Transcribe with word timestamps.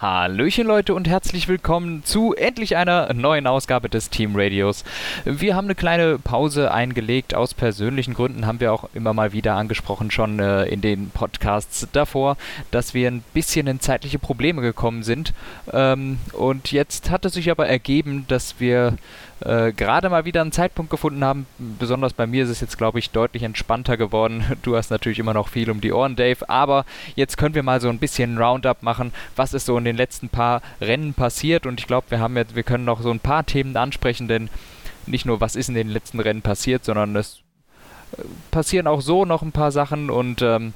Hallöchen 0.00 0.64
Leute 0.64 0.94
und 0.94 1.08
herzlich 1.08 1.48
willkommen 1.48 2.04
zu 2.04 2.32
endlich 2.32 2.76
einer 2.76 3.12
neuen 3.14 3.48
Ausgabe 3.48 3.88
des 3.88 4.10
Team 4.10 4.36
Radios. 4.36 4.84
Wir 5.24 5.56
haben 5.56 5.64
eine 5.64 5.74
kleine 5.74 6.20
Pause 6.20 6.70
eingelegt. 6.70 7.34
Aus 7.34 7.52
persönlichen 7.52 8.14
Gründen 8.14 8.46
haben 8.46 8.60
wir 8.60 8.72
auch 8.72 8.88
immer 8.94 9.12
mal 9.12 9.32
wieder 9.32 9.56
angesprochen, 9.56 10.12
schon 10.12 10.38
äh, 10.38 10.66
in 10.66 10.82
den 10.82 11.10
Podcasts 11.10 11.88
davor, 11.92 12.36
dass 12.70 12.94
wir 12.94 13.10
ein 13.10 13.24
bisschen 13.34 13.66
in 13.66 13.80
zeitliche 13.80 14.20
Probleme 14.20 14.62
gekommen 14.62 15.02
sind. 15.02 15.34
Ähm, 15.72 16.20
und 16.32 16.70
jetzt 16.70 17.10
hat 17.10 17.24
es 17.24 17.32
sich 17.32 17.50
aber 17.50 17.66
ergeben, 17.66 18.24
dass 18.28 18.60
wir 18.60 18.96
äh, 19.40 19.72
gerade 19.72 20.08
mal 20.08 20.24
wieder 20.24 20.40
einen 20.40 20.52
Zeitpunkt 20.52 20.90
gefunden 20.90 21.24
haben. 21.24 21.46
Besonders 21.58 22.12
bei 22.12 22.26
mir 22.26 22.44
ist 22.44 22.50
es 22.50 22.60
jetzt, 22.60 22.78
glaube 22.78 22.98
ich, 22.98 23.10
deutlich 23.10 23.42
entspannter 23.42 23.96
geworden. 23.96 24.44
Du 24.62 24.76
hast 24.76 24.90
natürlich 24.90 25.18
immer 25.18 25.34
noch 25.34 25.48
viel 25.48 25.70
um 25.70 25.80
die 25.80 25.92
Ohren, 25.92 26.16
Dave, 26.16 26.48
aber 26.48 26.84
jetzt 27.14 27.36
können 27.38 27.54
wir 27.54 27.62
mal 27.62 27.80
so 27.80 27.88
ein 27.88 27.98
bisschen 27.98 28.36
Roundup 28.36 28.82
machen, 28.82 29.12
was 29.36 29.54
ist 29.54 29.66
so 29.66 29.78
in 29.78 29.84
den 29.84 29.96
letzten 29.96 30.28
paar 30.28 30.62
Rennen 30.80 31.14
passiert. 31.14 31.64
Und 31.64 31.80
ich 31.80 31.86
glaube, 31.86 32.10
wir 32.10 32.20
haben 32.20 32.36
jetzt, 32.36 32.56
wir 32.56 32.64
können 32.64 32.84
noch 32.84 33.00
so 33.00 33.10
ein 33.10 33.20
paar 33.20 33.46
Themen 33.46 33.76
ansprechen, 33.76 34.28
denn 34.28 34.50
nicht 35.06 35.24
nur, 35.26 35.40
was 35.40 35.56
ist 35.56 35.68
in 35.68 35.74
den 35.74 35.88
letzten 35.88 36.20
Rennen 36.20 36.42
passiert, 36.42 36.84
sondern 36.84 37.16
es 37.16 37.40
äh, 38.16 38.22
passieren 38.50 38.86
auch 38.86 39.00
so 39.00 39.24
noch 39.24 39.42
ein 39.42 39.52
paar 39.52 39.70
Sachen 39.70 40.10
und 40.10 40.42
ähm, 40.42 40.74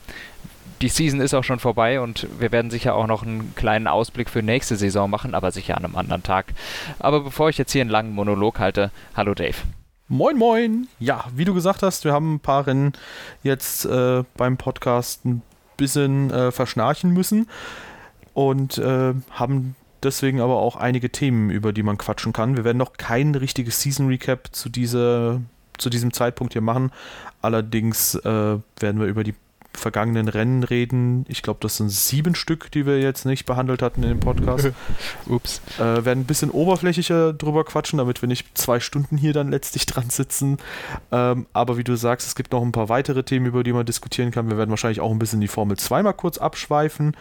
die 0.82 0.88
Season 0.88 1.20
ist 1.20 1.32
auch 1.32 1.44
schon 1.44 1.60
vorbei 1.60 2.00
und 2.00 2.26
wir 2.40 2.50
werden 2.50 2.70
sicher 2.70 2.96
auch 2.96 3.06
noch 3.06 3.22
einen 3.22 3.54
kleinen 3.54 3.86
Ausblick 3.86 4.28
für 4.28 4.42
nächste 4.42 4.76
Saison 4.76 5.08
machen, 5.08 5.34
aber 5.34 5.52
sicher 5.52 5.76
an 5.76 5.84
einem 5.84 5.96
anderen 5.96 6.24
Tag. 6.24 6.52
Aber 6.98 7.20
bevor 7.20 7.48
ich 7.48 7.56
jetzt 7.56 7.70
hier 7.70 7.82
einen 7.82 7.90
langen 7.90 8.12
Monolog 8.12 8.58
halte, 8.58 8.90
hallo 9.14 9.34
Dave. 9.34 9.54
Moin, 10.08 10.36
moin. 10.36 10.88
Ja, 10.98 11.24
wie 11.34 11.44
du 11.44 11.54
gesagt 11.54 11.82
hast, 11.82 12.04
wir 12.04 12.12
haben 12.12 12.34
ein 12.34 12.40
paar 12.40 12.66
Rennen 12.66 12.92
jetzt 13.44 13.84
äh, 13.86 14.24
beim 14.36 14.56
Podcast 14.56 15.24
ein 15.24 15.42
bisschen 15.76 16.30
äh, 16.32 16.50
verschnarchen 16.50 17.12
müssen 17.12 17.48
und 18.34 18.76
äh, 18.78 19.14
haben 19.30 19.76
deswegen 20.02 20.40
aber 20.40 20.56
auch 20.56 20.74
einige 20.74 21.10
Themen, 21.10 21.50
über 21.50 21.72
die 21.72 21.84
man 21.84 21.96
quatschen 21.96 22.32
kann. 22.32 22.56
Wir 22.56 22.64
werden 22.64 22.78
noch 22.78 22.94
kein 22.94 23.36
richtiges 23.36 23.80
Season 23.80 24.08
Recap 24.08 24.48
zu, 24.50 24.68
diese, 24.68 25.40
zu 25.78 25.90
diesem 25.90 26.12
Zeitpunkt 26.12 26.54
hier 26.54 26.62
machen. 26.62 26.90
Allerdings 27.40 28.16
äh, 28.16 28.24
werden 28.24 29.00
wir 29.00 29.06
über 29.06 29.22
die 29.22 29.34
vergangenen 29.74 30.28
Rennen 30.28 30.62
reden. 30.62 31.24
Ich 31.28 31.42
glaube, 31.42 31.60
das 31.60 31.76
sind 31.76 31.90
sieben 31.90 32.34
Stück, 32.34 32.70
die 32.70 32.86
wir 32.86 33.00
jetzt 33.00 33.24
nicht 33.24 33.46
behandelt 33.46 33.82
hatten 33.82 34.02
in 34.02 34.10
dem 34.10 34.20
Podcast. 34.20 34.70
Ups. 35.26 35.60
Äh, 35.78 36.04
werden 36.04 36.20
ein 36.20 36.26
bisschen 36.26 36.50
oberflächlicher 36.50 37.32
drüber 37.32 37.64
quatschen, 37.64 37.98
damit 37.98 38.22
wir 38.22 38.28
nicht 38.28 38.56
zwei 38.56 38.80
Stunden 38.80 39.16
hier 39.16 39.32
dann 39.32 39.50
letztlich 39.50 39.86
dran 39.86 40.10
sitzen. 40.10 40.58
Ähm, 41.10 41.46
aber 41.52 41.76
wie 41.76 41.84
du 41.84 41.96
sagst, 41.96 42.26
es 42.26 42.34
gibt 42.34 42.52
noch 42.52 42.62
ein 42.62 42.72
paar 42.72 42.88
weitere 42.88 43.22
Themen, 43.22 43.46
über 43.46 43.62
die 43.62 43.72
man 43.72 43.86
diskutieren 43.86 44.30
kann. 44.30 44.50
Wir 44.50 44.58
werden 44.58 44.70
wahrscheinlich 44.70 45.00
auch 45.00 45.10
ein 45.10 45.18
bisschen 45.18 45.40
die 45.40 45.48
Formel 45.48 45.76
2 45.76 46.02
mal 46.02 46.12
kurz 46.12 46.38
abschweifen. 46.38 47.16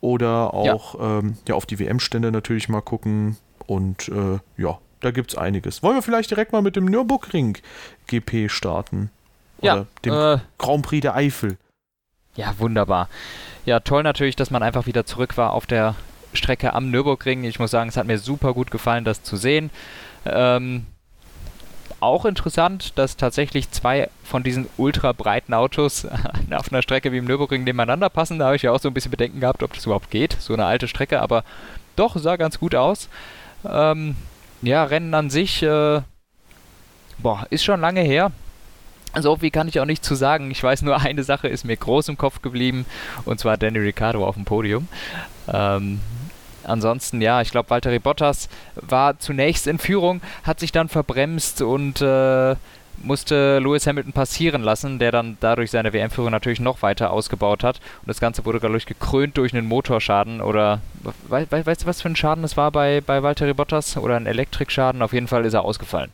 Oder 0.00 0.54
auch 0.54 0.94
ja. 0.94 1.18
Ähm, 1.18 1.36
ja 1.48 1.54
auf 1.54 1.66
die 1.66 1.78
WM-Stände 1.78 2.30
natürlich 2.30 2.68
mal 2.68 2.80
gucken. 2.82 3.36
Und 3.66 4.08
äh, 4.08 4.38
ja, 4.56 4.78
da 5.00 5.10
gibt 5.10 5.32
es 5.32 5.38
einiges. 5.38 5.82
Wollen 5.82 5.96
wir 5.96 6.02
vielleicht 6.02 6.30
direkt 6.30 6.52
mal 6.52 6.62
mit 6.62 6.76
dem 6.76 6.86
Nürburgring 6.86 7.58
GP 8.06 8.48
starten? 8.48 9.10
Oder 9.60 9.74
ja, 9.74 9.86
dem 10.04 10.12
äh, 10.12 10.40
Grand 10.58 10.82
Prix 10.82 11.02
der 11.02 11.14
Eifel. 11.16 11.56
Ja, 12.38 12.54
wunderbar. 12.58 13.08
Ja, 13.66 13.80
toll 13.80 14.04
natürlich, 14.04 14.36
dass 14.36 14.52
man 14.52 14.62
einfach 14.62 14.86
wieder 14.86 15.04
zurück 15.04 15.36
war 15.36 15.52
auf 15.52 15.66
der 15.66 15.96
Strecke 16.32 16.72
am 16.72 16.88
Nürburgring. 16.88 17.42
Ich 17.42 17.58
muss 17.58 17.72
sagen, 17.72 17.88
es 17.88 17.96
hat 17.96 18.06
mir 18.06 18.18
super 18.18 18.54
gut 18.54 18.70
gefallen, 18.70 19.04
das 19.04 19.24
zu 19.24 19.36
sehen. 19.36 19.70
Ähm, 20.24 20.86
auch 21.98 22.24
interessant, 22.24 22.96
dass 22.96 23.16
tatsächlich 23.16 23.72
zwei 23.72 24.08
von 24.22 24.44
diesen 24.44 24.68
ultra 24.76 25.10
breiten 25.10 25.52
Autos 25.52 26.06
auf 26.52 26.72
einer 26.72 26.82
Strecke 26.82 27.10
wie 27.10 27.18
im 27.18 27.24
Nürburgring 27.24 27.64
nebeneinander 27.64 28.08
passen. 28.08 28.38
Da 28.38 28.46
habe 28.46 28.56
ich 28.56 28.62
ja 28.62 28.70
auch 28.70 28.78
so 28.78 28.86
ein 28.86 28.94
bisschen 28.94 29.10
Bedenken 29.10 29.40
gehabt, 29.40 29.64
ob 29.64 29.72
das 29.72 29.86
überhaupt 29.86 30.12
geht. 30.12 30.36
So 30.38 30.54
eine 30.54 30.64
alte 30.64 30.86
Strecke, 30.86 31.20
aber 31.20 31.42
doch, 31.96 32.16
sah 32.16 32.36
ganz 32.36 32.60
gut 32.60 32.76
aus. 32.76 33.08
Ähm, 33.68 34.14
ja, 34.62 34.84
Rennen 34.84 35.12
an 35.12 35.28
sich, 35.28 35.64
äh, 35.64 36.02
boah, 37.18 37.48
ist 37.50 37.64
schon 37.64 37.80
lange 37.80 38.02
her. 38.02 38.30
So 39.22 39.36
viel 39.36 39.50
kann 39.50 39.68
ich 39.68 39.80
auch 39.80 39.84
nicht 39.84 40.04
zu 40.04 40.14
sagen. 40.14 40.50
Ich 40.50 40.62
weiß 40.62 40.82
nur, 40.82 41.00
eine 41.00 41.24
Sache 41.24 41.48
ist 41.48 41.64
mir 41.64 41.76
groß 41.76 42.08
im 42.08 42.18
Kopf 42.18 42.42
geblieben, 42.42 42.86
und 43.24 43.40
zwar 43.40 43.56
Danny 43.56 43.78
Ricciardo 43.78 44.26
auf 44.26 44.34
dem 44.34 44.44
Podium. 44.44 44.88
Ähm, 45.52 46.00
ansonsten, 46.64 47.20
ja, 47.20 47.40
ich 47.40 47.50
glaube, 47.50 47.70
Valtteri 47.70 47.98
Bottas 47.98 48.48
war 48.76 49.18
zunächst 49.18 49.66
in 49.66 49.78
Führung, 49.78 50.20
hat 50.44 50.60
sich 50.60 50.72
dann 50.72 50.88
verbremst 50.88 51.62
und 51.62 52.00
äh, 52.00 52.56
musste 53.02 53.58
Lewis 53.58 53.86
Hamilton 53.86 54.12
passieren 54.12 54.62
lassen, 54.62 54.98
der 54.98 55.12
dann 55.12 55.36
dadurch 55.40 55.70
seine 55.70 55.92
WM-Führung 55.92 56.30
natürlich 56.30 56.60
noch 56.60 56.82
weiter 56.82 57.12
ausgebaut 57.12 57.62
hat. 57.62 57.80
Und 58.02 58.08
das 58.08 58.20
Ganze 58.20 58.44
wurde, 58.44 58.76
ich, 58.76 58.86
gekrönt 58.86 59.36
durch 59.36 59.54
einen 59.54 59.66
Motorschaden 59.66 60.40
oder 60.40 60.80
we 61.28 61.46
we 61.50 61.66
weißt 61.66 61.82
du, 61.82 61.86
was 61.86 62.02
für 62.02 62.08
ein 62.08 62.16
Schaden 62.16 62.44
es 62.44 62.56
war 62.56 62.70
bei, 62.70 63.00
bei 63.00 63.22
Valtteri 63.22 63.54
Bottas? 63.54 63.96
Oder 63.96 64.16
ein 64.16 64.26
Elektrikschaden? 64.26 65.02
Auf 65.02 65.12
jeden 65.12 65.28
Fall 65.28 65.44
ist 65.44 65.54
er 65.54 65.64
ausgefallen. 65.64 66.12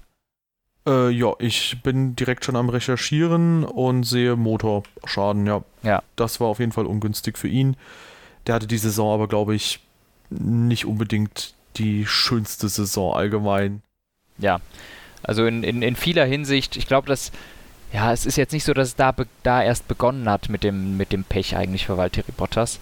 Äh, 0.87 1.11
ja, 1.11 1.33
ich 1.39 1.83
bin 1.83 2.15
direkt 2.15 2.45
schon 2.45 2.57
am 2.57 2.69
Recherchieren 2.69 3.65
und 3.65 4.05
sehe 4.05 4.37
Motorschaden, 4.37 5.47
ja. 5.47 5.63
Ja. 5.83 6.03
Das 6.17 6.41
war 6.41 6.49
auf 6.49 6.59
jeden 6.59 6.73
Fall 6.73 6.87
ungünstig 6.87 7.39
für 7.39 7.49
ihn. 7.49 7.77
Der 8.47 8.57
hatte 8.57 8.67
die 8.67 8.79
Saison 8.79 9.15
aber, 9.15 9.29
glaube 9.29 9.55
ich, 9.55 9.81
nicht 10.31 10.85
unbedingt 10.85 11.55
die 11.77 12.07
schönste 12.07 12.69
Saison 12.69 13.15
allgemein. 13.15 13.83
Ja, 14.39 14.61
also 15.23 15.47
in, 15.47 15.63
in, 15.63 15.83
in 15.83 15.97
vieler 15.97 16.27
Hinsicht, 16.27 16.77
ich 16.77 16.87
glaube, 16.87 17.09
dass, 17.09 17.33
ja, 17.93 18.13
es 18.13 18.27
ist 18.27 18.37
jetzt 18.37 18.53
nicht 18.53 18.65
so, 18.65 18.75
dass 18.75 18.89
es 18.89 18.97
da, 18.97 19.15
da 19.43 19.63
erst 19.63 19.89
begonnen 19.89 20.29
hat 20.29 20.49
mit 20.49 20.63
dem, 20.65 20.97
mit 20.97 21.13
dem 21.13 21.25
Pech 21.25 21.57
eigentlich 21.57 21.87
für 21.87 21.97
Valtteri 21.97 22.33
Bottas. 22.33 22.79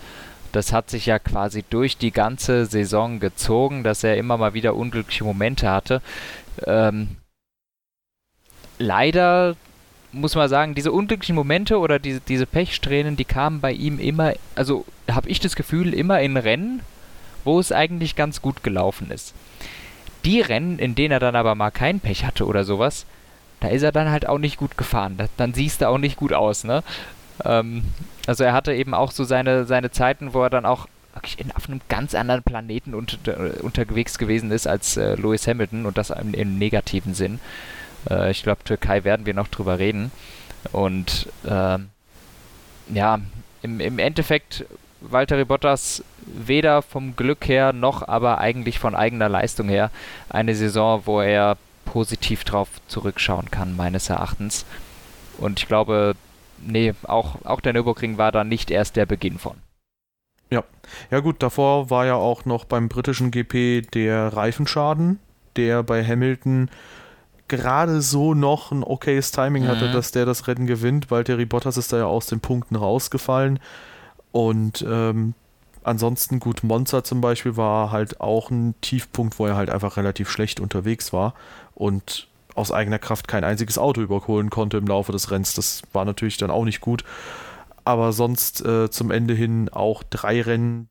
Das 0.51 0.73
hat 0.73 0.91
sich 0.91 1.07
ja 1.07 1.19
quasi 1.19 1.65
durch 1.71 1.97
die 1.97 2.11
ganze 2.11 2.67
Saison 2.67 3.21
gezogen, 3.21 3.85
dass 3.85 4.05
er 4.05 4.17
immer 4.17 4.37
mal 4.37 4.55
wieder 4.55 4.75
unglückliche 4.75 5.25
Momente 5.25 5.71
hatte. 5.71 6.03
Ähm, 6.67 7.17
leider 8.83 9.57
muss 10.13 10.35
man 10.35 10.49
sagen, 10.49 10.75
diese 10.75 10.93
unglücklichen 10.93 11.35
Momente 11.35 11.79
oder 11.79 11.99
diese, 11.99 12.21
diese 12.21 12.47
Pechsträhnen, 12.47 13.17
die 13.17 13.25
kamen 13.25 13.61
bei 13.61 13.73
ihm 13.73 13.99
immer, 13.99 14.35
also 14.55 14.85
habe 15.11 15.29
ich 15.29 15.41
das 15.41 15.57
Gefühl, 15.57 15.95
immer 15.95 16.21
in 16.21 16.37
Rennen, 16.37 16.83
wo 17.45 17.59
es 17.59 17.73
eigentlich 17.73 18.15
ganz 18.15 18.43
gut 18.43 18.63
gelaufen 18.63 19.11
ist. 19.11 19.35
Die 20.25 20.41
Rennen, 20.41 20.79
in 20.79 20.95
denen 20.95 21.13
er 21.13 21.19
dann 21.19 21.35
aber 21.35 21.55
mal 21.55 21.71
kein 21.71 21.99
Pech 21.99 22.25
hatte 22.25 22.47
oder 22.47 22.65
sowas, 22.65 23.07
da 23.61 23.69
ist 23.69 23.83
er 23.83 23.93
dann 23.93 24.11
halt 24.11 24.29
auch 24.29 24.39
nicht 24.39 24.59
gut 24.59 24.77
gefahren. 24.77 25.17
Da, 25.17 25.27
dann 25.37 25.55
siehst 25.55 25.81
du 25.81 25.89
auch 25.89 25.99
nicht 25.99 26.17
gut 26.17 26.33
aus, 26.33 26.65
ne? 26.65 26.83
Ähm, 27.45 27.85
also 28.27 28.45
er 28.45 28.53
hatte 28.53 28.75
eben 28.75 28.95
auch 28.95 29.11
so 29.11 29.25
seine, 29.25 29.65
seine 29.65 29.91
Zeiten, 29.91 30.35
wo 30.35 30.43
er 30.43 30.51
dann 30.51 30.67
auch 30.67 30.87
wirklich 31.15 31.39
in, 31.41 31.53
auf 31.53 31.69
einem 31.69 31.81
ganz 31.89 32.15
anderen 32.15 32.43
Planeten 32.43 32.95
unter, 32.95 33.17
äh, 33.39 33.61
unterwegs 33.61 34.19
gewesen 34.19 34.51
ist 34.51 34.67
als 34.67 34.97
äh, 34.97 35.15
Lewis 35.15 35.47
Hamilton 35.47 35.87
und 35.87 35.99
das 35.99 36.11
im, 36.11 36.35
im 36.35 36.59
negativen 36.59 37.15
Sinn. 37.15 37.41
Äh, 38.11 38.31
ich 38.31 38.43
glaube, 38.43 38.65
Türkei 38.65 39.05
werden 39.05 39.27
wir 39.27 39.35
noch 39.35 39.49
drüber 39.49 39.79
reden. 39.79 40.13
Und 40.73 41.29
äh, 41.45 41.79
ja, 42.93 43.21
im, 43.63 43.81
im 43.81 43.99
Endeffekt 43.99 44.65
Valtteri 45.01 45.45
Bottas 45.45 46.05
weder 46.25 46.83
vom 46.83 47.17
Glück 47.17 47.49
her 47.49 47.73
noch 47.73 48.07
aber 48.07 48.39
eigentlich 48.39 48.79
von 48.79 48.95
eigener 48.95 49.29
Leistung 49.29 49.69
her 49.69 49.91
eine 50.29 50.55
Saison, 50.55 51.03
wo 51.05 51.21
er 51.21 51.57
positiv 51.85 52.45
drauf 52.45 52.69
zurückschauen 52.87 53.51
kann, 53.51 53.77
meines 53.77 54.09
Erachtens. 54.09 54.65
Und 55.39 55.59
ich 55.59 55.67
glaube, 55.67 56.15
nee, 56.59 56.95
auch, 57.05 57.45
auch 57.45 57.61
der 57.61 57.73
Nürburgring 57.73 58.19
war 58.19 58.33
da 58.33 58.45
nicht 58.45 58.71
erst 58.71 58.97
der 58.97 59.07
Beginn 59.07 59.39
von. 59.39 59.57
Ja, 60.51 60.65
ja 61.11 61.21
gut, 61.21 61.43
davor 61.43 61.91
war 61.91 62.07
ja 62.07 62.15
auch 62.15 62.45
noch 62.45 62.65
beim 62.65 62.89
britischen 62.89 63.31
GP 63.31 63.91
der 63.93 64.29
Reifenschaden, 64.37 65.19
der 65.57 65.83
bei 65.83 66.05
Hamilton 66.05 66.71
gerade 67.57 68.01
so 68.01 68.35
noch 68.35 68.73
ein 68.73 68.83
okayes 68.83 69.31
Timing 69.31 69.69
hatte, 69.69 69.89
mhm. 69.89 69.93
dass 69.93 70.13
der 70.13 70.27
das 70.27 70.47
Rennen 70.47 70.67
gewinnt, 70.67 71.11
weil 71.11 71.25
Terry 71.25 71.45
Bottas 71.45 71.77
ist 71.77 71.93
da 71.93 71.99
ja 71.99 72.07
aus 72.07 72.27
den 72.27 72.41
Punkten 72.41 72.77
rausgefallen. 72.77 73.59
Und 74.33 74.85
ähm, 74.89 75.35
ansonsten 75.85 76.41
gut, 76.41 76.63
Monza 76.63 77.05
zum 77.05 77.21
Beispiel 77.21 77.57
war 77.57 77.91
halt 77.91 78.21
auch 78.21 78.51
ein 78.51 78.75
Tiefpunkt, 78.81 79.39
wo 79.39 79.47
er 79.47 79.57
halt 79.57 79.71
einfach 79.71 79.97
relativ 79.97 80.31
schlecht 80.31 80.61
unterwegs 80.61 81.13
war 81.13 81.35
und 81.75 82.29
aus 82.55 82.73
eigener 82.73 82.99
Kraft 82.99 83.29
kein 83.29 83.45
einziges 83.45 83.79
Auto 83.79 84.01
überholen 84.01 84.51
konnte 84.51 84.77
im 84.77 84.87
Laufe 84.87 85.13
des 85.13 85.31
Rennens. 85.31 85.55
Das 85.55 85.83
war 85.93 86.05
natürlich 86.05 86.37
dann 86.37 86.51
auch 86.51 86.65
nicht 86.65 86.81
gut. 86.81 87.05
Aber 87.85 88.13
sonst 88.13 88.65
äh, 88.65 88.91
zum 88.91 89.11
Ende 89.11 89.35
hin 89.35 89.69
auch 89.71 90.03
drei 90.03 90.41
Rennen 90.41 90.89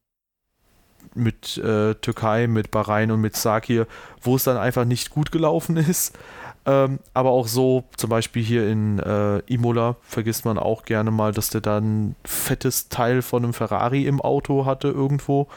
mit 1.14 1.58
äh, 1.58 1.96
Türkei, 1.96 2.48
mit 2.48 2.72
Bahrain 2.72 3.12
und 3.12 3.22
mit 3.22 3.36
Sakir, 3.36 3.88
wo 4.22 4.36
es 4.36 4.44
dann 4.44 4.58
einfach 4.58 4.86
nicht 4.86 5.10
gut 5.10 5.32
gelaufen 5.32 5.78
ist. 5.90 6.18
Ähm, 6.66 7.00
aber 7.14 7.32
auch 7.32 7.48
so, 7.48 7.84
zum 7.98 8.10
Beispiel 8.10 8.44
hier 8.44 8.68
in 8.68 9.00
äh, 9.00 9.40
Imola, 9.48 9.96
vergisst 10.04 10.46
man 10.46 10.58
auch 10.60 10.86
gerne 10.86 11.10
mal, 11.10 11.32
dass 11.32 11.50
der 11.50 11.62
dann 11.62 12.10
ein 12.10 12.16
fettes 12.24 12.90
Teil 12.90 13.22
von 13.24 13.44
einem 13.44 13.54
Ferrari 13.54 14.06
im 14.06 14.22
Auto 14.22 14.66
hatte 14.66 14.90
irgendwo. 14.90 15.48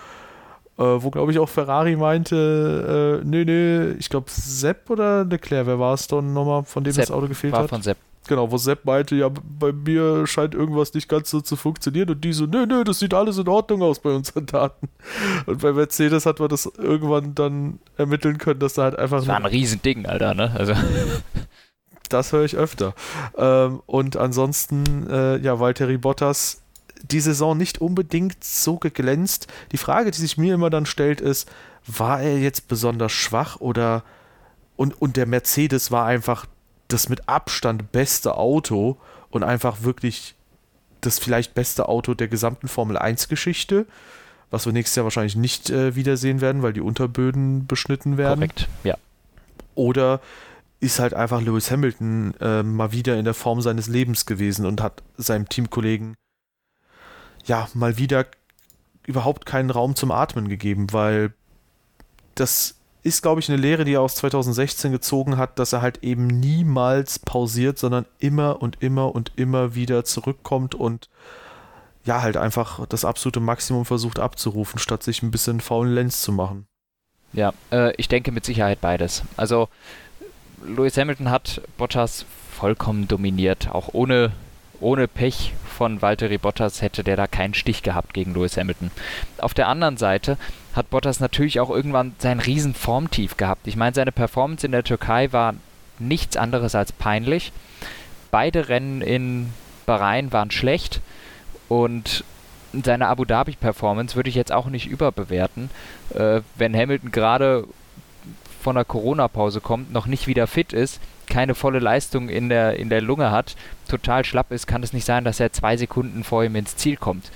Äh, 0.78 0.82
wo, 0.82 1.10
glaube 1.10 1.30
ich, 1.30 1.38
auch 1.38 1.48
Ferrari 1.48 1.96
meinte, 1.96 3.20
äh, 3.22 3.26
nö, 3.26 3.44
nö, 3.44 3.94
ich 3.98 4.08
glaube 4.08 4.26
Sepp 4.30 4.90
oder 4.90 5.24
Leclerc, 5.24 5.66
wer 5.66 5.78
war 5.78 5.94
es 5.94 6.06
dann 6.06 6.32
nochmal, 6.32 6.64
von 6.64 6.82
dem 6.82 6.94
Sepp, 6.94 7.06
das 7.06 7.10
Auto 7.10 7.28
gefehlt 7.28 7.52
war 7.52 7.64
hat? 7.64 7.68
von 7.68 7.82
Sepp. 7.82 7.98
Genau, 8.26 8.50
wo 8.50 8.56
Sepp 8.56 8.84
meinte, 8.84 9.16
ja, 9.16 9.28
bei 9.28 9.72
mir 9.72 10.26
scheint 10.26 10.54
irgendwas 10.54 10.94
nicht 10.94 11.08
ganz 11.08 11.30
so 11.30 11.40
zu 11.40 11.56
funktionieren 11.56 12.10
und 12.10 12.24
die 12.24 12.32
so, 12.32 12.46
nö, 12.46 12.64
nö, 12.66 12.82
das 12.84 12.98
sieht 12.98 13.12
alles 13.12 13.36
in 13.38 13.48
Ordnung 13.48 13.82
aus 13.82 14.00
bei 14.00 14.10
unseren 14.10 14.46
Daten. 14.46 14.88
Und 15.46 15.60
bei 15.60 15.72
Mercedes 15.72 16.24
hat 16.24 16.40
man 16.40 16.48
das 16.48 16.66
irgendwann 16.78 17.34
dann 17.34 17.80
ermitteln 17.96 18.38
können, 18.38 18.60
dass 18.60 18.74
da 18.74 18.84
halt 18.84 18.98
einfach. 18.98 19.18
Das 19.18 19.28
war 19.28 19.36
ein 19.36 19.46
Riesending, 19.46 20.06
Alter, 20.06 20.34
ne? 20.34 20.50
Also. 20.56 20.74
Das 22.10 22.32
höre 22.32 22.44
ich 22.44 22.54
öfter. 22.54 22.94
Ähm, 23.36 23.80
und 23.86 24.18
ansonsten, 24.18 25.08
äh, 25.08 25.38
ja, 25.38 25.58
Valtteri 25.58 25.96
Bottas, 25.96 26.60
die 27.02 27.20
Saison 27.20 27.56
nicht 27.56 27.80
unbedingt 27.80 28.44
so 28.44 28.78
geglänzt. 28.78 29.48
Die 29.72 29.78
Frage, 29.78 30.10
die 30.10 30.20
sich 30.20 30.36
mir 30.36 30.54
immer 30.54 30.70
dann 30.70 30.86
stellt, 30.86 31.20
ist, 31.20 31.50
war 31.86 32.20
er 32.20 32.38
jetzt 32.38 32.68
besonders 32.68 33.10
schwach 33.10 33.60
oder 33.60 34.04
und, 34.76 35.00
und 35.00 35.16
der 35.16 35.26
Mercedes 35.26 35.90
war 35.90 36.06
einfach 36.06 36.46
das 36.88 37.08
mit 37.08 37.28
Abstand 37.28 37.92
beste 37.92 38.36
Auto 38.36 38.96
und 39.31 39.42
einfach 39.42 39.82
wirklich 39.82 40.34
das 41.00 41.19
vielleicht 41.19 41.54
beste 41.54 41.88
Auto 41.88 42.14
der 42.14 42.28
gesamten 42.28 42.69
Formel 42.69 42.96
1-Geschichte, 42.96 43.86
was 44.50 44.66
wir 44.66 44.72
nächstes 44.72 44.96
Jahr 44.96 45.04
wahrscheinlich 45.04 45.36
nicht 45.36 45.70
äh, 45.70 45.94
wiedersehen 45.96 46.40
werden, 46.40 46.62
weil 46.62 46.72
die 46.72 46.81
Unterböden 46.81 47.66
beschnitten 47.66 48.16
werden. 48.16 48.40
Korrekt, 48.40 48.69
ja. 48.84 48.96
Oder 49.75 50.20
ist 50.81 50.98
halt 50.98 51.14
einfach 51.14 51.40
Lewis 51.40 51.70
Hamilton 51.70 52.34
äh, 52.40 52.62
mal 52.62 52.92
wieder 52.92 53.19
in 53.19 53.25
der 53.25 53.34
Form 53.34 53.60
seines 53.60 53.88
Lebens 53.88 54.26
gewesen 54.26 54.66
und 54.66 54.82
hat 54.82 55.02
seinem 55.16 55.48
Teamkollegen 55.48 56.14
ja 57.46 57.69
mal 57.75 57.96
wieder 57.96 58.26
überhaupt 59.06 59.46
keinen 59.46 59.70
Raum 59.70 59.96
zum 59.96 60.10
Atmen 60.10 60.48
gegeben, 60.48 60.92
weil 60.92 61.32
das 62.34 62.76
ist, 63.04 63.22
glaube 63.22 63.40
ich, 63.40 63.48
eine 63.50 63.60
Lehre, 63.60 63.84
die 63.84 63.92
er 63.92 64.00
aus 64.00 64.16
2016 64.16 64.90
gezogen 64.90 65.36
hat, 65.36 65.58
dass 65.58 65.74
er 65.74 65.82
halt 65.82 66.02
eben 66.02 66.26
niemals 66.26 67.18
pausiert, 67.18 67.78
sondern 67.78 68.06
immer 68.18 68.62
und 68.62 68.82
immer 68.82 69.14
und 69.14 69.32
immer 69.36 69.74
wieder 69.74 70.04
zurückkommt 70.04 70.74
und 70.74 71.10
ja, 72.04 72.22
halt 72.22 72.36
einfach 72.36 72.86
das 72.86 73.04
absolute 73.04 73.40
Maximum 73.40 73.84
versucht 73.84 74.18
abzurufen, 74.18 74.78
statt 74.78 75.02
sich 75.02 75.22
ein 75.22 75.30
bisschen 75.30 75.60
faulen 75.60 75.94
Lenz 75.94 76.22
zu 76.22 76.32
machen. 76.32 76.66
Ja, 77.34 77.52
äh, 77.70 77.94
ich 77.96 78.08
denke 78.08 78.32
mit 78.32 78.44
Sicherheit 78.44 78.80
beides. 78.80 79.22
Also 79.36 79.68
Lewis 80.64 80.96
Hamilton 80.96 81.30
hat 81.30 81.60
Bottas 81.76 82.24
vollkommen 82.50 83.06
dominiert, 83.06 83.68
auch 83.70 83.90
ohne, 83.92 84.32
ohne 84.80 85.08
Pech 85.08 85.52
von 85.76 86.02
Valtteri 86.02 86.38
Bottas 86.38 86.82
hätte 86.82 87.02
der 87.04 87.16
da 87.16 87.26
keinen 87.26 87.54
Stich 87.54 87.82
gehabt 87.82 88.14
gegen 88.14 88.34
Lewis 88.34 88.56
Hamilton. 88.56 88.90
Auf 89.38 89.54
der 89.54 89.68
anderen 89.68 89.96
Seite 89.96 90.36
hat 90.74 90.90
Bottas 90.90 91.20
natürlich 91.20 91.60
auch 91.60 91.70
irgendwann 91.70 92.14
sein 92.18 92.40
riesen 92.40 92.74
Formtief 92.74 93.36
gehabt. 93.36 93.66
Ich 93.66 93.76
meine, 93.76 93.94
seine 93.94 94.12
Performance 94.12 94.64
in 94.64 94.72
der 94.72 94.84
Türkei 94.84 95.32
war 95.32 95.54
nichts 95.98 96.36
anderes 96.36 96.74
als 96.74 96.92
peinlich. 96.92 97.52
Beide 98.30 98.68
Rennen 98.68 99.00
in 99.00 99.50
Bahrain 99.86 100.32
waren 100.32 100.50
schlecht 100.50 101.00
und 101.68 102.24
seine 102.72 103.06
Abu 103.06 103.24
Dhabi-Performance 103.24 104.16
würde 104.16 104.28
ich 104.28 104.34
jetzt 104.34 104.52
auch 104.52 104.66
nicht 104.66 104.86
überbewerten. 104.86 105.70
Äh, 106.14 106.40
wenn 106.56 106.76
Hamilton 106.76 107.12
gerade 107.12 107.66
von 108.60 108.74
der 108.74 108.84
Corona-Pause 108.84 109.60
kommt, 109.60 109.92
noch 109.92 110.06
nicht 110.06 110.26
wieder 110.26 110.46
fit 110.46 110.72
ist, 110.72 111.00
keine 111.26 111.54
volle 111.54 111.78
Leistung 111.78 112.28
in 112.28 112.48
der, 112.48 112.76
in 112.76 112.88
der 112.88 113.00
Lunge 113.00 113.30
hat, 113.30 113.56
total 113.88 114.24
schlapp 114.24 114.52
ist, 114.52 114.66
kann 114.66 114.82
es 114.82 114.92
nicht 114.92 115.04
sein, 115.04 115.24
dass 115.24 115.40
er 115.40 115.52
zwei 115.52 115.76
Sekunden 115.76 116.24
vor 116.24 116.44
ihm 116.44 116.56
ins 116.56 116.76
Ziel 116.76 116.96
kommt. 116.96 117.30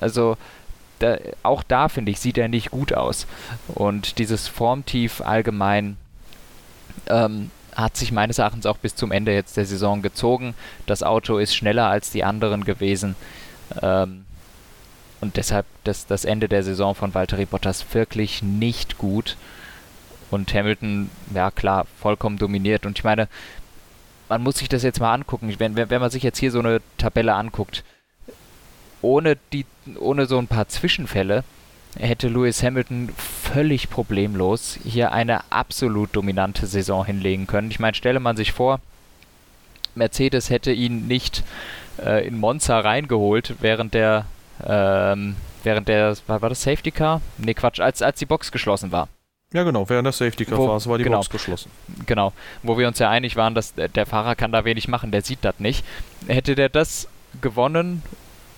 Also 0.00 0.36
da, 0.98 1.16
auch 1.42 1.62
da, 1.62 1.88
finde 1.88 2.12
ich, 2.12 2.20
sieht 2.20 2.38
er 2.38 2.48
nicht 2.48 2.70
gut 2.70 2.94
aus. 2.94 3.26
Und 3.68 4.18
dieses 4.18 4.48
Formtief 4.48 5.20
allgemein 5.20 5.96
ähm, 7.08 7.50
hat 7.74 7.96
sich 7.96 8.12
meines 8.12 8.38
Erachtens 8.38 8.66
auch 8.66 8.78
bis 8.78 8.94
zum 8.94 9.12
Ende 9.12 9.32
jetzt 9.32 9.56
der 9.56 9.66
Saison 9.66 10.02
gezogen. 10.02 10.54
Das 10.86 11.02
Auto 11.02 11.38
ist 11.38 11.54
schneller 11.54 11.88
als 11.88 12.10
die 12.10 12.24
anderen 12.24 12.64
gewesen. 12.64 13.16
Ähm, 13.80 14.24
und 15.20 15.36
deshalb 15.36 15.66
das, 15.84 16.06
das 16.06 16.24
Ende 16.24 16.48
der 16.48 16.62
Saison 16.62 16.94
von 16.94 17.14
Valtteri 17.14 17.46
Bottas 17.46 17.84
wirklich 17.92 18.42
nicht 18.42 18.98
gut. 18.98 19.36
Und 20.32 20.52
Hamilton, 20.54 21.10
ja 21.34 21.50
klar, 21.50 21.86
vollkommen 22.00 22.38
dominiert. 22.38 22.86
Und 22.86 22.98
ich 22.98 23.04
meine, 23.04 23.28
man 24.28 24.42
muss 24.42 24.56
sich 24.56 24.68
das 24.68 24.82
jetzt 24.82 25.00
mal 25.00 25.12
angucken. 25.12 25.54
Wenn, 25.58 25.76
wenn, 25.76 26.00
man 26.00 26.10
sich 26.10 26.22
jetzt 26.22 26.38
hier 26.38 26.50
so 26.50 26.58
eine 26.58 26.80
Tabelle 26.96 27.34
anguckt, 27.34 27.84
ohne, 29.02 29.36
die, 29.52 29.66
ohne 29.98 30.26
so 30.26 30.38
ein 30.38 30.46
paar 30.46 30.68
Zwischenfälle 30.68 31.44
hätte 31.98 32.28
Lewis 32.28 32.62
Hamilton 32.62 33.10
völlig 33.16 33.90
problemlos 33.90 34.78
hier 34.82 35.12
eine 35.12 35.52
absolut 35.52 36.16
dominante 36.16 36.66
Saison 36.66 37.04
hinlegen 37.04 37.46
können. 37.46 37.70
Ich 37.70 37.80
meine, 37.80 37.94
stelle 37.94 38.20
man 38.20 38.36
sich 38.36 38.52
vor, 38.52 38.80
Mercedes 39.94 40.48
hätte 40.48 40.72
ihn 40.72 41.06
nicht 41.06 41.44
äh, 42.02 42.26
in 42.26 42.38
Monza 42.38 42.80
reingeholt, 42.80 43.56
während 43.60 43.92
der, 43.94 44.24
ähm, 44.66 45.36
während 45.62 45.88
der, 45.88 46.16
war, 46.26 46.40
war 46.40 46.48
das 46.48 46.62
Safety 46.62 46.90
Car? 46.90 47.20
Ne, 47.36 47.54
Quatsch, 47.54 47.80
als, 47.80 48.00
als 48.00 48.18
die 48.18 48.26
Box 48.26 48.52
geschlossen 48.52 48.92
war. 48.92 49.08
Ja, 49.52 49.64
genau, 49.64 49.88
während 49.88 50.06
der 50.06 50.12
Safety 50.12 50.44
Car 50.44 50.58
Phase 50.58 50.88
war 50.88 50.98
die 50.98 51.04
genau, 51.04 51.18
Box 51.18 51.30
geschlossen. 51.30 51.70
Genau, 52.06 52.32
wo 52.62 52.78
wir 52.78 52.88
uns 52.88 52.98
ja 52.98 53.10
einig 53.10 53.36
waren, 53.36 53.54
dass 53.54 53.74
der 53.74 54.06
Fahrer 54.06 54.34
kann 54.34 54.52
da 54.52 54.64
wenig 54.64 54.88
machen, 54.88 55.10
der 55.10 55.22
sieht 55.22 55.40
das 55.42 55.58
nicht. 55.58 55.84
Hätte 56.26 56.54
der 56.54 56.70
das 56.70 57.08
gewonnen 57.40 58.02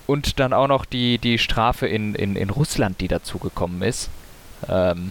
und 0.07 0.39
dann 0.39 0.53
auch 0.53 0.69
noch 0.69 0.85
die, 0.85 1.19
die 1.19 1.39
Strafe 1.39 1.87
in, 1.87 2.15
in, 2.15 2.37
in 2.37 2.51
Russland, 2.51 3.01
die 3.01 3.09
dazugekommen 3.09 3.83
ist, 3.83 4.11
ähm, 4.69 5.11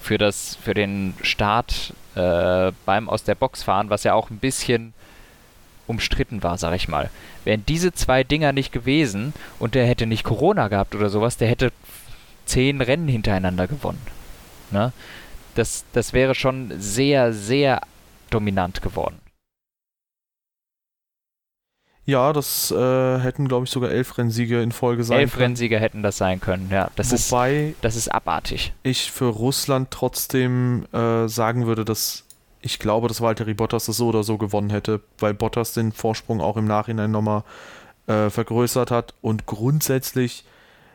für, 0.00 0.18
das, 0.18 0.56
für 0.62 0.74
den 0.74 1.14
Start 1.22 1.92
äh, 2.14 2.72
beim 2.86 3.08
aus 3.08 3.24
der 3.24 3.34
Box 3.34 3.62
fahren, 3.62 3.90
was 3.90 4.04
ja 4.04 4.14
auch 4.14 4.30
ein 4.30 4.38
bisschen 4.38 4.94
umstritten 5.86 6.42
war, 6.42 6.56
sag 6.56 6.74
ich 6.74 6.86
mal. 6.86 7.10
Wären 7.44 7.64
diese 7.66 7.92
zwei 7.92 8.22
Dinger 8.22 8.52
nicht 8.52 8.72
gewesen 8.72 9.32
und 9.58 9.74
der 9.74 9.86
hätte 9.86 10.06
nicht 10.06 10.22
Corona 10.22 10.68
gehabt 10.68 10.94
oder 10.94 11.08
sowas, 11.08 11.36
der 11.36 11.48
hätte 11.48 11.72
zehn 12.44 12.80
Rennen 12.80 13.08
hintereinander 13.08 13.66
gewonnen. 13.66 14.00
Ne? 14.72 14.92
Das, 15.54 15.84
das 15.92 16.12
wäre 16.12 16.34
schon 16.34 16.72
sehr, 16.78 17.32
sehr 17.32 17.80
dominant 18.30 18.82
geworden. 18.82 19.20
Ja, 22.06 22.32
das 22.32 22.70
äh, 22.72 23.18
hätten, 23.20 23.46
glaube 23.46 23.66
ich, 23.66 23.70
sogar 23.70 23.90
elf 23.90 24.18
Rennsieger 24.18 24.62
in 24.62 24.72
Folge 24.72 25.04
sein 25.04 25.20
elf 25.20 25.32
können. 25.32 25.42
Elf 25.42 25.48
Rennsieger 25.50 25.78
hätten 25.78 26.02
das 26.02 26.16
sein 26.16 26.40
können, 26.40 26.68
ja. 26.70 26.90
Das 26.96 27.12
Wobei 27.12 27.68
ist, 27.68 27.76
das 27.82 27.94
ist 27.94 28.08
abartig. 28.08 28.72
ich 28.82 29.12
für 29.12 29.26
Russland 29.26 29.90
trotzdem 29.90 30.86
äh, 30.92 31.28
sagen 31.28 31.66
würde, 31.66 31.84
dass 31.84 32.24
ich 32.62 32.78
glaube, 32.78 33.08
dass 33.08 33.20
Valtteri 33.20 33.54
Bottas 33.54 33.86
das 33.86 33.96
so 33.96 34.08
oder 34.08 34.22
so 34.22 34.38
gewonnen 34.38 34.70
hätte, 34.70 35.00
weil 35.18 35.34
Bottas 35.34 35.72
den 35.72 35.92
Vorsprung 35.92 36.40
auch 36.40 36.56
im 36.56 36.66
Nachhinein 36.66 37.10
nochmal 37.10 37.44
äh, 38.06 38.28
vergrößert 38.28 38.90
hat 38.90 39.14
und 39.20 39.46
grundsätzlich 39.46 40.44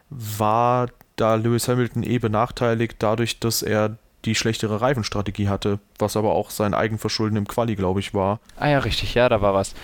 war 0.09 0.89
da 1.15 1.35
Lewis 1.35 1.67
Hamilton 1.67 2.03
eh 2.03 2.19
benachteiligt, 2.19 2.97
dadurch, 2.99 3.39
dass 3.39 3.61
er 3.61 3.97
die 4.25 4.35
schlechtere 4.35 4.81
Reifenstrategie 4.81 5.49
hatte, 5.49 5.79
was 5.99 6.17
aber 6.17 6.33
auch 6.33 6.49
sein 6.49 6.73
Eigenverschulden 6.73 7.37
im 7.37 7.47
Quali, 7.47 7.75
glaube 7.75 7.99
ich, 7.99 8.13
war. 8.13 8.39
Ah 8.57 8.69
ja, 8.69 8.79
richtig, 8.79 9.13
ja, 9.13 9.29
da 9.29 9.41
war 9.41 9.53
was. 9.53 9.75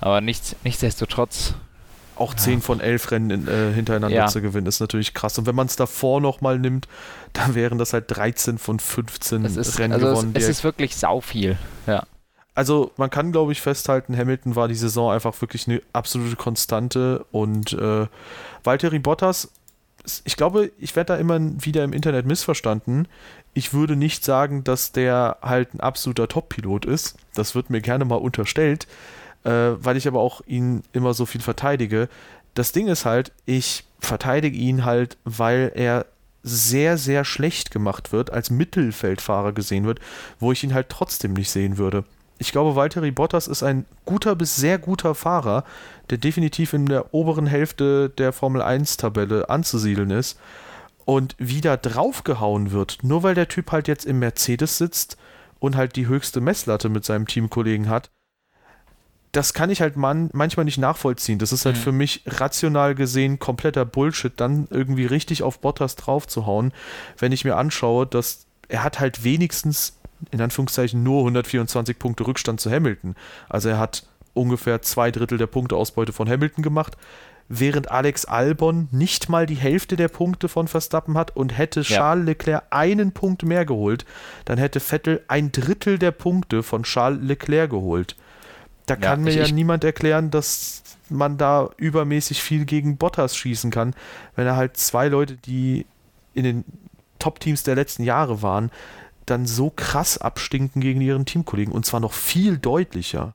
Aber 0.00 0.20
nichts, 0.20 0.56
nichtsdestotrotz. 0.64 1.54
Auch 2.16 2.32
ja. 2.34 2.38
10 2.38 2.60
von 2.60 2.80
11 2.80 3.10
Rennen 3.10 3.30
in, 3.30 3.48
äh, 3.48 3.72
hintereinander 3.72 4.16
ja. 4.16 4.26
zu 4.26 4.42
gewinnen, 4.42 4.66
ist 4.66 4.80
natürlich 4.80 5.14
krass. 5.14 5.38
Und 5.38 5.46
wenn 5.46 5.54
man 5.54 5.66
es 5.66 5.76
davor 5.76 6.20
nochmal 6.20 6.58
nimmt, 6.58 6.86
dann 7.32 7.54
wären 7.54 7.78
das 7.78 7.92
halt 7.92 8.04
13 8.08 8.58
von 8.58 8.78
15 8.78 9.44
ist, 9.44 9.78
Rennen 9.78 9.94
also 9.94 10.06
gewonnen. 10.06 10.32
Es, 10.34 10.44
es 10.44 10.48
ist 10.50 10.64
wirklich 10.64 10.96
sau 10.96 11.20
viel, 11.20 11.58
ja. 11.86 12.04
Also 12.54 12.90
man 12.96 13.08
kann, 13.08 13.32
glaube 13.32 13.52
ich, 13.52 13.60
festhalten, 13.62 14.16
Hamilton 14.16 14.54
war 14.56 14.68
die 14.68 14.74
Saison 14.74 15.12
einfach 15.12 15.40
wirklich 15.40 15.66
eine 15.66 15.80
absolute 15.92 16.36
Konstante 16.36 17.24
und 17.30 17.72
äh, 17.72 18.06
Valtteri 18.64 18.98
Bottas, 18.98 19.50
ich 20.24 20.36
glaube, 20.36 20.72
ich 20.78 20.96
werde 20.96 21.14
da 21.14 21.16
immer 21.18 21.38
wieder 21.40 21.84
im 21.84 21.92
Internet 21.92 22.26
missverstanden. 22.26 23.06
Ich 23.54 23.72
würde 23.72 23.96
nicht 23.96 24.24
sagen, 24.24 24.64
dass 24.64 24.92
der 24.92 25.38
halt 25.42 25.74
ein 25.74 25.80
absoluter 25.80 26.28
Top-Pilot 26.28 26.84
ist. 26.84 27.16
Das 27.34 27.54
wird 27.54 27.70
mir 27.70 27.80
gerne 27.80 28.04
mal 28.04 28.16
unterstellt 28.16 28.86
äh, 29.44 29.50
weil 29.50 29.96
ich 29.96 30.06
aber 30.06 30.20
auch 30.20 30.40
ihn 30.46 30.82
immer 30.92 31.14
so 31.14 31.26
viel 31.26 31.40
verteidige. 31.40 32.08
Das 32.54 32.72
Ding 32.72 32.88
ist 32.88 33.04
halt, 33.04 33.32
ich 33.46 33.84
verteidige 33.98 34.56
ihn 34.56 34.84
halt, 34.84 35.16
weil 35.24 35.72
er 35.74 36.06
sehr, 36.42 36.96
sehr 36.96 37.24
schlecht 37.24 37.70
gemacht 37.70 38.12
wird, 38.12 38.30
als 38.30 38.50
Mittelfeldfahrer 38.50 39.52
gesehen 39.52 39.84
wird, 39.84 40.00
wo 40.38 40.52
ich 40.52 40.64
ihn 40.64 40.74
halt 40.74 40.88
trotzdem 40.88 41.34
nicht 41.34 41.50
sehen 41.50 41.76
würde. 41.76 42.04
Ich 42.40 42.52
glaube, 42.52 42.74
Valtteri 42.74 43.10
Bottas 43.10 43.48
ist 43.48 43.62
ein 43.62 43.84
guter 44.06 44.34
bis 44.34 44.56
sehr 44.56 44.78
guter 44.78 45.14
Fahrer, 45.14 45.62
der 46.08 46.16
definitiv 46.16 46.72
in 46.72 46.86
der 46.86 47.12
oberen 47.12 47.46
Hälfte 47.46 48.08
der 48.08 48.32
Formel 48.32 48.62
1-Tabelle 48.62 49.50
anzusiedeln 49.50 50.10
ist. 50.10 50.40
Und 51.04 51.36
wieder 51.38 51.76
draufgehauen 51.76 52.72
wird, 52.72 52.98
nur 53.02 53.22
weil 53.22 53.34
der 53.34 53.48
Typ 53.48 53.72
halt 53.72 53.88
jetzt 53.88 54.06
im 54.06 54.20
Mercedes 54.20 54.78
sitzt 54.78 55.18
und 55.58 55.76
halt 55.76 55.96
die 55.96 56.06
höchste 56.06 56.40
Messlatte 56.40 56.88
mit 56.88 57.04
seinem 57.04 57.26
Teamkollegen 57.26 57.90
hat, 57.90 58.10
das 59.32 59.52
kann 59.52 59.68
ich 59.68 59.82
halt 59.82 59.96
man, 59.96 60.30
manchmal 60.32 60.64
nicht 60.64 60.78
nachvollziehen. 60.78 61.38
Das 61.38 61.52
ist 61.52 61.66
halt 61.66 61.76
mhm. 61.76 61.80
für 61.80 61.92
mich 61.92 62.22
rational 62.26 62.94
gesehen 62.94 63.38
kompletter 63.38 63.84
Bullshit, 63.84 64.32
dann 64.34 64.66
irgendwie 64.70 65.04
richtig 65.04 65.42
auf 65.42 65.60
Bottas 65.60 65.96
drauf 65.96 66.26
zu 66.26 66.46
hauen, 66.46 66.72
wenn 67.18 67.32
ich 67.32 67.44
mir 67.44 67.56
anschaue, 67.56 68.06
dass 68.06 68.46
er 68.68 68.82
hat 68.82 68.98
halt 68.98 69.24
wenigstens 69.24 69.99
in 70.30 70.40
Anführungszeichen 70.40 71.02
nur 71.02 71.20
124 71.20 71.98
Punkte 71.98 72.26
Rückstand 72.26 72.60
zu 72.60 72.70
Hamilton. 72.70 73.14
Also 73.48 73.68
er 73.68 73.78
hat 73.78 74.04
ungefähr 74.34 74.82
zwei 74.82 75.10
Drittel 75.10 75.38
der 75.38 75.46
Punkteausbeute 75.46 76.12
von 76.12 76.28
Hamilton 76.28 76.62
gemacht, 76.62 76.96
während 77.48 77.90
Alex 77.90 78.24
Albon 78.24 78.88
nicht 78.92 79.28
mal 79.28 79.44
die 79.44 79.56
Hälfte 79.56 79.96
der 79.96 80.08
Punkte 80.08 80.48
von 80.48 80.68
Verstappen 80.68 81.18
hat 81.18 81.36
und 81.36 81.58
hätte 81.58 81.82
Charles 81.82 82.22
ja. 82.22 82.26
Leclerc 82.26 82.62
einen 82.70 83.12
Punkt 83.12 83.42
mehr 83.42 83.64
geholt, 83.64 84.04
dann 84.44 84.56
hätte 84.56 84.78
Vettel 84.78 85.22
ein 85.26 85.50
Drittel 85.50 85.98
der 85.98 86.12
Punkte 86.12 86.62
von 86.62 86.84
Charles 86.84 87.20
Leclerc 87.22 87.70
geholt. 87.70 88.14
Da 88.86 88.94
ja, 88.94 89.00
kann 89.00 89.22
mir 89.22 89.30
ich, 89.30 89.36
ja 89.36 89.52
niemand 89.52 89.82
erklären, 89.82 90.30
dass 90.30 90.82
man 91.08 91.38
da 91.38 91.70
übermäßig 91.76 92.40
viel 92.40 92.64
gegen 92.64 92.96
Bottas 92.96 93.36
schießen 93.36 93.72
kann, 93.72 93.94
wenn 94.36 94.46
er 94.46 94.54
halt 94.56 94.76
zwei 94.76 95.08
Leute, 95.08 95.36
die 95.36 95.86
in 96.34 96.44
den 96.44 96.64
Top-Teams 97.18 97.64
der 97.64 97.74
letzten 97.74 98.04
Jahre 98.04 98.42
waren, 98.42 98.70
dann 99.30 99.46
so 99.46 99.70
krass 99.70 100.18
abstinken 100.18 100.80
gegen 100.80 101.00
ihren 101.00 101.26
Teamkollegen 101.26 101.72
und 101.72 101.86
zwar 101.86 102.00
noch 102.00 102.12
viel 102.12 102.58
deutlicher. 102.58 103.34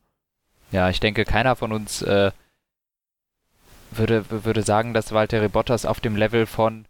Ja, 0.71 0.89
ich 0.89 0.99
denke, 0.99 1.25
keiner 1.25 1.55
von 1.55 1.71
uns 1.71 2.01
äh, 2.01 2.31
würde, 3.91 4.25
würde 4.29 4.63
sagen, 4.63 4.93
dass 4.93 5.11
Valtteri 5.11 5.47
Bottas 5.47 5.85
auf 5.85 5.99
dem 5.99 6.15
Level 6.15 6.45
von 6.45 6.85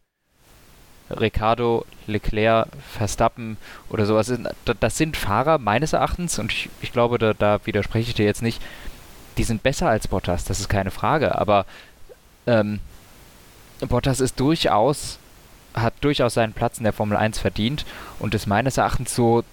Ricardo, 1.09 1.85
Leclerc, 2.07 2.67
Verstappen 2.91 3.57
oder 3.89 4.05
sowas 4.05 4.27
sind. 4.27 4.49
Das 4.79 4.97
sind 4.97 5.17
Fahrer 5.17 5.59
meines 5.59 5.93
Erachtens 5.93 6.39
und 6.39 6.51
ich, 6.51 6.69
ich 6.81 6.91
glaube, 6.91 7.19
da, 7.19 7.33
da 7.33 7.59
widerspreche 7.65 8.09
ich 8.09 8.15
dir 8.15 8.25
jetzt 8.25 8.41
nicht. 8.41 8.61
Die 9.37 9.43
sind 9.43 9.63
besser 9.63 9.89
als 9.89 10.07
Bottas, 10.07 10.45
das 10.45 10.59
ist 10.59 10.69
keine 10.69 10.91
Frage, 10.91 11.37
aber 11.37 11.65
ähm, 12.47 12.79
Bottas 13.81 14.19
ist 14.19 14.39
durchaus 14.39 15.19
hat 15.75 15.93
durchaus 16.01 16.33
seinen 16.33 16.53
Platz 16.53 16.77
in 16.77 16.83
der 16.83 16.93
Formel 16.93 17.17
1 17.17 17.39
verdient 17.39 17.85
und 18.19 18.33
ist 18.33 18.47
meines 18.47 18.77
Erachtens 18.77 19.13
so, 19.13 19.43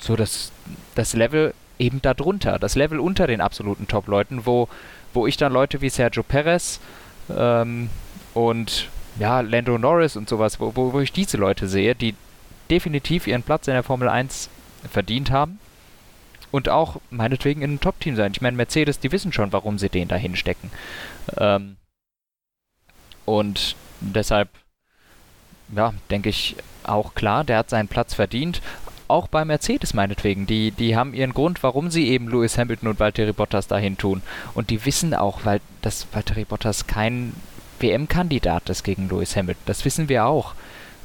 so 0.00 0.16
das, 0.16 0.52
das 0.94 1.14
Level 1.14 1.54
eben 1.78 2.02
darunter, 2.02 2.58
das 2.58 2.74
Level 2.74 3.00
unter 3.00 3.26
den 3.26 3.40
absoluten 3.40 3.88
Top-Leuten, 3.88 4.46
wo, 4.46 4.68
wo 5.14 5.26
ich 5.26 5.36
dann 5.36 5.52
Leute 5.52 5.80
wie 5.80 5.88
Sergio 5.88 6.22
Perez 6.22 6.80
ähm, 7.34 7.90
und 8.34 8.88
ja, 9.18 9.40
Lando 9.40 9.78
Norris 9.78 10.16
und 10.16 10.28
sowas, 10.28 10.60
wo, 10.60 10.72
wo, 10.74 10.92
wo 10.92 11.00
ich 11.00 11.12
diese 11.12 11.36
Leute 11.36 11.68
sehe, 11.68 11.94
die 11.94 12.14
definitiv 12.70 13.26
ihren 13.26 13.42
Platz 13.42 13.66
in 13.66 13.74
der 13.74 13.82
Formel 13.82 14.08
1 14.08 14.48
verdient 14.90 15.30
haben 15.30 15.58
und 16.50 16.68
auch 16.68 17.00
meinetwegen 17.10 17.62
in 17.62 17.70
einem 17.70 17.80
Top-Team 17.80 18.16
sein. 18.16 18.32
Ich 18.32 18.40
meine, 18.40 18.56
Mercedes, 18.56 19.00
die 19.00 19.12
wissen 19.12 19.32
schon, 19.32 19.52
warum 19.52 19.78
sie 19.78 19.88
den 19.88 20.08
da 20.08 20.16
hinstecken. 20.16 20.70
Ähm, 21.36 21.76
und 23.24 23.76
deshalb 24.00 24.48
ja, 25.74 25.92
denke 26.10 26.28
ich 26.28 26.56
auch 26.84 27.14
klar, 27.14 27.44
der 27.44 27.58
hat 27.58 27.70
seinen 27.70 27.88
Platz 27.88 28.14
verdient. 28.14 28.60
Auch 29.08 29.28
bei 29.28 29.44
Mercedes 29.44 29.94
meinetwegen. 29.94 30.46
Die, 30.46 30.70
die 30.70 30.96
haben 30.96 31.12
ihren 31.12 31.34
Grund, 31.34 31.62
warum 31.62 31.90
sie 31.90 32.08
eben 32.08 32.28
Lewis 32.28 32.56
Hamilton 32.56 32.88
und 32.88 33.00
Valtteri 33.00 33.32
Bottas 33.32 33.68
dahin 33.68 33.98
tun. 33.98 34.22
Und 34.54 34.70
die 34.70 34.84
wissen 34.84 35.14
auch, 35.14 35.40
weil 35.44 35.60
dass 35.82 36.06
Valtteri 36.12 36.44
Bottas 36.44 36.86
kein 36.86 37.34
WM-Kandidat 37.78 38.70
ist 38.70 38.84
gegen 38.84 39.08
Lewis 39.08 39.36
Hamilton. 39.36 39.62
Das 39.66 39.84
wissen 39.84 40.08
wir 40.08 40.24
auch. 40.24 40.54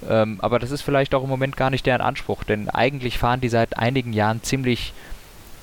Ähm, 0.07 0.37
aber 0.41 0.59
das 0.59 0.71
ist 0.71 0.83
vielleicht 0.83 1.15
auch 1.15 1.23
im 1.23 1.29
Moment 1.29 1.57
gar 1.57 1.69
nicht 1.69 1.85
deren 1.85 2.01
Anspruch, 2.01 2.43
denn 2.43 2.69
eigentlich 2.69 3.17
fahren 3.17 3.41
die 3.41 3.49
seit 3.49 3.77
einigen 3.77 4.13
Jahren 4.13 4.43
ziemlich 4.43 4.93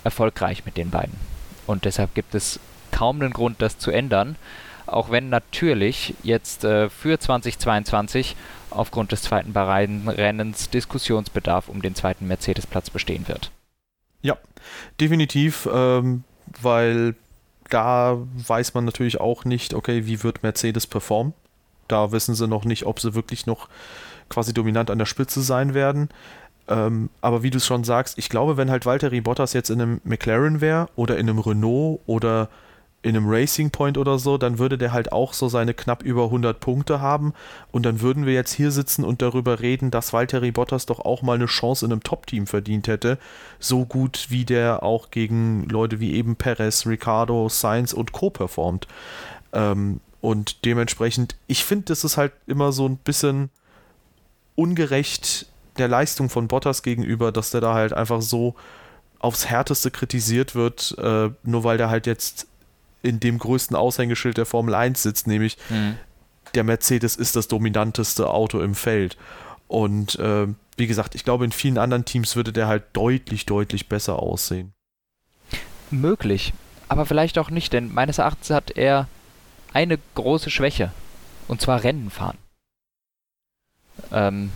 erfolgreich 0.02 0.64
mit 0.66 0.76
den 0.76 0.90
beiden. 0.90 1.14
Und 1.66 1.84
deshalb 1.84 2.14
gibt 2.14 2.34
es 2.34 2.58
kaum 2.90 3.20
einen 3.20 3.32
Grund, 3.32 3.62
das 3.62 3.78
zu 3.78 3.90
ändern. 3.90 4.36
Auch 4.86 5.10
wenn 5.10 5.30
natürlich 5.30 6.14
jetzt 6.22 6.64
äh, 6.64 6.90
für 6.90 7.18
2022 7.18 8.36
aufgrund 8.74 9.12
des 9.12 9.22
zweiten 9.22 9.52
Bahrain-Rennens 9.52 10.70
Diskussionsbedarf 10.70 11.68
um 11.68 11.82
den 11.82 11.94
zweiten 11.94 12.26
Mercedes-Platz 12.26 12.90
bestehen 12.90 13.28
wird. 13.28 13.50
Ja, 14.22 14.36
definitiv, 15.00 15.68
ähm, 15.72 16.24
weil 16.60 17.14
da 17.70 18.18
weiß 18.46 18.74
man 18.74 18.84
natürlich 18.84 19.20
auch 19.20 19.44
nicht, 19.44 19.74
okay, 19.74 20.06
wie 20.06 20.22
wird 20.22 20.42
Mercedes 20.42 20.86
performen. 20.86 21.34
Da 21.88 22.12
wissen 22.12 22.34
sie 22.34 22.48
noch 22.48 22.64
nicht, 22.64 22.86
ob 22.86 23.00
sie 23.00 23.14
wirklich 23.14 23.46
noch 23.46 23.68
quasi 24.28 24.54
dominant 24.54 24.90
an 24.90 24.98
der 24.98 25.06
Spitze 25.06 25.42
sein 25.42 25.74
werden. 25.74 26.08
Ähm, 26.66 27.10
aber 27.20 27.42
wie 27.42 27.50
du 27.50 27.58
es 27.58 27.66
schon 27.66 27.84
sagst, 27.84 28.16
ich 28.18 28.28
glaube, 28.28 28.56
wenn 28.56 28.70
halt 28.70 28.86
Valtteri 28.86 29.20
Bottas 29.20 29.52
jetzt 29.52 29.70
in 29.70 29.80
einem 29.80 30.00
McLaren 30.04 30.60
wäre 30.60 30.88
oder 30.96 31.18
in 31.18 31.28
einem 31.28 31.38
Renault 31.38 32.00
oder 32.06 32.48
in 33.04 33.14
einem 33.14 33.28
Racing 33.28 33.70
Point 33.70 33.98
oder 33.98 34.18
so, 34.18 34.38
dann 34.38 34.58
würde 34.58 34.78
der 34.78 34.92
halt 34.92 35.12
auch 35.12 35.34
so 35.34 35.48
seine 35.48 35.74
knapp 35.74 36.02
über 36.02 36.24
100 36.24 36.58
Punkte 36.58 37.02
haben 37.02 37.34
und 37.70 37.84
dann 37.84 38.00
würden 38.00 38.24
wir 38.24 38.32
jetzt 38.32 38.54
hier 38.54 38.70
sitzen 38.70 39.04
und 39.04 39.20
darüber 39.20 39.60
reden, 39.60 39.90
dass 39.90 40.14
Valtteri 40.14 40.52
Bottas 40.52 40.86
doch 40.86 41.00
auch 41.00 41.20
mal 41.20 41.34
eine 41.34 41.44
Chance 41.44 41.84
in 41.84 41.92
einem 41.92 42.02
Top-Team 42.02 42.46
verdient 42.46 42.88
hätte, 42.88 43.18
so 43.58 43.84
gut 43.84 44.28
wie 44.30 44.46
der 44.46 44.82
auch 44.82 45.10
gegen 45.10 45.68
Leute 45.68 46.00
wie 46.00 46.14
eben 46.14 46.36
Perez, 46.36 46.86
Ricardo, 46.86 47.50
Sainz 47.50 47.92
und 47.92 48.12
Co. 48.12 48.30
performt. 48.30 48.88
Ähm, 49.52 50.00
und 50.22 50.64
dementsprechend, 50.64 51.36
ich 51.46 51.62
finde, 51.62 51.84
das 51.86 52.04
ist 52.04 52.16
halt 52.16 52.32
immer 52.46 52.72
so 52.72 52.88
ein 52.88 52.96
bisschen 52.96 53.50
ungerecht 54.54 55.44
der 55.76 55.88
Leistung 55.88 56.30
von 56.30 56.48
Bottas 56.48 56.82
gegenüber, 56.82 57.32
dass 57.32 57.50
der 57.50 57.60
da 57.60 57.74
halt 57.74 57.92
einfach 57.92 58.22
so 58.22 58.54
aufs 59.18 59.46
Härteste 59.46 59.90
kritisiert 59.90 60.54
wird, 60.54 60.96
äh, 60.96 61.28
nur 61.42 61.64
weil 61.64 61.76
der 61.76 61.90
halt 61.90 62.06
jetzt 62.06 62.46
in 63.04 63.20
dem 63.20 63.38
größten 63.38 63.76
Aushängeschild 63.76 64.38
der 64.38 64.46
Formel 64.46 64.74
1 64.74 65.02
sitzt, 65.02 65.26
nämlich 65.26 65.58
mhm. 65.68 65.96
der 66.54 66.64
Mercedes 66.64 67.16
ist 67.16 67.36
das 67.36 67.48
dominanteste 67.48 68.30
Auto 68.30 68.60
im 68.60 68.74
Feld. 68.74 69.16
Und 69.68 70.18
äh, 70.18 70.46
wie 70.76 70.86
gesagt, 70.86 71.14
ich 71.14 71.24
glaube, 71.24 71.44
in 71.44 71.52
vielen 71.52 71.78
anderen 71.78 72.04
Teams 72.04 72.34
würde 72.34 72.52
der 72.52 72.66
halt 72.66 72.84
deutlich, 72.94 73.46
deutlich 73.46 73.88
besser 73.88 74.18
aussehen. 74.18 74.72
Möglich, 75.90 76.54
aber 76.88 77.06
vielleicht 77.06 77.38
auch 77.38 77.50
nicht, 77.50 77.72
denn 77.72 77.92
meines 77.92 78.18
Erachtens 78.18 78.50
hat 78.50 78.70
er 78.70 79.06
eine 79.72 79.98
große 80.14 80.50
Schwäche, 80.50 80.90
und 81.46 81.60
zwar 81.60 81.84
Rennen 81.84 82.10
fahren. 82.10 82.38
Ähm, 84.12 84.50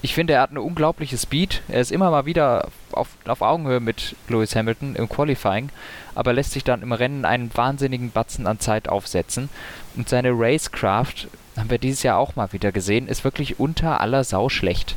ich 0.00 0.14
finde, 0.14 0.34
er 0.34 0.42
hat 0.42 0.50
eine 0.50 0.62
unglaubliche 0.62 1.18
Speed. 1.18 1.62
Er 1.68 1.80
ist 1.80 1.90
immer 1.90 2.10
mal 2.10 2.24
wieder 2.24 2.68
auf, 2.92 3.08
auf 3.26 3.42
Augenhöhe 3.42 3.80
mit 3.80 4.14
Lewis 4.28 4.54
Hamilton 4.54 4.94
im 4.94 5.08
Qualifying, 5.08 5.70
aber 6.14 6.32
lässt 6.32 6.52
sich 6.52 6.64
dann 6.64 6.82
im 6.82 6.92
Rennen 6.92 7.24
einen 7.24 7.50
wahnsinnigen 7.54 8.10
Batzen 8.12 8.46
an 8.46 8.60
Zeit 8.60 8.88
aufsetzen. 8.88 9.48
Und 9.96 10.08
seine 10.08 10.30
Racecraft, 10.30 11.28
haben 11.56 11.70
wir 11.70 11.78
dieses 11.78 12.04
Jahr 12.04 12.18
auch 12.18 12.36
mal 12.36 12.52
wieder 12.52 12.70
gesehen, 12.70 13.08
ist 13.08 13.24
wirklich 13.24 13.58
unter 13.58 14.00
aller 14.00 14.22
Sau 14.22 14.48
schlecht. 14.48 14.94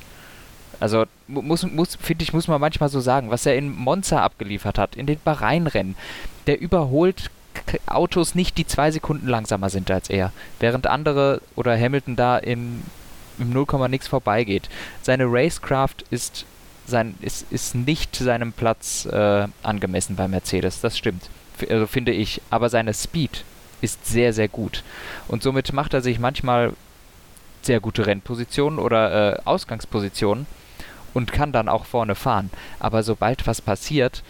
Also 0.79 1.05
muss, 1.27 1.63
muss 1.63 1.95
finde 1.95 2.23
ich, 2.23 2.33
muss 2.33 2.47
man 2.47 2.61
manchmal 2.61 2.89
so 2.89 2.99
sagen, 2.99 3.29
was 3.29 3.45
er 3.45 3.55
in 3.55 3.75
Monza 3.75 4.21
abgeliefert 4.21 4.77
hat, 4.77 4.95
in 4.95 5.05
den 5.05 5.19
Bahrain-Rennen, 5.23 5.95
der 6.47 6.59
überholt 6.59 7.31
Autos 7.85 8.33
nicht, 8.35 8.57
die 8.57 8.65
zwei 8.65 8.91
Sekunden 8.91 9.27
langsamer 9.27 9.69
sind 9.69 9.91
als 9.91 10.09
er, 10.09 10.31
während 10.59 10.87
andere 10.87 11.41
oder 11.55 11.77
Hamilton 11.77 12.15
da 12.15 12.37
in 12.37 12.83
im 13.39 13.51
0, 13.51 13.65
nix 13.89 14.07
vorbeigeht. 14.07 14.69
Seine 15.01 15.25
Racecraft 15.25 16.03
ist, 16.09 16.45
sein, 16.85 17.15
ist, 17.21 17.51
ist 17.51 17.75
nicht 17.75 18.15
seinem 18.15 18.53
Platz 18.53 19.05
äh, 19.05 19.47
angemessen 19.63 20.15
bei 20.15 20.27
Mercedes, 20.27 20.81
das 20.81 20.97
stimmt. 20.97 21.29
Also 21.69 21.87
finde 21.87 22.11
ich. 22.11 22.41
Aber 22.49 22.69
seine 22.69 22.93
Speed 22.93 23.43
ist 23.81 24.05
sehr, 24.05 24.33
sehr 24.33 24.47
gut. 24.47 24.83
Und 25.27 25.43
somit 25.43 25.73
macht 25.73 25.93
er 25.93 26.01
sich 26.01 26.19
manchmal 26.19 26.73
sehr 27.61 27.79
gute 27.79 28.05
Rennpositionen 28.05 28.79
oder 28.79 29.33
äh, 29.33 29.39
Ausgangspositionen 29.45 30.47
und 31.13 31.31
kann 31.31 31.51
dann 31.51 31.69
auch 31.69 31.85
vorne 31.85 32.15
fahren. 32.15 32.49
Aber 32.79 33.03
sobald 33.03 33.45
was 33.47 33.61
passiert, 33.61 34.23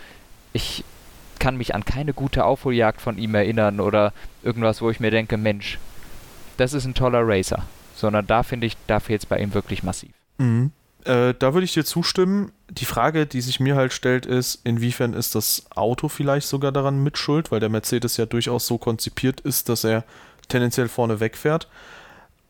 ich 0.54 0.84
kann 1.40 1.58
mich 1.58 1.74
an 1.74 1.86
keine 1.86 2.14
gute 2.14 2.44
Aufholjagd 2.44 3.02
von 3.02 3.18
ihm 3.18 3.34
erinnern 3.36 3.80
oder 3.80 4.14
irgendwas, 4.44 4.82
wo 4.82 4.90
ich 4.90 5.00
mir 5.00 5.12
denke, 5.12 5.38
Mensch, 5.38 5.80
das 6.58 6.74
ist 6.74 6.86
ein 6.86 6.94
toller 6.94 7.22
Racer 7.24 7.64
sondern 8.02 8.28
da 8.28 8.44
finde 8.44 8.68
ich, 8.68 8.76
da 8.88 9.00
fehlt 9.00 9.22
es 9.22 9.26
bei 9.26 9.40
ihm 9.40 9.54
wirklich 9.54 9.84
massiv. 9.84 10.12
Mhm. 10.38 10.72
Äh, 11.06 11.34
da 11.38 11.54
würde 11.54 11.64
ich 11.64 11.74
dir 11.74 11.86
zustimmen. 11.86 12.52
Die 12.70 12.86
Frage, 12.86 13.26
die 13.26 13.42
sich 13.42 13.60
mir 13.60 13.76
halt 13.76 13.94
stellt, 13.94 14.26
ist, 14.26 14.60
inwiefern 14.64 15.14
ist 15.14 15.36
das 15.36 15.66
Auto 15.74 16.10
vielleicht 16.10 16.48
sogar 16.48 16.72
daran 16.72 17.02
mitschuld, 17.02 17.52
weil 17.52 17.60
der 17.60 17.70
Mercedes 17.70 18.18
ja 18.18 18.26
durchaus 18.26 18.68
so 18.68 18.78
konzipiert 18.78 19.40
ist, 19.42 19.70
dass 19.70 19.84
er 19.84 20.04
tendenziell 20.50 20.90
vorne 20.90 21.20
wegfährt. 21.20 21.70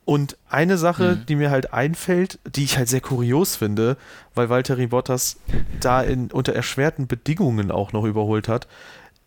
Und 0.04 0.36
eine 0.50 0.78
Sache, 0.78 1.18
mhm. 1.18 1.26
die 1.28 1.36
mir 1.36 1.52
halt 1.52 1.74
einfällt, 1.74 2.40
die 2.56 2.64
ich 2.64 2.78
halt 2.78 2.90
sehr 2.90 3.02
kurios 3.02 3.56
finde, 3.56 3.98
weil 4.34 4.50
Valtteri 4.50 4.88
Bottas 4.88 5.38
da 5.80 6.02
in, 6.02 6.32
unter 6.32 6.54
erschwerten 6.54 7.08
Bedingungen 7.08 7.72
auch 7.72 7.94
noch 7.94 8.04
überholt 8.04 8.48
hat, 8.48 8.68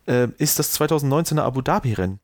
äh, 0.06 0.28
ist 0.38 0.58
das 0.58 0.78
2019er 0.78 1.42
Abu 1.42 1.62
Dhabi-Rennen 1.62 2.18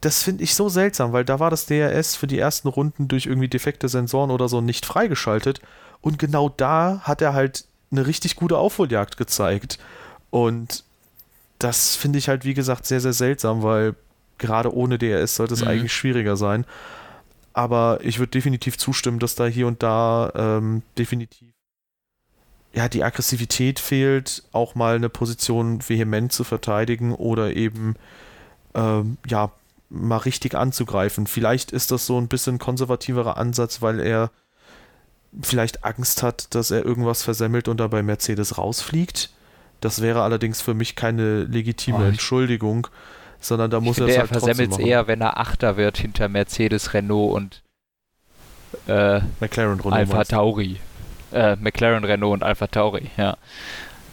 das 0.00 0.22
finde 0.22 0.44
ich 0.44 0.54
so 0.54 0.68
seltsam, 0.68 1.12
weil 1.12 1.24
da 1.24 1.40
war 1.40 1.50
das 1.50 1.66
DRS 1.66 2.16
für 2.16 2.26
die 2.26 2.38
ersten 2.38 2.68
Runden 2.68 3.08
durch 3.08 3.26
irgendwie 3.26 3.48
defekte 3.48 3.88
Sensoren 3.88 4.30
oder 4.30 4.48
so 4.48 4.60
nicht 4.60 4.86
freigeschaltet. 4.86 5.60
Und 6.00 6.18
genau 6.18 6.48
da 6.48 7.00
hat 7.02 7.20
er 7.20 7.34
halt 7.34 7.64
eine 7.90 8.06
richtig 8.06 8.36
gute 8.36 8.56
Aufholjagd 8.56 9.16
gezeigt. 9.16 9.78
Und 10.30 10.84
das 11.58 11.96
finde 11.96 12.18
ich 12.18 12.28
halt, 12.28 12.44
wie 12.44 12.54
gesagt, 12.54 12.86
sehr, 12.86 13.00
sehr 13.00 13.12
seltsam, 13.12 13.62
weil 13.62 13.94
gerade 14.38 14.74
ohne 14.74 14.96
DRS 14.96 15.36
sollte 15.36 15.54
es 15.54 15.62
mhm. 15.62 15.68
eigentlich 15.68 15.92
schwieriger 15.92 16.36
sein. 16.36 16.64
Aber 17.52 17.98
ich 18.02 18.18
würde 18.18 18.30
definitiv 18.30 18.78
zustimmen, 18.78 19.18
dass 19.18 19.34
da 19.34 19.46
hier 19.46 19.66
und 19.66 19.82
da 19.82 20.32
ähm, 20.34 20.82
definitiv 20.96 21.48
ja, 22.72 22.88
die 22.88 23.02
Aggressivität 23.02 23.80
fehlt, 23.80 24.44
auch 24.52 24.76
mal 24.76 24.94
eine 24.94 25.08
Position 25.08 25.80
vehement 25.86 26.32
zu 26.32 26.44
verteidigen 26.44 27.12
oder 27.12 27.54
eben 27.54 27.96
ähm, 28.74 29.18
ja, 29.26 29.50
mal 29.90 30.18
richtig 30.18 30.54
anzugreifen. 30.54 31.26
Vielleicht 31.26 31.72
ist 31.72 31.90
das 31.90 32.06
so 32.06 32.18
ein 32.18 32.28
bisschen 32.28 32.58
konservativerer 32.58 33.36
Ansatz, 33.36 33.82
weil 33.82 34.00
er 34.00 34.30
vielleicht 35.42 35.84
Angst 35.84 36.22
hat, 36.22 36.54
dass 36.54 36.70
er 36.70 36.84
irgendwas 36.84 37.22
versemmelt 37.22 37.68
und 37.68 37.78
dabei 37.78 38.02
Mercedes 38.02 38.56
rausfliegt. 38.56 39.30
Das 39.80 40.00
wäre 40.00 40.22
allerdings 40.22 40.60
für 40.60 40.74
mich 40.74 40.96
keine 40.96 41.44
legitime 41.44 41.98
oh, 41.98 42.08
Entschuldigung, 42.08 42.86
sondern 43.40 43.70
da 43.70 43.80
muss 43.80 43.98
er 43.98 44.06
es 44.06 44.18
halt 44.18 44.30
er 44.30 44.40
versemmelt 44.40 44.72
es 44.72 44.78
eher, 44.78 45.06
wenn 45.06 45.20
er 45.20 45.38
Achter 45.38 45.76
wird 45.76 45.98
hinter 45.98 46.28
Mercedes, 46.28 46.94
Renault 46.94 47.34
und 47.34 47.62
äh, 48.86 49.20
McLaren 49.40 49.80
Renault 49.80 49.92
Alpha 49.92 50.24
Tauri. 50.24 50.78
Äh, 51.32 51.56
McLaren 51.56 52.04
Renault 52.04 52.34
und 52.34 52.42
Alpha 52.42 52.66
Tauri, 52.66 53.10
ja. 53.16 53.36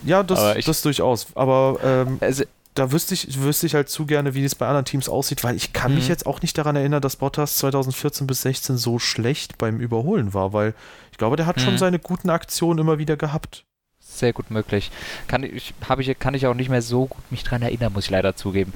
Ja, 0.04 0.24
das, 0.24 0.56
ich, 0.56 0.66
das 0.66 0.82
durchaus. 0.84 1.28
Aber 1.36 1.80
ähm, 1.84 2.18
also, 2.22 2.44
da 2.78 2.92
wüsste 2.92 3.16
ich, 3.16 3.42
wüsste 3.42 3.66
ich 3.66 3.74
halt 3.74 3.90
zu 3.90 4.06
gerne, 4.06 4.36
wie 4.36 4.44
es 4.44 4.56
bei 4.56 4.68
anderen 4.68 4.86
Teams 4.86 5.10
aussieht, 5.10 5.44
weil 5.44 5.56
ich 5.56 5.74
kann 5.74 5.92
mhm. 5.92 5.98
mich 5.98 6.08
jetzt 6.08 6.26
auch 6.26 6.42
nicht 6.42 6.58
daran 6.58 6.76
erinnern, 6.76 7.02
dass 7.02 7.16
Bottas 7.16 7.58
2014 7.58 8.28
bis 8.28 8.44
16 8.44 8.78
so 8.78 9.00
schlecht 9.00 9.58
beim 9.58 9.80
Überholen 9.80 10.34
war, 10.34 10.54
weil 10.54 10.74
ich 11.12 11.18
glaube, 11.18 11.38
der 11.38 11.48
hat 11.48 11.58
mhm. 11.58 11.62
schon 11.62 11.78
seine 11.78 12.00
guten 12.00 12.30
Aktionen 12.30 12.80
immer 12.80 13.00
wieder 13.00 13.18
gehabt. 13.18 13.64
Sehr 14.00 14.32
gut 14.32 14.52
möglich. 14.52 14.92
Kann 15.28 15.44
ich, 15.44 15.74
ich, 16.00 16.20
kann 16.20 16.34
ich 16.34 16.48
auch 16.48 16.54
nicht 16.54 16.70
mehr 16.70 16.82
so 16.82 17.08
gut 17.08 17.32
mich 17.32 17.44
dran 17.44 17.62
erinnern, 17.62 17.94
muss 17.94 18.06
ich 18.06 18.12
leider 18.12 18.36
zugeben. 18.36 18.74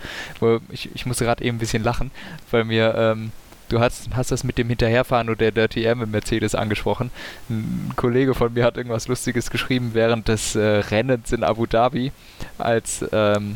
Ich, 0.70 0.90
ich 0.94 1.06
musste 1.06 1.26
gerade 1.26 1.44
eben 1.44 1.58
ein 1.58 1.60
bisschen 1.60 1.84
lachen, 1.84 2.12
weil 2.50 2.64
mir, 2.64 2.96
ähm, 2.96 3.32
du 3.70 3.80
hast, 3.80 4.10
hast 4.14 4.32
das 4.32 4.44
mit 4.44 4.58
dem 4.58 4.68
Hinterherfahren 4.68 5.30
und 5.30 5.40
der 5.40 5.52
Dirty 5.52 5.84
Air 5.84 5.96
mit 5.96 6.12
Mercedes 6.12 6.54
angesprochen. 6.54 7.12
Ein 7.50 7.94
Kollege 7.96 8.34
von 8.34 8.54
mir 8.54 8.66
hat 8.66 8.78
irgendwas 8.78 9.08
Lustiges 9.08 9.50
geschrieben 9.50 9.92
während 9.94 10.28
des 10.28 10.56
äh, 10.56 10.62
Rennens 10.62 11.32
in 11.32 11.44
Abu 11.44 11.66
Dhabi, 11.66 12.12
als 12.58 13.06
ähm, 13.12 13.56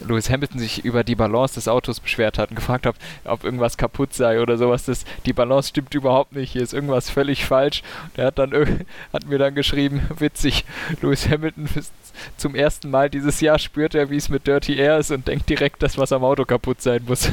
Lewis 0.00 0.30
Hamilton 0.30 0.58
sich 0.58 0.84
über 0.84 1.04
die 1.04 1.14
Balance 1.14 1.54
des 1.54 1.68
Autos 1.68 2.00
beschwert 2.00 2.38
hat 2.38 2.50
und 2.50 2.56
gefragt 2.56 2.86
hat, 2.86 2.96
ob 3.24 3.44
irgendwas 3.44 3.76
kaputt 3.76 4.14
sei 4.14 4.40
oder 4.40 4.56
sowas. 4.58 4.84
Das, 4.84 5.04
die 5.26 5.32
Balance 5.32 5.68
stimmt 5.70 5.94
überhaupt 5.94 6.32
nicht, 6.34 6.52
hier 6.52 6.62
ist 6.62 6.74
irgendwas 6.74 7.10
völlig 7.10 7.44
falsch. 7.44 7.82
Und 8.04 8.18
er 8.18 8.26
hat, 8.26 8.38
dann, 8.38 8.84
hat 9.12 9.26
mir 9.26 9.38
dann 9.38 9.54
geschrieben, 9.54 10.02
witzig, 10.18 10.64
Lewis 11.00 11.28
Hamilton 11.28 11.68
zum 12.36 12.54
ersten 12.54 12.90
Mal 12.90 13.10
dieses 13.10 13.40
Jahr 13.40 13.58
spürt 13.58 13.94
er, 13.94 14.10
wie 14.10 14.16
es 14.16 14.28
mit 14.28 14.46
Dirty 14.46 14.76
Air 14.76 14.98
ist 14.98 15.10
und 15.10 15.28
denkt 15.28 15.48
direkt, 15.48 15.82
dass 15.82 15.98
was 15.98 16.12
am 16.12 16.24
Auto 16.24 16.44
kaputt 16.44 16.82
sein 16.82 17.02
muss. 17.06 17.30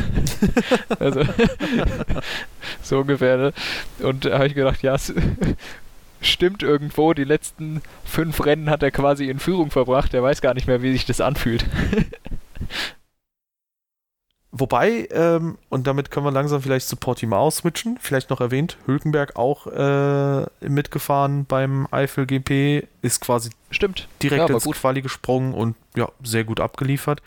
also, 0.99 1.21
so 2.81 2.99
ungefähr. 2.99 3.37
Ne? 3.37 3.53
Und 4.01 4.25
da 4.25 4.35
habe 4.35 4.47
ich 4.47 4.55
gedacht, 4.55 4.81
ja, 4.81 4.95
stimmt 6.21 6.63
irgendwo. 6.63 7.13
Die 7.13 7.23
letzten 7.23 7.81
fünf 8.03 8.45
Rennen 8.45 8.69
hat 8.69 8.83
er 8.83 8.91
quasi 8.91 9.29
in 9.29 9.39
Führung 9.39 9.71
verbracht. 9.71 10.13
Er 10.13 10.23
weiß 10.23 10.41
gar 10.41 10.53
nicht 10.53 10.67
mehr, 10.67 10.81
wie 10.81 10.91
sich 10.91 11.05
das 11.05 11.21
anfühlt. 11.21 11.65
Wobei, 14.51 15.07
ähm, 15.11 15.59
und 15.69 15.85
damit 15.85 16.09
können 16.09 16.25
wir 16.25 16.31
langsam 16.31 16.61
vielleicht 16.61 16.87
zu 16.87 16.95
Portimao 16.95 17.51
switchen, 17.51 17.99
vielleicht 18.01 18.31
noch 18.31 18.41
erwähnt, 18.41 18.77
Hülkenberg 18.87 19.35
auch 19.35 19.67
äh, 19.67 20.45
mitgefahren 20.67 21.45
beim 21.45 21.87
Eifel 21.91 22.25
GP, 22.25 22.87
ist 23.03 23.21
quasi 23.21 23.51
Stimmt. 23.69 24.07
direkt 24.23 24.49
ja, 24.49 24.55
ins 24.55 24.63
gut. 24.63 24.75
Quali 24.75 25.03
gesprungen 25.03 25.53
und 25.53 25.75
ja, 25.95 26.09
sehr 26.23 26.45
gut 26.45 26.59
abgeliefert. 26.59 27.21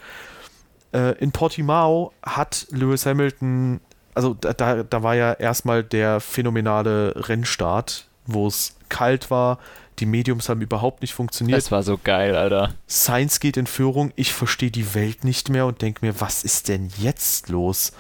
Äh, 0.92 1.16
in 1.18 1.30
Portimao 1.30 2.12
hat 2.24 2.66
Lewis 2.70 3.06
Hamilton, 3.06 3.80
also 4.14 4.34
da, 4.34 4.82
da 4.82 5.02
war 5.04 5.14
ja 5.14 5.32
erstmal 5.32 5.84
der 5.84 6.18
phänomenale 6.18 7.14
Rennstart, 7.28 8.08
wo 8.26 8.46
es 8.46 8.76
kalt 8.88 9.30
war, 9.30 9.58
die 9.98 10.06
Mediums 10.06 10.48
haben 10.48 10.60
überhaupt 10.60 11.02
nicht 11.02 11.14
funktioniert. 11.14 11.58
Das 11.58 11.70
war 11.70 11.82
so 11.82 11.98
geil, 12.02 12.34
Alter. 12.34 12.74
Science 12.88 13.40
geht 13.40 13.56
in 13.56 13.66
Führung, 13.66 14.12
ich 14.16 14.32
verstehe 14.32 14.70
die 14.70 14.94
Welt 14.94 15.24
nicht 15.24 15.48
mehr 15.48 15.66
und 15.66 15.82
denke 15.82 16.04
mir, 16.04 16.20
was 16.20 16.44
ist 16.44 16.68
denn 16.68 16.90
jetzt 16.98 17.48
los? 17.48 17.92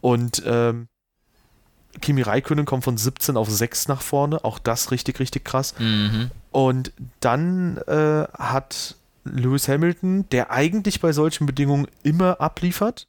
Und 0.00 0.42
ähm, 0.46 0.88
Kimi 2.00 2.22
Räikkönen 2.22 2.64
kommt 2.64 2.84
von 2.84 2.96
17 2.96 3.36
auf 3.36 3.50
6 3.50 3.88
nach 3.88 4.02
vorne, 4.02 4.44
auch 4.44 4.58
das 4.58 4.90
richtig, 4.90 5.20
richtig 5.20 5.44
krass. 5.44 5.74
Mhm. 5.78 6.30
Und 6.50 6.92
dann 7.20 7.78
äh, 7.86 8.24
hat 8.32 8.96
Lewis 9.24 9.68
Hamilton, 9.68 10.28
der 10.30 10.50
eigentlich 10.50 11.00
bei 11.00 11.12
solchen 11.12 11.46
Bedingungen 11.46 11.86
immer 12.02 12.40
abliefert, 12.40 13.08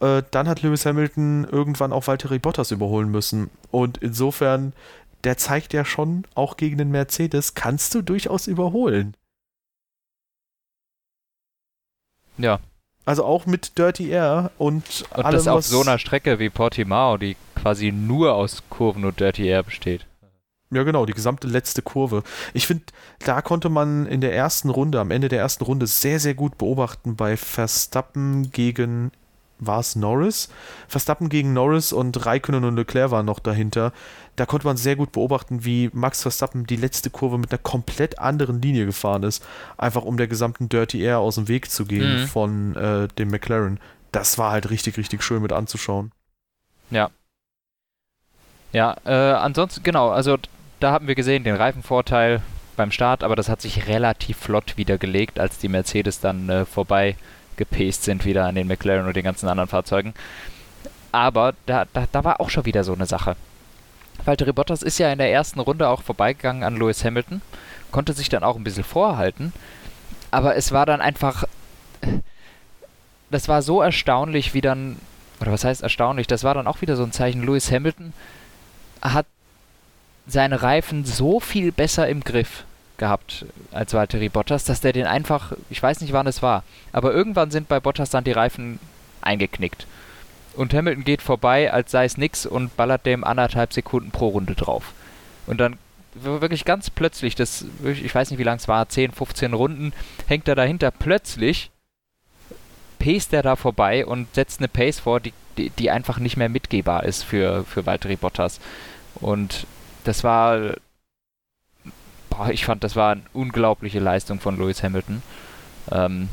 äh, 0.00 0.22
dann 0.30 0.48
hat 0.48 0.62
Lewis 0.62 0.86
Hamilton 0.86 1.46
irgendwann 1.50 1.92
auch 1.92 2.06
Valtteri 2.06 2.38
Bottas 2.38 2.70
überholen 2.70 3.10
müssen. 3.10 3.50
Und 3.70 3.98
insofern 3.98 4.72
der 5.24 5.36
zeigt 5.36 5.72
ja 5.72 5.84
schon, 5.84 6.26
auch 6.34 6.56
gegen 6.56 6.78
den 6.78 6.90
Mercedes 6.90 7.54
kannst 7.54 7.94
du 7.94 8.02
durchaus 8.02 8.46
überholen. 8.46 9.16
Ja. 12.38 12.60
Also 13.04 13.24
auch 13.24 13.46
mit 13.46 13.78
Dirty 13.78 14.10
Air 14.10 14.50
und, 14.58 15.04
und 15.14 15.24
allem, 15.24 15.32
das 15.32 15.48
auf 15.48 15.64
so 15.64 15.80
einer 15.80 15.98
Strecke 15.98 16.38
wie 16.38 16.50
Portimao, 16.50 17.16
die 17.16 17.36
quasi 17.54 17.92
nur 17.92 18.34
aus 18.34 18.62
Kurven 18.70 19.04
und 19.04 19.20
Dirty 19.20 19.46
Air 19.46 19.62
besteht. 19.62 20.06
Ja, 20.72 20.84
genau, 20.84 21.04
die 21.04 21.14
gesamte 21.14 21.48
letzte 21.48 21.82
Kurve. 21.82 22.22
Ich 22.54 22.66
finde, 22.66 22.84
da 23.18 23.42
konnte 23.42 23.68
man 23.68 24.06
in 24.06 24.20
der 24.20 24.34
ersten 24.34 24.70
Runde, 24.70 25.00
am 25.00 25.10
Ende 25.10 25.28
der 25.28 25.40
ersten 25.40 25.64
Runde, 25.64 25.88
sehr, 25.88 26.20
sehr 26.20 26.34
gut 26.34 26.58
beobachten 26.58 27.16
bei 27.16 27.36
Verstappen 27.36 28.52
gegen 28.52 29.10
war 29.60 29.80
es 29.80 29.96
Norris? 29.96 30.48
Verstappen 30.88 31.28
gegen 31.28 31.52
Norris 31.52 31.92
und 31.92 32.26
Raikkonen 32.26 32.64
und 32.64 32.76
Leclerc 32.76 33.10
waren 33.10 33.26
noch 33.26 33.38
dahinter. 33.38 33.92
Da 34.36 34.46
konnte 34.46 34.66
man 34.66 34.76
sehr 34.76 34.96
gut 34.96 35.12
beobachten, 35.12 35.64
wie 35.64 35.90
Max 35.92 36.22
Verstappen 36.22 36.66
die 36.66 36.76
letzte 36.76 37.10
Kurve 37.10 37.38
mit 37.38 37.52
einer 37.52 37.58
komplett 37.58 38.18
anderen 38.18 38.62
Linie 38.62 38.86
gefahren 38.86 39.22
ist, 39.22 39.44
einfach 39.76 40.02
um 40.02 40.16
der 40.16 40.28
gesamten 40.28 40.68
Dirty 40.68 41.02
Air 41.02 41.18
aus 41.18 41.34
dem 41.34 41.48
Weg 41.48 41.70
zu 41.70 41.84
gehen 41.84 42.22
mhm. 42.22 42.26
von 42.26 42.76
äh, 42.76 43.08
dem 43.18 43.28
McLaren. 43.28 43.78
Das 44.12 44.38
war 44.38 44.50
halt 44.50 44.70
richtig, 44.70 44.96
richtig 44.96 45.22
schön 45.22 45.42
mit 45.42 45.52
anzuschauen. 45.52 46.12
Ja. 46.90 47.10
Ja, 48.72 48.96
äh, 49.04 49.12
ansonsten, 49.12 49.82
genau, 49.82 50.10
also 50.10 50.38
da 50.78 50.92
haben 50.92 51.06
wir 51.06 51.14
gesehen, 51.14 51.44
den 51.44 51.56
Reifenvorteil 51.56 52.40
beim 52.76 52.92
Start, 52.92 53.22
aber 53.22 53.36
das 53.36 53.48
hat 53.48 53.60
sich 53.60 53.88
relativ 53.88 54.38
flott 54.38 54.76
wieder 54.76 54.96
gelegt, 54.96 55.38
als 55.38 55.58
die 55.58 55.68
Mercedes 55.68 56.20
dann 56.20 56.48
äh, 56.48 56.64
vorbei 56.64 57.16
gepaced 57.60 58.02
sind 58.02 58.24
wieder 58.24 58.46
an 58.46 58.56
den 58.56 58.66
McLaren 58.66 59.06
und 59.06 59.14
den 59.14 59.22
ganzen 59.22 59.48
anderen 59.48 59.68
Fahrzeugen. 59.68 60.14
Aber 61.12 61.54
da, 61.66 61.84
da, 61.92 62.06
da 62.10 62.24
war 62.24 62.40
auch 62.40 62.50
schon 62.50 62.64
wieder 62.64 62.82
so 62.82 62.92
eine 62.92 63.06
Sache. 63.06 63.36
Valtteri 64.24 64.52
Bottas 64.52 64.82
ist 64.82 64.98
ja 64.98 65.12
in 65.12 65.18
der 65.18 65.30
ersten 65.30 65.60
Runde 65.60 65.88
auch 65.88 66.02
vorbeigegangen 66.02 66.64
an 66.64 66.76
Lewis 66.76 67.04
Hamilton, 67.04 67.40
konnte 67.90 68.12
sich 68.12 68.28
dann 68.28 68.42
auch 68.42 68.56
ein 68.56 68.64
bisschen 68.64 68.84
vorhalten, 68.84 69.52
aber 70.30 70.56
es 70.56 70.72
war 70.72 70.86
dann 70.86 71.00
einfach, 71.00 71.44
das 73.30 73.48
war 73.48 73.62
so 73.62 73.80
erstaunlich, 73.80 74.52
wie 74.52 74.60
dann, 74.60 74.96
oder 75.40 75.52
was 75.52 75.64
heißt 75.64 75.82
erstaunlich, 75.82 76.26
das 76.26 76.44
war 76.44 76.54
dann 76.54 76.66
auch 76.66 76.82
wieder 76.82 76.96
so 76.96 77.02
ein 77.02 77.12
Zeichen, 77.12 77.42
Lewis 77.42 77.70
Hamilton 77.70 78.12
hat 79.00 79.26
seine 80.26 80.62
Reifen 80.62 81.04
so 81.04 81.40
viel 81.40 81.72
besser 81.72 82.08
im 82.08 82.22
Griff 82.22 82.64
gehabt 83.00 83.46
als 83.72 83.92
Valtteri 83.94 84.28
Bottas, 84.28 84.62
dass 84.62 84.80
der 84.80 84.92
den 84.92 85.06
einfach, 85.06 85.52
ich 85.70 85.82
weiß 85.82 86.00
nicht 86.00 86.12
wann 86.12 86.28
es 86.28 86.42
war, 86.42 86.62
aber 86.92 87.12
irgendwann 87.12 87.50
sind 87.50 87.66
bei 87.66 87.80
Bottas 87.80 88.10
dann 88.10 88.22
die 88.22 88.30
Reifen 88.30 88.78
eingeknickt. 89.22 89.88
Und 90.54 90.74
Hamilton 90.74 91.04
geht 91.04 91.22
vorbei, 91.22 91.72
als 91.72 91.90
sei 91.90 92.04
es 92.04 92.16
nix 92.16 92.46
und 92.46 92.76
ballert 92.76 93.06
dem 93.06 93.24
anderthalb 93.24 93.72
Sekunden 93.72 94.10
pro 94.10 94.28
Runde 94.28 94.54
drauf. 94.54 94.92
Und 95.46 95.58
dann 95.58 95.78
wirklich 96.14 96.64
ganz 96.64 96.90
plötzlich, 96.90 97.34
das, 97.34 97.64
ich 97.84 98.14
weiß 98.14 98.30
nicht 98.30 98.38
wie 98.38 98.44
lang 98.44 98.58
es 98.58 98.68
war, 98.68 98.88
10, 98.88 99.12
15 99.12 99.54
Runden, 99.54 99.92
hängt 100.26 100.48
er 100.48 100.54
dahinter 100.54 100.90
plötzlich, 100.90 101.70
paced 102.98 103.32
er 103.32 103.42
da 103.42 103.56
vorbei 103.56 104.04
und 104.04 104.34
setzt 104.34 104.60
eine 104.60 104.68
Pace 104.68 105.00
vor, 105.00 105.20
die, 105.20 105.32
die, 105.56 105.70
die 105.70 105.90
einfach 105.90 106.18
nicht 106.18 106.36
mehr 106.36 106.48
mitgehbar 106.48 107.04
ist 107.04 107.24
für, 107.24 107.64
für 107.64 107.86
Valtteri 107.86 108.16
Bottas. 108.16 108.60
Und 109.14 109.66
das 110.04 110.24
war 110.24 110.74
boah, 112.30 112.48
ich 112.50 112.64
fand, 112.64 112.82
das 112.82 112.96
war 112.96 113.12
eine 113.12 113.22
unglaubliche 113.32 114.00
Leistung 114.00 114.40
von 114.40 114.56
Lewis 114.56 114.82
Hamilton. 114.82 115.22
Ähm, 115.90 116.28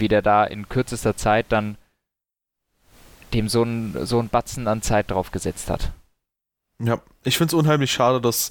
wie 0.00 0.08
der 0.08 0.22
da 0.22 0.44
in 0.44 0.68
kürzester 0.68 1.16
Zeit 1.16 1.46
dann 1.50 1.76
dem 3.32 3.48
so 3.48 3.62
ein, 3.62 3.94
so 4.06 4.22
Batzen 4.22 4.66
an 4.66 4.82
Zeit 4.82 5.10
drauf 5.10 5.30
gesetzt 5.30 5.70
hat. 5.70 5.92
Ja, 6.82 7.00
ich 7.22 7.38
finde 7.38 7.54
es 7.54 7.54
unheimlich 7.54 7.92
schade, 7.92 8.20
dass 8.20 8.50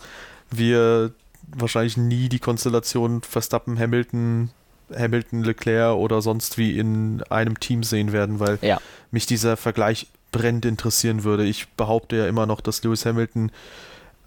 wir 0.52 1.12
wahrscheinlich 1.48 1.98
nie 1.98 2.30
die 2.30 2.40
Konstellation 2.40 3.22
Verstappen, 3.22 3.78
Hamilton, 3.78 4.52
Hamilton, 4.96 5.44
Leclerc 5.44 5.96
oder 5.98 6.22
sonst 6.22 6.58
wie 6.58 6.78
in 6.78 7.24
einem 7.30 7.60
Team 7.60 7.84
sehen 7.84 8.14
werden, 8.14 8.40
weil 8.40 8.60
ja. 8.62 8.80
mich 9.12 9.26
dieser 9.26 9.58
Vergleich 9.58 10.08
brennend 10.32 10.66
interessieren 10.66 11.24
würde. 11.24 11.44
Ich 11.46 11.68
behaupte 11.70 12.16
ja 12.16 12.28
immer 12.28 12.46
noch, 12.46 12.62
dass 12.62 12.84
Lewis 12.84 13.06
Hamilton 13.06 13.52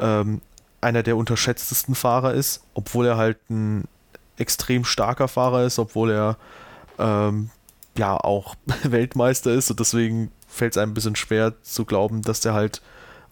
ähm, 0.00 0.40
einer 0.83 1.03
der 1.03 1.16
unterschätztesten 1.16 1.95
Fahrer 1.95 2.35
ist, 2.35 2.64
obwohl 2.75 3.07
er 3.07 3.16
halt 3.16 3.38
ein 3.51 3.85
extrem 4.37 4.85
starker 4.85 5.29
Fahrer 5.29 5.64
ist, 5.64 5.79
obwohl 5.79 6.11
er 6.11 6.37
ähm, 6.99 7.51
ja 7.97 8.16
auch 8.16 8.57
Weltmeister 8.83 9.53
ist 9.53 9.71
und 9.71 9.81
deswegen 9.81 10.31
fällt 10.49 10.73
es 10.73 10.79
einem 10.79 10.92
ein 10.92 10.95
bisschen 10.95 11.16
schwer 11.16 11.55
zu 11.62 11.85
glauben, 11.85 12.23
dass 12.23 12.40
der 12.40 12.53
halt 12.55 12.83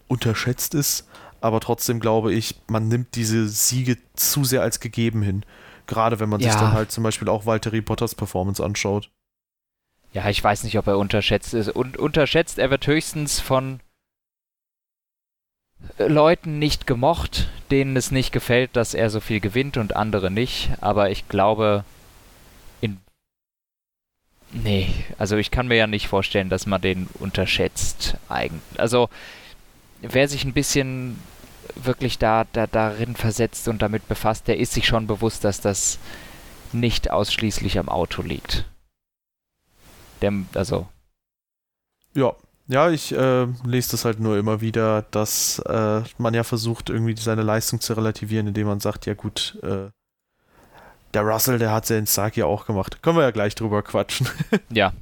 unterschätzt 0.07 0.73
ist. 0.73 1.07
aber 1.41 1.59
trotzdem 1.59 1.99
glaube 1.99 2.33
ich, 2.33 2.55
man 2.67 2.87
nimmt 2.87 3.15
diese 3.15 3.47
Siege 3.47 3.97
zu 4.13 4.43
sehr 4.43 4.61
als 4.61 4.79
gegeben 4.79 5.21
hin. 5.21 5.43
Gerade 5.87 6.19
wenn 6.19 6.29
man 6.29 6.39
ja. 6.39 6.51
sich 6.51 6.59
dann 6.59 6.73
halt 6.73 6.91
zum 6.91 7.03
Beispiel 7.03 7.27
auch 7.27 7.45
Valtteri 7.45 7.81
Bottas 7.81 8.15
Performance 8.15 8.63
anschaut. 8.63 9.09
Ja, 10.13 10.29
ich 10.29 10.43
weiß 10.43 10.63
nicht, 10.63 10.77
ob 10.77 10.87
er 10.87 10.97
unterschätzt 10.97 11.53
ist. 11.53 11.69
Und 11.69 11.97
unterschätzt, 11.97 12.59
er 12.59 12.69
wird 12.69 12.85
höchstens 12.85 13.39
von 13.39 13.79
Leuten 15.97 16.59
nicht 16.59 16.87
gemocht, 16.87 17.49
denen 17.69 17.95
es 17.95 18.11
nicht 18.11 18.31
gefällt, 18.31 18.75
dass 18.75 18.93
er 18.93 19.09
so 19.09 19.19
viel 19.19 19.39
gewinnt 19.39 19.77
und 19.77 19.95
andere 19.95 20.31
nicht. 20.31 20.71
Aber 20.81 21.09
ich 21.09 21.27
glaube, 21.27 21.83
in. 22.81 22.99
Nee, 24.51 24.93
also 25.17 25.37
ich 25.37 25.51
kann 25.51 25.67
mir 25.67 25.75
ja 25.75 25.87
nicht 25.87 26.07
vorstellen, 26.07 26.49
dass 26.49 26.65
man 26.65 26.81
den 26.81 27.07
unterschätzt. 27.19 28.17
Eigentlich. 28.29 28.79
Also, 28.79 29.09
wer 30.01 30.27
sich 30.27 30.43
ein 30.43 30.53
bisschen 30.53 31.19
wirklich 31.75 32.17
da, 32.17 32.45
da 32.51 32.67
darin 32.67 33.15
versetzt 33.15 33.67
und 33.67 33.81
damit 33.81 34.07
befasst, 34.07 34.47
der 34.47 34.57
ist 34.57 34.73
sich 34.73 34.85
schon 34.87 35.07
bewusst, 35.07 35.43
dass 35.43 35.61
das 35.61 35.99
nicht 36.73 37.11
ausschließlich 37.11 37.79
am 37.79 37.89
Auto 37.89 38.21
liegt. 38.21 38.65
Der, 40.21 40.33
also. 40.53 40.87
Ja, 42.13 42.35
ja, 42.71 42.89
ich 42.89 43.11
äh, 43.13 43.47
lese 43.65 43.91
das 43.91 44.05
halt 44.05 44.21
nur 44.21 44.37
immer 44.37 44.61
wieder, 44.61 45.01
dass 45.11 45.59
äh, 45.59 46.03
man 46.17 46.33
ja 46.33 46.43
versucht, 46.43 46.89
irgendwie 46.89 47.17
seine 47.17 47.43
Leistung 47.43 47.81
zu 47.81 47.93
relativieren, 47.93 48.47
indem 48.47 48.67
man 48.67 48.79
sagt, 48.79 49.05
ja 49.05 49.13
gut, 49.13 49.59
äh, 49.61 49.89
der 51.13 51.21
Russell, 51.23 51.59
der 51.59 51.73
hat 51.73 51.89
ja 51.89 51.97
in 51.97 52.05
Saki 52.05 52.43
auch 52.43 52.65
gemacht. 52.65 53.01
Können 53.01 53.17
wir 53.17 53.23
ja 53.23 53.31
gleich 53.31 53.55
drüber 53.55 53.83
quatschen. 53.83 54.29
ja. 54.69 54.93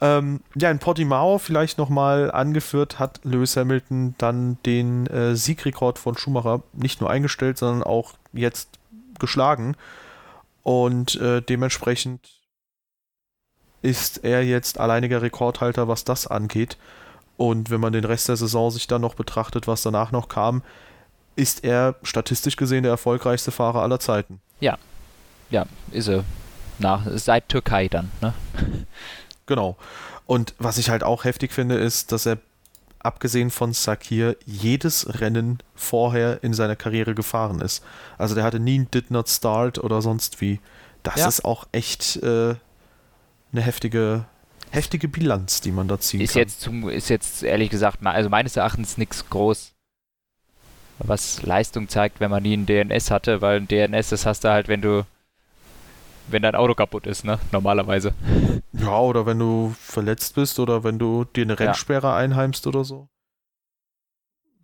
Ähm, 0.00 0.40
ja, 0.54 0.70
in 0.70 0.78
Portimao 0.78 1.36
vielleicht 1.36 1.76
nochmal 1.76 2.30
angeführt 2.30 2.98
hat 2.98 3.20
Lewis 3.22 3.56
Hamilton 3.58 4.14
dann 4.16 4.56
den 4.64 5.06
äh, 5.08 5.36
Siegrekord 5.36 5.98
von 5.98 6.16
Schumacher 6.16 6.62
nicht 6.72 7.02
nur 7.02 7.10
eingestellt, 7.10 7.58
sondern 7.58 7.82
auch 7.82 8.14
jetzt 8.32 8.78
geschlagen. 9.18 9.76
Und 10.62 11.20
äh, 11.20 11.42
dementsprechend 11.42 12.37
ist 13.82 14.24
er 14.24 14.44
jetzt 14.44 14.78
alleiniger 14.78 15.22
Rekordhalter, 15.22 15.88
was 15.88 16.04
das 16.04 16.26
angeht. 16.26 16.76
Und 17.36 17.70
wenn 17.70 17.80
man 17.80 17.92
den 17.92 18.04
Rest 18.04 18.28
der 18.28 18.36
Saison 18.36 18.70
sich 18.70 18.86
dann 18.86 19.00
noch 19.00 19.14
betrachtet, 19.14 19.66
was 19.66 19.82
danach 19.82 20.10
noch 20.10 20.28
kam, 20.28 20.62
ist 21.36 21.62
er 21.62 21.94
statistisch 22.02 22.56
gesehen 22.56 22.82
der 22.82 22.90
erfolgreichste 22.90 23.52
Fahrer 23.52 23.82
aller 23.82 24.00
Zeiten. 24.00 24.40
Ja, 24.58 24.76
ja, 25.50 25.66
ist 25.92 26.08
er. 26.08 26.24
Nach, 26.80 27.06
seit 27.14 27.48
Türkei 27.48 27.88
dann, 27.88 28.10
ne? 28.20 28.34
Genau. 29.46 29.78
Und 30.26 30.54
was 30.58 30.76
ich 30.76 30.90
halt 30.90 31.02
auch 31.02 31.24
heftig 31.24 31.52
finde, 31.52 31.76
ist, 31.76 32.12
dass 32.12 32.26
er 32.26 32.36
abgesehen 32.98 33.50
von 33.50 33.72
Sakir 33.72 34.36
jedes 34.44 35.20
Rennen 35.20 35.58
vorher 35.74 36.44
in 36.44 36.52
seiner 36.52 36.76
Karriere 36.76 37.14
gefahren 37.14 37.62
ist. 37.62 37.82
Also 38.18 38.34
der 38.34 38.44
hatte 38.44 38.60
nie 38.60 38.74
einen 38.74 38.90
Did 38.90 39.10
Not 39.10 39.30
Start 39.30 39.78
oder 39.78 40.02
sonst 40.02 40.42
wie. 40.42 40.60
Das 41.02 41.16
ja. 41.16 41.28
ist 41.28 41.44
auch 41.46 41.66
echt 41.72 42.16
äh, 42.16 42.56
eine 43.52 43.62
heftige, 43.62 44.24
heftige 44.70 45.08
Bilanz, 45.08 45.60
die 45.60 45.72
man 45.72 45.88
da 45.88 45.98
ziehen 45.98 46.20
ist 46.20 46.32
kann. 46.32 46.42
Jetzt 46.42 46.60
zum, 46.60 46.88
ist 46.88 47.08
jetzt 47.08 47.42
ehrlich 47.42 47.70
gesagt, 47.70 48.04
also 48.04 48.28
meines 48.28 48.56
Erachtens 48.56 48.98
nichts 48.98 49.28
groß, 49.28 49.72
was 50.98 51.42
Leistung 51.42 51.88
zeigt, 51.88 52.20
wenn 52.20 52.30
man 52.30 52.42
nie 52.42 52.56
ein 52.56 52.66
DNS 52.66 53.10
hatte, 53.10 53.40
weil 53.40 53.60
ein 53.60 53.68
DNS, 53.68 54.10
das 54.10 54.26
hast 54.26 54.44
du 54.44 54.48
halt, 54.50 54.68
wenn 54.68 54.82
du 54.82 55.04
wenn 56.30 56.42
dein 56.42 56.54
Auto 56.54 56.74
kaputt 56.74 57.06
ist, 57.06 57.24
ne? 57.24 57.38
Normalerweise. 57.52 58.14
Ja, 58.72 59.00
oder 59.00 59.26
wenn 59.26 59.38
du 59.38 59.74
verletzt 59.80 60.34
bist 60.36 60.58
oder 60.60 60.84
wenn 60.84 60.98
du 60.98 61.24
dir 61.24 61.42
eine 61.42 61.58
Rennsperre 61.58 62.08
ja. 62.08 62.16
einheimst 62.16 62.66
oder 62.66 62.84
so. 62.84 63.08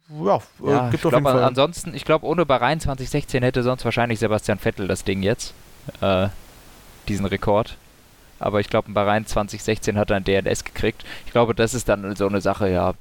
Ja, 0.09 0.37
äh, 0.37 0.70
ja 0.70 0.90
gibt 0.90 1.05
auf 1.05 1.11
glaub, 1.11 1.23
jeden 1.23 1.25
Fall. 1.25 1.42
Ansonsten, 1.42 1.94
ich 1.94 2.05
glaube, 2.05 2.27
ohne 2.27 2.47
Bahrain 2.47 2.79
2016 2.79 3.42
hätte 3.42 3.62
sonst 3.62 3.85
wahrscheinlich 3.85 4.20
Sebastian 4.20 4.59
Vettel 4.59 4.87
das 4.87 5.03
Ding 5.03 5.23
jetzt. 5.23 5.55
Äh, 6.01 6.29
diesen 7.09 7.27
Rekord. 7.27 7.77
Aber 8.44 8.61
ich 8.61 8.68
glaube, 8.68 8.90
ein 8.90 8.94
Bahrain 8.94 9.24
2016 9.24 9.96
hat 9.96 10.11
er 10.11 10.16
ein 10.18 10.24
DNS 10.24 10.64
gekriegt. 10.64 11.02
Ich 11.24 11.33
glaube, 11.33 11.54
das 11.54 11.72
ist 11.72 11.88
dann 11.88 12.14
so 12.14 12.26
eine 12.26 12.42
Sache, 12.42 12.68
ja. 12.68 12.92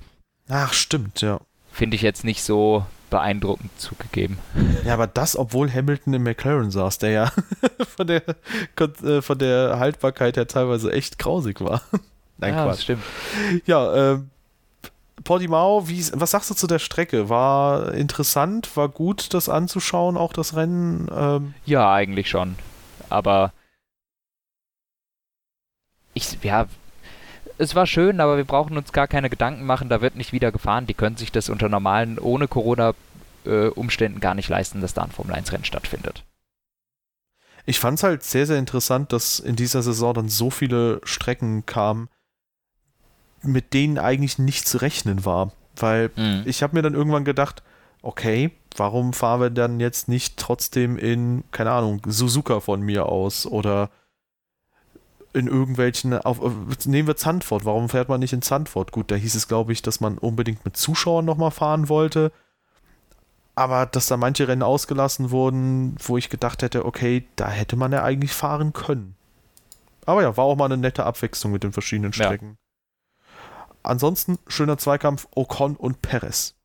Ach, 0.48 0.72
stimmt, 0.72 1.20
ja. 1.20 1.42
Finde 1.70 1.98
ich 1.98 2.02
jetzt 2.02 2.24
nicht 2.24 2.42
so 2.44 2.86
beeindruckend 3.10 3.70
zugegeben. 3.78 4.40
Ja, 4.86 4.94
aber 4.94 5.06
das, 5.06 5.36
obwohl 5.36 5.70
Hamilton 5.70 6.14
im 6.14 6.24
McLaren 6.24 6.72
saß, 6.72 7.00
der 7.00 7.10
ja 7.10 7.32
von 7.98 8.08
der, 8.08 8.24
äh, 9.04 9.22
von 9.22 9.38
der 9.38 9.80
Haltbarkeit 9.80 10.38
her 10.38 10.48
teilweise 10.48 10.94
echt 10.94 11.20
grausig 11.20 11.60
war. 11.60 11.82
Nein, 12.38 12.54
ja, 12.54 12.64
Quatsch. 12.64 12.84
stimmt. 12.84 13.04
Ja, 13.66 14.14
äh, 14.14 14.20
Portimao, 15.26 15.90
wie, 15.90 16.06
was 16.14 16.32
sagst 16.32 16.52
du 16.52 16.54
zu 16.54 16.68
der 16.68 16.80
Strecke? 16.80 17.28
War 17.28 17.94
interessant, 17.94 18.78
war 18.78 18.88
gut, 18.88 19.34
das 19.34 19.50
anzuschauen, 19.50 20.16
auch 20.16 20.32
das 20.32 20.56
Rennen? 20.56 21.10
Ähm 21.14 21.54
ja, 21.66 21.92
eigentlich 21.92 22.30
schon. 22.30 22.56
Aber 23.10 23.52
ich, 26.14 26.38
ja, 26.44 26.68
es 27.58 27.76
war 27.76 27.86
schön, 27.86 28.20
aber 28.20 28.38
wir 28.38 28.46
brauchen 28.46 28.78
uns 28.78 28.92
gar 28.92 29.08
keine 29.08 29.30
Gedanken 29.30 29.66
machen, 29.66 29.90
da 29.90 30.02
wird 30.02 30.16
nicht 30.16 30.34
wieder 30.34 30.52
gefahren. 30.52 30.88
Die 30.88 30.94
können 30.94 31.18
sich 31.18 31.32
das 31.32 31.50
unter 31.50 31.70
normalen, 31.70 32.20
ohne 32.20 32.48
Corona-Umständen 32.48 34.18
äh, 34.18 34.22
gar 34.22 34.34
nicht 34.34 34.50
leisten, 34.50 34.82
dass 34.82 34.94
da 34.94 35.04
ein 35.04 35.12
Formel-1-Rennen 35.12 35.66
stattfindet. 35.66 36.24
Ich 37.66 37.80
fand 37.80 37.98
es 37.98 38.04
halt 38.04 38.24
sehr, 38.24 38.46
sehr 38.46 38.58
interessant, 38.58 39.14
dass 39.14 39.40
in 39.40 39.56
dieser 39.56 39.82
Saison 39.84 40.14
dann 40.14 40.30
so 40.30 40.50
viele 40.50 41.00
Strecken 41.04 41.66
kamen, 41.66 42.10
mit 43.42 43.74
denen 43.74 43.98
eigentlich 43.98 44.38
nicht 44.38 44.68
zu 44.68 44.80
rechnen 44.80 45.26
war. 45.26 45.52
Weil 45.76 46.12
mhm. 46.16 46.44
ich 46.46 46.62
habe 46.62 46.76
mir 46.76 46.82
dann 46.82 46.94
irgendwann 46.94 47.26
gedacht, 47.26 47.64
okay, 48.02 48.52
warum 48.76 49.14
fahren 49.14 49.42
wir 49.42 49.50
dann 49.50 49.80
jetzt 49.80 50.08
nicht 50.08 50.38
trotzdem 50.38 50.98
in, 50.98 51.44
keine 51.52 51.72
Ahnung, 51.72 52.02
Suzuka 52.06 52.60
von 52.60 52.82
mir 52.82 53.06
aus 53.06 53.46
oder 53.46 53.90
in 55.34 55.48
irgendwelchen, 55.48 56.14
auf, 56.14 56.40
nehmen 56.86 57.08
wir 57.08 57.16
Zandvoort, 57.16 57.66
warum 57.66 57.90
fährt 57.90 58.08
man 58.08 58.20
nicht 58.20 58.34
in 58.34 58.42
Zandvoort? 58.42 58.92
Gut, 58.92 59.10
da 59.10 59.16
hieß 59.16 59.36
es, 59.36 59.48
glaube 59.48 59.74
ich, 59.74 59.82
dass 59.82 60.00
man 60.00 60.18
unbedingt 60.18 60.64
mit 60.64 60.78
Zuschauern 60.78 61.26
nochmal 61.26 61.52
fahren 61.52 61.90
wollte. 61.90 62.32
Aber 63.56 63.86
dass 63.86 64.08
da 64.08 64.18
manche 64.18 64.48
Rennen 64.48 64.64
ausgelassen 64.64 65.32
wurden, 65.32 65.96
wo 66.00 66.18
ich 66.18 66.30
gedacht 66.30 66.64
hätte, 66.64 66.86
okay, 66.86 67.28
da 67.36 67.50
hätte 67.50 67.76
man 67.76 67.92
ja 67.92 68.04
eigentlich 68.04 68.34
fahren 68.34 68.74
können. 68.74 69.16
Aber 70.06 70.22
ja, 70.22 70.38
war 70.38 70.46
auch 70.46 70.56
mal 70.56 70.66
eine 70.66 70.78
nette 70.78 71.06
Abwechslung 71.06 71.52
mit 71.52 71.64
den 71.64 71.72
verschiedenen 71.72 72.14
Strecken. 72.14 72.58
Ja. 72.58 73.26
Ansonsten 73.84 74.40
schöner 74.48 74.78
Zweikampf 74.78 75.28
Ocon 75.36 75.76
und 75.76 76.02
Perez. 76.02 76.56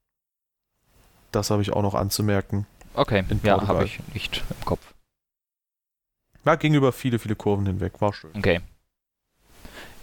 Das 1.33 1.51
habe 1.51 1.63
ich 1.63 1.73
auch 1.73 1.83
noch 1.83 1.95
anzumerken. 1.95 2.67
Okay, 2.95 3.25
ja, 3.43 3.67
habe 3.67 3.85
ich 3.85 4.01
nicht 4.15 4.43
im 4.49 4.65
Kopf. 4.65 4.81
Ja, 6.49 6.55
ging 6.55 6.73
über 6.73 6.93
viele, 6.93 7.19
viele 7.19 7.37
Kurven 7.37 7.67
hinweg. 7.67 8.01
War 8.01 8.15
schön. 8.15 8.31
Okay. 8.35 8.63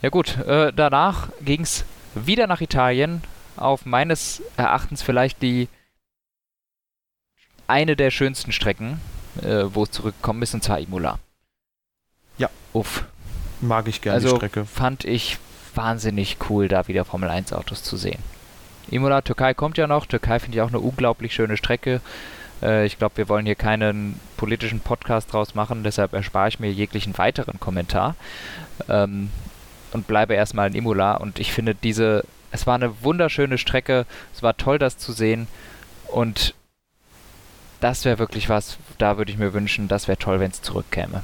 Ja 0.03 0.09
gut, 0.09 0.37
äh, 0.45 0.71
danach 0.71 1.29
ging 1.41 1.61
es 1.61 1.85
wieder 2.13 2.45
nach 2.45 2.61
Italien. 2.61 3.23
Auf 3.57 3.87
meines 3.87 4.43
Erachtens 4.55 5.01
vielleicht 5.01 5.41
die 5.41 5.69
eine 7.65 7.95
der 7.95 8.11
schönsten 8.11 8.51
Strecken, 8.51 9.01
äh, 9.41 9.63
wo 9.69 9.85
es 9.85 9.89
zurückgekommen 9.89 10.43
ist, 10.43 10.53
und 10.53 10.63
zwar 10.63 10.79
Imola. 10.79 11.17
Ja. 12.37 12.51
Uff. 12.73 13.05
Mag 13.61 13.87
ich 13.87 14.01
gerne 14.01 14.17
also 14.17 14.29
die 14.29 14.35
Strecke. 14.35 14.65
Fand 14.65 15.03
ich 15.03 15.39
wahnsinnig 15.73 16.37
cool, 16.51 16.67
da 16.67 16.87
wieder 16.87 17.05
Formel 17.05 17.31
1 17.31 17.53
Autos 17.53 17.81
zu 17.81 17.97
sehen. 17.97 18.19
Imola, 18.91 19.23
Türkei 19.23 19.55
kommt 19.55 19.79
ja 19.79 19.87
noch. 19.87 20.05
Türkei 20.05 20.37
finde 20.37 20.59
ich 20.59 20.61
auch 20.61 20.67
eine 20.67 20.79
unglaublich 20.79 21.33
schöne 21.33 21.57
Strecke. 21.57 22.01
Äh, 22.61 22.85
ich 22.85 22.97
glaube, 22.97 23.17
wir 23.17 23.29
wollen 23.29 23.45
hier 23.45 23.55
keinen 23.55 24.19
politischen 24.37 24.79
Podcast 24.79 25.33
draus 25.33 25.55
machen, 25.55 25.83
deshalb 25.83 26.13
erspare 26.13 26.49
ich 26.49 26.59
mir 26.59 26.71
jeglichen 26.71 27.17
weiteren 27.17 27.59
Kommentar 27.59 28.15
ähm, 28.89 29.29
und 29.91 30.07
bleibe 30.07 30.33
erstmal 30.33 30.67
in 30.67 30.75
Imola. 30.75 31.15
Und 31.15 31.39
ich 31.39 31.51
finde 31.51 31.75
diese, 31.75 32.23
es 32.51 32.67
war 32.67 32.75
eine 32.75 33.03
wunderschöne 33.03 33.57
Strecke, 33.57 34.05
es 34.33 34.43
war 34.43 34.57
toll, 34.57 34.79
das 34.79 34.97
zu 34.97 35.11
sehen 35.11 35.47
und 36.07 36.53
das 37.81 38.05
wäre 38.05 38.19
wirklich 38.19 38.49
was, 38.49 38.77
da 38.97 39.17
würde 39.17 39.31
ich 39.31 39.37
mir 39.37 39.53
wünschen, 39.53 39.87
das 39.87 40.07
wäre 40.07 40.17
toll, 40.17 40.39
wenn 40.39 40.51
es 40.51 40.61
zurückkäme. 40.61 41.21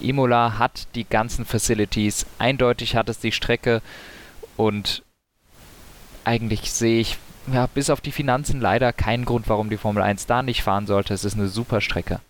Imola 0.00 0.58
hat 0.58 0.88
die 0.94 1.04
ganzen 1.04 1.44
Facilities, 1.44 2.26
eindeutig 2.38 2.96
hat 2.96 3.08
es 3.08 3.18
die 3.18 3.32
Strecke 3.32 3.82
und 4.56 5.02
eigentlich 6.24 6.72
sehe 6.72 7.00
ich 7.00 7.18
ja, 7.52 7.66
bis 7.66 7.90
auf 7.90 8.00
die 8.00 8.12
Finanzen 8.12 8.60
leider 8.60 8.92
keinen 8.92 9.24
Grund, 9.24 9.48
warum 9.48 9.70
die 9.70 9.76
Formel 9.76 10.02
1 10.02 10.26
da 10.26 10.42
nicht 10.42 10.62
fahren 10.62 10.86
sollte. 10.86 11.14
Es 11.14 11.24
ist 11.24 11.34
eine 11.34 11.48
super 11.48 11.80
Strecke. 11.80 12.20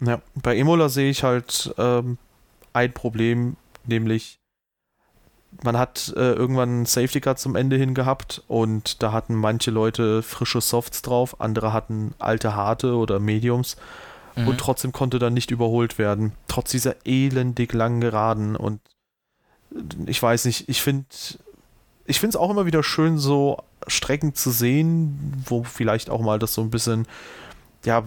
Ja, 0.00 0.20
bei 0.34 0.56
Imola 0.56 0.88
sehe 0.88 1.10
ich 1.10 1.22
halt 1.24 1.74
ähm, 1.78 2.18
ein 2.72 2.92
Problem, 2.92 3.56
nämlich 3.86 4.38
man 5.62 5.78
hat 5.78 6.12
äh, 6.16 6.32
irgendwann 6.32 6.68
einen 6.68 6.86
Safety 6.86 7.20
Car 7.20 7.36
zum 7.36 7.54
Ende 7.54 7.76
hin 7.76 7.94
gehabt 7.94 8.42
und 8.48 9.02
da 9.02 9.12
hatten 9.12 9.34
manche 9.34 9.70
Leute 9.70 10.22
frische 10.22 10.60
Softs 10.60 11.02
drauf, 11.02 11.40
andere 11.40 11.72
hatten 11.72 12.14
alte 12.18 12.56
harte 12.56 12.96
oder 12.96 13.20
Mediums 13.20 13.76
mhm. 14.34 14.48
und 14.48 14.58
trotzdem 14.58 14.90
konnte 14.90 15.20
dann 15.20 15.34
nicht 15.34 15.52
überholt 15.52 15.96
werden, 15.98 16.32
trotz 16.48 16.72
dieser 16.72 16.96
elendig 17.06 17.72
langen 17.72 18.00
Geraden 18.00 18.56
und 18.56 18.80
ich 20.06 20.22
weiß 20.22 20.44
nicht, 20.44 20.68
ich 20.68 20.82
finde 20.82 21.06
ich 22.06 22.20
finde 22.20 22.36
es 22.36 22.40
auch 22.40 22.50
immer 22.50 22.66
wieder 22.66 22.82
schön, 22.82 23.18
so 23.18 23.62
Strecken 23.86 24.34
zu 24.34 24.50
sehen, 24.50 25.42
wo 25.46 25.64
vielleicht 25.64 26.10
auch 26.10 26.20
mal 26.20 26.38
das 26.38 26.54
so 26.54 26.62
ein 26.62 26.70
bisschen, 26.70 27.06
ja, 27.84 28.04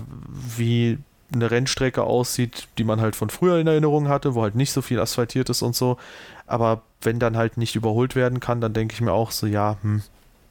wie 0.57 0.97
eine 1.33 1.51
Rennstrecke 1.51 2.03
aussieht, 2.03 2.67
die 2.77 2.83
man 2.83 3.01
halt 3.01 3.15
von 3.15 3.29
früher 3.29 3.59
in 3.59 3.67
Erinnerung 3.67 4.07
hatte, 4.07 4.33
wo 4.35 4.43
halt 4.43 4.55
nicht 4.55 4.71
so 4.71 4.81
viel 4.81 4.99
asphaltiert 4.99 5.49
ist 5.49 5.61
und 5.61 5.75
so. 5.75 5.97
Aber 6.45 6.83
wenn 7.01 7.19
dann 7.19 7.35
halt 7.35 7.57
nicht 7.57 7.75
überholt 7.75 8.15
werden 8.15 8.39
kann, 8.39 8.61
dann 8.61 8.73
denke 8.73 8.93
ich 8.93 9.01
mir 9.01 9.11
auch 9.11 9.31
so, 9.31 9.45
ja, 9.47 9.77
hm, 9.81 10.03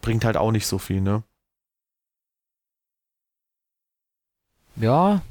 bringt 0.03 0.25
halt 0.25 0.37
auch 0.37 0.53
nicht 0.53 0.67
so 0.67 0.79
viel, 0.79 1.01
ne? 1.01 1.23
Ja, 4.77 5.23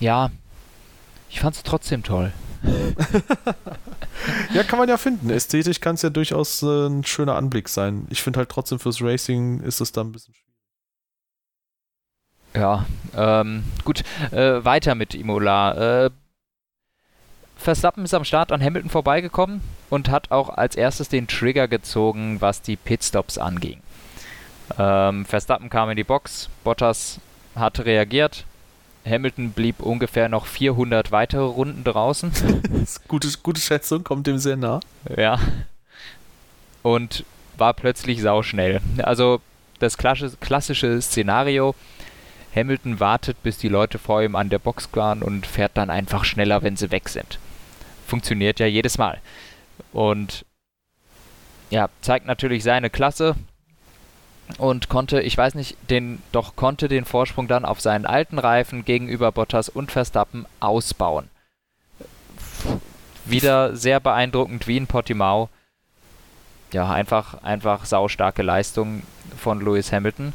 ja, 0.00 0.30
ich 1.28 1.40
fand 1.40 1.54
es 1.54 1.62
trotzdem 1.62 2.02
toll. 2.02 2.32
ja, 4.54 4.62
kann 4.62 4.78
man 4.78 4.88
ja 4.88 4.96
finden. 4.96 5.30
Ästhetisch 5.30 5.80
kann 5.80 5.94
es 5.94 6.02
ja 6.02 6.10
durchaus 6.10 6.62
äh, 6.62 6.86
ein 6.86 7.04
schöner 7.04 7.36
Anblick 7.36 7.68
sein. 7.68 8.06
Ich 8.10 8.22
finde 8.22 8.38
halt 8.38 8.48
trotzdem 8.48 8.78
fürs 8.78 9.02
Racing 9.02 9.60
ist 9.60 9.80
es 9.80 9.92
dann 9.92 10.08
ein 10.08 10.12
bisschen 10.12 10.34
schwierig. 10.34 10.50
Ja, 12.54 12.86
ähm, 13.16 13.64
gut, 13.84 14.02
äh, 14.32 14.64
weiter 14.64 14.94
mit 14.94 15.14
Imola. 15.14 16.06
Äh, 16.06 16.10
Verstappen 17.56 18.04
ist 18.04 18.14
am 18.14 18.24
Start 18.24 18.52
an 18.52 18.62
Hamilton 18.62 18.90
vorbeigekommen 18.90 19.60
und 19.90 20.08
hat 20.08 20.30
auch 20.30 20.48
als 20.48 20.76
erstes 20.76 21.08
den 21.08 21.28
Trigger 21.28 21.68
gezogen, 21.68 22.40
was 22.40 22.62
die 22.62 22.76
Pitstops 22.76 23.38
anging. 23.38 23.82
Ähm, 24.78 25.26
Verstappen 25.26 25.68
kam 25.68 25.90
in 25.90 25.96
die 25.96 26.04
Box, 26.04 26.48
Bottas 26.64 27.20
hat 27.54 27.80
reagiert, 27.80 28.46
Hamilton 29.06 29.52
blieb 29.52 29.80
ungefähr 29.80 30.28
noch 30.28 30.46
400 30.46 31.10
weitere 31.12 31.42
Runden 31.42 31.84
draußen. 31.84 32.32
gute, 33.08 33.28
gute 33.42 33.60
Schätzung, 33.60 34.04
kommt 34.04 34.26
dem 34.26 34.38
sehr 34.38 34.56
nah. 34.56 34.80
Ja. 35.16 35.38
Und 36.82 37.24
war 37.56 37.74
plötzlich 37.74 38.20
sauschnell. 38.22 38.80
Also 38.98 39.40
das 39.78 39.96
klassische 39.98 41.00
Szenario. 41.00 41.74
Hamilton 42.54 42.98
wartet, 43.00 43.42
bis 43.42 43.58
die 43.58 43.68
Leute 43.68 43.98
vor 43.98 44.22
ihm 44.22 44.34
an 44.34 44.48
der 44.48 44.58
Box 44.58 44.88
waren 44.92 45.22
und 45.22 45.46
fährt 45.46 45.72
dann 45.74 45.88
einfach 45.88 46.24
schneller, 46.24 46.62
wenn 46.62 46.76
sie 46.76 46.90
weg 46.90 47.08
sind. 47.08 47.38
Funktioniert 48.06 48.58
ja 48.58 48.66
jedes 48.66 48.98
Mal. 48.98 49.20
Und 49.92 50.44
ja, 51.70 51.88
zeigt 52.00 52.26
natürlich 52.26 52.64
seine 52.64 52.90
Klasse, 52.90 53.36
und 54.58 54.88
konnte, 54.88 55.20
ich 55.20 55.36
weiß 55.36 55.54
nicht, 55.54 55.76
den, 55.90 56.22
doch 56.32 56.56
konnte 56.56 56.88
den 56.88 57.04
Vorsprung 57.04 57.48
dann 57.48 57.64
auf 57.64 57.80
seinen 57.80 58.06
alten 58.06 58.38
Reifen 58.38 58.84
gegenüber 58.84 59.32
Bottas 59.32 59.68
und 59.68 59.92
Verstappen 59.92 60.46
ausbauen. 60.60 61.28
Wieder 63.24 63.76
sehr 63.76 64.00
beeindruckend 64.00 64.66
wie 64.66 64.76
in 64.76 64.86
Portimao. 64.86 65.48
Ja, 66.72 66.90
einfach, 66.90 67.42
einfach 67.42 67.84
saustarke 67.84 68.42
Leistung 68.42 69.02
von 69.36 69.60
Lewis 69.60 69.92
Hamilton. 69.92 70.32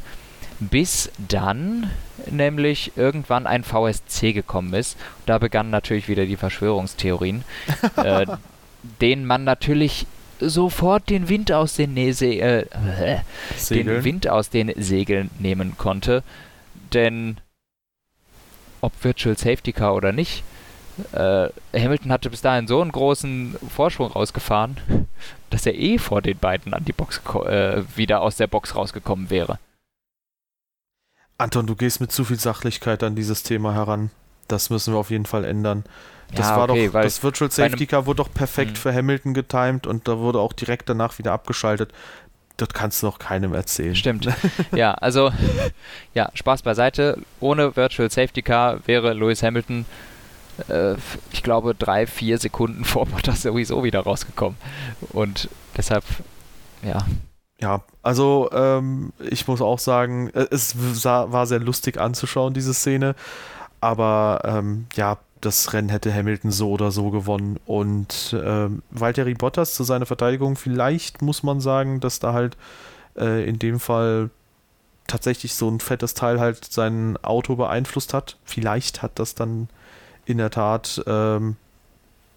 Bis 0.58 1.10
dann 1.18 1.90
nämlich 2.30 2.92
irgendwann 2.96 3.46
ein 3.46 3.64
VSC 3.64 4.32
gekommen 4.32 4.72
ist. 4.72 4.96
Da 5.26 5.38
begannen 5.38 5.70
natürlich 5.70 6.08
wieder 6.08 6.24
die 6.24 6.36
Verschwörungstheorien, 6.36 7.44
äh, 7.96 8.26
denen 9.00 9.26
man 9.26 9.44
natürlich 9.44 10.06
sofort 10.40 11.08
den 11.10 11.28
Wind 11.28 11.52
aus 11.52 11.74
den, 11.74 11.94
ne 11.94 12.08
äh, 12.08 12.64
den 13.70 14.04
Wind 14.04 14.28
aus 14.28 14.50
den 14.50 14.72
Segeln 14.76 15.30
nehmen 15.38 15.76
konnte. 15.78 16.22
Denn 16.92 17.38
ob 18.80 18.92
Virtual 19.02 19.36
Safety 19.36 19.72
Car 19.72 19.94
oder 19.94 20.12
nicht, 20.12 20.44
äh, 21.12 21.48
Hamilton 21.74 22.12
hatte 22.12 22.30
bis 22.30 22.40
dahin 22.40 22.66
so 22.66 22.80
einen 22.80 22.92
großen 22.92 23.56
Vorsprung 23.68 24.10
rausgefahren, 24.12 24.76
dass 25.50 25.66
er 25.66 25.74
eh 25.74 25.98
vor 25.98 26.22
den 26.22 26.38
beiden 26.38 26.74
an 26.74 26.84
die 26.84 26.92
Box 26.92 27.20
äh, 27.46 27.82
wieder 27.96 28.22
aus 28.22 28.36
der 28.36 28.46
Box 28.46 28.74
rausgekommen 28.74 29.30
wäre. 29.30 29.58
Anton, 31.38 31.66
du 31.66 31.76
gehst 31.76 32.00
mit 32.00 32.12
zu 32.12 32.24
viel 32.24 32.38
Sachlichkeit 32.38 33.02
an 33.02 33.14
dieses 33.14 33.42
Thema 33.42 33.74
heran. 33.74 34.10
Das 34.48 34.70
müssen 34.70 34.94
wir 34.94 34.98
auf 34.98 35.10
jeden 35.10 35.26
Fall 35.26 35.44
ändern. 35.44 35.84
Das 36.34 36.48
ja, 36.48 36.56
war 36.56 36.70
okay, 36.70 36.90
doch, 36.92 37.02
das 37.02 37.22
Virtual 37.22 37.50
Safety 37.50 37.86
Car 37.86 38.06
wurde 38.06 38.18
doch 38.18 38.32
perfekt 38.32 38.72
mh. 38.72 38.76
für 38.78 38.94
Hamilton 38.94 39.34
getimed 39.34 39.86
und 39.86 40.08
da 40.08 40.18
wurde 40.18 40.40
auch 40.40 40.52
direkt 40.52 40.88
danach 40.88 41.18
wieder 41.18 41.32
abgeschaltet. 41.32 41.92
Das 42.56 42.70
kannst 42.70 43.02
du 43.02 43.06
noch 43.06 43.18
keinem 43.18 43.52
erzählen. 43.52 43.94
Stimmt. 43.94 44.28
ja, 44.72 44.94
also, 44.94 45.30
ja, 46.14 46.30
Spaß 46.32 46.62
beiseite. 46.62 47.18
Ohne 47.38 47.76
Virtual 47.76 48.10
Safety 48.10 48.42
Car 48.42 48.80
wäre 48.86 49.12
Lewis 49.12 49.42
Hamilton, 49.42 49.84
äh, 50.68 50.94
ich 51.32 51.42
glaube, 51.42 51.74
drei, 51.74 52.06
vier 52.06 52.38
Sekunden 52.38 52.84
vor 52.84 53.06
Bottas 53.06 53.42
sowieso 53.42 53.84
wieder 53.84 54.00
rausgekommen. 54.00 54.56
Und 55.12 55.48
deshalb, 55.76 56.04
ja. 56.82 57.04
Ja, 57.58 57.82
also 58.02 58.50
ähm, 58.52 59.12
ich 59.18 59.46
muss 59.48 59.62
auch 59.62 59.78
sagen, 59.78 60.28
äh, 60.30 60.46
es 60.50 60.74
sah, 60.92 61.32
war 61.32 61.46
sehr 61.46 61.60
lustig 61.60 61.98
anzuschauen, 61.98 62.52
diese 62.52 62.74
Szene. 62.74 63.14
Aber 63.80 64.40
ähm, 64.44 64.86
ja, 64.94 65.18
das 65.40 65.72
Rennen 65.72 65.88
hätte 65.88 66.12
Hamilton 66.12 66.50
so 66.50 66.70
oder 66.70 66.90
so 66.90 67.10
gewonnen. 67.10 67.58
Und 67.66 68.36
ähm, 68.42 68.82
Valtteri 68.90 69.34
Bottas 69.34 69.74
zu 69.74 69.84
seiner 69.84 70.06
Verteidigung, 70.06 70.56
vielleicht 70.56 71.22
muss 71.22 71.42
man 71.42 71.60
sagen, 71.60 72.00
dass 72.00 72.18
da 72.18 72.32
halt 72.32 72.56
äh, 73.16 73.48
in 73.48 73.58
dem 73.58 73.80
Fall 73.80 74.30
tatsächlich 75.06 75.54
so 75.54 75.68
ein 75.68 75.80
fettes 75.80 76.14
Teil 76.14 76.40
halt 76.40 76.64
sein 76.64 77.16
Auto 77.22 77.56
beeinflusst 77.56 78.12
hat. 78.14 78.36
Vielleicht 78.44 79.02
hat 79.02 79.18
das 79.18 79.34
dann 79.34 79.68
in 80.24 80.38
der 80.38 80.50
Tat 80.50 81.02
ähm, 81.06 81.56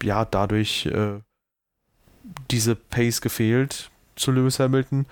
ja 0.02 0.24
dadurch 0.24 0.86
äh, 0.86 1.20
diese 2.50 2.76
Pace 2.76 3.20
gefehlt 3.20 3.90
zu 4.16 4.30
Lewis 4.30 4.60
Hamilton. 4.60 5.06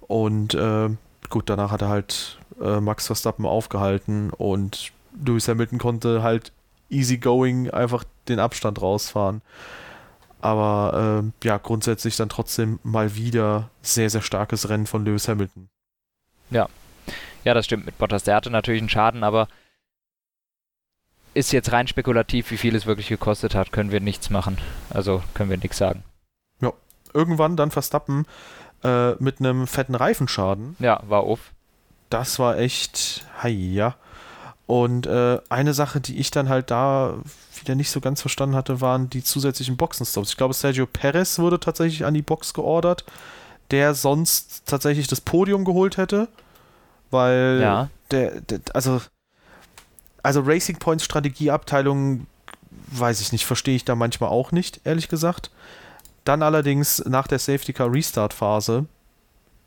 Und 0.00 0.54
äh, 0.54 0.88
gut, 1.30 1.48
danach 1.48 1.70
hat 1.70 1.82
er 1.82 1.88
halt 1.88 2.38
äh, 2.60 2.80
Max 2.80 3.06
Verstappen 3.06 3.46
aufgehalten 3.46 4.30
und 4.30 4.92
Lewis 5.24 5.48
Hamilton 5.48 5.78
konnte 5.78 6.22
halt 6.22 6.52
easygoing 6.90 7.70
einfach 7.70 8.04
den 8.28 8.38
Abstand 8.38 8.80
rausfahren. 8.80 9.42
Aber 10.40 11.24
äh, 11.24 11.46
ja, 11.46 11.58
grundsätzlich 11.58 12.16
dann 12.16 12.28
trotzdem 12.28 12.78
mal 12.82 13.16
wieder 13.16 13.70
sehr, 13.82 14.10
sehr 14.10 14.22
starkes 14.22 14.68
Rennen 14.68 14.86
von 14.86 15.04
Lewis 15.04 15.28
Hamilton. 15.28 15.68
Ja. 16.50 16.68
Ja, 17.44 17.54
das 17.54 17.64
stimmt 17.64 17.86
mit 17.86 17.98
Bottas. 17.98 18.24
Der 18.24 18.36
hatte 18.36 18.50
natürlich 18.50 18.80
einen 18.80 18.88
Schaden, 18.88 19.24
aber 19.24 19.48
ist 21.34 21.52
jetzt 21.52 21.72
rein 21.72 21.86
spekulativ, 21.86 22.50
wie 22.50 22.56
viel 22.56 22.74
es 22.74 22.86
wirklich 22.86 23.08
gekostet 23.08 23.54
hat, 23.54 23.70
können 23.70 23.92
wir 23.92 24.00
nichts 24.00 24.30
machen. 24.30 24.58
Also 24.90 25.22
können 25.34 25.50
wir 25.50 25.58
nichts 25.58 25.78
sagen. 25.78 26.02
Ja. 26.60 26.72
Irgendwann 27.12 27.56
dann 27.56 27.70
Verstappen 27.70 28.26
äh, 28.82 29.12
mit 29.22 29.40
einem 29.40 29.66
fetten 29.66 29.94
Reifenschaden. 29.94 30.76
Ja, 30.78 31.00
war 31.06 31.20
auf. 31.20 31.52
Das 32.10 32.38
war 32.38 32.58
echt, 32.58 33.24
hi, 33.42 33.74
ja. 33.74 33.96
Und 34.66 35.06
äh, 35.06 35.38
eine 35.48 35.74
Sache, 35.74 36.00
die 36.00 36.18
ich 36.18 36.32
dann 36.32 36.48
halt 36.48 36.70
da 36.70 37.14
wieder 37.54 37.76
nicht 37.76 37.90
so 37.90 38.00
ganz 38.00 38.20
verstanden 38.20 38.56
hatte, 38.56 38.80
waren 38.80 39.08
die 39.08 39.22
zusätzlichen 39.22 39.76
Boxenstops. 39.76 40.30
Ich 40.30 40.36
glaube, 40.36 40.54
Sergio 40.54 40.86
Perez 40.86 41.38
wurde 41.38 41.60
tatsächlich 41.60 42.04
an 42.04 42.14
die 42.14 42.22
Box 42.22 42.52
geordert, 42.52 43.04
der 43.70 43.94
sonst 43.94 44.66
tatsächlich 44.66 45.06
das 45.06 45.20
Podium 45.20 45.64
geholt 45.64 45.96
hätte, 45.96 46.28
weil 47.12 47.60
ja. 47.62 47.88
der, 48.10 48.40
der, 48.40 48.60
also, 48.74 49.00
also 50.24 50.40
Racing 50.40 50.78
Points 50.78 51.04
Strategieabteilung, 51.04 52.26
weiß 52.88 53.20
ich 53.20 53.30
nicht, 53.30 53.46
verstehe 53.46 53.76
ich 53.76 53.84
da 53.84 53.94
manchmal 53.94 54.30
auch 54.30 54.50
nicht, 54.50 54.80
ehrlich 54.82 55.08
gesagt. 55.08 55.52
Dann 56.24 56.42
allerdings 56.42 57.04
nach 57.06 57.28
der 57.28 57.38
Safety 57.38 57.72
Car 57.72 57.92
Restart 57.92 58.34
Phase 58.34 58.86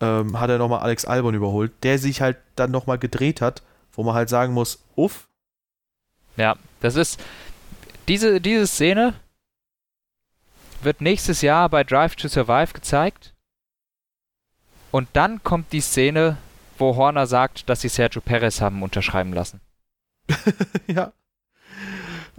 ähm, 0.01 0.37
hat 0.37 0.49
er 0.49 0.57
nochmal 0.57 0.81
Alex 0.81 1.05
Albon 1.05 1.35
überholt, 1.35 1.71
der 1.83 1.97
sich 1.99 2.19
halt 2.19 2.35
dann 2.57 2.71
nochmal 2.71 2.97
gedreht 2.97 3.39
hat 3.39 3.61
wo 3.99 4.03
man 4.03 4.15
halt 4.15 4.29
sagen 4.29 4.53
muss, 4.53 4.79
uff. 4.95 5.27
Ja, 6.37 6.55
das 6.79 6.95
ist 6.95 7.21
diese, 8.07 8.39
diese 8.39 8.65
Szene 8.65 9.13
wird 10.81 11.01
nächstes 11.01 11.41
Jahr 11.41 11.67
bei 11.67 11.83
Drive 11.83 12.15
to 12.15 12.29
Survive 12.29 12.71
gezeigt. 12.71 13.33
Und 14.91 15.09
dann 15.11 15.43
kommt 15.43 15.73
die 15.73 15.81
Szene, 15.81 16.37
wo 16.77 16.95
Horner 16.95 17.27
sagt, 17.27 17.67
dass 17.67 17.81
sie 17.81 17.89
Sergio 17.89 18.21
Perez 18.21 18.61
haben 18.61 18.83
unterschreiben 18.83 19.33
lassen. 19.33 19.59
ja. 20.87 21.11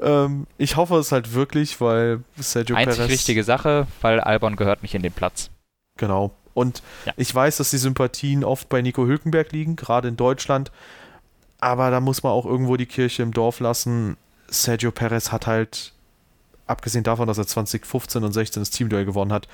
Ähm, 0.00 0.46
ich 0.56 0.76
hoffe 0.76 0.96
es 0.96 1.12
halt 1.12 1.34
wirklich, 1.34 1.78
weil 1.82 2.24
Sergio 2.38 2.74
Einzig 2.74 2.96
Perez. 2.96 3.10
richtige 3.10 3.44
Sache, 3.44 3.86
weil 4.00 4.18
Albon 4.18 4.56
gehört 4.56 4.80
nicht 4.80 4.94
in 4.94 5.02
den 5.02 5.12
Platz. 5.12 5.50
Genau. 5.98 6.34
Und 6.54 6.82
ja. 7.04 7.12
ich 7.18 7.34
weiß, 7.34 7.58
dass 7.58 7.68
die 7.68 7.76
Sympathien 7.76 8.44
oft 8.44 8.70
bei 8.70 8.80
Nico 8.80 9.04
Hülkenberg 9.04 9.52
liegen, 9.52 9.76
gerade 9.76 10.08
in 10.08 10.16
Deutschland. 10.16 10.72
Aber 11.60 11.90
da 11.90 12.00
muss 12.00 12.22
man 12.22 12.32
auch 12.32 12.46
irgendwo 12.46 12.76
die 12.76 12.86
Kirche 12.86 13.22
im 13.22 13.32
Dorf 13.32 13.60
lassen. 13.60 14.16
Sergio 14.48 14.90
Perez 14.90 15.30
hat 15.30 15.46
halt, 15.46 15.92
abgesehen 16.66 17.04
davon, 17.04 17.28
dass 17.28 17.38
er 17.38 17.46
2015 17.46 18.24
und 18.24 18.32
16 18.32 18.62
das 18.62 18.70
Teamduell 18.70 19.04
gewonnen 19.04 19.32
hat, 19.32 19.46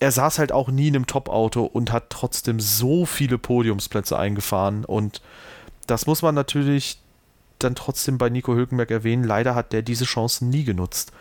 er 0.00 0.12
saß 0.12 0.38
halt 0.38 0.52
auch 0.52 0.68
nie 0.68 0.88
in 0.88 0.96
einem 0.96 1.06
Top-Auto 1.06 1.64
und 1.64 1.92
hat 1.92 2.10
trotzdem 2.10 2.60
so 2.60 3.04
viele 3.04 3.36
Podiumsplätze 3.36 4.16
eingefahren. 4.16 4.84
Und 4.84 5.20
das 5.86 6.06
muss 6.06 6.22
man 6.22 6.34
natürlich 6.34 7.00
dann 7.58 7.74
trotzdem 7.74 8.18
bei 8.18 8.30
Nico 8.30 8.54
Hülkenberg 8.54 8.90
erwähnen. 8.90 9.24
Leider 9.24 9.56
hat 9.56 9.72
der 9.72 9.82
diese 9.82 10.04
Chancen 10.04 10.50
nie 10.50 10.62
genutzt. 10.62 11.12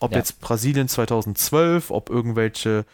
Ob 0.00 0.12
ja. 0.12 0.18
jetzt 0.18 0.40
Brasilien 0.40 0.88
2012, 0.88 1.90
ob 1.90 2.08
irgendwelche 2.08 2.86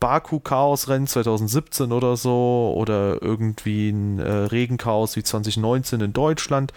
Baku-Chaos-Rennen 0.00 1.06
2017 1.06 1.92
oder 1.92 2.16
so 2.16 2.72
oder 2.76 3.20
irgendwie 3.22 3.90
ein 3.90 4.18
äh, 4.18 4.30
Regenchaos 4.30 5.16
wie 5.16 5.22
2019 5.22 6.00
in 6.00 6.12
Deutschland. 6.12 6.72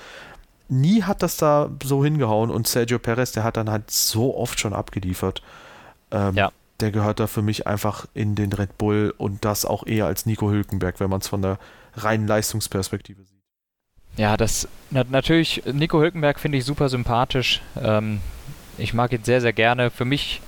Nie 0.69 1.03
hat 1.03 1.23
das 1.23 1.37
da 1.37 1.69
so 1.83 2.03
hingehauen 2.03 2.49
und 2.51 2.67
Sergio 2.67 2.99
Perez, 2.99 3.31
der 3.31 3.43
hat 3.43 3.55
dann 3.55 3.69
halt 3.69 3.89
so 3.89 4.35
oft 4.35 4.59
schon 4.59 4.73
abgeliefert. 4.73 5.41
Ähm, 6.11 6.35
ja. 6.35 6.51
Der 6.79 6.91
gehört 6.91 7.19
da 7.19 7.27
für 7.27 7.41
mich 7.41 7.65
einfach 7.65 8.05
in 8.13 8.35
den 8.35 8.51
Red 8.53 8.77
Bull 8.77 9.13
und 9.17 9.45
das 9.45 9.65
auch 9.65 9.87
eher 9.87 10.05
als 10.05 10.25
Nico 10.25 10.51
Hülkenberg, 10.51 10.99
wenn 10.99 11.09
man 11.09 11.21
es 11.21 11.27
von 11.27 11.41
der 11.41 11.57
reinen 11.95 12.27
Leistungsperspektive 12.27 13.23
sieht. 13.23 13.37
Ja, 14.17 14.35
das 14.35 14.67
na, 14.91 15.03
natürlich, 15.09 15.63
Nico 15.71 15.99
Hülkenberg 16.01 16.39
finde 16.39 16.57
ich 16.57 16.65
super 16.65 16.89
sympathisch. 16.89 17.61
Ähm, 17.81 18.19
ich 18.77 18.93
mag 18.93 19.11
ihn 19.13 19.23
sehr, 19.23 19.41
sehr 19.41 19.53
gerne. 19.53 19.89
Für 19.89 20.05
mich 20.05 20.41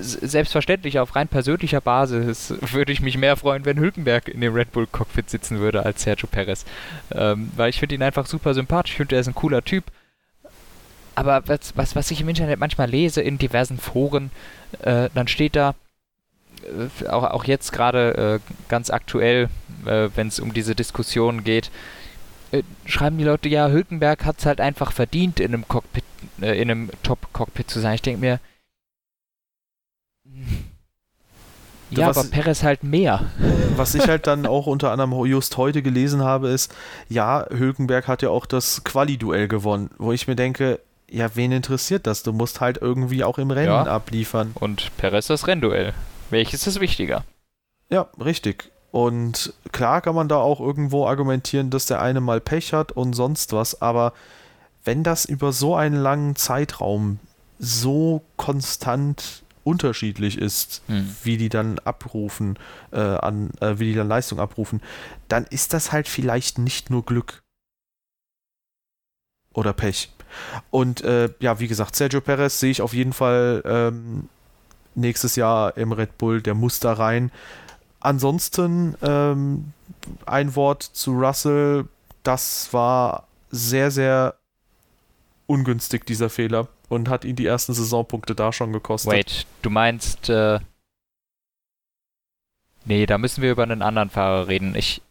selbstverständlich 0.00 0.98
auf 0.98 1.16
rein 1.16 1.28
persönlicher 1.28 1.80
Basis 1.80 2.54
würde 2.60 2.92
ich 2.92 3.00
mich 3.00 3.18
mehr 3.18 3.36
freuen, 3.36 3.64
wenn 3.64 3.80
Hülkenberg 3.80 4.28
in 4.28 4.40
dem 4.40 4.54
Red 4.54 4.72
Bull 4.72 4.86
Cockpit 4.86 5.28
sitzen 5.28 5.58
würde 5.58 5.84
als 5.84 6.02
Sergio 6.02 6.28
Perez. 6.28 6.64
Ähm, 7.12 7.50
weil 7.56 7.70
ich 7.70 7.80
finde 7.80 7.96
ihn 7.96 8.02
einfach 8.02 8.26
super 8.26 8.54
sympathisch. 8.54 8.92
Ich 8.92 8.96
finde, 8.96 9.16
er 9.16 9.20
ist 9.20 9.28
ein 9.28 9.34
cooler 9.34 9.64
Typ. 9.64 9.84
Aber 11.16 11.42
was, 11.46 11.76
was, 11.76 11.96
was 11.96 12.10
ich 12.10 12.20
im 12.20 12.28
Internet 12.28 12.60
manchmal 12.60 12.90
lese 12.90 13.22
in 13.22 13.38
diversen 13.38 13.78
Foren, 13.78 14.30
äh, 14.82 15.08
dann 15.14 15.28
steht 15.28 15.56
da, 15.56 15.74
äh, 16.62 17.08
auch, 17.08 17.24
auch 17.24 17.44
jetzt 17.44 17.72
gerade 17.72 18.40
äh, 18.40 18.52
ganz 18.68 18.90
aktuell, 18.90 19.48
äh, 19.86 20.10
wenn 20.14 20.28
es 20.28 20.38
um 20.38 20.52
diese 20.52 20.74
Diskussion 20.74 21.42
geht, 21.42 21.70
äh, 22.52 22.62
schreiben 22.84 23.18
die 23.18 23.24
Leute, 23.24 23.48
ja, 23.48 23.68
Hülkenberg 23.68 24.24
hat 24.24 24.38
es 24.38 24.46
halt 24.46 24.60
einfach 24.60 24.92
verdient, 24.92 25.40
in 25.40 25.54
einem 25.54 25.66
Cockpit, 25.66 26.04
äh, 26.40 26.60
in 26.60 26.70
einem 26.70 26.90
Top-Cockpit 27.02 27.70
zu 27.70 27.80
sein. 27.80 27.94
Ich 27.94 28.02
denke 28.02 28.20
mir, 28.20 28.40
ja, 31.90 32.08
was, 32.08 32.18
aber 32.18 32.28
Perez 32.28 32.62
halt 32.62 32.82
mehr. 32.82 33.24
Was 33.76 33.94
ich 33.94 34.08
halt 34.08 34.26
dann 34.26 34.46
auch 34.46 34.66
unter 34.66 34.90
anderem 34.90 35.12
just 35.26 35.56
heute 35.56 35.82
gelesen 35.82 36.22
habe, 36.22 36.48
ist, 36.48 36.74
ja, 37.08 37.46
Hülkenberg 37.50 38.08
hat 38.08 38.22
ja 38.22 38.30
auch 38.30 38.46
das 38.46 38.84
Quali-Duell 38.84 39.48
gewonnen, 39.48 39.90
wo 39.98 40.12
ich 40.12 40.26
mir 40.26 40.36
denke, 40.36 40.80
ja, 41.08 41.30
wen 41.34 41.52
interessiert 41.52 42.06
das? 42.06 42.22
Du 42.22 42.32
musst 42.32 42.60
halt 42.60 42.78
irgendwie 42.78 43.22
auch 43.22 43.38
im 43.38 43.50
Rennen 43.50 43.68
ja. 43.68 43.84
abliefern. 43.84 44.50
Und 44.54 44.90
Perez 44.96 45.28
das 45.28 45.46
Rennduell. 45.46 45.94
Welches 46.30 46.66
ist 46.66 46.80
wichtiger? 46.80 47.24
Ja, 47.88 48.08
richtig. 48.22 48.72
Und 48.90 49.52
klar 49.72 50.00
kann 50.00 50.14
man 50.14 50.28
da 50.28 50.36
auch 50.36 50.58
irgendwo 50.58 51.06
argumentieren, 51.06 51.70
dass 51.70 51.86
der 51.86 52.00
eine 52.00 52.20
mal 52.20 52.40
Pech 52.40 52.72
hat 52.72 52.92
und 52.92 53.12
sonst 53.12 53.52
was, 53.52 53.80
aber 53.80 54.12
wenn 54.84 55.02
das 55.02 55.24
über 55.24 55.52
so 55.52 55.74
einen 55.76 55.96
langen 55.96 56.34
Zeitraum 56.34 57.18
so 57.58 58.22
konstant 58.36 59.42
unterschiedlich 59.66 60.38
ist, 60.38 60.82
hm. 60.86 61.14
wie 61.24 61.36
die 61.36 61.48
dann 61.48 61.78
abrufen, 61.80 62.58
äh, 62.92 63.00
an, 63.00 63.50
äh, 63.60 63.78
wie 63.78 63.86
die 63.86 63.94
dann 63.94 64.08
Leistung 64.08 64.38
abrufen, 64.38 64.80
dann 65.28 65.44
ist 65.44 65.72
das 65.72 65.92
halt 65.92 66.08
vielleicht 66.08 66.58
nicht 66.58 66.88
nur 66.90 67.04
Glück. 67.04 67.42
Oder 69.52 69.72
Pech. 69.72 70.10
Und 70.70 71.02
äh, 71.02 71.30
ja, 71.40 71.58
wie 71.58 71.66
gesagt, 71.66 71.96
Sergio 71.96 72.20
Perez 72.20 72.60
sehe 72.60 72.70
ich 72.70 72.82
auf 72.82 72.92
jeden 72.92 73.12
Fall 73.12 73.62
ähm, 73.64 74.28
nächstes 74.94 75.34
Jahr 75.36 75.76
im 75.76 75.92
Red 75.92 76.18
Bull, 76.18 76.42
der 76.42 76.54
muss 76.54 76.78
da 76.78 76.92
rein. 76.92 77.32
Ansonsten 78.00 78.94
ähm, 79.02 79.72
ein 80.26 80.54
Wort 80.54 80.82
zu 80.82 81.12
Russell, 81.12 81.86
das 82.22 82.72
war 82.72 83.26
sehr, 83.50 83.90
sehr 83.90 84.34
ungünstig, 85.46 86.06
dieser 86.06 86.28
Fehler 86.28 86.68
und 86.88 87.08
hat 87.08 87.24
ihn 87.24 87.36
die 87.36 87.46
ersten 87.46 87.74
Saisonpunkte 87.74 88.34
da 88.34 88.52
schon 88.52 88.72
gekostet. 88.72 89.12
Wait, 89.12 89.46
du 89.62 89.70
meinst, 89.70 90.28
äh, 90.28 90.60
nee, 92.84 93.06
da 93.06 93.18
müssen 93.18 93.42
wir 93.42 93.50
über 93.50 93.62
einen 93.62 93.82
anderen 93.82 94.10
Fahrer 94.10 94.48
reden. 94.48 94.74
Ich, 94.74 95.02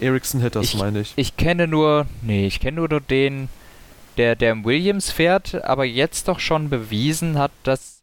Ericsson 0.00 0.40
Hitters, 0.40 0.74
meine 0.74 1.00
ich. 1.00 1.12
Ich 1.16 1.36
kenne 1.36 1.66
nur, 1.66 2.06
nee, 2.22 2.46
ich 2.46 2.60
kenne 2.60 2.76
nur 2.76 2.88
den, 3.00 3.48
der, 4.16 4.36
der 4.36 4.52
im 4.52 4.64
Williams 4.64 5.10
fährt, 5.10 5.64
aber 5.64 5.84
jetzt 5.84 6.28
doch 6.28 6.40
schon 6.40 6.68
bewiesen 6.68 7.38
hat, 7.38 7.52
dass 7.62 8.02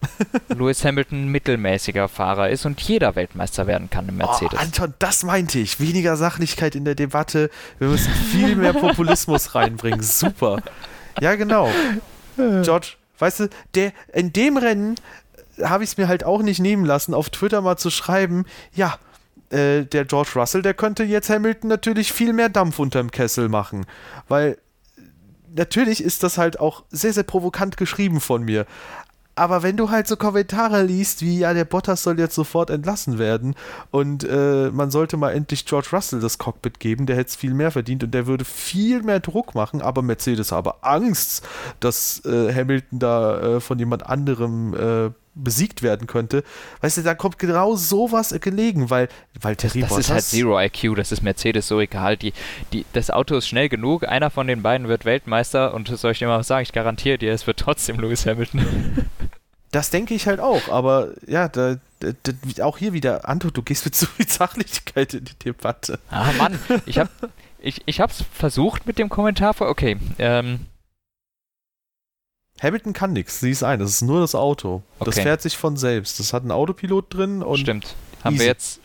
Lewis 0.48 0.84
Hamilton 0.84 1.24
ein 1.24 1.28
mittelmäßiger 1.28 2.08
Fahrer 2.08 2.50
ist 2.50 2.66
und 2.66 2.80
jeder 2.80 3.16
Weltmeister 3.16 3.66
werden 3.66 3.90
kann 3.90 4.08
im 4.08 4.18
Mercedes. 4.18 4.58
Oh, 4.58 4.62
Anton, 4.62 4.94
das 4.98 5.24
meinte 5.24 5.58
ich. 5.58 5.80
Weniger 5.80 6.16
Sachlichkeit 6.16 6.76
in 6.76 6.84
der 6.84 6.94
Debatte. 6.94 7.50
Wir 7.78 7.88
müssen 7.88 8.12
viel 8.12 8.54
mehr 8.54 8.72
Populismus 8.74 9.56
reinbringen. 9.56 10.02
Super. 10.02 10.62
Ja, 11.20 11.34
genau. 11.34 11.72
George, 12.62 12.94
weißt 13.18 13.40
du, 13.40 13.48
der, 13.74 13.92
in 14.12 14.32
dem 14.32 14.56
Rennen 14.56 14.94
habe 15.62 15.84
ich 15.84 15.90
es 15.90 15.96
mir 15.96 16.08
halt 16.08 16.24
auch 16.24 16.42
nicht 16.42 16.60
nehmen 16.60 16.84
lassen, 16.84 17.14
auf 17.14 17.30
Twitter 17.30 17.60
mal 17.60 17.76
zu 17.76 17.90
schreiben, 17.90 18.44
ja, 18.74 18.98
äh, 19.50 19.84
der 19.84 20.04
George 20.04 20.30
Russell, 20.36 20.62
der 20.62 20.74
könnte 20.74 21.04
jetzt 21.04 21.30
Hamilton 21.30 21.68
natürlich 21.68 22.12
viel 22.12 22.32
mehr 22.32 22.48
Dampf 22.48 22.78
unterm 22.78 23.10
Kessel 23.10 23.48
machen. 23.48 23.86
Weil 24.28 24.58
natürlich 25.54 26.02
ist 26.02 26.22
das 26.22 26.38
halt 26.38 26.60
auch 26.60 26.84
sehr, 26.90 27.12
sehr 27.12 27.22
provokant 27.22 27.76
geschrieben 27.76 28.20
von 28.20 28.44
mir. 28.44 28.66
Aber 29.38 29.62
wenn 29.62 29.76
du 29.76 29.90
halt 29.90 30.06
so 30.08 30.16
Kommentare 30.16 30.82
liest, 30.82 31.22
wie 31.22 31.38
ja, 31.38 31.54
der 31.54 31.64
Bottas 31.64 32.02
soll 32.02 32.18
jetzt 32.18 32.34
sofort 32.34 32.70
entlassen 32.70 33.18
werden 33.18 33.54
und 33.90 34.24
äh, 34.24 34.70
man 34.72 34.90
sollte 34.90 35.16
mal 35.16 35.30
endlich 35.30 35.64
George 35.64 35.88
Russell 35.92 36.20
das 36.20 36.38
Cockpit 36.38 36.80
geben, 36.80 37.06
der 37.06 37.16
hätte 37.16 37.28
es 37.28 37.36
viel 37.36 37.54
mehr 37.54 37.70
verdient 37.70 38.02
und 38.04 38.12
der 38.12 38.26
würde 38.26 38.44
viel 38.44 39.02
mehr 39.02 39.20
Druck 39.20 39.54
machen, 39.54 39.80
aber 39.80 40.02
Mercedes 40.02 40.52
habe 40.52 40.82
Angst, 40.82 41.46
dass 41.80 42.24
äh, 42.24 42.52
Hamilton 42.52 42.98
da 42.98 43.40
äh, 43.40 43.60
von 43.60 43.78
jemand 43.78 44.06
anderem 44.06 44.74
äh, 44.74 45.10
besiegt 45.42 45.82
werden 45.82 46.06
könnte. 46.06 46.44
Weißt 46.80 46.98
du, 46.98 47.02
da 47.02 47.14
kommt 47.14 47.38
genau 47.38 47.76
sowas 47.76 48.34
gelegen, 48.40 48.90
weil, 48.90 49.08
weil 49.40 49.56
Terry 49.56 49.80
das, 49.80 49.90
das 49.90 49.98
ist 49.98 50.10
halt 50.10 50.24
Zero 50.24 50.60
IQ, 50.60 50.96
das 50.96 51.12
ist 51.12 51.22
Mercedes 51.22 51.68
so 51.68 51.80
egal. 51.80 52.16
Die, 52.16 52.32
die, 52.72 52.84
das 52.92 53.10
Auto 53.10 53.36
ist 53.36 53.48
schnell 53.48 53.68
genug, 53.68 54.06
einer 54.06 54.30
von 54.30 54.46
den 54.46 54.62
beiden 54.62 54.88
wird 54.88 55.04
Weltmeister 55.04 55.74
und 55.74 55.90
das 55.90 56.00
soll 56.00 56.12
ich 56.12 56.18
dir 56.18 56.28
mal 56.28 56.42
sagen, 56.42 56.62
ich 56.62 56.72
garantiere 56.72 57.18
dir, 57.18 57.32
es 57.32 57.46
wird 57.46 57.58
trotzdem 57.58 57.98
Lewis 57.98 58.26
Hamilton. 58.26 59.06
Das 59.70 59.90
denke 59.90 60.14
ich 60.14 60.26
halt 60.26 60.40
auch, 60.40 60.70
aber 60.70 61.08
ja, 61.26 61.46
da, 61.46 61.76
da, 62.00 62.64
auch 62.64 62.78
hier 62.78 62.94
wieder, 62.94 63.28
Anto, 63.28 63.50
du 63.50 63.62
gehst 63.62 63.84
mit 63.84 63.94
so 63.94 64.06
viel 64.06 64.26
Sachlichkeit 64.26 65.12
in 65.12 65.26
die 65.26 65.38
Debatte. 65.44 65.98
Ah 66.10 66.32
Mann, 66.38 66.58
ich 66.86 66.98
habe 66.98 67.10
ich, 67.60 67.82
ich 67.86 68.00
hab's 68.00 68.24
versucht 68.32 68.86
mit 68.86 68.98
dem 68.98 69.08
Kommentar 69.08 69.54
vor. 69.54 69.68
Okay, 69.68 69.98
ähm. 70.18 70.60
Hamilton 72.62 72.92
kann 72.92 73.12
nichts, 73.12 73.40
sieh 73.40 73.50
es 73.50 73.62
ein, 73.62 73.78
das 73.78 73.90
ist 73.90 74.02
nur 74.02 74.20
das 74.20 74.34
Auto. 74.34 74.82
Okay. 74.98 75.10
Das 75.10 75.20
fährt 75.20 75.42
sich 75.42 75.56
von 75.56 75.76
selbst. 75.76 76.18
Das 76.18 76.32
hat 76.32 76.42
einen 76.42 76.52
Autopilot 76.52 77.14
drin 77.14 77.42
und. 77.42 77.58
Stimmt. 77.58 77.94
Haben 78.24 78.34
easy. 78.34 78.44
wir 78.44 78.46
jetzt. 78.48 78.80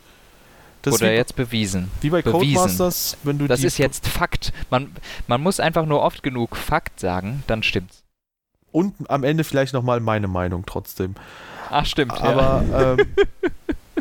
Das 0.84 0.96
oder 0.96 1.14
jetzt 1.14 1.38
bewiesen. 1.38 1.90
Wie 2.02 2.10
bei 2.10 2.22
bewiesen. 2.22 2.40
Codemasters, 2.40 3.16
wenn 3.24 3.40
du 3.40 3.48
Das 3.48 3.64
ist 3.64 3.78
jetzt 3.78 4.06
Fakt. 4.06 4.52
Man, 4.70 4.92
man 5.28 5.42
muss 5.42 5.62
einfach 5.62 5.86
nur 5.86 6.02
oft 6.02 6.24
genug 6.24 6.58
Fakt 6.58 7.00
sagen, 7.00 7.42
dann 7.48 7.64
stimmt's 7.64 8.04
und 8.74 8.96
am 9.10 9.24
Ende 9.24 9.46
vielleicht 9.46 9.74
nochmal 9.74 10.02
meine 10.02 10.28
Meinung 10.28 10.66
trotzdem. 10.66 11.16
Ach, 11.70 11.86
stimmt. 11.86 12.20
Aber 12.20 12.64
ja. 12.70 12.94
ähm, 12.94 12.98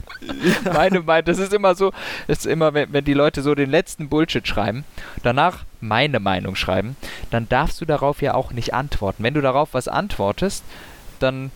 meine 0.72 1.00
Meinung, 1.00 1.24
das 1.24 1.38
ist 1.38 1.52
immer 1.52 1.74
so, 1.74 1.92
das 2.26 2.40
ist 2.40 2.46
immer, 2.46 2.74
wenn, 2.74 2.92
wenn 2.92 3.04
die 3.04 3.14
Leute 3.14 3.42
so 3.42 3.54
den 3.54 3.70
letzten 3.70 4.08
Bullshit 4.08 4.46
schreiben, 4.46 4.84
danach 5.22 5.64
meine 5.80 6.20
Meinung 6.20 6.56
schreiben, 6.56 6.96
dann 7.30 7.48
darfst 7.48 7.80
du 7.80 7.84
darauf 7.84 8.22
ja 8.22 8.34
auch 8.34 8.52
nicht 8.52 8.74
antworten. 8.74 9.22
Wenn 9.22 9.34
du 9.34 9.40
darauf 9.40 9.74
was 9.74 9.88
antwortest, 9.88 10.64
dann, 11.18 11.50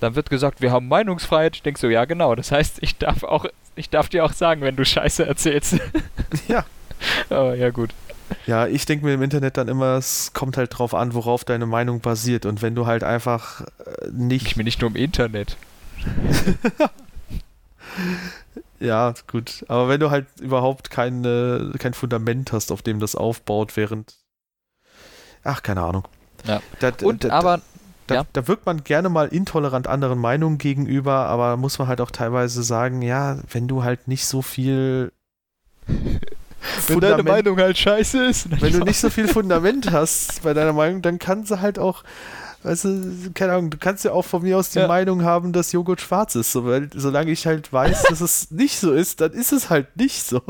dann 0.00 0.14
wird 0.14 0.30
gesagt, 0.30 0.60
wir 0.60 0.72
haben 0.72 0.88
Meinungsfreiheit. 0.88 1.56
Ich 1.56 1.62
denke 1.62 1.80
so, 1.80 1.88
ja 1.88 2.04
genau. 2.04 2.34
Das 2.34 2.52
heißt, 2.52 2.78
ich 2.80 2.98
darf 2.98 3.22
auch, 3.22 3.46
ich 3.76 3.90
darf 3.90 4.08
dir 4.08 4.24
auch 4.24 4.32
sagen, 4.32 4.62
wenn 4.62 4.76
du 4.76 4.84
Scheiße 4.84 5.26
erzählst. 5.26 5.78
Ja. 6.48 6.64
Aber 7.30 7.54
ja 7.54 7.70
gut. 7.70 7.90
Ja, 8.46 8.66
ich 8.66 8.84
denke 8.84 9.06
mir 9.06 9.14
im 9.14 9.22
Internet 9.22 9.56
dann 9.56 9.68
immer, 9.68 9.96
es 9.96 10.32
kommt 10.34 10.56
halt 10.56 10.76
drauf 10.76 10.94
an, 10.94 11.14
worauf 11.14 11.44
deine 11.44 11.66
Meinung 11.66 12.00
basiert. 12.00 12.44
Und 12.46 12.60
wenn 12.60 12.74
du 12.74 12.86
halt 12.86 13.04
einfach 13.04 13.62
äh, 13.62 14.08
nicht. 14.12 14.46
Ich 14.48 14.56
bin 14.56 14.64
nicht 14.64 14.80
nur 14.80 14.90
im 14.90 14.96
Internet. 14.96 15.56
ja, 18.80 19.14
gut. 19.26 19.64
Aber 19.68 19.88
wenn 19.88 20.00
du 20.00 20.10
halt 20.10 20.26
überhaupt 20.40 20.90
keine, 20.90 21.72
kein 21.78 21.94
Fundament 21.94 22.52
hast, 22.52 22.70
auf 22.72 22.82
dem 22.82 23.00
das 23.00 23.14
aufbaut, 23.14 23.76
während. 23.76 24.16
Ach, 25.44 25.62
keine 25.62 25.82
Ahnung. 25.82 26.06
Ja. 26.44 26.60
Da, 26.80 26.92
Und 27.02 27.24
da, 27.24 27.30
aber. 27.30 27.60
Da, 28.06 28.14
ja. 28.14 28.26
da 28.32 28.48
wirkt 28.48 28.64
man 28.64 28.84
gerne 28.84 29.10
mal 29.10 29.28
intolerant 29.28 29.86
anderen 29.86 30.18
Meinungen 30.18 30.56
gegenüber, 30.56 31.26
aber 31.26 31.58
muss 31.58 31.78
man 31.78 31.88
halt 31.88 32.00
auch 32.00 32.10
teilweise 32.10 32.62
sagen, 32.62 33.02
ja, 33.02 33.36
wenn 33.50 33.68
du 33.68 33.84
halt 33.84 34.08
nicht 34.08 34.24
so 34.24 34.40
viel 34.40 35.12
wenn 36.86 37.00
deine 37.00 37.22
Meinung 37.22 37.58
halt 37.58 37.78
scheiße 37.78 38.24
ist. 38.26 38.60
Wenn 38.60 38.72
du 38.72 38.80
nicht 38.80 38.98
so 38.98 39.10
viel 39.10 39.28
Fundament 39.28 39.90
hast 39.92 40.42
bei 40.42 40.54
deiner 40.54 40.72
Meinung, 40.72 41.02
dann 41.02 41.18
kann 41.18 41.44
sie 41.44 41.60
halt 41.60 41.78
auch, 41.78 42.02
weißt 42.68 42.84
du, 42.84 43.30
keine 43.34 43.54
Ahnung, 43.54 43.70
du 43.70 43.78
kannst 43.78 44.04
ja 44.04 44.12
auch 44.12 44.24
von 44.24 44.42
mir 44.42 44.58
aus 44.58 44.70
die 44.70 44.78
ja. 44.78 44.86
Meinung 44.86 45.22
haben, 45.22 45.52
dass 45.52 45.72
Joghurt 45.72 46.00
schwarz 46.00 46.34
ist. 46.34 46.52
So, 46.52 46.64
weil, 46.66 46.90
solange 46.94 47.30
ich 47.30 47.46
halt 47.46 47.72
weiß, 47.72 48.04
dass 48.04 48.20
es 48.20 48.50
nicht 48.52 48.78
so 48.78 48.92
ist, 48.92 49.20
dann 49.20 49.32
ist 49.32 49.52
es 49.52 49.70
halt 49.70 49.96
nicht 49.96 50.22
so. 50.22 50.42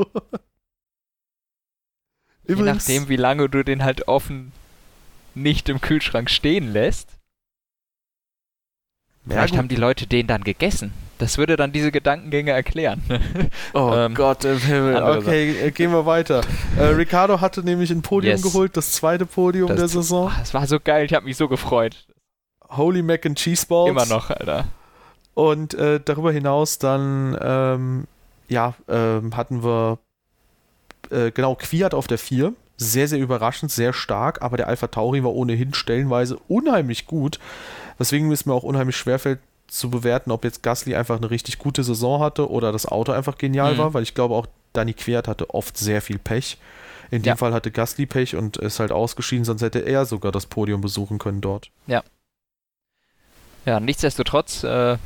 Übrigens, 2.43 2.87
Je 2.87 2.95
nachdem, 2.95 3.09
wie 3.09 3.15
lange 3.15 3.49
du 3.49 3.63
den 3.63 3.83
halt 3.83 4.07
offen 4.07 4.51
nicht 5.35 5.69
im 5.69 5.79
Kühlschrank 5.79 6.29
stehen 6.29 6.73
lässt. 6.73 7.17
Vielleicht 9.25 9.53
ja, 9.53 9.59
haben 9.59 9.67
die 9.67 9.75
Leute 9.75 10.07
den 10.07 10.27
dann 10.27 10.43
gegessen. 10.43 10.91
Das 11.19 11.37
würde 11.37 11.57
dann 11.57 11.73
diese 11.73 11.91
Gedankengänge 11.91 12.51
erklären. 12.51 13.03
Oh 13.73 13.91
ähm, 13.93 14.15
Gott 14.15 14.45
im 14.45 14.57
Himmel. 14.57 14.95
Okay, 14.95 15.53
Sache. 15.53 15.65
Äh, 15.67 15.71
gehen 15.71 15.91
wir 15.91 16.05
weiter. 16.05 16.41
äh, 16.77 16.85
Ricardo 16.85 17.39
hatte 17.39 17.61
nämlich 17.61 17.91
ein 17.91 18.01
Podium 18.01 18.33
yes. 18.33 18.41
geholt, 18.41 18.75
das 18.75 18.93
zweite 18.93 19.25
Podium 19.25 19.67
das, 19.67 19.77
der 19.77 19.87
Saison. 19.87 20.31
Das 20.39 20.53
war 20.53 20.65
so 20.65 20.79
geil, 20.79 21.05
ich 21.05 21.13
habe 21.13 21.25
mich 21.25 21.37
so 21.37 21.47
gefreut. 21.47 22.07
Holy 22.69 23.03
Mac 23.03 23.25
and 23.25 23.37
Cheese 23.37 23.65
Balls. 23.67 23.89
Immer 23.91 24.05
noch, 24.05 24.29
Alter. 24.31 24.65
Und 25.35 25.73
äh, 25.75 25.99
darüber 26.03 26.31
hinaus 26.31 26.79
dann, 26.79 27.37
ähm, 27.41 28.07
ja, 28.47 28.73
ähm, 28.87 29.35
hatten 29.35 29.63
wir 29.63 29.99
äh, 31.11 31.31
genau 31.31 31.55
Quiat 31.55 31.93
auf 31.93 32.07
der 32.07 32.17
4. 32.17 32.53
Sehr, 32.77 33.07
sehr 33.07 33.19
überraschend, 33.19 33.71
sehr 33.71 33.93
stark, 33.93 34.41
aber 34.41 34.57
der 34.57 34.67
Alpha 34.67 34.87
Tauri 34.87 35.23
war 35.23 35.33
ohnehin 35.33 35.73
stellenweise 35.73 36.37
unheimlich 36.47 37.05
gut. 37.07 37.39
Weswegen 37.97 38.31
es 38.31 38.45
mir 38.45 38.53
auch 38.53 38.63
unheimlich 38.63 38.95
schwerfällt 38.95 39.39
zu 39.69 39.89
bewerten, 39.89 40.31
ob 40.31 40.43
jetzt 40.43 40.63
Gasly 40.63 40.95
einfach 40.95 41.17
eine 41.17 41.29
richtig 41.29 41.57
gute 41.59 41.83
Saison 41.83 42.21
hatte 42.21 42.49
oder 42.49 42.71
das 42.71 42.85
Auto 42.85 43.11
einfach 43.11 43.37
genial 43.37 43.73
mhm. 43.73 43.77
war, 43.77 43.93
weil 43.93 44.03
ich 44.03 44.13
glaube 44.13 44.35
auch 44.35 44.47
Danny 44.73 44.93
Quert 44.93 45.27
hatte 45.27 45.49
oft 45.51 45.77
sehr 45.77 46.01
viel 46.01 46.19
Pech. 46.19 46.57
In 47.11 47.23
dem 47.23 47.29
ja. 47.29 47.35
Fall 47.35 47.53
hatte 47.53 47.71
Gasly 47.71 48.05
Pech 48.05 48.35
und 48.35 48.57
ist 48.57 48.79
halt 48.79 48.91
ausgeschieden, 48.91 49.45
sonst 49.45 49.61
hätte 49.61 49.79
er 49.79 50.05
sogar 50.05 50.31
das 50.31 50.45
Podium 50.45 50.81
besuchen 50.81 51.17
können 51.17 51.41
dort. 51.41 51.69
Ja. 51.87 52.03
Ja, 53.65 53.79
nichtsdestotrotz, 53.79 54.63
äh, 54.63 54.97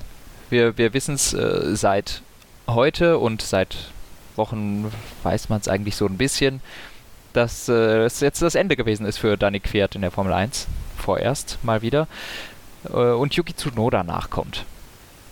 wir, 0.50 0.78
wir 0.78 0.94
wissen 0.94 1.16
es 1.16 1.34
äh, 1.34 1.76
seit 1.76 2.22
heute 2.68 3.18
und 3.18 3.42
seit 3.42 3.92
Wochen 4.36 4.92
weiß 5.24 5.50
man 5.50 5.60
es 5.60 5.68
eigentlich 5.68 5.96
so 5.96 6.06
ein 6.06 6.18
bisschen, 6.18 6.62
dass 7.34 7.68
äh, 7.70 8.04
es 8.04 8.20
jetzt 8.20 8.42
das 8.42 8.56
Ende 8.56 8.76
gewesen 8.76 9.06
ist 9.06 9.18
für 9.18 9.38
Danny 9.38 9.60
Quert 9.60 9.96
in 9.96 10.02
der 10.02 10.12
Formel 10.12 10.34
1. 10.34 10.68
Vorerst 10.98 11.58
mal 11.64 11.82
wieder. 11.82 12.08
Äh, 12.86 13.12
und 13.12 13.34
Yuki 13.36 13.56
Tsunoda 13.56 14.04
nachkommt 14.04 14.66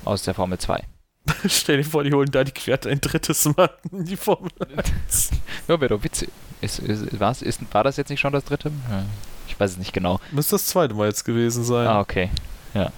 aus 0.05 0.23
der 0.23 0.33
Formel 0.33 0.57
2. 0.57 0.83
Stell 1.47 1.77
dir 1.77 1.83
vor, 1.83 2.03
die 2.03 2.13
holen 2.13 2.31
Danny 2.31 2.51
Quert 2.51 2.87
ein 2.87 2.99
drittes 2.99 3.45
Mal 3.45 3.69
in 3.91 4.05
die 4.05 4.17
Formel 4.17 4.51
1. 4.75 5.31
ja, 5.67 5.79
wäre 5.79 5.89
doch 5.89 6.03
witzig. 6.03 6.29
Ist, 6.61 6.79
ist, 6.79 7.19
was? 7.19 7.41
Ist, 7.41 7.61
war 7.73 7.83
das 7.83 7.97
jetzt 7.97 8.09
nicht 8.09 8.19
schon 8.19 8.33
das 8.33 8.45
dritte? 8.45 8.71
Ich 9.47 9.59
weiß 9.59 9.71
es 9.71 9.77
nicht 9.77 9.93
genau. 9.93 10.19
Müsste 10.31 10.55
das 10.55 10.67
zweite 10.67 10.93
Mal 10.93 11.07
jetzt 11.07 11.23
gewesen 11.23 11.63
sein. 11.63 11.87
Ah, 11.87 11.99
okay. 11.99 12.29
Ja. 12.73 12.91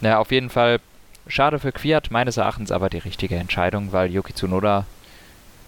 Ja, 0.00 0.18
auf 0.18 0.30
jeden 0.30 0.50
Fall 0.50 0.80
schade 1.26 1.58
für 1.58 1.72
Quiert, 1.72 2.10
meines 2.10 2.36
Erachtens 2.36 2.72
aber 2.72 2.90
die 2.90 2.98
richtige 2.98 3.36
Entscheidung, 3.36 3.92
weil 3.92 4.10
Yuki 4.10 4.34
Tsunoda 4.34 4.86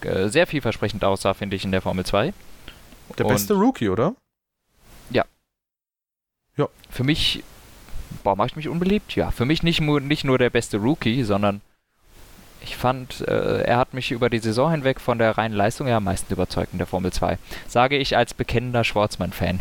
äh, 0.00 0.28
sehr 0.28 0.46
vielversprechend 0.46 1.04
aussah, 1.04 1.34
finde 1.34 1.56
ich, 1.56 1.64
in 1.64 1.72
der 1.72 1.80
Formel 1.80 2.04
2. 2.04 2.32
Der 3.18 3.26
Und 3.26 3.32
beste 3.32 3.54
Rookie, 3.54 3.88
oder? 3.88 4.14
Ja. 5.10 5.24
Ja. 6.56 6.68
Für 6.90 7.04
mich, 7.04 7.44
boah, 8.22 8.36
mache 8.36 8.48
ich 8.48 8.56
mich 8.56 8.68
unbeliebt? 8.68 9.14
Ja, 9.16 9.30
für 9.30 9.44
mich 9.44 9.62
nicht, 9.62 9.80
nicht 9.80 10.24
nur 10.24 10.38
der 10.38 10.50
beste 10.50 10.78
Rookie, 10.78 11.24
sondern 11.24 11.60
ich 12.62 12.76
fand, 12.76 13.20
äh, 13.28 13.62
er 13.62 13.76
hat 13.76 13.94
mich 13.94 14.10
über 14.10 14.30
die 14.30 14.38
Saison 14.38 14.70
hinweg 14.70 15.00
von 15.00 15.18
der 15.18 15.36
reinen 15.36 15.54
Leistung 15.54 15.86
her 15.86 15.98
am 15.98 16.04
meisten 16.04 16.32
überzeugt 16.32 16.72
in 16.72 16.78
der 16.78 16.86
Formel 16.86 17.12
2. 17.12 17.38
Sage 17.68 17.96
ich 17.98 18.16
als 18.16 18.32
bekennender 18.34 18.84
Schwarzmann-Fan. 18.84 19.60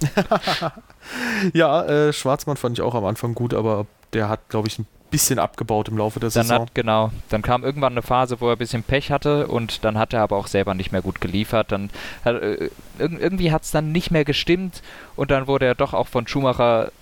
ja, 1.52 1.84
äh, 1.84 2.12
Schwarzmann 2.12 2.56
fand 2.56 2.78
ich 2.78 2.82
auch 2.82 2.94
am 2.94 3.04
Anfang 3.04 3.34
gut, 3.34 3.54
aber 3.54 3.86
der 4.12 4.28
hat, 4.28 4.48
glaube 4.48 4.68
ich, 4.68 4.78
ein 4.78 4.86
bisschen 5.10 5.38
abgebaut 5.38 5.88
im 5.88 5.98
Laufe 5.98 6.20
der 6.20 6.30
dann 6.30 6.44
Saison. 6.44 6.62
Hat, 6.62 6.74
genau. 6.74 7.10
Dann 7.28 7.42
kam 7.42 7.64
irgendwann 7.64 7.92
eine 7.92 8.02
Phase, 8.02 8.40
wo 8.40 8.48
er 8.48 8.52
ein 8.52 8.58
bisschen 8.58 8.82
Pech 8.82 9.10
hatte 9.10 9.46
und 9.46 9.84
dann 9.84 9.98
hat 9.98 10.12
er 10.12 10.22
aber 10.22 10.36
auch 10.36 10.46
selber 10.46 10.74
nicht 10.74 10.92
mehr 10.92 11.02
gut 11.02 11.20
geliefert. 11.20 11.72
Dann 11.72 11.90
äh, 12.24 12.70
irgendwie 12.98 13.52
hat 13.52 13.62
es 13.62 13.70
dann 13.70 13.92
nicht 13.92 14.10
mehr 14.10 14.24
gestimmt 14.24 14.82
und 15.16 15.30
dann 15.30 15.46
wurde 15.46 15.66
er 15.66 15.74
doch 15.74 15.94
auch 15.94 16.08
von 16.08 16.26
Schumacher 16.26 16.92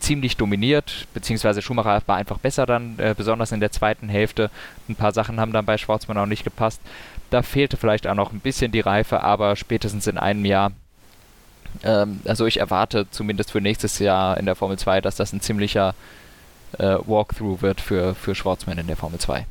ziemlich 0.00 0.36
dominiert, 0.36 1.06
beziehungsweise 1.14 1.62
Schumacher 1.62 2.02
war 2.06 2.16
einfach 2.16 2.38
besser 2.38 2.66
dann, 2.66 2.98
äh, 2.98 3.14
besonders 3.16 3.52
in 3.52 3.60
der 3.60 3.72
zweiten 3.72 4.08
Hälfte. 4.08 4.50
Ein 4.88 4.96
paar 4.96 5.12
Sachen 5.12 5.40
haben 5.40 5.52
dann 5.52 5.66
bei 5.66 5.78
Schwarzmann 5.78 6.18
auch 6.18 6.26
nicht 6.26 6.44
gepasst. 6.44 6.80
Da 7.30 7.42
fehlte 7.42 7.76
vielleicht 7.76 8.06
auch 8.06 8.14
noch 8.14 8.32
ein 8.32 8.40
bisschen 8.40 8.72
die 8.72 8.80
Reife, 8.80 9.22
aber 9.22 9.56
spätestens 9.56 10.06
in 10.06 10.18
einem 10.18 10.44
Jahr 10.44 10.72
ähm, 11.82 12.20
also 12.24 12.46
ich 12.46 12.58
erwarte 12.60 13.10
zumindest 13.10 13.50
für 13.50 13.60
nächstes 13.60 13.98
Jahr 13.98 14.36
in 14.38 14.46
der 14.46 14.56
Formel 14.56 14.78
2, 14.78 15.00
dass 15.00 15.16
das 15.16 15.32
ein 15.32 15.40
ziemlicher 15.40 15.94
äh, 16.78 16.98
Walkthrough 17.06 17.62
wird 17.62 17.80
für, 17.80 18.14
für 18.14 18.34
Schwarzman 18.34 18.78
in 18.78 18.86
der 18.86 18.96
Formel 18.96 19.18
2. 19.18 19.46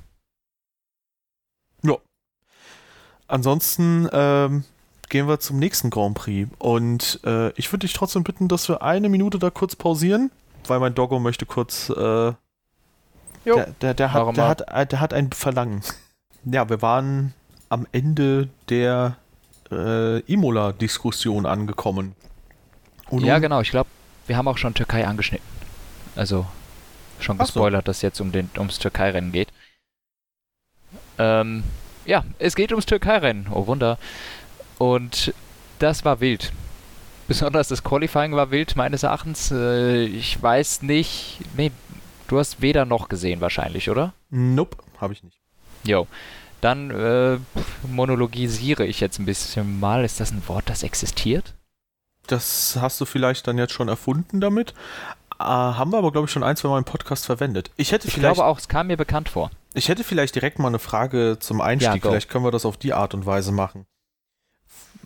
Ja. 1.83 1.97
Ansonsten 3.27 4.07
ähm, 4.11 4.63
gehen 5.09 5.27
wir 5.27 5.39
zum 5.39 5.59
nächsten 5.59 5.89
Grand 5.89 6.15
Prix. 6.15 6.49
Und 6.59 7.19
äh, 7.25 7.51
ich 7.51 7.71
würde 7.71 7.85
dich 7.85 7.93
trotzdem 7.93 8.23
bitten, 8.23 8.47
dass 8.47 8.67
wir 8.69 8.81
eine 8.81 9.09
Minute 9.09 9.39
da 9.39 9.49
kurz 9.49 9.75
pausieren, 9.75 10.31
weil 10.67 10.79
mein 10.79 10.95
Doggo 10.95 11.19
möchte 11.19 11.45
kurz. 11.45 11.89
Äh, 11.89 11.93
jo, 11.95 12.35
der, 13.45 13.73
der, 13.81 13.93
der, 13.93 14.13
hat, 14.13 14.37
der, 14.37 14.47
hat, 14.47 14.61
äh, 14.61 14.85
der 14.85 14.99
hat 14.99 15.13
ein 15.13 15.31
Verlangen. 15.31 15.81
Ja, 16.49 16.69
wir 16.69 16.81
waren 16.81 17.33
am 17.67 17.87
Ende 17.91 18.47
der 18.69 19.17
äh, 19.69 20.19
Imola-Diskussion 20.21 21.45
angekommen. 21.45 22.15
Und 23.09 23.25
ja, 23.25 23.39
genau. 23.39 23.59
Ich 23.59 23.71
glaube, 23.71 23.89
wir 24.27 24.37
haben 24.37 24.47
auch 24.47 24.57
schon 24.57 24.73
Türkei 24.73 25.05
angeschnitten. 25.05 25.45
Also 26.15 26.45
schon 27.19 27.37
gespoilert, 27.37 27.85
so. 27.85 27.85
dass 27.87 28.01
jetzt 28.01 28.21
um 28.21 28.31
den, 28.31 28.49
ums 28.57 28.79
Türkei-Rennen 28.79 29.33
geht. 29.33 29.49
Ähm, 31.17 31.63
ja, 32.05 32.23
es 32.39 32.55
geht 32.55 32.71
ums 32.71 32.85
Türkei-Rennen. 32.85 33.47
Oh 33.51 33.67
Wunder. 33.67 33.97
Und 34.77 35.33
das 35.79 36.05
war 36.05 36.19
wild. 36.19 36.51
Besonders 37.27 37.67
das 37.67 37.83
Qualifying 37.83 38.35
war 38.35 38.51
wild, 38.51 38.75
meines 38.75 39.03
Erachtens. 39.03 39.51
Äh, 39.51 40.05
ich 40.05 40.41
weiß 40.41 40.81
nicht. 40.83 41.39
Nee, 41.55 41.71
du 42.27 42.39
hast 42.39 42.61
weder 42.61 42.85
noch 42.85 43.09
gesehen, 43.09 43.41
wahrscheinlich, 43.41 43.89
oder? 43.89 44.13
Nope, 44.29 44.77
habe 44.99 45.13
ich 45.13 45.23
nicht. 45.23 45.37
Jo. 45.83 46.07
Dann 46.61 46.89
äh, 46.89 47.37
monologisiere 47.87 48.85
ich 48.85 48.99
jetzt 48.99 49.19
ein 49.19 49.25
bisschen 49.25 49.79
mal. 49.79 50.05
Ist 50.05 50.19
das 50.19 50.31
ein 50.31 50.41
Wort, 50.47 50.69
das 50.69 50.83
existiert? 50.83 51.53
Das 52.27 52.77
hast 52.79 52.99
du 52.99 53.05
vielleicht 53.05 53.47
dann 53.47 53.57
jetzt 53.57 53.73
schon 53.73 53.87
erfunden 53.87 54.41
damit. 54.41 54.73
Äh, 55.39 55.43
haben 55.43 55.91
wir 55.91 55.97
aber, 55.97 56.11
glaube 56.11 56.25
ich, 56.25 56.31
schon 56.31 56.43
ein, 56.43 56.55
zwei 56.55 56.69
Mal 56.69 56.79
im 56.79 56.83
Podcast 56.85 57.25
verwendet. 57.25 57.71
Ich 57.77 57.91
hätte 57.91 58.07
ich 58.07 58.13
vielleicht. 58.13 58.35
glaube 58.35 58.49
auch, 58.49 58.57
es 58.57 58.67
kam 58.67 58.87
mir 58.87 58.97
bekannt 58.97 59.29
vor. 59.29 59.51
Ich 59.73 59.89
hätte 59.89 60.03
vielleicht 60.03 60.33
direkt 60.33 60.59
mal 60.59 60.69
eine 60.69 60.79
Frage 60.79 61.37
zum 61.39 61.61
Einstieg. 61.61 62.03
Ja, 62.03 62.09
vielleicht 62.09 62.29
können 62.29 62.43
wir 62.43 62.51
das 62.51 62.65
auf 62.65 62.77
die 62.77 62.93
Art 62.93 63.13
und 63.13 63.25
Weise 63.25 63.51
machen. 63.51 63.85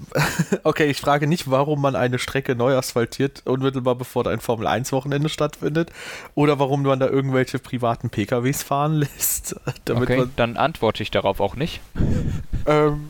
okay, 0.63 0.85
ich 0.89 0.99
frage 0.99 1.27
nicht, 1.27 1.49
warum 1.49 1.81
man 1.81 1.95
eine 1.95 2.19
Strecke 2.19 2.55
neu 2.55 2.75
asphaltiert, 2.75 3.43
unmittelbar 3.45 3.95
bevor 3.95 4.25
ein 4.27 4.39
Formel-1-Wochenende 4.39 5.29
stattfindet, 5.29 5.91
oder 6.35 6.59
warum 6.59 6.83
man 6.83 6.99
da 6.99 7.07
irgendwelche 7.07 7.59
privaten 7.59 8.09
PKWs 8.09 8.63
fahren 8.63 8.93
lässt. 8.93 9.55
okay, 9.89 10.25
dann 10.35 10.57
antworte 10.57 11.03
ich 11.03 11.11
darauf 11.11 11.39
auch 11.39 11.55
nicht. 11.55 11.81
ähm, 12.65 13.09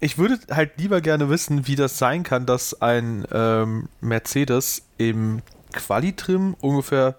ich 0.00 0.18
würde 0.18 0.38
halt 0.50 0.72
lieber 0.76 1.00
gerne 1.00 1.30
wissen, 1.30 1.66
wie 1.66 1.76
das 1.76 1.98
sein 1.98 2.22
kann, 2.22 2.46
dass 2.46 2.80
ein 2.80 3.26
ähm, 3.32 3.88
Mercedes 4.00 4.82
im 4.98 5.42
Qualitrim 5.72 6.54
ungefähr 6.60 7.16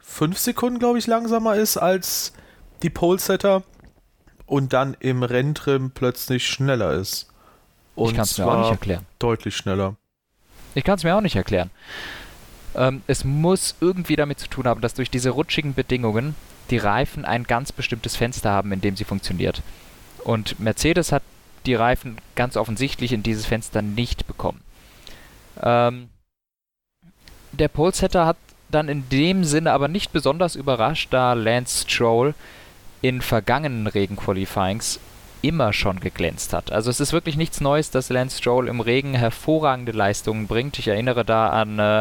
5 0.00 0.38
Sekunden, 0.38 0.78
glaube 0.78 0.98
ich, 0.98 1.06
langsamer 1.06 1.56
ist 1.56 1.76
als 1.76 2.32
die 2.82 2.90
Pole-Setter 2.90 3.62
und 4.46 4.72
dann 4.72 4.96
im 4.98 5.22
Renntrim 5.22 5.92
plötzlich 5.92 6.46
schneller 6.46 6.94
ist. 6.94 7.29
Und 7.94 8.10
ich 8.10 8.16
kann 8.16 8.24
es 8.24 8.38
mir 8.38 8.46
auch 8.46 8.60
nicht 8.60 8.70
erklären. 8.70 9.06
Deutlich 9.18 9.56
schneller. 9.56 9.96
Ich 10.74 10.84
kann 10.84 10.96
es 10.96 11.04
mir 11.04 11.16
auch 11.16 11.20
nicht 11.20 11.36
erklären. 11.36 11.70
Ähm, 12.74 13.02
es 13.06 13.24
muss 13.24 13.74
irgendwie 13.80 14.16
damit 14.16 14.38
zu 14.38 14.48
tun 14.48 14.66
haben, 14.66 14.80
dass 14.80 14.94
durch 14.94 15.10
diese 15.10 15.30
rutschigen 15.30 15.74
Bedingungen 15.74 16.34
die 16.70 16.78
Reifen 16.78 17.24
ein 17.24 17.44
ganz 17.44 17.72
bestimmtes 17.72 18.16
Fenster 18.16 18.50
haben, 18.50 18.72
in 18.72 18.80
dem 18.80 18.96
sie 18.96 19.04
funktioniert. 19.04 19.62
Und 20.24 20.60
Mercedes 20.60 21.12
hat 21.12 21.22
die 21.66 21.74
Reifen 21.74 22.18
ganz 22.36 22.56
offensichtlich 22.56 23.12
in 23.12 23.22
dieses 23.22 23.46
Fenster 23.46 23.82
nicht 23.82 24.26
bekommen. 24.26 24.60
Ähm, 25.60 26.08
der 27.52 27.68
Polesetter 27.68 28.26
hat 28.26 28.36
dann 28.70 28.88
in 28.88 29.08
dem 29.08 29.44
Sinne 29.44 29.72
aber 29.72 29.88
nicht 29.88 30.12
besonders 30.12 30.54
überrascht, 30.54 31.08
da 31.10 31.32
Lance 31.32 31.88
Stroll 31.88 32.34
in 33.02 33.20
vergangenen 33.20 33.86
Regenqualifyings 33.86 35.00
immer 35.42 35.72
schon 35.72 36.00
geglänzt 36.00 36.52
hat. 36.52 36.72
Also 36.72 36.90
es 36.90 37.00
ist 37.00 37.12
wirklich 37.12 37.36
nichts 37.36 37.60
Neues, 37.60 37.90
dass 37.90 38.10
Lance 38.10 38.38
Stroll 38.38 38.68
im 38.68 38.80
Regen 38.80 39.14
hervorragende 39.14 39.92
Leistungen 39.92 40.46
bringt. 40.46 40.78
Ich 40.78 40.88
erinnere 40.88 41.24
da 41.24 41.50
an 41.50 41.78
äh, 41.78 42.00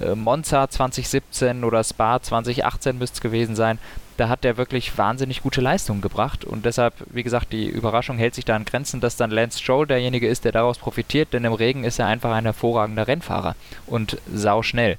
äh 0.00 0.14
Monza 0.14 0.68
2017 0.68 1.64
oder 1.64 1.82
Spa 1.82 2.20
2018 2.20 2.98
müsste 2.98 3.16
es 3.16 3.20
gewesen 3.20 3.56
sein. 3.56 3.78
Da 4.16 4.28
hat 4.28 4.44
er 4.44 4.56
wirklich 4.56 4.98
wahnsinnig 4.98 5.42
gute 5.42 5.60
Leistungen 5.60 6.00
gebracht 6.00 6.44
und 6.44 6.64
deshalb, 6.64 6.94
wie 7.06 7.22
gesagt, 7.22 7.52
die 7.52 7.68
Überraschung 7.68 8.18
hält 8.18 8.34
sich 8.34 8.44
da 8.44 8.56
an 8.56 8.64
Grenzen, 8.64 9.00
dass 9.00 9.16
dann 9.16 9.30
Lance 9.30 9.60
Stroll 9.60 9.86
derjenige 9.86 10.26
ist, 10.26 10.44
der 10.44 10.52
daraus 10.52 10.78
profitiert, 10.78 11.32
denn 11.32 11.44
im 11.44 11.52
Regen 11.52 11.84
ist 11.84 12.00
er 12.00 12.06
einfach 12.06 12.32
ein 12.32 12.44
hervorragender 12.44 13.06
Rennfahrer 13.06 13.54
und 13.86 14.18
sau 14.32 14.62
schnell. 14.62 14.98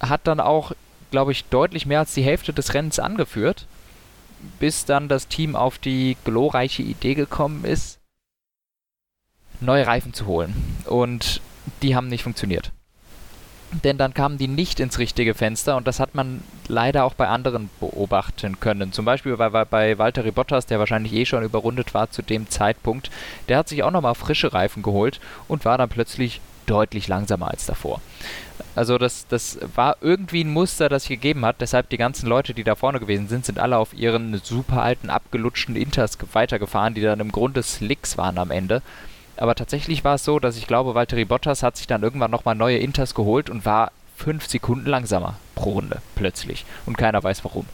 Hat 0.00 0.20
dann 0.24 0.40
auch, 0.40 0.72
glaube 1.10 1.32
ich, 1.32 1.46
deutlich 1.46 1.86
mehr 1.86 2.00
als 2.00 2.12
die 2.12 2.22
Hälfte 2.22 2.52
des 2.52 2.74
Rennens 2.74 2.98
angeführt 2.98 3.66
bis 4.58 4.84
dann 4.84 5.08
das 5.08 5.28
Team 5.28 5.56
auf 5.56 5.78
die 5.78 6.16
glorreiche 6.24 6.82
Idee 6.82 7.14
gekommen 7.14 7.64
ist, 7.64 7.98
neue 9.60 9.86
Reifen 9.86 10.14
zu 10.14 10.26
holen. 10.26 10.54
Und 10.86 11.40
die 11.82 11.94
haben 11.94 12.08
nicht 12.08 12.22
funktioniert. 12.22 12.72
denn 13.84 13.98
dann 13.98 14.14
kamen 14.14 14.36
die 14.36 14.48
nicht 14.48 14.80
ins 14.80 14.98
richtige 14.98 15.34
Fenster 15.34 15.76
und 15.76 15.86
das 15.86 16.00
hat 16.00 16.14
man 16.16 16.42
leider 16.66 17.04
auch 17.04 17.14
bei 17.14 17.28
anderen 17.28 17.70
beobachten 17.78 18.58
können. 18.58 18.92
Zum 18.92 19.04
Beispiel 19.04 19.36
bei, 19.36 19.64
bei 19.64 19.96
Walter 19.96 20.22
Bottas, 20.32 20.66
der 20.66 20.80
wahrscheinlich 20.80 21.12
eh 21.12 21.24
schon 21.24 21.44
überrundet 21.44 21.94
war 21.94 22.10
zu 22.10 22.22
dem 22.22 22.50
Zeitpunkt, 22.50 23.10
der 23.48 23.58
hat 23.58 23.68
sich 23.68 23.84
auch 23.84 23.92
nochmal 23.92 24.16
frische 24.16 24.52
Reifen 24.52 24.82
geholt 24.82 25.20
und 25.46 25.64
war 25.64 25.78
dann 25.78 25.88
plötzlich 25.88 26.40
deutlich 26.70 27.08
langsamer 27.08 27.48
als 27.48 27.66
davor. 27.66 28.00
Also 28.76 28.98
das, 28.98 29.26
das 29.26 29.58
war 29.74 29.96
irgendwie 30.00 30.44
ein 30.44 30.52
Muster, 30.52 30.88
das 30.88 31.02
sich 31.04 31.20
gegeben 31.20 31.44
hat. 31.44 31.60
Deshalb 31.60 31.88
die 31.88 31.96
ganzen 31.96 32.28
Leute, 32.28 32.54
die 32.54 32.64
da 32.64 32.76
vorne 32.76 33.00
gewesen 33.00 33.28
sind, 33.28 33.44
sind 33.44 33.58
alle 33.58 33.78
auf 33.78 33.92
ihren 33.92 34.38
super 34.38 34.82
alten, 34.82 35.10
abgelutschten 35.10 35.76
Inters 35.76 36.18
weitergefahren, 36.32 36.94
die 36.94 37.00
dann 37.00 37.20
im 37.20 37.32
Grunde 37.32 37.62
Slicks 37.62 38.16
waren 38.16 38.38
am 38.38 38.50
Ende. 38.50 38.82
Aber 39.36 39.54
tatsächlich 39.54 40.04
war 40.04 40.16
es 40.16 40.24
so, 40.24 40.38
dass 40.38 40.56
ich 40.56 40.66
glaube, 40.66 40.94
Valtteri 40.94 41.24
Bottas 41.24 41.62
hat 41.62 41.76
sich 41.76 41.86
dann 41.86 42.02
irgendwann 42.02 42.30
nochmal 42.30 42.54
neue 42.54 42.78
Inters 42.78 43.14
geholt 43.14 43.50
und 43.50 43.64
war 43.64 43.90
fünf 44.16 44.46
Sekunden 44.46 44.86
langsamer 44.86 45.38
pro 45.54 45.70
Runde 45.70 46.02
plötzlich. 46.14 46.64
Und 46.86 46.98
keiner 46.98 47.22
weiß 47.22 47.44
warum. 47.44 47.66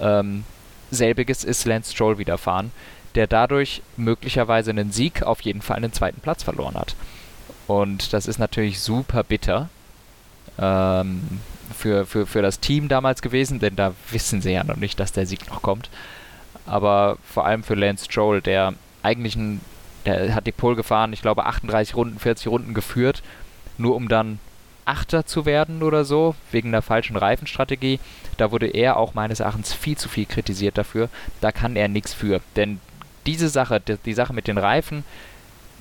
Ähm, 0.00 0.44
selbiges 0.90 1.44
ist 1.44 1.64
Lance 1.64 1.92
Stroll 1.92 2.18
widerfahren, 2.18 2.72
der 3.14 3.26
dadurch 3.26 3.82
möglicherweise 3.96 4.70
einen 4.70 4.92
Sieg, 4.92 5.22
auf 5.22 5.40
jeden 5.40 5.62
Fall 5.62 5.76
einen 5.76 5.92
zweiten 5.92 6.20
Platz 6.20 6.42
verloren 6.42 6.74
hat. 6.74 6.96
Und 7.68 8.12
das 8.12 8.26
ist 8.26 8.38
natürlich 8.38 8.80
super 8.80 9.22
bitter 9.22 9.68
ähm, 10.58 11.40
für, 11.72 12.04
für, 12.04 12.26
für 12.26 12.42
das 12.42 12.58
Team 12.58 12.88
damals 12.88 13.22
gewesen, 13.22 13.60
denn 13.60 13.76
da 13.76 13.94
wissen 14.10 14.42
sie 14.42 14.50
ja 14.52 14.64
noch 14.64 14.76
nicht, 14.76 14.98
dass 14.98 15.12
der 15.12 15.26
Sieg 15.26 15.48
noch 15.48 15.62
kommt. 15.62 15.88
Aber 16.66 17.18
vor 17.22 17.46
allem 17.46 17.62
für 17.62 17.74
Lance 17.74 18.06
Stroll, 18.06 18.42
der 18.42 18.74
eigentlich 19.02 19.36
ein 19.36 19.60
der 20.08 20.34
hat 20.34 20.46
die 20.46 20.52
Pole 20.52 20.76
gefahren, 20.76 21.12
ich 21.12 21.22
glaube 21.22 21.44
38 21.44 21.94
Runden, 21.94 22.18
40 22.18 22.48
Runden 22.48 22.74
geführt, 22.74 23.22
nur 23.76 23.94
um 23.94 24.08
dann 24.08 24.38
Achter 24.84 25.26
zu 25.26 25.44
werden 25.44 25.82
oder 25.82 26.06
so, 26.06 26.34
wegen 26.50 26.72
der 26.72 26.80
falschen 26.80 27.16
Reifenstrategie. 27.16 28.00
Da 28.38 28.50
wurde 28.50 28.68
er 28.68 28.96
auch 28.96 29.12
meines 29.12 29.40
Erachtens 29.40 29.74
viel 29.74 29.98
zu 29.98 30.08
viel 30.08 30.24
kritisiert 30.24 30.78
dafür. 30.78 31.10
Da 31.42 31.52
kann 31.52 31.76
er 31.76 31.88
nichts 31.88 32.14
für. 32.14 32.40
Denn 32.56 32.80
diese 33.26 33.50
Sache, 33.50 33.80
die, 33.80 33.98
die 33.98 34.14
Sache 34.14 34.32
mit 34.32 34.46
den 34.46 34.56
Reifen, 34.56 35.04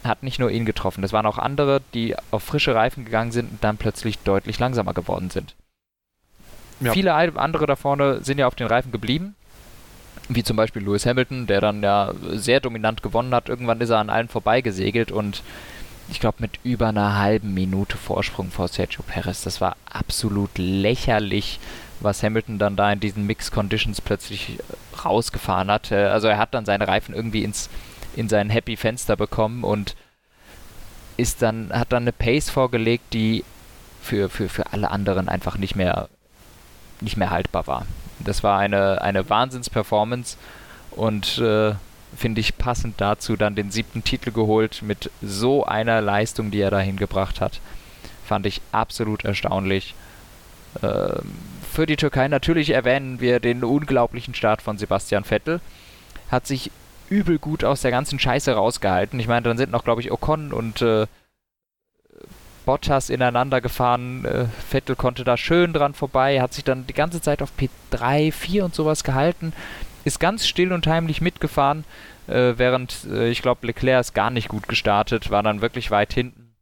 hat 0.07 0.23
nicht 0.23 0.39
nur 0.39 0.49
ihn 0.49 0.65
getroffen. 0.65 1.03
Es 1.03 1.13
waren 1.13 1.25
auch 1.25 1.37
andere, 1.37 1.81
die 1.93 2.15
auf 2.31 2.43
frische 2.43 2.73
Reifen 2.73 3.05
gegangen 3.05 3.31
sind 3.31 3.51
und 3.51 3.63
dann 3.63 3.77
plötzlich 3.77 4.19
deutlich 4.19 4.59
langsamer 4.59 4.93
geworden 4.93 5.29
sind. 5.29 5.55
Ja. 6.79 6.91
Viele 6.91 7.13
andere 7.13 7.65
da 7.65 7.75
vorne 7.75 8.23
sind 8.23 8.37
ja 8.37 8.47
auf 8.47 8.55
den 8.55 8.67
Reifen 8.67 8.91
geblieben 8.91 9.35
wie 10.29 10.43
zum 10.43 10.57
Beispiel 10.57 10.83
Lewis 10.83 11.05
Hamilton, 11.05 11.47
der 11.47 11.61
dann 11.61 11.83
ja 11.83 12.13
sehr 12.33 12.59
dominant 12.59 13.01
gewonnen 13.03 13.33
hat. 13.33 13.49
Irgendwann 13.49 13.81
ist 13.81 13.89
er 13.89 13.99
an 13.99 14.09
allen 14.09 14.27
vorbeigesegelt 14.27 15.11
und 15.11 15.41
ich 16.09 16.19
glaube 16.19 16.37
mit 16.39 16.59
über 16.63 16.87
einer 16.87 17.17
halben 17.17 17.53
Minute 17.53 17.97
Vorsprung 17.97 18.51
vor 18.51 18.67
Sergio 18.67 19.03
Perez. 19.05 19.41
Das 19.41 19.61
war 19.61 19.75
absolut 19.85 20.51
lächerlich, 20.57 21.59
was 21.99 22.23
Hamilton 22.23 22.59
dann 22.59 22.75
da 22.75 22.91
in 22.91 22.99
diesen 22.99 23.25
Mix 23.25 23.51
Conditions 23.51 24.01
plötzlich 24.01 24.59
rausgefahren 25.03 25.71
hat. 25.71 25.91
Äh, 25.91 26.05
also 26.05 26.27
er 26.27 26.37
hat 26.37 26.53
dann 26.53 26.65
seine 26.65 26.87
Reifen 26.87 27.13
irgendwie 27.13 27.43
ins 27.43 27.69
in 28.17 28.29
sein 28.29 28.49
Happy 28.49 28.75
Fenster 28.75 29.15
bekommen 29.15 29.63
und 29.63 29.95
ist 31.17 31.41
dann 31.41 31.71
hat 31.71 31.91
dann 31.91 32.03
eine 32.03 32.11
Pace 32.11 32.49
vorgelegt, 32.49 33.13
die 33.13 33.43
für, 34.01 34.29
für, 34.29 34.49
für 34.49 34.73
alle 34.73 34.91
anderen 34.91 35.29
einfach 35.29 35.57
nicht 35.57 35.75
mehr 35.75 36.09
nicht 37.01 37.17
mehr 37.17 37.29
haltbar 37.29 37.67
war. 37.67 37.85
Das 38.19 38.43
war 38.43 38.57
eine, 38.57 39.01
eine 39.01 39.29
Wahnsinnsperformance 39.29 40.37
und 40.91 41.37
äh, 41.37 41.75
finde 42.15 42.41
ich 42.41 42.57
passend 42.57 42.99
dazu 42.99 43.35
dann 43.35 43.55
den 43.55 43.69
siebten 43.69 44.03
Titel 44.03 44.31
geholt 44.31 44.81
mit 44.81 45.11
so 45.21 45.65
einer 45.65 46.01
Leistung, 46.01 46.49
die 46.49 46.59
er 46.59 46.71
da 46.71 46.79
hingebracht 46.79 47.41
hat. 47.41 47.59
Fand 48.25 48.45
ich 48.45 48.61
absolut 48.71 49.25
erstaunlich. 49.25 49.93
Äh, 50.81 51.19
für 51.71 51.85
die 51.85 51.97
Türkei 51.97 52.27
natürlich 52.27 52.71
erwähnen 52.71 53.19
wir 53.19 53.39
den 53.39 53.63
unglaublichen 53.63 54.33
Start 54.33 54.61
von 54.61 54.77
Sebastian 54.77 55.23
Vettel. 55.23 55.61
Hat 56.31 56.47
sich 56.47 56.71
übel 57.09 57.39
gut 57.39 57.63
aus 57.63 57.81
der 57.81 57.91
ganzen 57.91 58.19
Scheiße 58.19 58.53
rausgehalten. 58.53 59.19
Ich 59.19 59.27
meine, 59.27 59.43
dann 59.43 59.57
sind 59.57 59.71
noch, 59.71 59.83
glaube 59.83 60.01
ich, 60.01 60.11
Ocon 60.11 60.53
und 60.53 60.81
äh, 60.81 61.07
Bottas 62.65 63.09
ineinander 63.09 63.61
gefahren. 63.61 64.25
Äh, 64.25 64.45
Vettel 64.69 64.95
konnte 64.95 65.23
da 65.23 65.37
schön 65.37 65.73
dran 65.73 65.93
vorbei, 65.93 66.41
hat 66.41 66.53
sich 66.53 66.63
dann 66.63 66.85
die 66.85 66.93
ganze 66.93 67.21
Zeit 67.21 67.41
auf 67.41 67.51
P3, 67.57 68.31
4 68.31 68.65
und 68.65 68.75
sowas 68.75 69.03
gehalten, 69.03 69.53
ist 70.03 70.19
ganz 70.19 70.45
still 70.45 70.73
und 70.73 70.85
heimlich 70.85 71.21
mitgefahren, 71.21 71.85
äh, 72.27 72.53
während 72.57 73.05
äh, 73.09 73.29
ich 73.29 73.41
glaube, 73.41 73.65
Leclerc 73.65 74.01
ist 74.01 74.13
gar 74.13 74.29
nicht 74.29 74.49
gut 74.49 74.67
gestartet, 74.67 75.31
war 75.31 75.43
dann 75.43 75.61
wirklich 75.61 75.91
weit 75.91 76.13
hinten. 76.13 76.53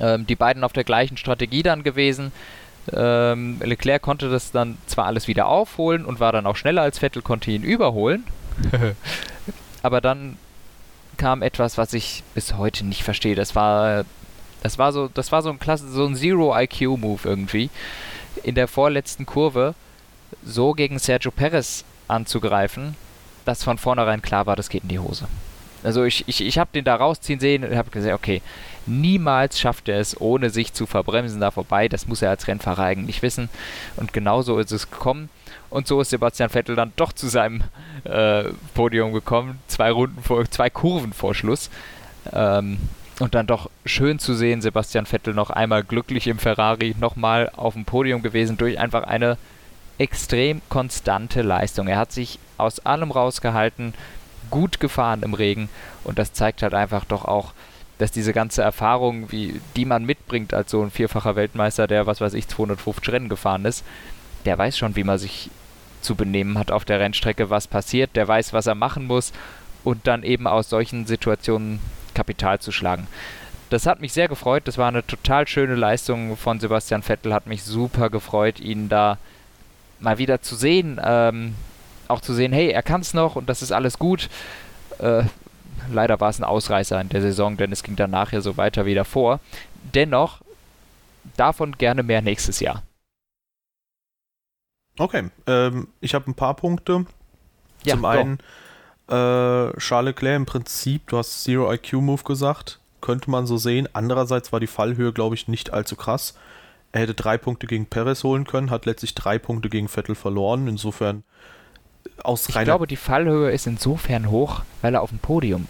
Ähm, 0.00 0.26
die 0.26 0.36
beiden 0.36 0.64
auf 0.64 0.72
der 0.72 0.84
gleichen 0.84 1.16
Strategie 1.16 1.62
dann 1.62 1.82
gewesen. 1.82 2.32
Ähm, 2.92 3.60
Leclerc 3.62 4.02
konnte 4.02 4.30
das 4.30 4.52
dann 4.52 4.78
zwar 4.86 5.06
alles 5.06 5.26
wieder 5.26 5.46
aufholen 5.46 6.04
und 6.04 6.20
war 6.20 6.32
dann 6.32 6.46
auch 6.46 6.56
schneller 6.56 6.82
als 6.82 6.98
Vettel, 6.98 7.22
konnte 7.22 7.50
ihn 7.50 7.62
überholen. 7.62 8.24
Aber 9.82 10.00
dann 10.00 10.36
kam 11.16 11.42
etwas, 11.42 11.78
was 11.78 11.92
ich 11.92 12.22
bis 12.34 12.54
heute 12.54 12.84
nicht 12.84 13.02
verstehe. 13.02 13.34
Das 13.34 13.54
war 13.54 14.04
das 14.64 14.78
war 14.78 14.92
so, 14.92 15.08
das 15.12 15.30
war 15.30 15.42
so 15.42 15.50
ein 15.50 15.58
Klasse, 15.58 15.90
so 15.90 16.06
ein 16.06 16.16
Zero-IQ-Move 16.16 17.20
irgendwie. 17.24 17.68
In 18.42 18.54
der 18.54 18.66
vorletzten 18.66 19.26
Kurve 19.26 19.74
so 20.42 20.72
gegen 20.72 20.98
Sergio 20.98 21.30
Perez 21.30 21.84
anzugreifen, 22.08 22.96
dass 23.44 23.62
von 23.62 23.76
vornherein 23.76 24.22
klar 24.22 24.46
war, 24.46 24.56
das 24.56 24.70
geht 24.70 24.82
in 24.82 24.88
die 24.88 24.98
Hose. 24.98 25.28
Also 25.82 26.04
ich, 26.04 26.26
ich, 26.26 26.40
ich 26.40 26.58
habe 26.58 26.70
den 26.72 26.84
da 26.86 26.96
rausziehen 26.96 27.40
sehen 27.40 27.62
und 27.62 27.76
habe 27.76 27.90
gesagt, 27.90 28.14
okay, 28.14 28.40
niemals 28.86 29.60
schafft 29.60 29.90
er 29.90 30.00
es, 30.00 30.18
ohne 30.18 30.48
sich 30.48 30.72
zu 30.72 30.86
verbremsen, 30.86 31.42
da 31.42 31.50
vorbei. 31.50 31.90
Das 31.90 32.08
muss 32.08 32.22
er 32.22 32.30
als 32.30 32.48
Rennfahrer 32.48 32.84
eigentlich 32.84 33.20
wissen. 33.20 33.50
Und 33.96 34.14
genau 34.14 34.40
so 34.40 34.58
ist 34.58 34.72
es 34.72 34.90
gekommen. 34.90 35.28
Und 35.74 35.88
so 35.88 36.00
ist 36.00 36.10
Sebastian 36.10 36.50
Vettel 36.50 36.76
dann 36.76 36.92
doch 36.94 37.12
zu 37.12 37.26
seinem 37.26 37.64
äh, 38.04 38.44
Podium 38.74 39.12
gekommen. 39.12 39.58
Zwei 39.66 39.90
Runden 39.90 40.22
vor, 40.22 40.48
zwei 40.48 40.70
Kurven 40.70 41.12
vor 41.12 41.34
Schluss. 41.34 41.68
Ähm, 42.32 42.78
und 43.18 43.34
dann 43.34 43.48
doch 43.48 43.68
schön 43.84 44.20
zu 44.20 44.34
sehen, 44.34 44.62
Sebastian 44.62 45.04
Vettel 45.04 45.34
noch 45.34 45.50
einmal 45.50 45.82
glücklich 45.82 46.28
im 46.28 46.38
Ferrari, 46.38 46.94
nochmal 47.00 47.50
auf 47.56 47.74
dem 47.74 47.86
Podium 47.86 48.22
gewesen 48.22 48.56
durch 48.56 48.78
einfach 48.78 49.02
eine 49.02 49.36
extrem 49.98 50.62
konstante 50.68 51.42
Leistung. 51.42 51.88
Er 51.88 51.98
hat 51.98 52.12
sich 52.12 52.38
aus 52.56 52.78
allem 52.86 53.10
rausgehalten, 53.10 53.94
gut 54.50 54.78
gefahren 54.78 55.24
im 55.24 55.34
Regen 55.34 55.68
und 56.04 56.20
das 56.20 56.32
zeigt 56.32 56.62
halt 56.62 56.74
einfach 56.74 57.04
doch 57.04 57.24
auch, 57.24 57.52
dass 57.98 58.12
diese 58.12 58.32
ganze 58.32 58.62
Erfahrung, 58.62 59.32
wie, 59.32 59.60
die 59.74 59.86
man 59.86 60.04
mitbringt 60.04 60.54
als 60.54 60.70
so 60.70 60.82
ein 60.82 60.92
vierfacher 60.92 61.34
Weltmeister, 61.34 61.88
der 61.88 62.06
was 62.06 62.20
weiß 62.20 62.34
ich 62.34 62.46
250 62.46 63.12
Rennen 63.12 63.28
gefahren 63.28 63.64
ist, 63.64 63.84
der 64.44 64.56
weiß 64.56 64.78
schon, 64.78 64.94
wie 64.94 65.04
man 65.04 65.18
sich 65.18 65.50
zu 66.04 66.14
benehmen 66.14 66.58
hat 66.58 66.70
auf 66.70 66.84
der 66.84 67.00
Rennstrecke, 67.00 67.50
was 67.50 67.66
passiert, 67.66 68.14
der 68.14 68.28
weiß, 68.28 68.52
was 68.52 68.66
er 68.66 68.74
machen 68.74 69.06
muss 69.06 69.32
und 69.82 70.06
dann 70.06 70.22
eben 70.22 70.46
aus 70.46 70.68
solchen 70.68 71.06
Situationen 71.06 71.80
Kapital 72.14 72.60
zu 72.60 72.72
schlagen. 72.72 73.06
Das 73.70 73.86
hat 73.86 74.00
mich 74.00 74.12
sehr 74.12 74.28
gefreut. 74.28 74.62
Das 74.66 74.78
war 74.78 74.88
eine 74.88 75.04
total 75.04 75.48
schöne 75.48 75.74
Leistung 75.74 76.36
von 76.36 76.60
Sebastian 76.60 77.02
Vettel. 77.02 77.34
Hat 77.34 77.46
mich 77.46 77.64
super 77.64 78.08
gefreut, 78.08 78.60
ihn 78.60 78.88
da 78.88 79.18
mal 79.98 80.18
wieder 80.18 80.42
zu 80.42 80.54
sehen. 80.54 81.00
Ähm, 81.02 81.54
auch 82.06 82.20
zu 82.20 82.34
sehen, 82.34 82.52
hey, 82.52 82.70
er 82.70 82.82
kann 82.82 83.00
es 83.00 83.14
noch 83.14 83.36
und 83.36 83.48
das 83.48 83.62
ist 83.62 83.72
alles 83.72 83.98
gut. 83.98 84.28
Äh, 84.98 85.24
leider 85.90 86.20
war 86.20 86.30
es 86.30 86.38
ein 86.38 86.44
Ausreißer 86.44 87.00
in 87.00 87.08
der 87.08 87.22
Saison, 87.22 87.56
denn 87.56 87.72
es 87.72 87.82
ging 87.82 87.96
dann 87.96 88.10
nachher 88.10 88.42
so 88.42 88.56
weiter 88.56 88.86
wie 88.86 88.94
davor. 88.94 89.40
Dennoch, 89.94 90.40
davon 91.36 91.76
gerne 91.76 92.02
mehr 92.02 92.22
nächstes 92.22 92.60
Jahr. 92.60 92.82
Okay, 94.98 95.30
ähm, 95.46 95.88
ich 96.00 96.14
habe 96.14 96.30
ein 96.30 96.34
paar 96.34 96.54
Punkte. 96.54 97.06
Ja, 97.84 97.94
Zum 97.94 98.04
einen, 98.04 98.38
äh, 99.08 99.76
Charles 99.78 100.14
Leclerc 100.14 100.36
im 100.36 100.46
Prinzip, 100.46 101.08
du 101.08 101.18
hast 101.18 101.42
Zero 101.42 101.72
IQ 101.72 101.94
Move 101.94 102.22
gesagt, 102.22 102.80
könnte 103.00 103.30
man 103.30 103.46
so 103.46 103.56
sehen. 103.56 103.88
Andererseits 103.92 104.52
war 104.52 104.60
die 104.60 104.66
Fallhöhe, 104.66 105.12
glaube 105.12 105.34
ich, 105.34 105.48
nicht 105.48 105.72
allzu 105.72 105.96
krass. 105.96 106.34
Er 106.92 107.02
hätte 107.02 107.14
drei 107.14 107.38
Punkte 107.38 107.66
gegen 107.66 107.86
Perez 107.86 108.22
holen 108.22 108.46
können, 108.46 108.70
hat 108.70 108.86
letztlich 108.86 109.14
drei 109.14 109.38
Punkte 109.38 109.68
gegen 109.68 109.88
Vettel 109.88 110.14
verloren. 110.14 110.68
Insofern 110.68 111.24
aus 112.22 112.48
Ich 112.48 112.54
glaube, 112.54 112.86
die 112.86 112.96
Fallhöhe 112.96 113.50
ist 113.50 113.66
insofern 113.66 114.30
hoch, 114.30 114.62
weil 114.80 114.94
er 114.94 115.02
auf 115.02 115.10
dem 115.10 115.18
Podium 115.18 115.66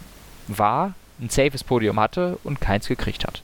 war, 0.49 0.95
ein 1.21 1.31
safes 1.31 1.65
Podium 1.65 1.99
hatte 1.99 2.39
und 2.45 2.61
keins 2.61 2.89
gekriegt 2.89 3.25
hat. 3.25 3.44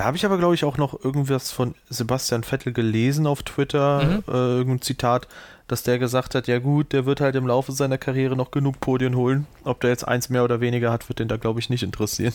Da 0.00 0.06
habe 0.06 0.16
ich 0.16 0.24
aber, 0.24 0.38
glaube 0.38 0.54
ich, 0.54 0.64
auch 0.64 0.78
noch 0.78 1.04
irgendwas 1.04 1.52
von 1.52 1.74
Sebastian 1.90 2.42
Vettel 2.42 2.72
gelesen 2.72 3.26
auf 3.26 3.42
Twitter, 3.42 4.02
mhm. 4.02 4.24
äh, 4.28 4.32
irgendein 4.32 4.80
Zitat, 4.80 5.28
dass 5.68 5.82
der 5.82 5.98
gesagt 5.98 6.34
hat, 6.34 6.48
ja 6.48 6.58
gut, 6.58 6.94
der 6.94 7.04
wird 7.04 7.20
halt 7.20 7.36
im 7.36 7.46
Laufe 7.46 7.72
seiner 7.72 7.98
Karriere 7.98 8.34
noch 8.34 8.50
genug 8.50 8.80
Podien 8.80 9.14
holen. 9.14 9.46
Ob 9.62 9.82
der 9.82 9.90
jetzt 9.90 10.08
eins 10.08 10.30
mehr 10.30 10.42
oder 10.42 10.62
weniger 10.62 10.90
hat, 10.90 11.10
wird 11.10 11.18
den 11.18 11.28
da, 11.28 11.36
glaube 11.36 11.60
ich, 11.60 11.68
nicht 11.68 11.82
interessieren. 11.82 12.32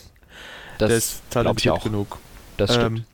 Das 0.78 0.89
der 0.89 0.97
ist 0.99 1.22
talentiert 1.32 1.82
genug. 1.82 2.20
Das 2.57 2.76
stimmt. 2.76 2.99
Ähm, 2.99 3.05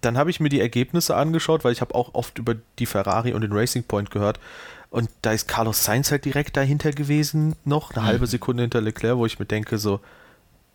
dann 0.00 0.16
habe 0.16 0.30
ich 0.30 0.40
mir 0.40 0.48
die 0.48 0.60
Ergebnisse 0.62 1.14
angeschaut, 1.14 1.62
weil 1.62 1.72
ich 1.72 1.82
habe 1.82 1.94
auch 1.94 2.14
oft 2.14 2.38
über 2.38 2.54
die 2.78 2.86
Ferrari 2.86 3.34
und 3.34 3.42
den 3.42 3.52
Racing 3.52 3.82
Point 3.82 4.10
gehört. 4.10 4.40
Und 4.88 5.10
da 5.20 5.32
ist 5.32 5.46
Carlos 5.46 5.84
Sainz 5.84 6.10
halt 6.10 6.24
direkt 6.24 6.56
dahinter 6.56 6.92
gewesen, 6.92 7.54
noch 7.66 7.90
eine 7.90 8.00
mhm. 8.00 8.06
halbe 8.06 8.26
Sekunde 8.26 8.62
hinter 8.62 8.80
Leclerc, 8.80 9.18
wo 9.18 9.26
ich 9.26 9.38
mir 9.38 9.44
denke, 9.44 9.76
so, 9.76 10.00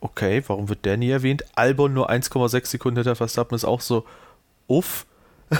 okay, 0.05 0.43
warum 0.47 0.69
wird 0.69 0.85
der 0.85 0.97
nie 0.97 1.09
erwähnt? 1.09 1.43
Albon 1.55 1.93
nur 1.93 2.09
1,6 2.09 2.67
Sekunden 2.67 2.97
hinter 2.97 3.15
Verstappen 3.15 3.55
ist 3.55 3.65
auch 3.65 3.81
so, 3.81 4.05
uff. 4.67 5.05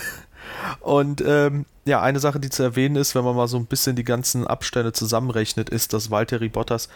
Und 0.80 1.22
ähm, 1.26 1.66
ja, 1.86 2.02
eine 2.02 2.20
Sache, 2.20 2.40
die 2.40 2.50
zu 2.50 2.64
erwähnen 2.64 2.96
ist, 2.96 3.16
wenn 3.16 3.24
man 3.24 3.36
mal 3.36 3.48
so 3.48 3.58
ein 3.58 3.66
bisschen 3.66 3.96
die 3.96 4.04
ganzen 4.04 4.46
Abstände 4.48 4.94
zusammenrechnet, 4.94 5.70
ist, 5.70 5.94
dass 5.94 6.12
Valtteri 6.12 6.50
Bottas 6.50 6.90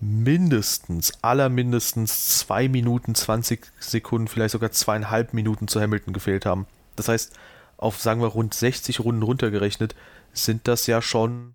mindestens, 0.00 1.12
allermindestens 1.22 2.38
zwei 2.38 2.68
Minuten 2.68 3.14
20 3.14 3.66
Sekunden, 3.78 4.28
vielleicht 4.28 4.52
sogar 4.52 4.72
zweieinhalb 4.72 5.32
Minuten 5.32 5.68
zu 5.68 5.80
Hamilton 5.80 6.12
gefehlt 6.12 6.44
haben. 6.44 6.66
Das 6.96 7.08
heißt, 7.08 7.32
auf, 7.76 8.00
sagen 8.00 8.20
wir, 8.20 8.28
rund 8.28 8.52
60 8.52 9.00
Runden 9.00 9.22
runtergerechnet, 9.22 9.94
sind 10.32 10.68
das 10.68 10.86
ja 10.86 11.00
schon 11.02 11.54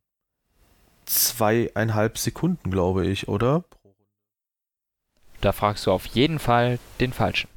zweieinhalb 1.05 2.17
Sekunden, 2.17 2.69
glaube 2.69 3.07
ich, 3.07 3.27
oder? 3.27 3.63
Da 5.41 5.51
fragst 5.51 5.85
du 5.85 5.91
auf 5.91 6.05
jeden 6.07 6.39
Fall 6.39 6.79
den 6.99 7.13
Falschen. 7.13 7.49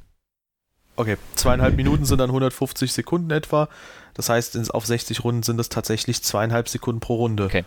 Okay, 0.95 1.17
zweieinhalb 1.35 1.75
Minuten 1.75 2.05
sind 2.05 2.19
dann 2.19 2.29
150 2.29 2.91
Sekunden 2.93 3.31
etwa. 3.31 3.69
Das 4.13 4.29
heißt, 4.29 4.73
auf 4.73 4.85
60 4.85 5.23
Runden 5.23 5.43
sind 5.43 5.59
es 5.59 5.69
tatsächlich 5.69 6.21
zweieinhalb 6.21 6.67
Sekunden 6.69 6.99
pro 6.99 7.15
Runde. 7.15 7.45
Okay. 7.45 7.65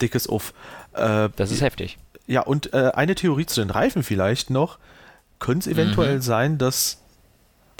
Dickes 0.00 0.26
Uff. 0.28 0.52
Äh, 0.92 1.30
das 1.36 1.50
ist 1.50 1.62
heftig. 1.62 1.98
Ja, 2.26 2.42
und 2.42 2.72
äh, 2.72 2.92
eine 2.94 3.14
Theorie 3.14 3.46
zu 3.46 3.60
den 3.60 3.70
Reifen 3.70 4.02
vielleicht 4.02 4.50
noch. 4.50 4.78
Könnte 5.38 5.70
es 5.70 5.76
eventuell 5.76 6.16
mhm. 6.16 6.22
sein, 6.22 6.58
dass 6.58 6.98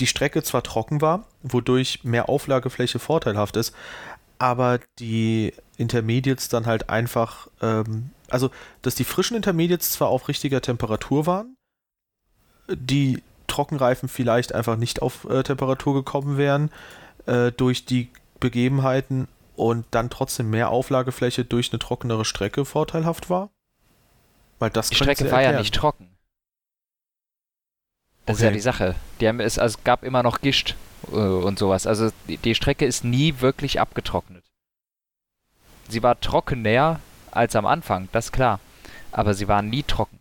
die 0.00 0.06
Strecke 0.06 0.42
zwar 0.42 0.62
trocken 0.62 1.00
war, 1.00 1.26
wodurch 1.42 2.00
mehr 2.02 2.28
Auflagefläche 2.28 2.98
vorteilhaft 2.98 3.56
ist, 3.56 3.74
aber 4.38 4.80
die 4.98 5.52
Intermediates 5.76 6.48
dann 6.48 6.64
halt 6.64 6.88
einfach, 6.88 7.48
ähm, 7.60 8.10
also 8.30 8.50
dass 8.80 8.94
die 8.94 9.04
frischen 9.04 9.36
Intermediates 9.36 9.92
zwar 9.92 10.08
auf 10.08 10.28
richtiger 10.28 10.62
Temperatur 10.62 11.26
waren, 11.26 11.56
die 12.74 13.22
Trockenreifen 13.46 14.08
vielleicht 14.08 14.54
einfach 14.54 14.76
nicht 14.76 15.02
auf 15.02 15.24
äh, 15.28 15.42
Temperatur 15.42 15.94
gekommen 15.94 16.36
wären 16.36 16.70
äh, 17.26 17.52
durch 17.52 17.84
die 17.84 18.08
Begebenheiten 18.38 19.28
und 19.56 19.84
dann 19.90 20.08
trotzdem 20.08 20.50
mehr 20.50 20.70
Auflagefläche 20.70 21.44
durch 21.44 21.72
eine 21.72 21.78
trockenere 21.78 22.24
Strecke 22.24 22.64
vorteilhaft 22.64 23.28
war? 23.28 23.50
Weil 24.58 24.70
das 24.70 24.90
die 24.90 24.94
Strecke 24.94 25.30
war 25.30 25.42
ja 25.42 25.58
nicht 25.58 25.74
trocken. 25.74 26.08
Das 28.26 28.36
okay. 28.36 28.44
ist 28.44 28.48
ja 28.48 28.52
die 28.52 28.60
Sache. 28.60 28.94
Die 29.20 29.28
haben 29.28 29.40
es, 29.40 29.58
also 29.58 29.78
gab 29.82 30.04
immer 30.04 30.22
noch 30.22 30.40
Gischt 30.40 30.76
äh, 31.10 31.16
und 31.16 31.58
sowas. 31.58 31.86
Also 31.86 32.10
die, 32.28 32.36
die 32.36 32.54
Strecke 32.54 32.86
ist 32.86 33.04
nie 33.04 33.40
wirklich 33.40 33.80
abgetrocknet. 33.80 34.44
Sie 35.88 36.02
war 36.02 36.20
trockener 36.20 37.00
als 37.32 37.56
am 37.56 37.66
Anfang, 37.66 38.08
das 38.12 38.26
ist 38.26 38.32
klar. 38.32 38.60
Aber 39.10 39.34
sie 39.34 39.48
war 39.48 39.62
nie 39.62 39.82
trocken. 39.82 40.19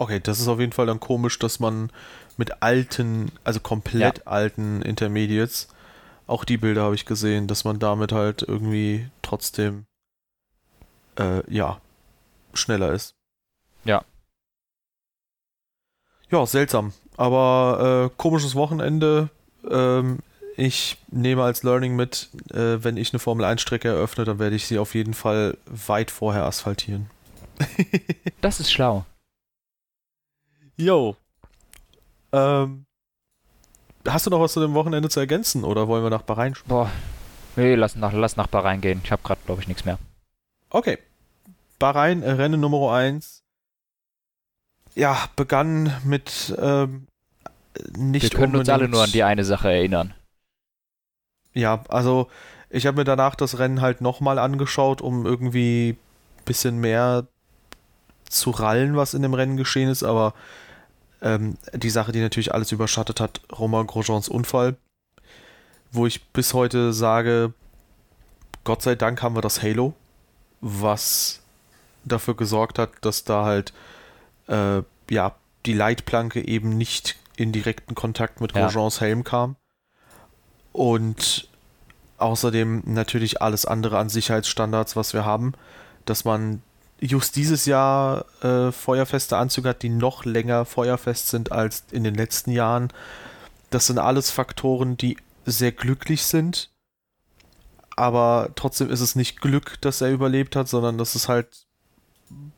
Okay, 0.00 0.18
das 0.18 0.40
ist 0.40 0.48
auf 0.48 0.58
jeden 0.58 0.72
Fall 0.72 0.86
dann 0.86 0.98
komisch, 0.98 1.38
dass 1.38 1.60
man 1.60 1.90
mit 2.38 2.62
alten, 2.62 3.30
also 3.44 3.60
komplett 3.60 4.18
ja. 4.18 4.24
alten 4.24 4.80
Intermediates, 4.80 5.68
auch 6.26 6.46
die 6.46 6.56
Bilder 6.56 6.84
habe 6.84 6.94
ich 6.94 7.04
gesehen, 7.04 7.48
dass 7.48 7.64
man 7.64 7.78
damit 7.78 8.10
halt 8.10 8.40
irgendwie 8.40 9.10
trotzdem, 9.20 9.84
äh, 11.18 11.42
ja, 11.52 11.82
schneller 12.54 12.94
ist. 12.94 13.14
Ja. 13.84 14.02
Ja, 16.30 16.46
seltsam. 16.46 16.94
Aber 17.18 18.08
äh, 18.10 18.14
komisches 18.16 18.54
Wochenende. 18.54 19.28
Ähm, 19.70 20.20
ich 20.56 20.96
nehme 21.10 21.42
als 21.42 21.62
Learning 21.62 21.94
mit, 21.94 22.30
äh, 22.54 22.82
wenn 22.82 22.96
ich 22.96 23.12
eine 23.12 23.18
Formel 23.18 23.44
1 23.44 23.60
Strecke 23.60 23.88
eröffne, 23.88 24.24
dann 24.24 24.38
werde 24.38 24.56
ich 24.56 24.66
sie 24.66 24.78
auf 24.78 24.94
jeden 24.94 25.12
Fall 25.12 25.58
weit 25.66 26.10
vorher 26.10 26.46
asphaltieren. 26.46 27.10
das 28.40 28.60
ist 28.60 28.72
schlau. 28.72 29.04
Jo. 30.76 31.16
Ähm, 32.32 32.86
hast 34.06 34.26
du 34.26 34.30
noch 34.30 34.40
was 34.40 34.52
zu 34.52 34.60
dem 34.60 34.74
Wochenende 34.74 35.08
zu 35.08 35.20
ergänzen 35.20 35.64
oder 35.64 35.88
wollen 35.88 36.02
wir 36.02 36.10
nach 36.10 36.22
Bahrain? 36.22 36.54
Boah. 36.66 36.90
Nee, 37.56 37.74
lass 37.74 37.96
nach, 37.96 38.12
lass 38.12 38.36
nach 38.36 38.46
Bahrain 38.46 38.80
gehen. 38.80 39.00
Ich 39.04 39.12
habe 39.12 39.22
gerade, 39.22 39.40
glaube 39.44 39.60
ich, 39.60 39.68
nichts 39.68 39.84
mehr. 39.84 39.98
Okay. 40.70 40.98
Bahrain, 41.78 42.22
äh, 42.22 42.30
Rennen 42.32 42.60
Nummer 42.60 42.92
1. 42.92 43.42
Ja, 44.94 45.18
begann 45.36 45.92
mit 46.04 46.54
ähm, 46.58 47.06
nicht 47.96 48.22
Wir 48.22 48.30
können 48.30 48.56
uns 48.56 48.68
alle 48.68 48.88
nur 48.88 49.02
an 49.02 49.12
die 49.12 49.22
eine 49.22 49.44
Sache 49.44 49.70
erinnern. 49.70 50.14
Ja, 51.52 51.82
also 51.88 52.28
ich 52.68 52.86
habe 52.86 52.98
mir 52.98 53.04
danach 53.04 53.34
das 53.34 53.58
Rennen 53.58 53.80
halt 53.80 54.00
nochmal 54.00 54.38
angeschaut, 54.38 55.00
um 55.00 55.26
irgendwie 55.26 55.90
ein 56.38 56.44
bisschen 56.44 56.78
mehr 56.78 57.26
zu 58.30 58.50
rallen, 58.50 58.96
was 58.96 59.14
in 59.14 59.22
dem 59.22 59.34
Rennen 59.34 59.56
geschehen 59.56 59.90
ist, 59.90 60.02
aber 60.02 60.34
ähm, 61.20 61.58
die 61.74 61.90
Sache, 61.90 62.12
die 62.12 62.20
natürlich 62.20 62.54
alles 62.54 62.72
überschattet 62.72 63.20
hat, 63.20 63.40
Romain 63.58 63.86
Grosjeans 63.86 64.28
Unfall, 64.28 64.76
wo 65.92 66.06
ich 66.06 66.24
bis 66.28 66.54
heute 66.54 66.92
sage, 66.92 67.52
Gott 68.64 68.82
sei 68.82 68.94
Dank 68.94 69.22
haben 69.22 69.34
wir 69.34 69.42
das 69.42 69.62
Halo, 69.62 69.94
was 70.60 71.40
dafür 72.04 72.34
gesorgt 72.34 72.78
hat, 72.78 72.90
dass 73.02 73.24
da 73.24 73.44
halt 73.44 73.72
äh, 74.46 74.82
ja 75.10 75.34
die 75.66 75.72
Leitplanke 75.72 76.46
eben 76.46 76.70
nicht 76.70 77.16
in 77.36 77.52
direkten 77.52 77.94
Kontakt 77.94 78.40
mit 78.40 78.52
Grosjeans 78.52 79.00
ja. 79.00 79.06
Helm 79.06 79.24
kam. 79.24 79.56
Und 80.72 81.48
außerdem 82.18 82.82
natürlich 82.86 83.42
alles 83.42 83.64
andere 83.64 83.98
an 83.98 84.08
Sicherheitsstandards, 84.08 84.94
was 84.94 85.14
wir 85.14 85.24
haben, 85.24 85.54
dass 86.04 86.24
man 86.24 86.62
just 87.00 87.36
dieses 87.36 87.66
Jahr 87.66 88.26
äh, 88.42 88.72
feuerfeste 88.72 89.36
Anzüge 89.36 89.70
hat, 89.70 89.82
die 89.82 89.88
noch 89.88 90.24
länger 90.24 90.64
feuerfest 90.64 91.28
sind 91.28 91.52
als 91.52 91.84
in 91.90 92.04
den 92.04 92.14
letzten 92.14 92.50
Jahren. 92.50 92.92
Das 93.70 93.86
sind 93.86 93.98
alles 93.98 94.30
Faktoren, 94.30 94.96
die 94.96 95.16
sehr 95.46 95.72
glücklich 95.72 96.24
sind. 96.24 96.70
Aber 97.96 98.50
trotzdem 98.54 98.90
ist 98.90 99.00
es 99.00 99.14
nicht 99.14 99.40
Glück, 99.40 99.80
dass 99.80 100.00
er 100.00 100.10
überlebt 100.10 100.56
hat, 100.56 100.68
sondern 100.68 100.98
das 100.98 101.14
ist 101.14 101.28
halt 101.28 101.66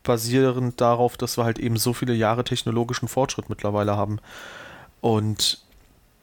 basierend 0.03 0.80
darauf, 0.80 1.16
dass 1.16 1.36
wir 1.36 1.45
halt 1.45 1.59
eben 1.59 1.76
so 1.76 1.93
viele 1.93 2.14
Jahre 2.14 2.45
technologischen 2.45 3.09
Fortschritt 3.09 3.49
mittlerweile 3.49 3.97
haben. 3.97 4.18
Und 5.01 5.62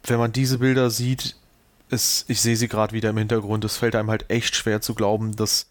wenn 0.03 0.19
man 0.19 0.31
diese 0.31 0.59
Bilder 0.59 0.89
sieht, 0.89 1.35
ist, 1.89 2.29
ich 2.29 2.41
sehe 2.41 2.55
sie 2.55 2.67
gerade 2.67 2.93
wieder 2.93 3.09
im 3.09 3.17
Hintergrund, 3.17 3.65
es 3.65 3.77
fällt 3.77 3.95
einem 3.95 4.09
halt 4.09 4.29
echt 4.29 4.55
schwer 4.55 4.81
zu 4.81 4.93
glauben, 4.93 5.35
dass 5.35 5.67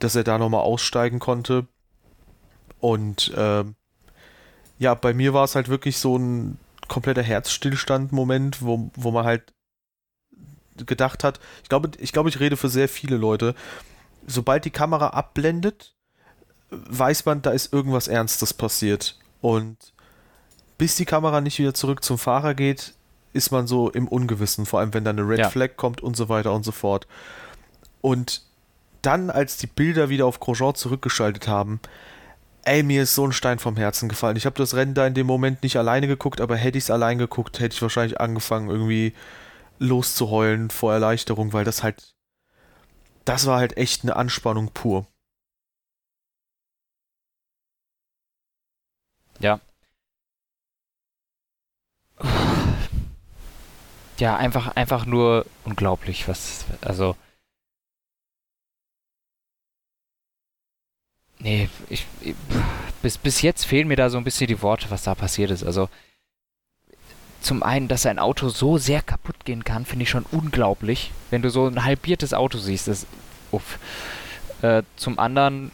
dass 0.00 0.16
er 0.16 0.24
da 0.24 0.38
nochmal 0.38 0.62
aussteigen 0.62 1.20
konnte. 1.20 1.66
Und 2.80 3.32
äh, 3.36 3.64
ja, 4.78 4.94
bei 4.94 5.14
mir 5.14 5.32
war 5.34 5.44
es 5.44 5.54
halt 5.54 5.68
wirklich 5.68 5.98
so 5.98 6.16
ein 6.16 6.58
kompletter 6.88 7.22
Herzstillstand-Moment, 7.22 8.62
wo, 8.62 8.90
wo 8.96 9.10
man 9.12 9.24
halt 9.24 9.52
gedacht 10.86 11.22
hat, 11.22 11.38
ich 11.62 11.68
glaube, 11.68 11.90
ich 11.98 12.12
glaube, 12.12 12.30
ich 12.30 12.40
rede 12.40 12.56
für 12.56 12.68
sehr 12.68 12.88
viele 12.88 13.16
Leute, 13.16 13.54
sobald 14.26 14.64
die 14.64 14.70
Kamera 14.70 15.08
abblendet, 15.10 15.94
weiß 16.70 17.26
man, 17.26 17.42
da 17.42 17.50
ist 17.50 17.72
irgendwas 17.72 18.08
Ernstes 18.08 18.54
passiert. 18.54 19.18
Und 19.40 19.76
bis 20.78 20.96
die 20.96 21.04
Kamera 21.04 21.40
nicht 21.40 21.58
wieder 21.58 21.74
zurück 21.74 22.02
zum 22.02 22.18
Fahrer 22.18 22.54
geht, 22.54 22.94
ist 23.32 23.50
man 23.50 23.66
so 23.66 23.90
im 23.90 24.08
Ungewissen, 24.08 24.66
vor 24.66 24.80
allem 24.80 24.94
wenn 24.94 25.04
da 25.04 25.10
eine 25.10 25.28
Red 25.28 25.38
ja. 25.40 25.50
Flag 25.50 25.76
kommt 25.76 26.00
und 26.00 26.16
so 26.16 26.28
weiter 26.28 26.52
und 26.52 26.64
so 26.64 26.72
fort. 26.72 27.06
Und 28.00 28.42
dann, 29.02 29.30
als 29.30 29.56
die 29.56 29.66
Bilder 29.66 30.08
wieder 30.08 30.26
auf 30.26 30.40
Grosjean 30.40 30.74
zurückgeschaltet 30.74 31.48
haben, 31.48 31.80
ey, 32.64 32.82
mir 32.82 33.02
ist 33.02 33.14
so 33.14 33.26
ein 33.26 33.32
Stein 33.32 33.58
vom 33.58 33.76
Herzen 33.76 34.08
gefallen. 34.08 34.36
Ich 34.36 34.46
habe 34.46 34.56
das 34.56 34.74
Rennen 34.74 34.94
da 34.94 35.06
in 35.06 35.14
dem 35.14 35.26
Moment 35.26 35.62
nicht 35.62 35.76
alleine 35.76 36.06
geguckt, 36.06 36.40
aber 36.40 36.56
hätte 36.56 36.78
ich 36.78 36.84
es 36.84 36.90
allein 36.90 37.18
geguckt, 37.18 37.60
hätte 37.60 37.74
ich 37.74 37.82
wahrscheinlich 37.82 38.20
angefangen, 38.20 38.68
irgendwie 38.70 39.14
loszuheulen 39.78 40.70
vor 40.70 40.92
Erleichterung, 40.92 41.52
weil 41.52 41.64
das 41.64 41.82
halt, 41.82 42.14
das 43.24 43.46
war 43.46 43.58
halt 43.58 43.76
echt 43.76 44.02
eine 44.02 44.16
Anspannung 44.16 44.70
pur. 44.72 45.06
Ja. 49.40 49.60
Ja, 54.18 54.36
einfach, 54.36 54.76
einfach 54.76 55.06
nur 55.06 55.46
unglaublich, 55.64 56.28
was, 56.28 56.66
also, 56.82 57.16
Nee, 61.42 61.68
ich, 61.88 62.06
ich, 62.20 62.34
bis, 63.02 63.16
bis 63.16 63.42
jetzt 63.42 63.64
fehlen 63.64 63.88
mir 63.88 63.96
da 63.96 64.10
so 64.10 64.18
ein 64.18 64.24
bisschen 64.24 64.46
die 64.46 64.62
Worte, 64.62 64.90
was 64.90 65.04
da 65.04 65.14
passiert 65.14 65.50
ist. 65.50 65.64
Also 65.64 65.88
zum 67.40 67.62
einen, 67.62 67.88
dass 67.88 68.04
ein 68.04 68.18
Auto 68.18 68.50
so 68.50 68.76
sehr 68.76 69.00
kaputt 69.00 69.44
gehen 69.46 69.64
kann, 69.64 69.86
finde 69.86 70.02
ich 70.02 70.10
schon 70.10 70.26
unglaublich. 70.30 71.10
Wenn 71.30 71.40
du 71.40 71.48
so 71.48 71.66
ein 71.66 71.84
halbiertes 71.84 72.34
Auto 72.34 72.58
siehst, 72.58 72.88
ist 72.88 73.06
uff. 73.50 73.78
Äh, 74.60 74.82
zum 74.96 75.18
anderen, 75.18 75.70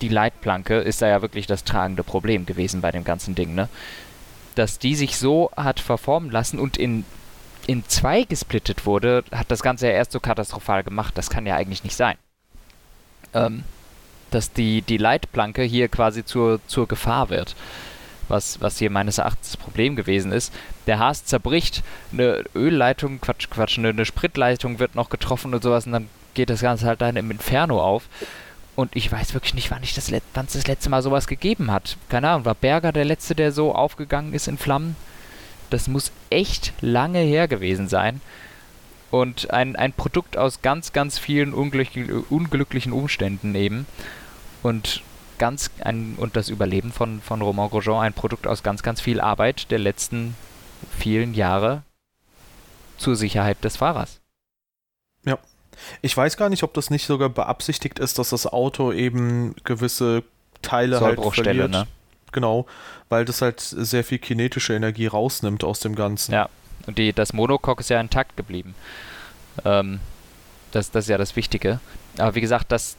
die 0.00 0.08
Leitplanke 0.08 0.78
ist 0.78 1.00
da 1.00 1.06
ja 1.06 1.22
wirklich 1.22 1.46
das 1.46 1.62
tragende 1.62 2.02
Problem 2.02 2.46
gewesen 2.46 2.80
bei 2.80 2.90
dem 2.90 3.04
ganzen 3.04 3.36
Ding, 3.36 3.54
ne? 3.54 3.68
Dass 4.56 4.80
die 4.80 4.96
sich 4.96 5.16
so 5.16 5.50
hat 5.56 5.78
verformen 5.78 6.32
lassen 6.32 6.58
und 6.58 6.76
in, 6.76 7.04
in 7.68 7.84
zwei 7.86 8.24
gesplittet 8.24 8.84
wurde, 8.84 9.22
hat 9.30 9.50
das 9.52 9.62
Ganze 9.62 9.86
ja 9.86 9.92
erst 9.92 10.10
so 10.10 10.18
katastrophal 10.18 10.82
gemacht. 10.82 11.16
Das 11.16 11.30
kann 11.30 11.46
ja 11.46 11.54
eigentlich 11.54 11.84
nicht 11.84 11.96
sein. 11.96 12.16
Ähm, 13.32 13.62
dass 14.34 14.52
die, 14.52 14.82
die 14.82 14.96
Leitplanke 14.96 15.62
hier 15.62 15.88
quasi 15.88 16.24
zur, 16.24 16.60
zur 16.66 16.88
Gefahr 16.88 17.30
wird. 17.30 17.54
was, 18.28 18.60
was 18.60 18.78
hier 18.78 18.90
meines 18.90 19.18
Erachtens 19.18 19.52
das 19.52 19.56
Problem 19.56 19.94
gewesen 19.94 20.32
ist. 20.32 20.52
Der 20.86 20.98
Haas 20.98 21.24
zerbricht, 21.24 21.82
eine 22.12 22.44
Ölleitung, 22.54 23.20
Quatsch, 23.20 23.48
Quatsch, 23.50 23.78
eine, 23.78 23.90
eine 23.90 24.04
Spritleitung 24.04 24.78
wird 24.78 24.94
noch 24.94 25.10
getroffen 25.10 25.54
und 25.54 25.62
sowas 25.62 25.86
und 25.86 25.92
dann 25.92 26.08
geht 26.34 26.50
das 26.50 26.62
Ganze 26.62 26.86
halt 26.86 27.00
dann 27.00 27.16
im 27.16 27.30
Inferno 27.30 27.80
auf. 27.80 28.04
Und 28.74 28.96
ich 28.96 29.12
weiß 29.12 29.34
wirklich 29.34 29.54
nicht, 29.54 29.70
wann 29.70 29.82
ich 29.82 29.94
das, 29.94 30.10
es 30.10 30.22
das 30.34 30.66
letzte 30.66 30.88
Mal 30.88 31.02
sowas 31.02 31.26
gegeben 31.26 31.70
hat. 31.70 31.98
Keine 32.08 32.30
Ahnung, 32.30 32.46
war 32.46 32.54
Berger 32.54 32.90
der 32.92 33.04
letzte, 33.04 33.34
der 33.34 33.52
so 33.52 33.74
aufgegangen 33.74 34.32
ist 34.32 34.48
in 34.48 34.56
Flammen? 34.56 34.96
Das 35.68 35.88
muss 35.88 36.10
echt 36.30 36.72
lange 36.80 37.18
her 37.18 37.48
gewesen 37.48 37.88
sein. 37.88 38.22
Und 39.10 39.50
ein, 39.50 39.76
ein 39.76 39.92
Produkt 39.92 40.38
aus 40.38 40.62
ganz, 40.62 40.94
ganz 40.94 41.18
vielen 41.18 41.52
unglücklichen 41.52 42.92
Umständen 42.92 43.54
eben. 43.54 43.86
Und 44.62 45.02
ganz 45.38 45.70
ein, 45.80 46.14
und 46.16 46.36
das 46.36 46.48
Überleben 46.48 46.92
von, 46.92 47.20
von 47.20 47.42
Romain 47.42 47.68
Grosjean 47.68 48.02
ein 48.02 48.12
Produkt 48.12 48.46
aus 48.46 48.62
ganz, 48.62 48.82
ganz 48.82 49.00
viel 49.00 49.20
Arbeit 49.20 49.70
der 49.70 49.78
letzten 49.78 50.36
vielen 50.96 51.34
Jahre 51.34 51.82
zur 52.96 53.16
Sicherheit 53.16 53.62
des 53.64 53.76
Fahrers. 53.76 54.20
Ja. 55.24 55.38
Ich 56.00 56.16
weiß 56.16 56.36
gar 56.36 56.48
nicht, 56.48 56.62
ob 56.62 56.74
das 56.74 56.90
nicht 56.90 57.06
sogar 57.06 57.28
beabsichtigt 57.28 57.98
ist, 57.98 58.18
dass 58.18 58.30
das 58.30 58.46
Auto 58.46 58.92
eben 58.92 59.56
gewisse 59.64 60.22
Teile 60.60 61.00
halt 61.00 61.20
verliert. 61.34 61.70
Ne? 61.70 61.86
Genau, 62.30 62.66
weil 63.08 63.24
das 63.24 63.42
halt 63.42 63.60
sehr 63.60 64.04
viel 64.04 64.18
kinetische 64.18 64.74
Energie 64.74 65.06
rausnimmt 65.06 65.64
aus 65.64 65.80
dem 65.80 65.94
Ganzen. 65.94 66.32
Ja, 66.32 66.48
und 66.86 66.98
die, 66.98 67.12
das 67.12 67.32
Monocoque 67.32 67.80
ist 67.80 67.90
ja 67.90 68.00
intakt 68.00 68.36
geblieben. 68.36 68.74
Ähm, 69.64 70.00
das, 70.70 70.90
das 70.90 71.04
ist 71.04 71.08
ja 71.08 71.18
das 71.18 71.36
Wichtige. 71.36 71.80
Aber 72.18 72.34
wie 72.34 72.40
gesagt, 72.40 72.72
dass 72.72 72.96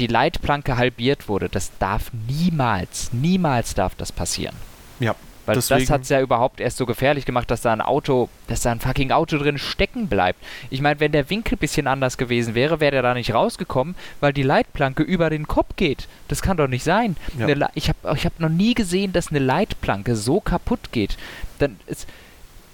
die 0.00 0.06
Leitplanke 0.06 0.76
halbiert 0.76 1.28
wurde, 1.28 1.48
das 1.48 1.72
darf 1.78 2.10
niemals, 2.26 3.12
niemals 3.12 3.74
darf 3.74 3.94
das 3.94 4.10
passieren. 4.10 4.56
Ja. 4.98 5.14
Weil 5.46 5.56
Deswegen. 5.56 5.80
das 5.80 5.90
hat 5.90 6.02
es 6.02 6.08
ja 6.10 6.20
überhaupt 6.20 6.60
erst 6.60 6.76
so 6.76 6.86
gefährlich 6.86 7.24
gemacht, 7.24 7.50
dass 7.50 7.62
da 7.62 7.72
ein 7.72 7.80
Auto, 7.80 8.28
dass 8.46 8.60
da 8.60 8.70
ein 8.70 8.78
fucking 8.78 9.10
Auto 9.10 9.36
drin 9.36 9.58
stecken 9.58 10.06
bleibt. 10.06 10.38
Ich 10.68 10.80
meine, 10.80 11.00
wenn 11.00 11.12
der 11.12 11.28
Winkel 11.28 11.56
ein 11.56 11.58
bisschen 11.58 11.86
anders 11.86 12.18
gewesen 12.18 12.54
wäre, 12.54 12.78
wäre 12.78 12.92
der 12.92 13.02
da 13.02 13.14
nicht 13.14 13.34
rausgekommen, 13.34 13.94
weil 14.20 14.32
die 14.32 14.42
Leitplanke 14.42 15.02
über 15.02 15.28
den 15.28 15.48
Kopf 15.48 15.76
geht. 15.76 16.08
Das 16.28 16.42
kann 16.42 16.56
doch 16.56 16.68
nicht 16.68 16.84
sein. 16.84 17.16
Ja. 17.38 17.68
ich 17.74 17.88
habe 17.88 18.16
ich 18.16 18.26
hab 18.26 18.38
noch 18.38 18.50
nie 18.50 18.74
gesehen, 18.74 19.12
dass 19.12 19.28
eine 19.28 19.38
Leitplanke 19.38 20.14
so 20.14 20.40
kaputt 20.40 20.92
geht. 20.92 21.16
Dann 21.58 21.80
ist, 21.86 22.06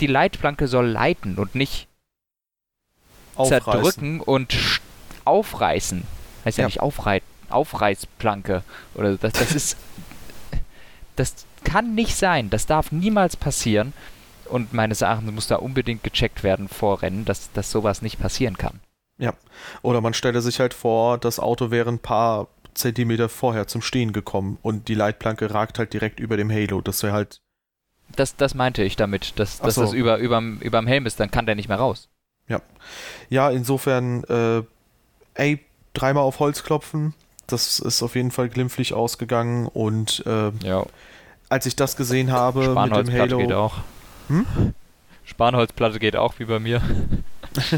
die 0.01 0.09
Leitplanke 0.09 0.69
soll 0.69 0.87
leiten 0.87 1.37
und 1.37 1.55
nicht 1.55 1.87
Aufreißen. 3.37 3.63
zerdrücken 3.63 4.21
und 4.21 4.81
aufreißen. 5.25 6.16
Heißt 6.47 6.59
ja, 6.59 6.63
ja 6.63 6.69
nicht 6.69 6.81
Aufrei 6.81 7.21
Aufreißplanke. 7.51 8.63
Oder 8.95 9.17
das, 9.17 9.35
das 9.35 9.55
ist. 9.55 9.77
Das 11.17 11.47
kann 11.65 11.95
nicht 11.95 12.17
sein. 12.17 12.51
Das 12.51 12.67
darf 12.67 12.93
niemals 12.93 13.37
passieren. 13.37 13.93
Und 14.47 14.73
meines 14.73 15.01
Erachtens 15.01 15.33
muss 15.33 15.49
da 15.49 15.57
unbedingt 15.57 16.05
gecheckt 16.05 16.43
werden 16.45 16.69
vor 16.69 17.03
Rennen, 17.03 17.25
dass, 17.25 17.51
dass 17.53 17.71
sowas 17.71 18.01
nicht 18.01 18.21
passieren 18.21 18.57
kann. 18.57 18.81
Ja. 19.19 19.35
Oder 19.83 20.01
man 20.01 20.15
stelle 20.15 20.41
sich 20.41 20.61
halt 20.61 20.75
vor, 20.75 21.19
das 21.19 21.41
Auto 21.41 21.71
wäre 21.71 21.91
ein 21.91 21.99
paar 21.99 22.49
Zentimeter 22.75 23.29
vorher 23.29 23.67
zum 23.67 23.83
Stehen 23.83 24.13
gekommen 24.13 24.59
und 24.63 24.89
die 24.89 24.95
Leitplanke 24.95 25.53
ragt 25.53 25.79
halt 25.79 25.93
direkt 25.93 26.21
über 26.21 26.37
dem 26.37 26.51
Halo. 26.51 26.81
Das 26.81 27.03
wäre 27.03 27.13
halt. 27.13 27.41
Das, 28.15 28.37
das 28.37 28.55
meinte 28.55 28.85
ich 28.85 28.95
damit, 28.95 29.39
dass, 29.39 29.59
dass 29.59 29.75
so. 29.75 29.81
das 29.83 29.93
über, 29.93 30.19
überm, 30.19 30.59
überm 30.61 30.87
Helm 30.87 31.07
ist, 31.07 31.19
dann 31.19 31.31
kann 31.31 31.47
der 31.47 31.57
nicht 31.57 31.69
mehr 31.69 31.79
raus. 31.79 32.09
Ja. 32.47 32.61
Ja, 33.31 33.51
insofern, 33.51 34.23
äh, 34.25 34.63
ey, 35.35 35.65
dreimal 35.97 36.23
auf 36.23 36.39
Holz 36.39 36.63
klopfen. 36.63 37.15
Das 37.47 37.79
ist 37.79 38.03
auf 38.03 38.17
jeden 38.17 38.31
Fall 38.31 38.49
glimpflich 38.49 38.93
ausgegangen 38.93 39.67
und 39.67 40.25
äh, 40.27 40.51
ja 40.63 40.85
als 41.49 41.67
ich 41.67 41.77
das 41.77 41.97
gesehen 41.97 42.33
habe 42.33 42.69
mit 42.69 42.97
dem 42.97 43.13
Halo. 43.13 43.39
geht 43.39 43.53
auch. 43.53 43.79
Hm? 44.29 44.75
Spanholzplatte 45.25 45.99
geht 45.99 46.17
auch 46.17 46.39
wie 46.39 46.45
bei 46.45 46.59
mir. 46.59 46.83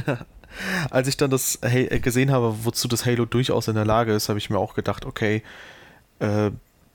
als 0.90 1.08
ich 1.08 1.16
dann 1.16 1.30
das 1.30 1.58
äh, 1.62 1.98
gesehen 2.00 2.30
habe, 2.30 2.64
wozu 2.64 2.88
das 2.88 3.06
Halo 3.06 3.24
durchaus 3.24 3.68
in 3.68 3.74
der 3.74 3.84
Lage 3.84 4.12
ist, 4.12 4.28
habe 4.28 4.38
ich 4.38 4.50
mir 4.50 4.58
auch 4.58 4.74
gedacht, 4.74 5.04
okay, 5.04 5.42
äh, 6.18 6.50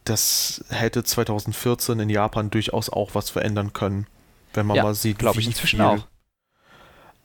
das 0.05 0.65
hätte 0.69 1.03
2014 1.03 1.99
in 1.99 2.09
Japan 2.09 2.49
durchaus 2.49 2.89
auch 2.89 3.11
was 3.13 3.30
verändern 3.30 3.74
können, 3.74 4.07
wenn 4.53 4.65
man 4.65 4.78
ja, 4.78 4.84
mal 4.84 4.95
sieht, 4.95 5.19
glaube 5.19 5.39
ich 5.39 5.47
inzwischen 5.47 5.82
auch. 5.82 6.07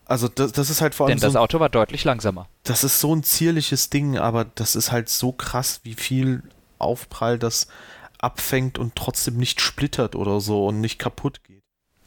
Also 0.08 0.26
das, 0.26 0.52
das 0.52 0.70
ist 0.70 0.80
halt 0.80 0.94
vor 0.94 1.06
allem 1.06 1.16
Denn 1.16 1.20
das 1.20 1.34
so 1.34 1.38
ein, 1.38 1.42
Auto 1.42 1.60
war 1.60 1.68
deutlich 1.68 2.02
langsamer. 2.02 2.48
Das 2.64 2.82
ist 2.82 2.98
so 2.98 3.14
ein 3.14 3.22
zierliches 3.22 3.90
Ding, 3.90 4.16
aber 4.16 4.46
das 4.46 4.74
ist 4.74 4.90
halt 4.90 5.10
so 5.10 5.32
krass, 5.32 5.80
wie 5.84 5.94
viel 5.94 6.42
Aufprall 6.78 7.38
das 7.38 7.68
abfängt 8.18 8.78
und 8.78 8.96
trotzdem 8.96 9.36
nicht 9.36 9.60
splittert 9.60 10.16
oder 10.16 10.40
so 10.40 10.66
und 10.66 10.80
nicht 10.80 10.98
kaputt 10.98 11.44
geht. 11.44 11.62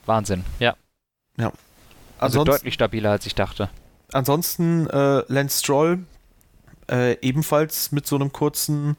Wahnsinn, 0.08 0.44
ja. 0.60 0.76
Ja. 1.38 1.54
Also 2.18 2.44
deutlich 2.44 2.74
stabiler, 2.74 3.12
als 3.12 3.26
ich 3.28 3.36
dachte. 3.36 3.70
Ansonsten 4.12 4.88
äh, 4.88 5.24
Lance 5.28 5.60
Stroll 5.60 6.00
äh, 6.90 7.18
ebenfalls 7.22 7.92
mit 7.92 8.08
so 8.08 8.16
einem 8.16 8.34
kurzen 8.34 8.98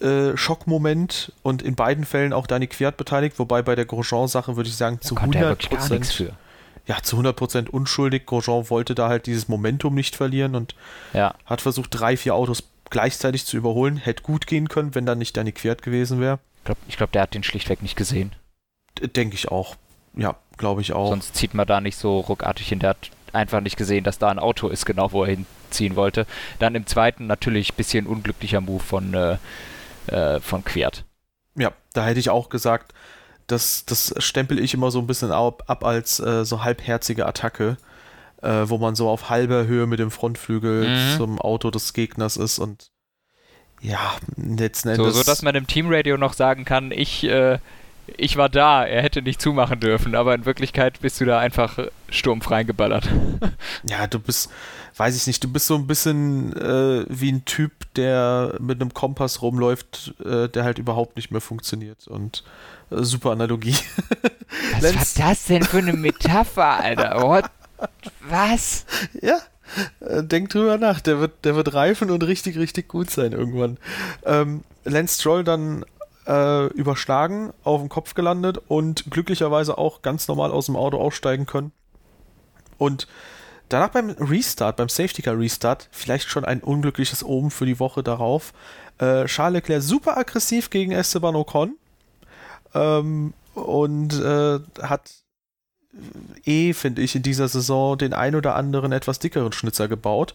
äh, 0.00 0.36
Schockmoment 0.36 1.32
und 1.42 1.62
in 1.62 1.74
beiden 1.74 2.04
Fällen 2.04 2.32
auch 2.32 2.46
Danny 2.46 2.66
Quiert 2.66 2.96
beteiligt, 2.96 3.38
wobei 3.38 3.62
bei 3.62 3.74
der 3.74 3.84
Grosjean-Sache 3.84 4.56
würde 4.56 4.68
ich 4.68 4.76
sagen 4.76 5.00
zu 5.00 5.14
100 5.14 5.68
Prozent. 5.68 6.34
Ja, 6.86 6.98
zu 7.02 7.18
100% 7.18 7.70
unschuldig. 7.70 8.26
Grosjean 8.26 8.68
wollte 8.68 8.94
da 8.94 9.08
halt 9.08 9.26
dieses 9.26 9.48
Momentum 9.48 9.94
nicht 9.94 10.16
verlieren 10.16 10.54
und 10.54 10.74
ja. 11.12 11.34
hat 11.46 11.60
versucht, 11.60 11.88
drei, 11.92 12.16
vier 12.16 12.34
Autos 12.34 12.64
gleichzeitig 12.90 13.46
zu 13.46 13.56
überholen. 13.56 13.96
Hätte 13.96 14.22
gut 14.22 14.46
gehen 14.46 14.68
können, 14.68 14.94
wenn 14.94 15.06
da 15.06 15.14
nicht 15.14 15.36
Danny 15.36 15.52
Quert 15.52 15.82
gewesen 15.82 16.20
wäre. 16.20 16.38
Ich 16.60 16.64
glaube, 16.64 16.80
glaub, 16.88 17.12
der 17.12 17.22
hat 17.22 17.34
den 17.34 17.42
schlichtweg 17.42 17.82
nicht 17.82 17.96
gesehen. 17.96 18.32
Denke 19.00 19.34
ich 19.34 19.48
auch. 19.50 19.76
Ja, 20.14 20.36
glaube 20.56 20.80
ich 20.80 20.92
auch. 20.92 21.08
Sonst 21.08 21.34
zieht 21.34 21.54
man 21.54 21.66
da 21.66 21.80
nicht 21.80 21.96
so 21.96 22.20
ruckartig 22.20 22.68
hin. 22.68 22.78
Der 22.78 22.90
hat 22.90 23.10
einfach 23.32 23.60
nicht 23.60 23.76
gesehen, 23.76 24.04
dass 24.04 24.18
da 24.18 24.28
ein 24.28 24.38
Auto 24.38 24.68
ist, 24.68 24.86
genau 24.86 25.12
wo 25.12 25.24
er 25.24 25.36
hinziehen 25.36 25.96
wollte. 25.96 26.26
Dann 26.58 26.74
im 26.74 26.86
zweiten 26.86 27.26
natürlich 27.26 27.72
ein 27.72 27.76
bisschen 27.76 28.06
unglücklicher 28.06 28.60
Move 28.60 28.82
von, 28.82 29.14
äh, 29.14 29.38
äh, 30.06 30.40
von 30.40 30.64
Quert. 30.64 31.04
Ja, 31.56 31.72
da 31.92 32.06
hätte 32.06 32.20
ich 32.20 32.30
auch 32.30 32.48
gesagt, 32.48 32.94
das, 33.46 33.84
das 33.84 34.14
stempel 34.18 34.58
ich 34.58 34.74
immer 34.74 34.90
so 34.90 34.98
ein 34.98 35.06
bisschen 35.06 35.30
ab, 35.30 35.64
ab 35.66 35.84
als 35.84 36.20
äh, 36.20 36.44
so 36.44 36.64
halbherzige 36.64 37.26
Attacke 37.26 37.76
äh, 38.44 38.68
wo 38.68 38.78
man 38.78 38.94
so 38.94 39.08
auf 39.08 39.30
halber 39.30 39.66
Höhe 39.66 39.86
mit 39.86 39.98
dem 39.98 40.10
Frontflügel 40.10 40.86
mhm. 40.86 41.16
zum 41.16 41.38
Auto 41.40 41.70
des 41.70 41.94
Gegners 41.94 42.36
ist 42.36 42.58
und 42.58 42.90
ja, 43.80 44.16
letzten 44.36 44.90
Endes. 44.90 45.14
So, 45.14 45.22
so 45.22 45.24
dass 45.24 45.42
man 45.42 45.54
im 45.54 45.66
Teamradio 45.66 46.16
noch 46.16 46.34
sagen 46.34 46.64
kann, 46.64 46.90
ich, 46.90 47.24
äh, 47.24 47.58
ich 48.16 48.36
war 48.36 48.48
da, 48.48 48.84
er 48.84 49.02
hätte 49.02 49.22
nicht 49.22 49.40
zumachen 49.40 49.80
dürfen, 49.80 50.14
aber 50.14 50.34
in 50.34 50.44
Wirklichkeit 50.44 51.00
bist 51.00 51.20
du 51.20 51.24
da 51.24 51.38
einfach 51.38 51.78
sturmfrei 52.08 52.64
geballert. 52.64 53.08
ja, 53.84 54.06
du 54.06 54.18
bist, 54.18 54.50
weiß 54.96 55.16
ich 55.16 55.26
nicht, 55.26 55.42
du 55.42 55.52
bist 55.52 55.66
so 55.66 55.74
ein 55.74 55.86
bisschen 55.86 56.54
äh, 56.56 57.04
wie 57.08 57.32
ein 57.32 57.44
Typ, 57.44 57.72
der 57.94 58.56
mit 58.60 58.80
einem 58.80 58.92
Kompass 58.92 59.42
rumläuft, 59.42 60.14
äh, 60.24 60.48
der 60.48 60.64
halt 60.64 60.78
überhaupt 60.78 61.16
nicht 61.16 61.30
mehr 61.30 61.40
funktioniert 61.40 62.06
und 62.06 62.44
äh, 62.90 63.02
super 63.02 63.30
Analogie. 63.30 63.76
Was 64.80 65.18
war 65.18 65.28
das 65.28 65.44
denn 65.46 65.62
für 65.62 65.78
eine 65.78 65.92
Metapher, 65.92 66.80
Alter? 66.80 67.22
What 67.22 67.50
was? 68.28 68.84
Ja. 69.20 69.38
Äh, 70.00 70.22
denk 70.22 70.50
drüber 70.50 70.78
nach, 70.78 71.00
der 71.00 71.20
wird, 71.20 71.44
der 71.44 71.56
wird 71.56 71.74
reifen 71.74 72.10
und 72.10 72.22
richtig, 72.22 72.58
richtig 72.58 72.88
gut 72.88 73.10
sein 73.10 73.32
irgendwann. 73.32 73.78
Ähm, 74.24 74.62
Lance 74.84 75.20
Stroll 75.20 75.44
dann 75.44 75.84
äh, 76.26 76.66
überschlagen, 76.68 77.52
auf 77.62 77.80
dem 77.80 77.88
Kopf 77.88 78.14
gelandet 78.14 78.58
und 78.68 79.04
glücklicherweise 79.10 79.78
auch 79.78 80.02
ganz 80.02 80.28
normal 80.28 80.50
aus 80.50 80.66
dem 80.66 80.76
Auto 80.76 80.98
aussteigen 80.98 81.46
können. 81.46 81.72
Und 82.78 83.06
danach 83.68 83.90
beim 83.90 84.10
Restart, 84.10 84.76
beim 84.76 84.88
Safety 84.88 85.22
Car 85.22 85.38
Restart, 85.38 85.88
vielleicht 85.92 86.28
schon 86.28 86.44
ein 86.44 86.60
unglückliches 86.60 87.24
Omen 87.24 87.50
für 87.50 87.66
die 87.66 87.80
Woche 87.80 88.02
darauf. 88.02 88.52
Äh, 88.98 89.26
Charles 89.26 89.54
Leclerc 89.54 89.82
super 89.82 90.16
aggressiv 90.16 90.70
gegen 90.70 90.92
Esteban 90.92 91.36
Ocon 91.36 91.76
ähm, 92.74 93.34
und 93.54 94.14
äh, 94.20 94.60
hat 94.82 95.10
eh, 96.44 96.72
finde 96.72 97.02
ich, 97.02 97.14
in 97.14 97.22
dieser 97.22 97.48
Saison 97.48 97.96
den 97.96 98.12
ein 98.12 98.34
oder 98.34 98.56
anderen 98.56 98.92
etwas 98.92 99.18
dickeren 99.18 99.52
Schnitzer 99.52 99.88
gebaut. 99.88 100.34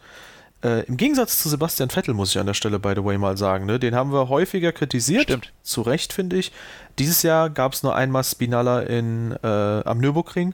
Äh, 0.62 0.84
Im 0.86 0.98
Gegensatz 0.98 1.42
zu 1.42 1.48
Sebastian 1.48 1.90
Vettel, 1.90 2.14
muss 2.14 2.32
ich 2.32 2.40
an 2.40 2.46
der 2.46 2.54
Stelle, 2.54 2.80
by 2.80 2.94
the 2.96 3.04
way, 3.04 3.18
mal 3.18 3.38
sagen. 3.38 3.66
Ne? 3.66 3.80
Den 3.80 3.96
haben 3.96 4.12
wir 4.12 4.28
häufiger 4.28 4.72
kritisiert. 4.72 5.24
Stimmt. 5.24 5.54
Zu 5.64 5.82
Recht, 5.82 6.12
finde 6.12 6.38
ich. 6.38 6.52
Dieses 6.98 7.24
Jahr 7.24 7.50
gab 7.50 7.74
es 7.74 7.84
nur 7.84 7.96
einmal 7.96 8.24
Spinalla 8.24 8.82
in, 8.82 9.32
äh, 9.42 9.48
am 9.48 10.00
Nürburgring 10.00 10.54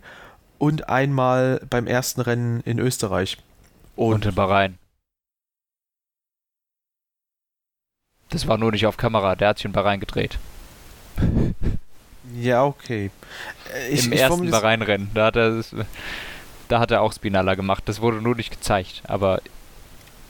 und 0.59 0.89
einmal 0.89 1.59
beim 1.69 1.87
ersten 1.87 2.21
Rennen 2.21 2.61
in 2.61 2.77
Österreich. 2.77 3.37
Und, 3.95 4.13
und 4.13 4.25
in 4.25 4.35
Bahrain. 4.35 4.77
Das 8.29 8.47
war 8.47 8.57
nur 8.57 8.71
nicht 8.71 8.85
auf 8.85 8.97
Kamera, 8.97 9.35
der 9.35 9.49
hat 9.49 9.57
sich 9.57 9.65
in 9.65 9.71
Bahrain 9.71 9.99
gedreht. 9.99 10.37
Ja, 12.33 12.65
okay. 12.65 13.11
Äh, 13.73 13.89
ich, 13.89 14.07
Im 14.07 14.13
ich 14.13 14.19
ersten 14.19 14.49
Bahrain-Rennen, 14.49 15.09
da 15.13 15.27
hat 15.27 15.37
er 15.37 15.63
da 16.67 16.79
hat 16.79 16.91
er 16.91 17.01
auch 17.01 17.13
Spinalla 17.13 17.55
gemacht. 17.55 17.83
Das 17.85 18.01
wurde 18.01 18.21
nur 18.21 18.35
nicht 18.35 18.51
gezeigt, 18.51 19.03
aber 19.07 19.41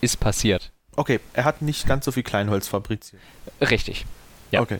ist 0.05 0.17
passiert. 0.17 0.71
Okay, 0.95 1.19
er 1.33 1.43
hat 1.43 1.61
nicht 1.61 1.87
ganz 1.87 2.05
so 2.05 2.11
viel 2.11 2.23
Kleinholz 2.23 2.67
fabriziert. 2.67 3.21
Richtig. 3.59 4.05
Ja. 4.51 4.61
Okay. 4.61 4.79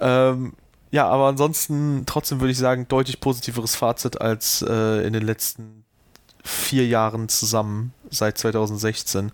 Ähm, 0.00 0.52
ja, 0.92 1.08
aber 1.08 1.26
ansonsten 1.26 2.04
trotzdem 2.06 2.40
würde 2.40 2.52
ich 2.52 2.58
sagen, 2.58 2.86
deutlich 2.88 3.20
positiveres 3.20 3.74
Fazit 3.74 4.20
als 4.20 4.62
äh, 4.62 5.06
in 5.06 5.12
den 5.12 5.24
letzten 5.24 5.84
vier 6.44 6.86
Jahren 6.86 7.28
zusammen, 7.28 7.92
seit 8.10 8.38
2016. 8.38 9.32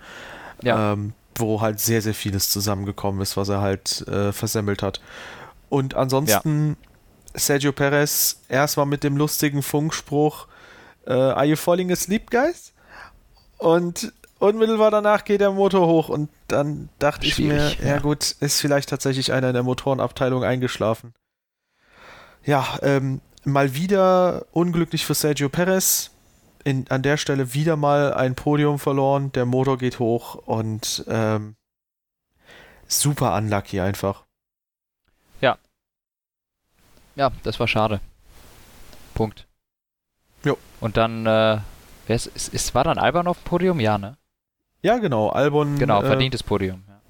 Ja. 0.63 0.93
Ähm, 0.93 1.13
wo 1.37 1.61
halt 1.61 1.81
sehr, 1.81 2.03
sehr 2.03 2.15
vieles 2.15 2.51
zusammengekommen 2.51 3.21
ist, 3.21 3.37
was 3.37 3.49
er 3.49 3.61
halt 3.61 4.07
äh, 4.09 4.33
versemmelt 4.33 4.83
hat. 4.83 5.01
Und 5.69 5.95
ansonsten 5.95 6.77
ja. 7.33 7.41
Sergio 7.41 7.73
Perez 7.73 8.41
erstmal 8.49 8.87
mit 8.87 9.05
dem 9.05 9.17
lustigen 9.17 9.63
Funkspruch, 9.63 10.47
äh, 11.07 11.13
Are 11.13 11.45
you 11.45 11.57
falling 11.57 11.91
asleep, 11.91 12.31
guys? 12.31 12.73
Und 13.59 14.13
unmittelbar 14.43 14.91
danach 14.91 15.25
geht 15.25 15.41
der 15.41 15.53
Motor 15.53 15.87
hoch 15.87 16.09
und 16.09 16.29
dann 16.49 16.89
dachte 16.99 17.27
Schwierig, 17.27 17.75
ich 17.75 17.79
mir, 17.79 17.87
ja. 17.87 17.95
ja. 17.95 18.01
gut, 18.01 18.33
ist 18.41 18.61
vielleicht 18.61 18.89
tatsächlich 18.89 19.33
einer 19.33 19.49
in 19.49 19.55
der 19.55 19.63
Motorenabteilung 19.63 20.43
eingeschlafen. 20.43 21.15
Ja, 22.45 22.79
ähm, 22.83 23.21
mal 23.45 23.75
wieder 23.75 24.47
unglücklich 24.51 25.07
für 25.07 25.15
Sergio 25.15 25.49
Perez. 25.49 26.11
In, 26.65 26.89
an 26.91 27.03
der 27.03 27.17
Stelle 27.17 27.55
wieder 27.55 27.77
mal 27.77 28.15
ein 28.15 28.37
Podium 28.37 28.79
verloren, 28.79 29.33
der 29.33 29.47
Motor 29.47 29.79
geht 29.79 29.99
hoch 29.99 30.35
und 30.35 31.05
ähm, 31.09 31.57
super 32.87 33.35
unlucky 33.37 33.81
einfach. 33.81 34.25
Ja. 35.41 35.59
Ja, 37.17 37.31
das 37.43 37.59
war 37.59 37.67
schade. 37.67 38.01
Punkt. 39.15 39.47
Jo. 40.45 40.57
Und 40.81 40.97
dann, 40.97 41.27
äh, 41.27 41.59
wer 42.07 42.17
ist, 42.17 42.27
ist, 42.27 42.55
ist, 42.55 42.75
war 42.77 42.85
dann 42.85 42.99
Alban 42.99 43.27
auf 43.27 43.39
dem 43.39 43.45
Podium? 43.45 43.81
Ja, 43.81 43.99
ne? 43.99 44.17
Ja, 44.83 44.99
genau. 44.99 45.31
Albon. 45.31 45.79
Genau, 45.79 46.03
äh, 46.03 46.07
verdientes 46.07 46.43
äh, 46.43 46.45
Podium. 46.45 46.83
Ja. 46.87 47.01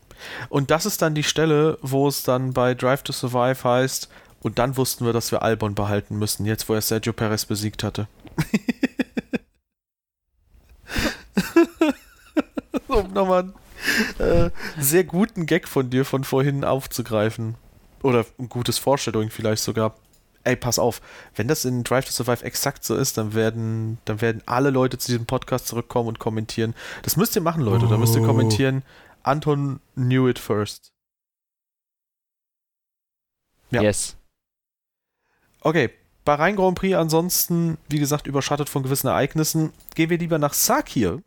Und 0.49 0.71
das 0.71 0.87
ist 0.87 1.03
dann 1.03 1.15
die 1.15 1.25
Stelle, 1.25 1.79
wo 1.83 2.07
es 2.07 2.23
dann 2.23 2.53
bei 2.53 2.75
Drive 2.75 3.03
to 3.03 3.13
Survive 3.13 3.65
heißt, 3.65 4.09
und 4.43 4.59
dann 4.59 4.77
wussten 4.77 5.07
wir, 5.07 5.13
dass 5.13 5.31
wir 5.31 5.43
Albon 5.43 5.77
behalten 5.77 6.19
müssen, 6.19 6.47
jetzt 6.47 6.69
wo 6.69 6.75
er 6.75 6.81
Sergio 6.81 7.13
Perez 7.13 7.45
besiegt 7.45 7.85
hatte. 7.85 8.09
um 12.89 13.13
nochmal 13.13 13.53
einen 14.19 14.19
äh, 14.19 14.51
sehr 14.79 15.05
guten 15.05 15.47
Gag 15.47 15.69
von 15.69 15.91
dir 15.91 16.05
von 16.05 16.25
vorhin 16.25 16.65
aufzugreifen. 16.65 17.55
Oder 18.03 18.27
ein 18.39 18.49
gutes 18.49 18.79
Vorstellung 18.79 19.31
vielleicht 19.31 19.63
sogar 19.63 19.95
ey, 20.45 20.57
pass 20.57 20.79
auf, 20.79 21.01
wenn 21.35 21.49
das 21.49 21.65
in 21.65 21.85
Drive 21.85 22.07
to 22.07 22.13
Survive 22.13 22.45
exakt 22.45 22.85
so 22.85 22.97
ist, 22.97 23.19
dann 23.19 23.35
werden, 23.35 23.99
dann 24.05 24.21
werden 24.21 24.43
alle 24.47 24.71
Leute 24.71 24.99
zu 24.99 25.13
diesem 25.13 25.27
Podcast 25.27 25.67
zurückkommen 25.67 26.09
und 26.09 26.19
kommentieren. 26.19 26.75
Das 27.03 27.17
müsst 27.17 27.37
ihr 27.37 27.43
machen, 27.43 27.63
Leute. 27.63 27.87
Oh. 27.87 27.89
Da 27.89 27.99
müsst 27.99 28.15
ihr 28.15 28.23
oh. 28.23 28.27
kommentieren. 28.27 28.83
Anton 29.23 29.81
knew 29.95 30.29
it 30.29 30.39
first. 30.39 30.93
Ja. 33.71 33.83
Yes. 33.83 34.17
Okay, 35.61 35.91
Bahrain 36.25 36.57
Grand 36.57 36.79
Prix 36.79 36.97
ansonsten, 36.97 37.79
wie 37.89 37.99
gesagt, 37.99 38.27
überschattet 38.27 38.69
von 38.69 38.83
gewissen 38.83 39.07
Ereignissen. 39.09 39.73
Gehen 39.95 40.11
wir 40.11 40.19
lieber 40.19 40.39
nach 40.39 40.55
Sakir, 40.55 41.23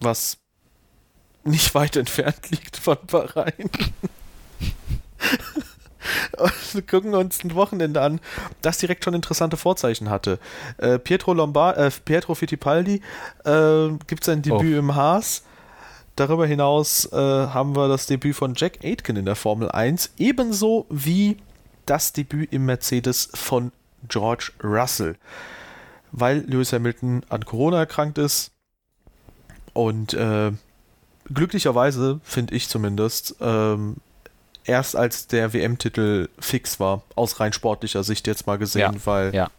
was 0.00 0.38
nicht 1.44 1.74
weit 1.74 1.96
entfernt 2.02 2.50
liegt 2.50 2.76
von 2.76 2.98
Bahrain. 3.06 3.70
und 6.38 6.88
gucken 6.88 7.14
uns 7.14 7.44
ein 7.44 7.54
Wochenende 7.54 8.00
an, 8.00 8.20
das 8.60 8.78
direkt 8.78 9.04
schon 9.04 9.14
interessante 9.14 9.56
Vorzeichen 9.56 10.10
hatte. 10.10 10.38
Äh, 10.78 10.98
Pietro 10.98 11.32
Lombard, 11.34 11.76
äh, 11.76 11.90
Pietro 12.04 12.34
Fittipaldi 12.34 13.02
äh, 13.44 13.88
gibt 14.06 14.24
sein 14.24 14.42
Debüt 14.42 14.74
oh. 14.74 14.78
im 14.78 14.94
Haas. 14.94 15.42
Darüber 16.16 16.46
hinaus 16.46 17.10
äh, 17.12 17.16
haben 17.16 17.74
wir 17.74 17.88
das 17.88 18.06
Debüt 18.06 18.36
von 18.36 18.54
Jack 18.54 18.84
Aitken 18.84 19.16
in 19.16 19.24
der 19.24 19.36
Formel 19.36 19.70
1, 19.70 20.12
ebenso 20.18 20.86
wie 20.90 21.38
das 21.86 22.12
Debüt 22.12 22.52
im 22.52 22.66
Mercedes 22.66 23.30
von 23.32 23.72
George 24.08 24.52
Russell, 24.62 25.16
weil 26.10 26.44
Lewis 26.46 26.72
Hamilton 26.72 27.22
an 27.30 27.44
Corona 27.44 27.78
erkrankt 27.78 28.18
ist 28.18 28.52
und 29.72 30.12
äh, 30.12 30.52
glücklicherweise, 31.32 32.20
finde 32.22 32.54
ich 32.54 32.68
zumindest, 32.68 33.36
ähm, 33.40 33.96
erst 34.64 34.96
als 34.96 35.26
der 35.26 35.52
WM-Titel 35.52 36.28
fix 36.38 36.80
war, 36.80 37.02
aus 37.14 37.40
rein 37.40 37.52
sportlicher 37.52 38.04
Sicht 38.04 38.26
jetzt 38.26 38.46
mal 38.46 38.58
gesehen, 38.58 38.94
ja, 38.94 39.06
weil 39.06 39.34
ja, 39.34 39.50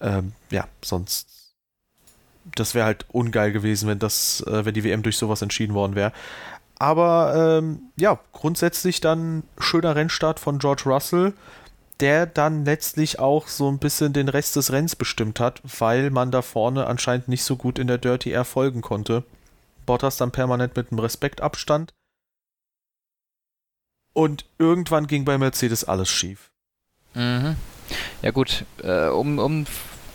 ähm, 0.00 0.32
ja 0.50 0.68
sonst 0.82 1.34
das 2.54 2.74
wäre 2.74 2.86
halt 2.86 3.06
ungeil 3.10 3.52
gewesen, 3.52 3.88
wenn 3.88 3.98
das, 3.98 4.42
äh, 4.46 4.64
wenn 4.64 4.74
die 4.74 4.84
WM 4.84 5.02
durch 5.02 5.16
sowas 5.16 5.42
entschieden 5.42 5.74
worden 5.74 5.94
wäre. 5.94 6.12
Aber 6.78 7.58
ähm, 7.58 7.80
ja, 7.96 8.18
grundsätzlich 8.32 9.00
dann 9.00 9.44
schöner 9.58 9.96
Rennstart 9.96 10.40
von 10.40 10.58
George 10.58 10.82
Russell, 10.86 11.32
der 12.00 12.26
dann 12.26 12.64
letztlich 12.64 13.18
auch 13.18 13.46
so 13.46 13.70
ein 13.70 13.78
bisschen 13.78 14.12
den 14.12 14.28
Rest 14.28 14.56
des 14.56 14.72
Rennens 14.72 14.96
bestimmt 14.96 15.40
hat, 15.40 15.62
weil 15.78 16.10
man 16.10 16.30
da 16.30 16.42
vorne 16.42 16.86
anscheinend 16.86 17.28
nicht 17.28 17.44
so 17.44 17.56
gut 17.56 17.78
in 17.78 17.86
der 17.86 17.98
Dirty 17.98 18.30
Air 18.30 18.44
folgen 18.44 18.82
konnte. 18.82 19.22
Bottas 19.86 20.16
dann 20.16 20.32
permanent 20.32 20.76
mit 20.76 20.90
einem 20.90 20.98
Respektabstand 20.98 21.94
und 24.14 24.46
irgendwann 24.58 25.06
ging 25.06 25.26
bei 25.26 25.36
Mercedes 25.36 25.84
alles 25.84 26.08
schief. 26.08 26.50
Mhm. 27.12 27.56
Ja 28.22 28.30
gut, 28.30 28.64
äh, 28.82 29.08
um, 29.08 29.38
um 29.38 29.66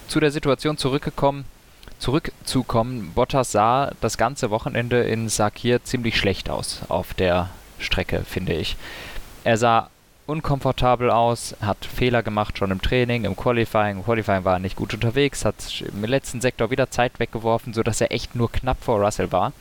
zu 0.08 0.20
der 0.20 0.32
Situation 0.32 0.78
zurückgekommen, 0.78 1.46
zurückzukommen, 2.00 3.12
Bottas 3.14 3.52
sah 3.52 3.92
das 4.02 4.18
ganze 4.18 4.50
Wochenende 4.50 5.04
in 5.04 5.30
Sakir 5.30 5.84
ziemlich 5.84 6.18
schlecht 6.18 6.50
aus 6.50 6.82
auf 6.90 7.14
der 7.14 7.52
Strecke, 7.78 8.24
finde 8.24 8.54
ich. 8.54 8.76
Er 9.44 9.58
sah 9.58 9.90
unkomfortabel 10.26 11.10
aus, 11.10 11.56
hat 11.60 11.86
Fehler 11.86 12.22
gemacht 12.24 12.58
schon 12.58 12.72
im 12.72 12.82
Training, 12.82 13.26
im 13.26 13.36
Qualifying. 13.36 13.98
Im 13.98 14.04
Qualifying 14.04 14.46
war 14.46 14.54
er 14.54 14.60
nicht 14.60 14.76
gut 14.76 14.94
unterwegs, 14.94 15.44
hat 15.44 15.82
im 15.82 16.04
letzten 16.04 16.40
Sektor 16.40 16.70
wieder 16.70 16.92
Zeit 16.92 17.20
weggeworfen, 17.20 17.74
sodass 17.74 18.00
er 18.00 18.12
echt 18.12 18.36
nur 18.36 18.52
knapp 18.52 18.84
vor 18.84 19.04
Russell 19.04 19.32
war. 19.32 19.54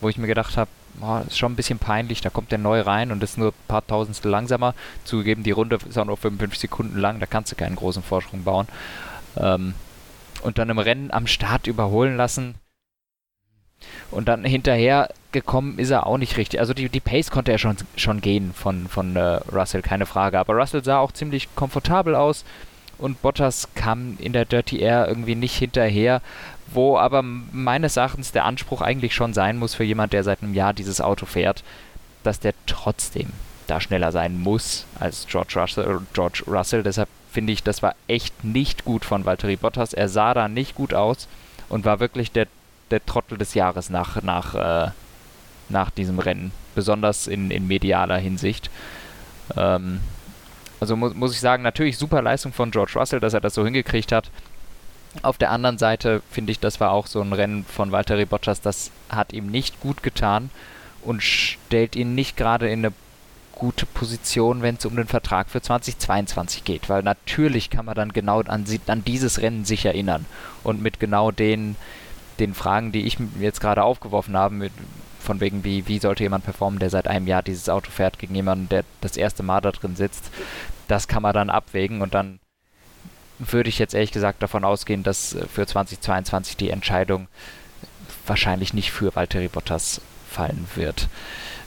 Wo 0.00 0.08
ich 0.08 0.18
mir 0.18 0.26
gedacht 0.26 0.56
habe, 0.56 0.70
oh, 1.00 1.20
ist 1.26 1.38
schon 1.38 1.52
ein 1.52 1.56
bisschen 1.56 1.78
peinlich, 1.78 2.20
da 2.20 2.30
kommt 2.30 2.50
der 2.50 2.58
neu 2.58 2.80
rein 2.80 3.12
und 3.12 3.22
ist 3.22 3.38
nur 3.38 3.48
ein 3.48 3.68
paar 3.68 3.86
Tausendstel 3.86 4.30
langsamer. 4.30 4.74
Zugegeben, 5.04 5.42
die 5.42 5.50
Runde 5.50 5.78
ist 5.88 5.98
auch 5.98 6.04
nur 6.04 6.16
55 6.16 6.60
Sekunden 6.60 6.98
lang, 6.98 7.20
da 7.20 7.26
kannst 7.26 7.52
du 7.52 7.56
keinen 7.56 7.76
großen 7.76 8.02
Vorsprung 8.02 8.44
bauen. 8.44 8.66
Ähm, 9.36 9.74
und 10.42 10.58
dann 10.58 10.70
im 10.70 10.78
Rennen 10.78 11.10
am 11.10 11.26
Start 11.26 11.66
überholen 11.66 12.16
lassen. 12.16 12.54
Und 14.10 14.28
dann 14.28 14.44
hinterher 14.44 15.10
gekommen 15.32 15.78
ist 15.78 15.90
er 15.90 16.06
auch 16.06 16.18
nicht 16.18 16.36
richtig. 16.36 16.60
Also 16.60 16.72
die, 16.72 16.88
die 16.88 17.00
Pace 17.00 17.30
konnte 17.30 17.52
er 17.52 17.58
schon, 17.58 17.76
schon 17.96 18.20
gehen 18.20 18.52
von, 18.54 18.88
von 18.88 19.16
äh, 19.16 19.40
Russell, 19.52 19.82
keine 19.82 20.06
Frage. 20.06 20.38
Aber 20.38 20.54
Russell 20.54 20.84
sah 20.84 20.98
auch 20.98 21.12
ziemlich 21.12 21.54
komfortabel 21.54 22.14
aus 22.14 22.44
und 22.98 23.20
Bottas 23.20 23.68
kam 23.74 24.16
in 24.18 24.32
der 24.32 24.44
Dirty 24.44 24.80
Air 24.80 25.08
irgendwie 25.08 25.34
nicht 25.34 25.56
hinterher, 25.56 26.22
wo 26.66 26.98
aber 26.98 27.22
meines 27.22 27.96
Erachtens 27.96 28.32
der 28.32 28.44
Anspruch 28.44 28.82
eigentlich 28.82 29.14
schon 29.14 29.34
sein 29.34 29.58
muss 29.58 29.74
für 29.74 29.84
jemand, 29.84 30.12
der 30.12 30.24
seit 30.24 30.42
einem 30.42 30.54
Jahr 30.54 30.72
dieses 30.72 31.00
Auto 31.00 31.26
fährt, 31.26 31.62
dass 32.22 32.40
der 32.40 32.54
trotzdem 32.66 33.32
da 33.66 33.80
schneller 33.80 34.12
sein 34.12 34.40
muss 34.40 34.86
als 34.98 35.26
George 35.28 35.54
Russell. 35.56 36.00
George 36.12 36.42
Russell. 36.46 36.82
Deshalb 36.82 37.08
finde 37.30 37.52
ich, 37.52 37.62
das 37.62 37.82
war 37.82 37.94
echt 38.08 38.44
nicht 38.44 38.84
gut 38.84 39.04
von 39.04 39.24
Valtteri 39.24 39.56
Bottas. 39.56 39.92
Er 39.92 40.08
sah 40.08 40.34
da 40.34 40.48
nicht 40.48 40.74
gut 40.74 40.94
aus 40.94 41.28
und 41.68 41.84
war 41.84 42.00
wirklich 42.00 42.32
der, 42.32 42.46
der 42.90 43.04
Trottel 43.04 43.38
des 43.38 43.54
Jahres 43.54 43.90
nach, 43.90 44.22
nach, 44.22 44.54
äh, 44.54 44.90
nach 45.68 45.90
diesem 45.90 46.18
Rennen, 46.18 46.52
besonders 46.74 47.26
in, 47.26 47.50
in 47.50 47.66
medialer 47.66 48.18
Hinsicht. 48.18 48.70
Ähm, 49.56 50.00
also 50.80 50.96
mu 50.96 51.10
muss 51.10 51.32
ich 51.32 51.40
sagen, 51.40 51.62
natürlich 51.62 51.98
super 51.98 52.22
Leistung 52.22 52.52
von 52.52 52.70
George 52.70 52.92
Russell, 52.96 53.20
dass 53.20 53.34
er 53.34 53.40
das 53.40 53.54
so 53.54 53.64
hingekriegt 53.64 54.12
hat. 54.12 54.30
Auf 55.22 55.38
der 55.38 55.50
anderen 55.50 55.78
Seite 55.78 56.22
finde 56.30 56.52
ich, 56.52 56.60
das 56.60 56.80
war 56.80 56.92
auch 56.92 57.06
so 57.06 57.20
ein 57.20 57.32
Rennen 57.32 57.64
von 57.64 57.92
Valtteri 57.92 58.26
Bottas, 58.26 58.60
das 58.60 58.90
hat 59.08 59.32
ihm 59.32 59.46
nicht 59.46 59.80
gut 59.80 60.02
getan 60.02 60.50
und 61.02 61.22
stellt 61.22 61.96
ihn 61.96 62.14
nicht 62.14 62.36
gerade 62.36 62.68
in 62.68 62.84
eine 62.84 62.92
gute 63.56 63.86
Position, 63.86 64.62
wenn 64.62 64.76
es 64.76 64.84
um 64.84 64.94
den 64.94 65.06
Vertrag 65.06 65.48
für 65.48 65.62
2022 65.62 66.64
geht, 66.64 66.88
weil 66.88 67.02
natürlich 67.02 67.70
kann 67.70 67.86
man 67.86 67.94
dann 67.94 68.12
genau 68.12 68.40
an, 68.42 68.64
an 68.86 69.04
dieses 69.04 69.40
Rennen 69.40 69.64
sich 69.64 69.86
erinnern. 69.86 70.26
Und 70.62 70.82
mit 70.82 71.00
genau 71.00 71.30
den, 71.30 71.74
den 72.38 72.54
Fragen, 72.54 72.92
die 72.92 73.06
ich 73.06 73.16
jetzt 73.40 73.60
gerade 73.60 73.82
aufgeworfen 73.82 74.36
habe, 74.36 74.54
mit, 74.54 74.72
von 75.18 75.40
wegen, 75.40 75.64
wie, 75.64 75.88
wie 75.88 75.98
sollte 75.98 76.22
jemand 76.22 76.44
performen, 76.44 76.78
der 76.78 76.90
seit 76.90 77.08
einem 77.08 77.26
Jahr 77.26 77.42
dieses 77.42 77.68
Auto 77.68 77.90
fährt, 77.90 78.18
gegen 78.18 78.34
jemanden, 78.34 78.68
der 78.68 78.84
das 79.00 79.16
erste 79.16 79.42
Mal 79.42 79.62
da 79.62 79.72
drin 79.72 79.96
sitzt, 79.96 80.30
das 80.86 81.08
kann 81.08 81.22
man 81.22 81.34
dann 81.34 81.50
abwägen 81.50 82.02
und 82.02 82.14
dann 82.14 82.38
würde 83.38 83.68
ich 83.68 83.78
jetzt 83.78 83.94
ehrlich 83.94 84.12
gesagt 84.12 84.42
davon 84.42 84.64
ausgehen, 84.64 85.02
dass 85.02 85.34
äh, 85.34 85.46
für 85.46 85.66
2022 85.66 86.56
die 86.56 86.70
Entscheidung 86.70 87.28
wahrscheinlich 88.26 88.74
nicht 88.74 88.90
für 88.90 89.14
Valtteri 89.14 89.48
Bottas 89.48 90.00
fallen 90.30 90.66
wird. 90.74 91.08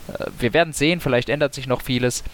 Äh, 0.08 0.26
wir 0.38 0.52
werden 0.52 0.72
sehen, 0.72 1.00
vielleicht 1.00 1.28
ändert 1.28 1.54
sich 1.54 1.66
noch 1.66 1.82
vieles, 1.82 2.24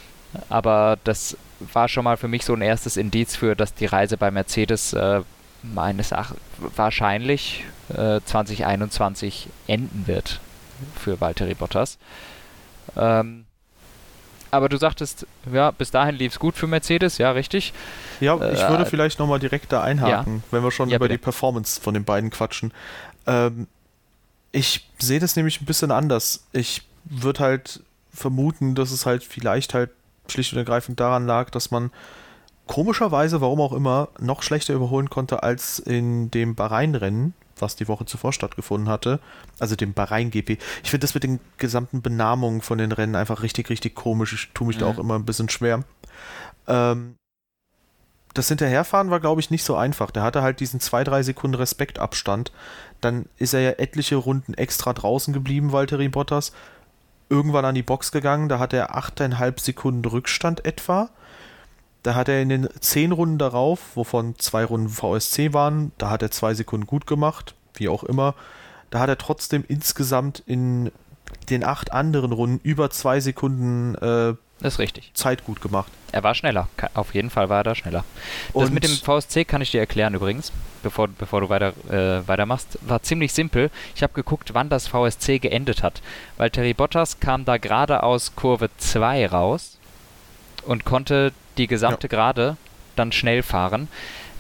aber 0.49 0.99
das 1.05 1.37
war 1.73 1.89
schon 1.89 2.05
mal 2.05 2.17
für 2.17 2.29
mich 2.29 2.45
so 2.45 2.55
ein 2.55 2.63
erstes 2.63 2.97
Indiz 2.97 3.37
für, 3.37 3.55
dass 3.57 3.75
die 3.75 3.87
Reise 3.87 4.17
bei 4.17 4.31
Mercedes 4.31 4.93
äh, 4.93 5.23
meines 5.63 6.13
Erachtens 6.13 6.39
wahrscheinlich 6.77 7.65
äh, 7.91 8.21
2021 8.25 9.49
enden 9.67 10.07
wird 10.07 10.41
für 10.95 11.21
Valtteri 11.21 11.55
Bottas. 11.55 11.99
Ähm, 12.97 13.46
Aber 14.57 14.69
du 14.69 14.79
sagtest, 14.79 15.27
ja, 15.53 15.71
bis 15.71 15.91
dahin 15.91 16.15
lief 16.15 16.33
es 16.33 16.39
gut 16.39 16.55
für 16.55 16.67
Mercedes, 16.67 17.19
ja, 17.19 17.31
richtig. 17.31 17.73
Ja, 18.21 18.37
ich 18.51 18.61
äh, 18.61 18.69
würde 18.69 18.87
vielleicht 18.87 19.19
nochmal 19.19 19.39
direkt 19.39 19.71
da 19.71 19.83
einhaken, 19.83 20.37
ja. 20.37 20.43
wenn 20.51 20.65
wir 20.65 20.71
schon 20.71 20.89
ja, 20.89 20.97
über 20.97 21.07
bitte. 21.07 21.19
die 21.19 21.23
Performance 21.23 21.81
von 21.81 21.95
den 21.95 22.05
beiden 22.05 22.31
quatschen. 22.31 22.73
Ähm, 23.27 23.67
ich 24.53 24.89
sehe 24.99 25.21
das 25.21 25.37
nämlich 25.37 25.61
ein 25.61 25.67
bisschen 25.67 25.91
anders. 25.91 26.47
Ich 26.53 26.83
würde 27.05 27.41
halt 27.41 27.83
vermuten, 28.13 28.75
dass 28.75 28.91
es 28.91 29.05
halt 29.05 29.23
vielleicht 29.23 29.75
halt 29.75 29.91
schlicht 30.29 30.53
und 30.53 30.59
ergreifend 30.59 30.99
daran 30.99 31.27
lag, 31.27 31.51
dass 31.51 31.71
man 31.71 31.91
komischerweise, 32.67 33.41
warum 33.41 33.61
auch 33.61 33.73
immer, 33.73 34.09
noch 34.19 34.43
schlechter 34.43 34.75
überholen 34.75 35.11
konnte 35.11 35.43
als 35.43 35.79
in 35.79 36.31
dem 36.31 36.55
Bahrain-Rennen, 36.55 37.35
was 37.59 37.77
die 37.77 37.89
Woche 37.89 38.05
zuvor 38.05 38.33
stattgefunden 38.33 38.89
hatte. 38.89 39.21
Also 39.59 39.77
dem 39.77 39.93
Bahrain-GP. 39.93 40.59
Ich 40.83 40.91
finde 40.91 41.05
das 41.05 41.15
mit 41.15 41.23
den 41.23 41.41
gesamten 41.59 42.03
Benamungen 42.03 42.61
von 42.61 42.79
den 42.79 42.93
Rennen 42.93 43.15
einfach 43.15 43.43
richtig, 43.43 43.71
richtig 43.71 43.95
komisch. 43.95 44.33
Ich 44.33 44.51
tue 44.53 44.67
mich 44.67 44.77
mhm. 44.77 44.81
da 44.81 44.87
auch 44.87 44.99
immer 44.99 45.15
ein 45.15 45.25
bisschen 45.25 45.49
schwer. 45.49 45.85
Ähm, 46.67 47.17
das 48.37 48.49
Hinterherfahren 48.49 49.11
war, 49.11 49.21
glaube 49.21 49.41
ich, 49.41 49.51
nicht 49.51 49.65
so 49.65 49.77
einfach. 49.77 50.11
Der 50.11 50.23
hatte 50.23 50.43
halt 50.43 50.61
diesen 50.61 50.79
2-3 50.79 51.23
Sekunden 51.23 51.57
Respektabstand. 51.57 52.53
Dann 53.01 53.27
ist 53.39 53.55
er 53.55 53.61
ja 53.61 53.71
etliche 53.71 54.17
Runden 54.17 54.53
extra 54.55 54.93
draußen 54.93 55.33
geblieben, 55.33 55.73
Valtteri 55.73 56.09
Bottas. 56.09 56.53
Irgendwann 57.31 57.65
an 57.65 57.75
die 57.75 57.83
Box 57.83 58.13
gegangen, 58.13 58.49
da 58.49 58.59
hat 58.59 58.75
er 58.75 58.95
8,5 58.95 59.61
Sekunden 59.61 60.05
Rückstand 60.05 60.65
etwa. 60.67 61.09
Da 62.07 62.15
hat 62.15 62.29
er 62.29 62.41
in 62.41 62.49
den 62.49 62.69
10 62.79 63.11
Runden 63.11 63.37
darauf, 63.37 63.81
wovon 63.97 64.39
zwei 64.39 64.65
Runden 64.65 64.89
VSC 64.89 65.53
waren, 65.53 65.91
da 65.99 66.09
hat 66.09 66.23
er 66.23 66.31
zwei 66.31 66.55
Sekunden 66.55 66.87
gut 66.87 67.05
gemacht, 67.09 67.57
wie 67.75 67.89
auch 67.89 68.05
immer. 68.05 68.37
Da 68.91 69.01
hat 69.01 69.09
er 69.09 69.19
trotzdem 69.19 69.65
insgesamt 69.67 70.41
in 70.47 70.93
den 71.51 71.65
acht 71.65 71.91
anderen 71.91 72.31
Runden 72.31 72.61
über 72.63 72.91
zwei 72.91 73.19
Sekunden 73.19 73.97
äh, 73.97 74.35
das 74.61 74.75
ist 74.75 74.79
richtig. 74.79 75.11
Zeit 75.15 75.45
gut 75.45 75.61
gemacht. 75.61 75.91
Er 76.13 76.23
war 76.23 76.37
schneller. 76.37 76.69
Auf 76.95 77.13
jeden 77.13 77.29
Fall 77.29 77.49
war 77.49 77.59
er 77.59 77.65
da 77.65 77.75
schneller. 77.75 78.05
Und 78.53 78.67
das 78.67 78.71
mit 78.71 78.85
dem 78.85 78.91
VSC 78.91 79.45
kann 79.45 79.61
ich 79.61 79.73
dir 79.73 79.81
erklären 79.81 80.15
übrigens, 80.15 80.53
bevor, 80.85 81.09
bevor 81.09 81.41
du 81.41 81.49
weiter, 81.49 81.73
äh, 81.91 82.27
weitermachst. 82.29 82.79
War 82.83 83.03
ziemlich 83.03 83.33
simpel. 83.33 83.71
Ich 83.97 84.05
habe 84.05 84.13
geguckt, 84.13 84.55
wann 84.55 84.69
das 84.69 84.87
VSC 84.87 85.41
geendet 85.41 85.83
hat. 85.83 86.01
Weil 86.37 86.51
Terry 86.51 86.73
Bottas 86.73 87.19
kam 87.19 87.45
da 87.45 87.59
gerade 87.59 88.05
aus 88.05 88.37
Kurve 88.37 88.71
2 88.79 89.27
raus 89.27 89.76
und 90.67 90.85
konnte 90.85 91.33
die 91.59 91.67
gesamte 91.67 92.07
ja. 92.07 92.09
Gerade 92.09 92.57
dann 92.97 93.13
schnell 93.13 93.43
fahren, 93.43 93.89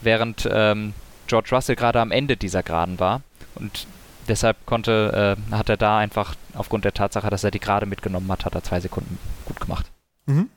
während 0.02 0.48
ähm, 0.50 0.94
George 1.26 1.50
Russell 1.52 1.76
gerade 1.76 2.00
am 2.00 2.10
Ende 2.10 2.36
dieser 2.36 2.62
Geraden 2.62 3.00
war. 3.00 3.22
Und 3.54 3.86
deshalb 4.28 4.64
konnte, 4.66 5.36
äh, 5.50 5.54
hat 5.54 5.68
er 5.68 5.76
da 5.76 5.98
einfach 5.98 6.34
aufgrund 6.54 6.84
der 6.84 6.94
Tatsache, 6.94 7.30
dass 7.30 7.44
er 7.44 7.50
die 7.50 7.60
Gerade 7.60 7.86
mitgenommen 7.86 8.30
hat, 8.30 8.44
hat 8.44 8.54
er 8.54 8.62
zwei 8.62 8.80
Sekunden 8.80 9.18
gut 9.44 9.60
gemacht. 9.60 9.90
Mhm. 10.26 10.50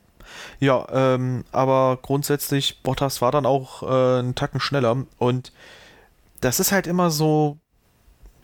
Ja, 0.58 0.86
ähm, 0.92 1.44
aber 1.52 1.98
grundsätzlich, 2.00 2.82
Bottas 2.82 3.20
war 3.20 3.32
dann 3.32 3.46
auch 3.46 3.82
äh, 3.82 4.18
einen 4.20 4.34
Tacken 4.34 4.60
schneller 4.60 5.04
und 5.18 5.52
das 6.40 6.60
ist 6.60 6.72
halt 6.72 6.86
immer 6.86 7.10
so, 7.10 7.58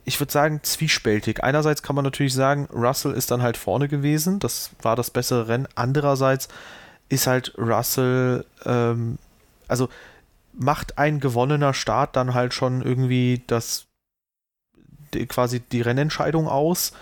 ich 0.05 0.20
würde 0.20 0.33
sagen, 0.33 0.61
zwiespältig. 0.62 1.43
Einerseits 1.43 1.83
kann 1.83 1.97
man 1.97 2.05
natürlich 2.05 2.35
sagen, 2.35 2.68
Russell 2.72 3.12
ist 3.12 3.31
dann 3.31 3.43
halt 3.43 3.57
vorne 3.57 3.89
gewesen, 3.89 4.39
das 4.39 4.70
war 4.83 4.97
das 4.97 5.11
bessere 5.11 5.49
Rennen. 5.49 5.68
Andererseits 5.74 6.49
ist 7.09 7.27
halt 7.27 7.55
Russell, 7.59 8.45
ähm, 8.65 9.19
also 9.69 9.89
macht 10.53 10.99
ein 10.99 11.21
gewonnener 11.21 11.75
Start 11.75 12.17
dann 12.17 12.35
halt 12.35 12.55
schon 12.55 12.83
irgendwie 12.83 13.43
das 13.47 13.87
die, 15.15 15.27
quasi 15.27 15.61
die 15.61 15.83
Rennentscheidung 15.83 16.49
aus 16.49 16.93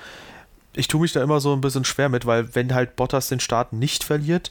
ich 0.75 0.89
tue 0.89 1.01
mich 1.01 1.13
da 1.13 1.23
immer 1.23 1.41
so 1.41 1.53
ein 1.53 1.61
bisschen 1.61 1.85
schwer 1.85 2.09
mit, 2.09 2.27
weil 2.27 2.55
wenn 2.55 2.75
halt 2.75 2.97
Bottas 2.97 3.29
den 3.29 3.41
Start 3.41 3.73
nicht 3.73 4.05
verliert, 4.05 4.51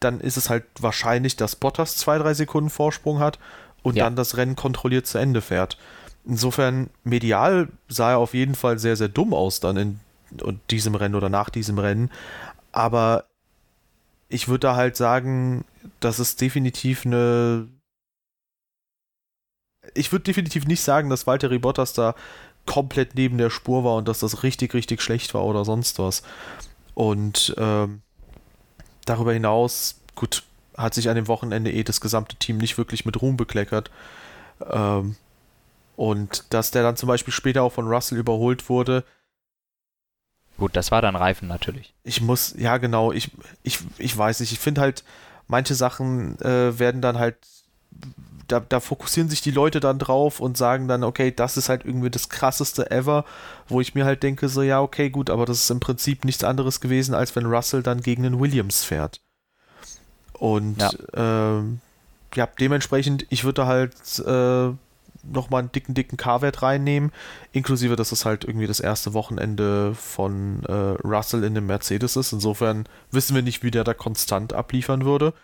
dann 0.00 0.20
ist 0.20 0.36
es 0.36 0.50
halt 0.50 0.64
wahrscheinlich, 0.78 1.36
dass 1.36 1.56
Bottas 1.56 1.96
zwei, 1.96 2.18
drei 2.18 2.34
Sekunden 2.34 2.70
Vorsprung 2.70 3.18
hat 3.18 3.38
und 3.82 3.96
ja. 3.96 4.04
dann 4.04 4.16
das 4.16 4.36
Rennen 4.36 4.56
kontrolliert 4.56 5.06
zu 5.06 5.18
Ende 5.18 5.40
fährt. 5.40 5.78
Insofern, 6.24 6.90
medial 7.04 7.68
sah 7.88 8.12
er 8.12 8.18
auf 8.18 8.34
jeden 8.34 8.54
Fall 8.54 8.78
sehr, 8.78 8.96
sehr 8.96 9.08
dumm 9.08 9.32
aus 9.32 9.60
dann 9.60 9.76
in, 9.76 10.00
in 10.44 10.60
diesem 10.70 10.94
Rennen 10.94 11.14
oder 11.14 11.30
nach 11.30 11.48
diesem 11.48 11.78
Rennen. 11.78 12.10
Aber 12.70 13.24
ich 14.28 14.48
würde 14.48 14.60
da 14.60 14.76
halt 14.76 14.96
sagen, 14.96 15.64
dass 16.00 16.18
es 16.18 16.36
definitiv 16.36 17.06
eine. 17.06 17.68
Ich 19.94 20.12
würde 20.12 20.24
definitiv 20.24 20.66
nicht 20.66 20.82
sagen, 20.82 21.08
dass 21.08 21.26
Walter 21.26 21.56
Bottas 21.58 21.94
da 21.94 22.14
komplett 22.66 23.14
neben 23.14 23.38
der 23.38 23.48
Spur 23.48 23.84
war 23.84 23.96
und 23.96 24.06
dass 24.06 24.18
das 24.18 24.42
richtig, 24.42 24.74
richtig 24.74 25.00
schlecht 25.00 25.32
war 25.32 25.44
oder 25.44 25.64
sonst 25.64 25.98
was. 25.98 26.22
Und 26.94 27.54
ähm, 27.56 28.02
darüber 29.06 29.32
hinaus, 29.32 30.00
gut, 30.14 30.42
hat 30.76 30.92
sich 30.92 31.08
an 31.08 31.16
dem 31.16 31.28
Wochenende 31.28 31.72
eh 31.72 31.82
das 31.82 32.00
gesamte 32.02 32.36
Team 32.36 32.58
nicht 32.58 32.76
wirklich 32.76 33.06
mit 33.06 33.22
Ruhm 33.22 33.38
bekleckert. 33.38 33.90
Ähm, 34.70 35.16
und 35.96 36.44
dass 36.50 36.70
der 36.70 36.82
dann 36.82 36.96
zum 36.96 37.08
Beispiel 37.08 37.32
später 37.32 37.62
auch 37.62 37.72
von 37.72 37.88
Russell 37.88 38.18
überholt 38.18 38.68
wurde. 38.68 39.04
Gut, 40.58 40.76
das 40.76 40.90
war 40.90 41.00
dann 41.00 41.16
Reifen 41.16 41.48
natürlich. 41.48 41.94
Ich 42.02 42.20
muss, 42.20 42.54
ja 42.58 42.76
genau, 42.78 43.12
ich, 43.12 43.30
ich, 43.62 43.78
ich 43.96 44.16
weiß 44.16 44.40
nicht, 44.40 44.52
ich 44.52 44.58
finde 44.58 44.80
halt, 44.80 45.04
manche 45.46 45.74
Sachen 45.74 46.38
äh, 46.40 46.78
werden 46.78 47.00
dann 47.00 47.18
halt 47.18 47.36
da, 48.48 48.60
da 48.60 48.80
fokussieren 48.80 49.28
sich 49.28 49.42
die 49.42 49.50
Leute 49.50 49.78
dann 49.78 49.98
drauf 49.98 50.40
und 50.40 50.56
sagen 50.56 50.88
dann, 50.88 51.04
okay, 51.04 51.30
das 51.30 51.56
ist 51.56 51.68
halt 51.68 51.84
irgendwie 51.84 52.10
das 52.10 52.28
krasseste 52.28 52.90
ever, 52.90 53.24
wo 53.68 53.80
ich 53.80 53.94
mir 53.94 54.04
halt 54.04 54.22
denke, 54.22 54.48
so, 54.48 54.62
ja, 54.62 54.80
okay, 54.80 55.10
gut, 55.10 55.30
aber 55.30 55.44
das 55.44 55.62
ist 55.62 55.70
im 55.70 55.80
Prinzip 55.80 56.24
nichts 56.24 56.42
anderes 56.44 56.80
gewesen, 56.80 57.14
als 57.14 57.36
wenn 57.36 57.46
Russell 57.46 57.82
dann 57.82 58.00
gegen 58.00 58.22
den 58.22 58.40
Williams 58.40 58.84
fährt. 58.84 59.20
Und 60.32 60.78
ja, 60.78 60.90
ähm, 61.58 61.80
ja 62.34 62.48
dementsprechend, 62.58 63.26
ich 63.28 63.44
würde 63.44 63.66
halt 63.66 64.18
äh, 64.20 64.72
nochmal 65.32 65.60
einen 65.60 65.72
dicken, 65.72 65.94
dicken 65.94 66.16
K-Wert 66.16 66.62
reinnehmen, 66.62 67.12
inklusive, 67.52 67.96
dass 67.96 68.12
es 68.12 68.24
halt 68.24 68.44
irgendwie 68.44 68.66
das 68.66 68.80
erste 68.80 69.14
Wochenende 69.14 69.94
von 69.94 70.64
äh, 70.64 70.72
Russell 71.06 71.44
in 71.44 71.54
dem 71.54 71.66
Mercedes 71.66 72.16
ist. 72.16 72.32
Insofern 72.32 72.88
wissen 73.10 73.34
wir 73.34 73.42
nicht, 73.42 73.62
wie 73.62 73.70
der 73.70 73.84
da 73.84 73.94
konstant 73.94 74.52
abliefern 74.52 75.04
würde. 75.04 75.34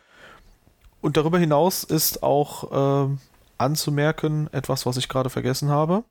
Und 1.01 1.17
darüber 1.17 1.39
hinaus 1.39 1.85
ist 1.85 2.23
auch 2.23 3.09
äh, 3.11 3.17
anzumerken 3.59 4.49
etwas, 4.53 4.87
was 4.87 4.97
ich 4.97 5.09
gerade 5.09 5.31
vergessen 5.31 5.71
habe. 5.71 6.05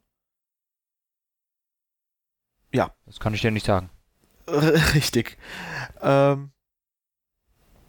Ja. 2.74 2.92
Das 3.06 3.20
kann 3.20 3.34
ich 3.34 3.42
dir 3.42 3.52
nicht 3.52 3.66
sagen. 3.66 3.90
Richtig. 4.48 5.38
Ähm, 6.02 6.52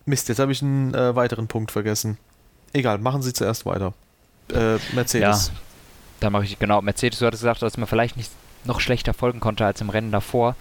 Mist, 0.07 0.29
jetzt 0.29 0.39
habe 0.39 0.53
ich 0.53 0.63
einen 0.63 0.95
äh, 0.95 1.17
weiteren 1.17 1.49
Punkt 1.49 1.71
vergessen. 1.71 2.19
Egal, 2.73 2.99
machen 2.99 3.23
Sie 3.23 3.33
zuerst 3.33 3.65
weiter. 3.65 3.95
Äh, 4.53 4.79
Mercedes. 4.93 5.49
Ja, 5.49 5.55
da 6.25 6.31
mache 6.31 6.45
ich 6.45 6.59
genau. 6.59 6.81
Mercedes, 6.81 7.19
du 7.19 7.27
hattest 7.27 7.43
gesagt, 7.43 7.63
dass 7.63 7.77
man 7.77 7.87
vielleicht 7.87 8.17
nicht 8.17 8.31
noch 8.65 8.81
schlechter 8.81 9.13
folgen 9.13 9.41
konnte 9.41 9.67
als 9.67 9.81
im 9.81 9.91
Rennen 9.91 10.11
davor. 10.11 10.57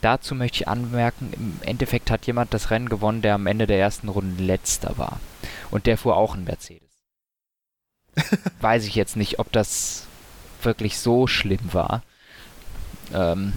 Dazu 0.00 0.34
möchte 0.34 0.56
ich 0.56 0.68
anmerken, 0.68 1.30
im 1.34 1.58
Endeffekt 1.60 2.10
hat 2.10 2.26
jemand 2.26 2.54
das 2.54 2.70
Rennen 2.70 2.88
gewonnen, 2.88 3.22
der 3.22 3.34
am 3.34 3.46
Ende 3.46 3.66
der 3.66 3.78
ersten 3.78 4.08
Runde 4.08 4.42
letzter 4.42 4.96
war. 4.96 5.20
Und 5.70 5.86
der 5.86 5.98
fuhr 5.98 6.16
auch 6.16 6.34
einen 6.34 6.44
Mercedes. 6.44 6.88
Weiß 8.60 8.86
ich 8.86 8.94
jetzt 8.94 9.16
nicht, 9.16 9.38
ob 9.38 9.52
das 9.52 10.06
wirklich 10.62 10.98
so 10.98 11.26
schlimm 11.26 11.72
war. 11.72 12.02
Ähm, 13.14 13.52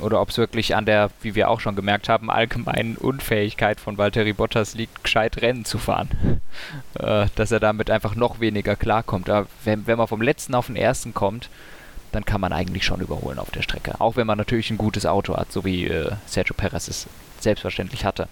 oder 0.00 0.20
ob 0.20 0.30
es 0.30 0.38
wirklich 0.38 0.74
an 0.74 0.86
der, 0.86 1.10
wie 1.20 1.34
wir 1.34 1.48
auch 1.48 1.60
schon 1.60 1.76
gemerkt 1.76 2.08
haben, 2.08 2.30
allgemeinen 2.30 2.96
Unfähigkeit 2.96 3.80
von 3.80 3.98
Valtteri 3.98 4.32
Bottas 4.32 4.74
liegt, 4.74 5.04
gescheit 5.04 5.40
Rennen 5.42 5.64
zu 5.64 5.78
fahren. 5.78 6.40
Äh, 6.98 7.26
dass 7.34 7.52
er 7.52 7.60
damit 7.60 7.90
einfach 7.90 8.14
noch 8.14 8.40
weniger 8.40 8.74
klarkommt. 8.74 9.28
Aber 9.28 9.46
wenn, 9.64 9.86
wenn 9.86 9.98
man 9.98 10.06
vom 10.06 10.22
letzten 10.22 10.54
auf 10.54 10.68
den 10.68 10.76
ersten 10.76 11.12
kommt, 11.12 11.50
dann 12.12 12.24
kann 12.24 12.40
man 12.40 12.54
eigentlich 12.54 12.86
schon 12.86 13.00
überholen 13.00 13.38
auf 13.38 13.50
der 13.50 13.60
Strecke. 13.60 14.00
Auch 14.00 14.16
wenn 14.16 14.26
man 14.26 14.38
natürlich 14.38 14.70
ein 14.70 14.78
gutes 14.78 15.04
Auto 15.04 15.36
hat, 15.36 15.52
so 15.52 15.66
wie 15.66 15.86
äh, 15.86 16.12
Sergio 16.24 16.54
Perez 16.54 16.88
es 16.88 17.06
selbstverständlich 17.40 18.06
hatte. 18.06 18.28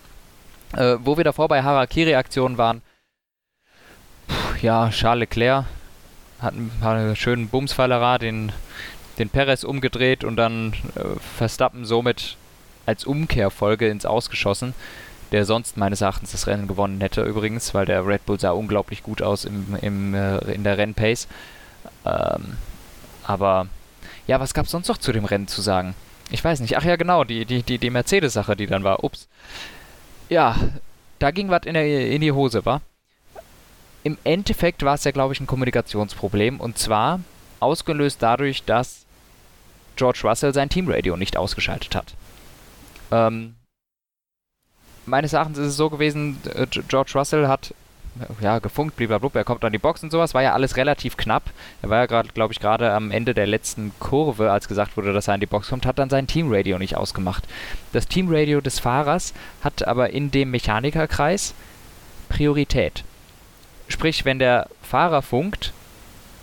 Äh, 0.74 0.96
wo 1.00 1.18
wir 1.18 1.24
davor 1.24 1.48
bei 1.48 1.62
Harakiri-Aktionen 1.62 2.56
waren, 2.56 2.80
ja, 4.62 4.88
Charles 4.88 5.20
Leclerc 5.20 5.66
hat 6.40 6.54
einen 6.54 7.16
schönen 7.16 7.48
Bumsfallerer, 7.48 8.18
den, 8.18 8.52
den 9.18 9.28
Perez 9.28 9.64
umgedreht 9.64 10.24
und 10.24 10.36
dann 10.36 10.72
äh, 10.94 11.18
Verstappen 11.36 11.84
somit 11.84 12.36
als 12.86 13.04
Umkehrfolge 13.04 13.88
ins 13.88 14.06
Ausgeschossen, 14.06 14.74
der 15.32 15.44
sonst 15.44 15.76
meines 15.76 16.00
Erachtens 16.00 16.32
das 16.32 16.46
Rennen 16.46 16.68
gewonnen 16.68 17.00
hätte 17.00 17.22
übrigens, 17.22 17.74
weil 17.74 17.86
der 17.86 18.06
Red 18.06 18.26
Bull 18.26 18.38
sah 18.38 18.50
unglaublich 18.50 19.02
gut 19.02 19.22
aus 19.22 19.44
im, 19.44 19.76
im, 19.80 20.14
äh, 20.14 20.38
in 20.52 20.64
der 20.64 20.78
Rennpace. 20.78 21.28
Ähm, 22.04 22.56
aber 23.24 23.68
ja, 24.26 24.40
was 24.40 24.54
gab 24.54 24.66
es 24.66 24.72
sonst 24.72 24.88
noch 24.88 24.98
zu 24.98 25.12
dem 25.12 25.24
Rennen 25.24 25.48
zu 25.48 25.62
sagen? 25.62 25.94
Ich 26.30 26.42
weiß 26.42 26.60
nicht. 26.60 26.76
Ach 26.76 26.84
ja, 26.84 26.96
genau, 26.96 27.24
die, 27.24 27.44
die, 27.44 27.62
die, 27.62 27.78
die 27.78 27.90
Mercedes-Sache, 27.90 28.56
die 28.56 28.66
dann 28.66 28.84
war. 28.84 29.04
Ups. 29.04 29.28
Ja, 30.28 30.56
da 31.18 31.30
ging 31.30 31.48
was 31.48 31.64
in, 31.64 31.74
in 31.74 32.20
die 32.20 32.32
Hose, 32.32 32.64
war 32.64 32.80
im 34.04 34.18
Endeffekt 34.22 34.84
war 34.84 34.94
es 34.94 35.04
ja, 35.04 35.10
glaube 35.10 35.32
ich, 35.32 35.40
ein 35.40 35.46
Kommunikationsproblem. 35.46 36.60
Und 36.60 36.78
zwar 36.78 37.20
ausgelöst 37.58 38.18
dadurch, 38.20 38.62
dass 38.62 39.03
George 39.96 40.20
Russell 40.24 40.54
sein 40.54 40.68
Teamradio 40.68 41.16
nicht 41.16 41.36
ausgeschaltet 41.36 41.94
hat. 41.94 42.14
Ähm, 43.10 43.54
meines 45.06 45.32
Erachtens 45.32 45.58
ist 45.58 45.68
es 45.68 45.76
so 45.76 45.90
gewesen, 45.90 46.38
äh, 46.54 46.66
George 46.66 47.12
Russell 47.14 47.48
hat 47.48 47.74
ja, 48.40 48.60
gefunkt, 48.60 48.96
blablabla, 48.96 49.40
er 49.40 49.44
kommt 49.44 49.64
an 49.64 49.72
die 49.72 49.78
Box 49.78 50.02
und 50.02 50.10
sowas, 50.10 50.34
war 50.34 50.42
ja 50.42 50.52
alles 50.52 50.76
relativ 50.76 51.16
knapp. 51.16 51.50
Er 51.82 51.90
war 51.90 51.98
ja 51.98 52.06
gerade, 52.06 52.28
glaube 52.28 52.52
ich, 52.52 52.60
gerade 52.60 52.92
am 52.92 53.10
Ende 53.10 53.34
der 53.34 53.46
letzten 53.46 53.92
Kurve, 53.98 54.52
als 54.52 54.68
gesagt 54.68 54.96
wurde, 54.96 55.12
dass 55.12 55.28
er 55.28 55.34
an 55.34 55.40
die 55.40 55.46
Box 55.46 55.68
kommt, 55.68 55.84
hat 55.84 55.98
dann 55.98 56.10
sein 56.10 56.26
Teamradio 56.26 56.78
nicht 56.78 56.96
ausgemacht. 56.96 57.44
Das 57.92 58.06
Teamradio 58.06 58.60
des 58.60 58.78
Fahrers 58.78 59.34
hat 59.62 59.86
aber 59.86 60.10
in 60.10 60.30
dem 60.30 60.50
Mechanikerkreis 60.52 61.54
Priorität. 62.28 63.04
Sprich, 63.88 64.24
wenn 64.24 64.38
der 64.38 64.68
Fahrer 64.82 65.22
funkt, 65.22 65.73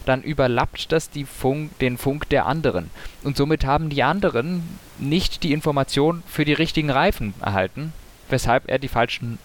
dann 0.06 0.22
überlappt 0.24 0.92
das 0.92 1.10
Funk, 1.26 1.78
den 1.80 1.98
Funk 1.98 2.30
der 2.30 2.46
anderen. 2.46 2.90
Und 3.24 3.38
somit 3.38 3.66
haben 3.66 3.90
die 3.90 4.04
anderen 4.04 4.64
nicht 4.98 5.44
die 5.44 5.54
Information 5.54 6.24
für 6.28 6.46
die 6.46 6.54
richtigen 6.54 6.90
Reifen 6.90 7.34
erhalten, 7.42 7.94
weshalb 8.30 8.70
er 8.70 8.80
die 8.80 8.88
falschen 8.88 9.38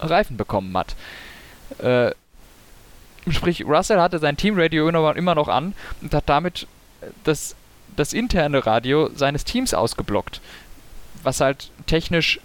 Reifen 0.00 0.36
bekommen 0.36 0.76
hat. 0.76 0.96
Äh, 1.78 2.12
sprich, 3.30 3.64
Russell 3.64 4.00
hatte 4.00 4.18
sein 4.18 4.36
Teamradio 4.36 4.88
immer 4.88 5.34
noch 5.34 5.48
an 5.48 5.74
und 6.02 6.14
hat 6.14 6.28
damit 6.28 6.66
das, 7.24 7.56
das 7.96 8.12
interne 8.12 8.66
Radio 8.66 9.10
seines 9.14 9.44
Teams 9.44 9.74
ausgeblockt. 9.74 10.40
Was 11.22 11.40
halt 11.40 11.70
technisch 11.86 12.40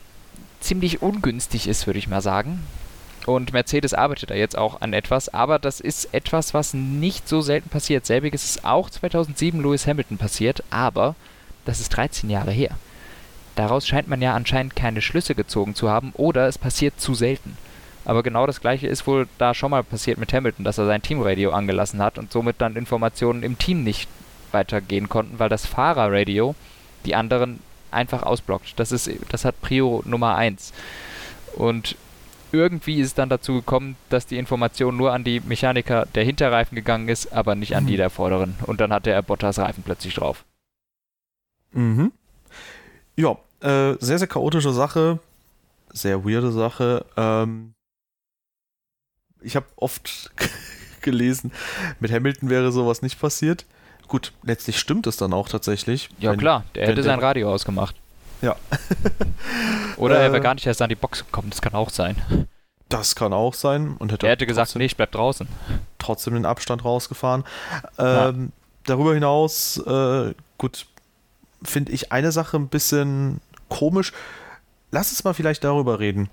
ziemlich 0.62 1.02
ungünstig 1.02 1.68
ist, 1.68 1.88
würde 1.88 2.00
ich 2.00 2.08
mal 2.08 2.22
sagen. 2.22 2.64
Und 3.30 3.54
Mercedes 3.54 3.94
arbeitet 3.94 4.32
da 4.32 4.34
jetzt 4.34 4.58
auch 4.58 4.82
an 4.82 4.92
etwas, 4.92 5.30
aber 5.30 5.60
das 5.60 5.80
ist 5.80 6.16
etwas, 6.16 6.56
was 6.56 6.74
nicht 6.74 7.30
so 7.30 7.42
selten 7.42 7.70
passiert. 7.70 8.08
Selbiges 8.08 8.44
ist 8.44 8.66
auch 8.66 8.90
2007 8.90 9.62
Lewis 9.62 9.86
Hamilton 9.86 10.18
passiert, 10.18 10.64
aber 10.72 11.14
das 11.64 11.80
ist 11.80 11.90
13 11.90 12.32
Jahre 12.32 12.50
her. 12.50 12.72
Daraus 13.54 13.86
scheint 13.86 14.08
man 14.08 14.24
ja 14.24 14.34
anscheinend 14.34 14.76
keine 14.76 15.04
Schlüsse 15.04 15.36
gezogen 15.36 15.76
zu 15.76 15.92
haben 15.92 16.12
oder 16.16 16.48
es 16.48 16.58
passiert 16.58 17.00
zu 17.00 17.14
selten. 17.14 17.56
Aber 18.04 18.24
genau 18.24 18.48
das 18.48 18.62
gleiche 18.62 18.88
ist 18.88 19.06
wohl 19.06 19.28
da 19.38 19.54
schon 19.54 19.70
mal 19.70 19.84
passiert 19.84 20.18
mit 20.18 20.34
Hamilton, 20.34 20.66
dass 20.66 20.80
er 20.80 20.88
sein 20.88 21.04
Teamradio 21.04 21.52
angelassen 21.52 22.02
hat 22.02 22.18
und 22.18 22.32
somit 22.32 22.56
dann 22.58 22.76
Informationen 22.76 23.44
im 23.44 23.60
Team 23.60 23.84
nicht 23.84 24.10
weitergehen 24.52 25.08
konnten, 25.08 25.38
weil 25.38 25.50
das 25.50 25.68
Fahrerradio 25.68 26.56
die 27.06 27.14
anderen 27.14 27.60
einfach 27.92 28.24
ausblockt. 28.24 28.80
Das 28.80 28.92
ist 28.92 29.08
das 29.30 29.46
hat 29.46 29.62
Prio 29.62 30.02
Nummer 30.04 30.36
1. 30.36 30.74
Und 31.56 31.96
irgendwie 32.52 33.00
ist 33.00 33.08
es 33.08 33.14
dann 33.14 33.30
dazu 33.30 33.56
gekommen, 33.56 33.96
dass 34.10 34.26
die 34.26 34.38
Information 34.38 34.98
nur 34.98 35.14
an 35.14 35.24
die 35.24 35.40
Mechaniker 35.40 36.06
der 36.16 36.24
Hinterreifen 36.24 36.76
gegangen 36.76 37.08
ist, 37.08 37.32
aber 37.34 37.56
nicht 37.56 37.76
an 37.76 37.86
die 37.86 37.94
mhm. 37.94 37.98
der 37.98 38.10
vorderen. 38.10 38.56
Und 38.66 38.82
dann 38.82 38.92
hatte 38.94 39.12
er 39.12 39.22
Bottas 39.22 39.60
Reifen 39.60 39.84
plötzlich 39.84 40.16
drauf. 40.16 40.46
Mhm. 41.72 42.12
Ja, 43.16 43.38
äh, 43.62 43.96
sehr, 44.00 44.20
sehr 44.20 44.28
chaotische 44.28 44.72
Sache. 44.72 45.20
Sehr 45.92 46.24
weirde 46.24 46.52
Sache. 46.52 47.06
Ähm, 47.18 47.74
ich 49.42 49.56
habe 49.56 49.66
oft 49.76 50.32
gelesen, 51.02 51.52
mit 52.00 52.12
Hamilton 52.12 52.50
wäre 52.50 52.72
sowas 52.72 53.02
nicht 53.02 53.20
passiert. 53.20 53.66
Gut, 54.08 54.34
letztlich 54.44 54.80
stimmt 54.80 55.06
es 55.08 55.18
dann 55.18 55.34
auch 55.34 55.50
tatsächlich. 55.50 56.10
Ja, 56.20 56.32
wenn, 56.32 56.40
klar, 56.40 56.64
der 56.76 56.88
hätte 56.88 57.04
sein 57.04 57.20
Radio 57.20 57.52
ausgemacht. 57.52 57.96
Ja. 58.42 58.56
Oder 59.98 60.20
er 60.20 60.32
wäre 60.32 60.38
äh, 60.38 60.44
gar 60.44 60.54
nicht 60.54 60.66
erst 60.66 60.82
an 60.82 60.90
die 60.90 60.96
Box 60.96 61.26
gekommen, 61.26 61.50
das 61.50 61.62
kann 61.62 61.74
auch 61.74 61.90
sein. 61.90 62.48
Das 62.88 63.16
kann 63.16 63.34
auch 63.34 63.54
sein. 63.54 63.96
Und 64.00 64.12
hätte 64.12 64.26
er 64.26 64.32
hätte 64.32 64.48
gesagt, 64.48 64.76
nee, 64.76 64.86
ich 64.86 64.98
bleib 64.98 65.12
draußen. 65.12 65.48
Trotzdem 66.00 66.34
den 66.34 66.46
Abstand 66.46 66.84
rausgefahren. 66.84 67.44
Ähm, 68.00 68.52
darüber 68.86 69.14
hinaus, 69.14 69.78
äh, 69.78 70.34
gut, 70.58 70.88
finde 71.62 71.92
ich 71.92 72.12
eine 72.12 72.32
Sache 72.32 72.58
ein 72.58 72.68
bisschen 72.68 73.42
komisch. 73.68 74.12
Lass 74.92 75.12
uns 75.12 75.24
mal 75.24 75.34
vielleicht 75.34 75.64
darüber 75.64 76.00
reden. 76.00 76.30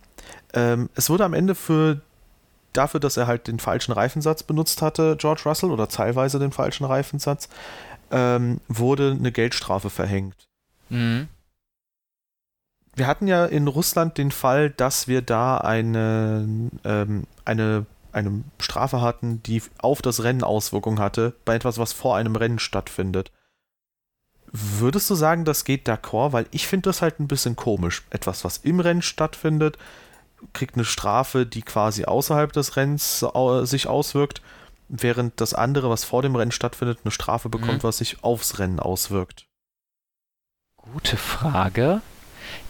Ähm, 0.55 0.89
es 0.95 1.11
wurde 1.11 1.27
am 1.27 1.35
Ende 1.35 1.55
für 1.55 2.01
dafür, 2.73 3.01
dass 3.01 3.19
er 3.19 3.27
halt 3.27 3.49
den 3.49 3.59
falschen 3.59 3.93
Reifensatz 3.93 4.43
benutzt 4.43 4.81
hatte, 4.81 5.17
George 5.19 5.43
Russell, 5.45 5.71
oder 5.71 5.89
teilweise 5.89 6.39
den 6.39 6.53
falschen 6.53 6.85
Reifensatz, 6.85 7.51
ähm, 8.11 8.61
wurde 8.69 9.15
eine 9.19 9.33
Geldstrafe 9.33 9.91
verhängt. 9.91 10.49
Mhm 10.89 11.29
wir 12.97 13.07
hatten 13.07 13.28
ja 13.28 13.44
in 13.44 13.68
Russland 13.68 14.16
den 14.16 14.30
Fall, 14.30 14.70
dass 14.70 15.07
wir 15.07 15.20
da 15.20 15.59
eine, 15.59 16.70
ähm, 16.82 17.26
eine, 17.44 17.84
eine 18.11 18.42
Strafe 18.59 19.03
hatten, 19.03 19.42
die 19.42 19.62
auf 19.78 20.01
das 20.01 20.22
Rennen 20.22 20.42
Auswirkungen 20.42 20.99
hatte, 20.99 21.34
bei 21.44 21.55
etwas, 21.55 21.76
was 21.76 21.92
vor 21.92 22.16
einem 22.16 22.36
Rennen 22.36 22.59
stattfindet. 22.59 23.32
Würdest 24.51 25.11
du 25.11 25.14
sagen, 25.14 25.44
das 25.44 25.64
geht 25.64 25.86
d'accord? 25.86 26.32
Weil 26.32 26.47
ich 26.53 26.66
finde 26.66 26.88
das 26.88 27.03
halt 27.03 27.20
ein 27.20 27.28
bisschen 27.28 27.55
komisch. 27.55 28.03
Etwas, 28.09 28.44
was 28.44 28.59
im 28.59 28.80
Rennen 28.80 29.03
stattfindet, 29.03 29.76
kriegt 30.55 30.76
eine 30.76 30.86
Strafe, 30.86 31.44
die 31.44 31.62
quasi 31.62 32.07
außerhalb 32.07 32.51
des 32.53 32.76
Rennens 32.76 33.26
sich 33.64 33.88
auswirkt, 33.88 34.40
während 34.88 35.38
das 35.42 35.53
andere, 35.53 35.90
was 35.90 36.05
vor 36.05 36.22
dem 36.22 36.34
Rennen 36.34 36.53
stattfindet, 36.53 37.01
eine 37.05 37.11
Strafe 37.11 37.51
bekommt, 37.51 37.82
mhm. 37.82 37.88
was 37.88 37.99
sich 37.99 38.24
aufs 38.24 38.59
Rennen 38.59 38.80
auswirkt. 38.80 39.47
Gute 40.76 41.18
Frage 41.18 42.01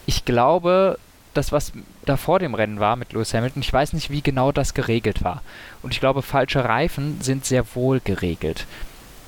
ich 0.07 0.25
glaube, 0.25 0.99
das, 1.35 1.53
was 1.53 1.73
da 2.05 2.17
vor 2.17 2.39
dem 2.39 2.55
Rennen 2.55 2.81
war 2.81 2.97
mit 2.97 3.13
Lewis 3.13 3.35
Hamilton, 3.35 3.63
ich 3.63 3.73
weiß 3.73 3.93
nicht, 3.93 4.11
wie 4.11 4.23
genau 4.23 4.53
das 4.53 4.75
geregelt 4.75 5.23
war. 5.23 5.43
Und 5.83 5.93
ich 5.93 6.01
glaube, 6.01 6.23
falsche 6.23 6.65
Reifen 6.65 7.21
sind 7.21 7.45
sehr 7.45 7.75
wohl 7.75 8.01
geregelt. 8.01 8.67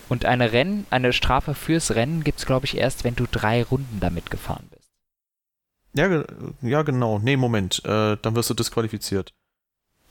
Und 0.08 0.24
eine 0.24 0.52
Rennen, 0.52 0.86
eine 0.90 1.12
Strafe 1.12 1.54
fürs 1.54 1.94
Rennen 1.94 2.24
gibt 2.24 2.38
es, 2.38 2.46
glaube 2.46 2.64
ich, 2.64 2.78
erst, 2.78 3.04
wenn 3.04 3.14
du 3.14 3.26
drei 3.30 3.62
Runden 3.62 4.00
damit 4.00 4.30
gefahren 4.30 4.66
bist. 4.70 4.88
Ja, 5.92 6.24
ja 6.62 6.82
genau. 6.82 7.18
Nee, 7.18 7.36
Moment. 7.36 7.84
Äh, 7.84 8.16
dann 8.22 8.34
wirst 8.34 8.48
du 8.48 8.54
disqualifiziert. 8.54 9.34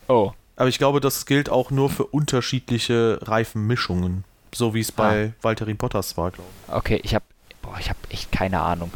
Oh. 0.08 0.34
Aber 0.56 0.70
ich 0.70 0.78
glaube, 0.78 1.02
das 1.02 1.26
gilt 1.26 1.50
auch 1.50 1.72
nur 1.72 1.90
für 1.90 2.06
unterschiedliche 2.06 3.20
Reifenmischungen. 3.24 4.24
So 4.54 4.74
wie 4.74 4.82
es 4.82 4.92
bei 4.92 5.34
ah. 5.34 5.44
Valtteri 5.44 5.74
Bottas 5.74 6.18
war, 6.18 6.32
glaube 6.32 6.50
ich. 6.68 6.74
Okay, 6.74 7.00
ich 7.04 7.16
habe 7.16 7.26
ich 7.80 7.90
habe 7.90 8.00
echt 8.10 8.32
keine 8.32 8.62
Ahnung 8.62 8.92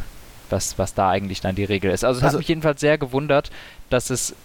was, 0.52 0.78
was 0.78 0.93
da 0.93 1.10
eigentlich 1.10 1.41
dann 1.41 1.56
die 1.56 1.64
Regel 1.64 1.91
ist. 1.91 2.04
Also 2.04 2.20
es 2.20 2.24
also, 2.24 2.36
hat 2.36 2.39
mich 2.39 2.47
jedenfalls 2.47 2.82
sehr 2.82 2.97
gewundert, 2.97 3.52
dass 3.89 4.10
es 4.10 4.36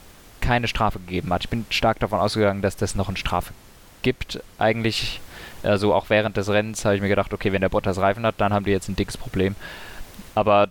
keine 0.41 0.69
Strafe 0.69 0.99
gegeben 1.01 1.33
hat. 1.33 1.45
Ich 1.45 1.51
bin 1.51 1.67
stark 1.71 1.99
davon 2.01 2.21
ausgegangen, 2.21 2.63
dass 2.63 2.77
das 2.77 2.95
noch 2.95 3.09
eine 3.09 3.17
Strafe 3.17 3.53
gibt. 4.03 4.41
Eigentlich, 4.59 5.21
also 5.63 5.95
auch 5.95 6.11
während 6.11 6.37
des 6.37 6.49
Rennens 6.49 6.85
habe 6.85 6.95
ich 6.97 7.03
mir 7.03 7.09
gedacht, 7.09 7.33
okay, 7.33 7.53
wenn 7.53 7.61
der 7.61 7.69
Bottas 7.69 7.99
Reifen 7.99 8.25
hat, 8.27 8.37
dann 8.39 8.53
haben 8.53 8.65
die 8.65 8.71
jetzt 8.71 8.89
ein 8.89 8.97
dickes 8.97 9.17
Problem. 9.17 9.57
Aber 10.35 10.71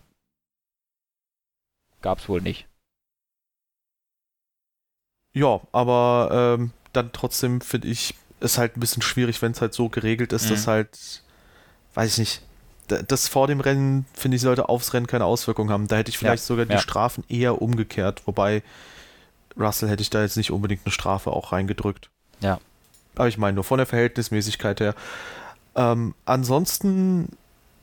gab 2.01 2.19
es 2.19 2.29
wohl 2.29 2.41
nicht. 2.41 2.67
Ja, 5.33 5.59
aber 5.71 6.57
ähm, 6.57 6.71
dann 6.93 7.11
trotzdem 7.11 7.59
finde 7.59 7.89
ich 7.89 8.15
es 8.39 8.57
halt 8.57 8.77
ein 8.77 8.79
bisschen 8.79 9.01
schwierig, 9.01 9.41
wenn 9.41 9.51
es 9.51 9.61
halt 9.61 9.73
so 9.73 9.89
geregelt 9.89 10.31
ist, 10.31 10.45
mhm. 10.45 10.49
dass 10.49 10.67
halt, 10.67 11.23
weiß 11.95 12.13
ich 12.13 12.17
nicht, 12.19 12.41
das 12.87 13.27
vor 13.27 13.47
dem 13.47 13.59
Rennen, 13.59 14.05
finde 14.13 14.35
ich, 14.35 14.41
sollte 14.41 14.69
aufs 14.69 14.93
Rennen 14.93 15.07
keine 15.07 15.25
Auswirkung 15.25 15.69
haben. 15.69 15.87
Da 15.87 15.97
hätte 15.97 16.09
ich 16.09 16.17
vielleicht 16.17 16.43
ja, 16.43 16.47
sogar 16.47 16.65
die 16.65 16.73
ja. 16.73 16.79
Strafen 16.79 17.23
eher 17.29 17.61
umgekehrt, 17.61 18.21
wobei 18.25 18.63
Russell 19.57 19.89
hätte 19.89 20.01
ich 20.01 20.09
da 20.09 20.21
jetzt 20.21 20.37
nicht 20.37 20.51
unbedingt 20.51 20.81
eine 20.85 20.91
Strafe 20.91 21.31
auch 21.31 21.51
reingedrückt. 21.51 22.09
Ja. 22.41 22.59
Aber 23.15 23.27
ich 23.27 23.37
meine 23.37 23.55
nur 23.55 23.63
von 23.63 23.77
der 23.77 23.87
Verhältnismäßigkeit 23.87 24.79
her. 24.79 24.95
Ähm, 25.75 26.13
ansonsten 26.25 27.29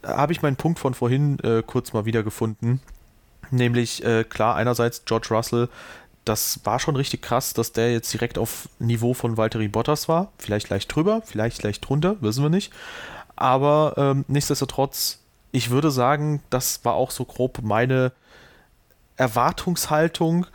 habe 0.04 0.32
ich 0.32 0.42
meinen 0.42 0.56
Punkt 0.56 0.78
von 0.78 0.94
vorhin 0.94 1.38
äh, 1.40 1.62
kurz 1.66 1.92
mal 1.92 2.04
wiedergefunden. 2.04 2.80
Nämlich, 3.50 4.04
äh, 4.04 4.24
klar, 4.24 4.56
einerseits 4.56 5.04
George 5.04 5.28
Russell, 5.30 5.68
das 6.24 6.60
war 6.64 6.78
schon 6.78 6.96
richtig 6.96 7.22
krass, 7.22 7.52
dass 7.52 7.72
der 7.72 7.92
jetzt 7.92 8.12
direkt 8.12 8.38
auf 8.38 8.68
Niveau 8.78 9.12
von 9.14 9.36
Valtteri 9.36 9.68
Bottas 9.68 10.08
war. 10.08 10.32
Vielleicht 10.38 10.68
leicht 10.70 10.94
drüber, 10.94 11.22
vielleicht 11.24 11.62
leicht 11.62 11.86
drunter, 11.88 12.16
wissen 12.20 12.42
wir 12.42 12.50
nicht. 12.50 12.72
Aber 13.36 13.94
ähm, 13.96 14.24
nichtsdestotrotz, 14.28 15.20
ich 15.50 15.70
würde 15.70 15.90
sagen, 15.90 16.42
das 16.50 16.84
war 16.84 16.94
auch 16.94 17.10
so 17.10 17.24
grob 17.24 17.60
meine 17.62 18.12
Erwartungshaltung, 19.16 20.46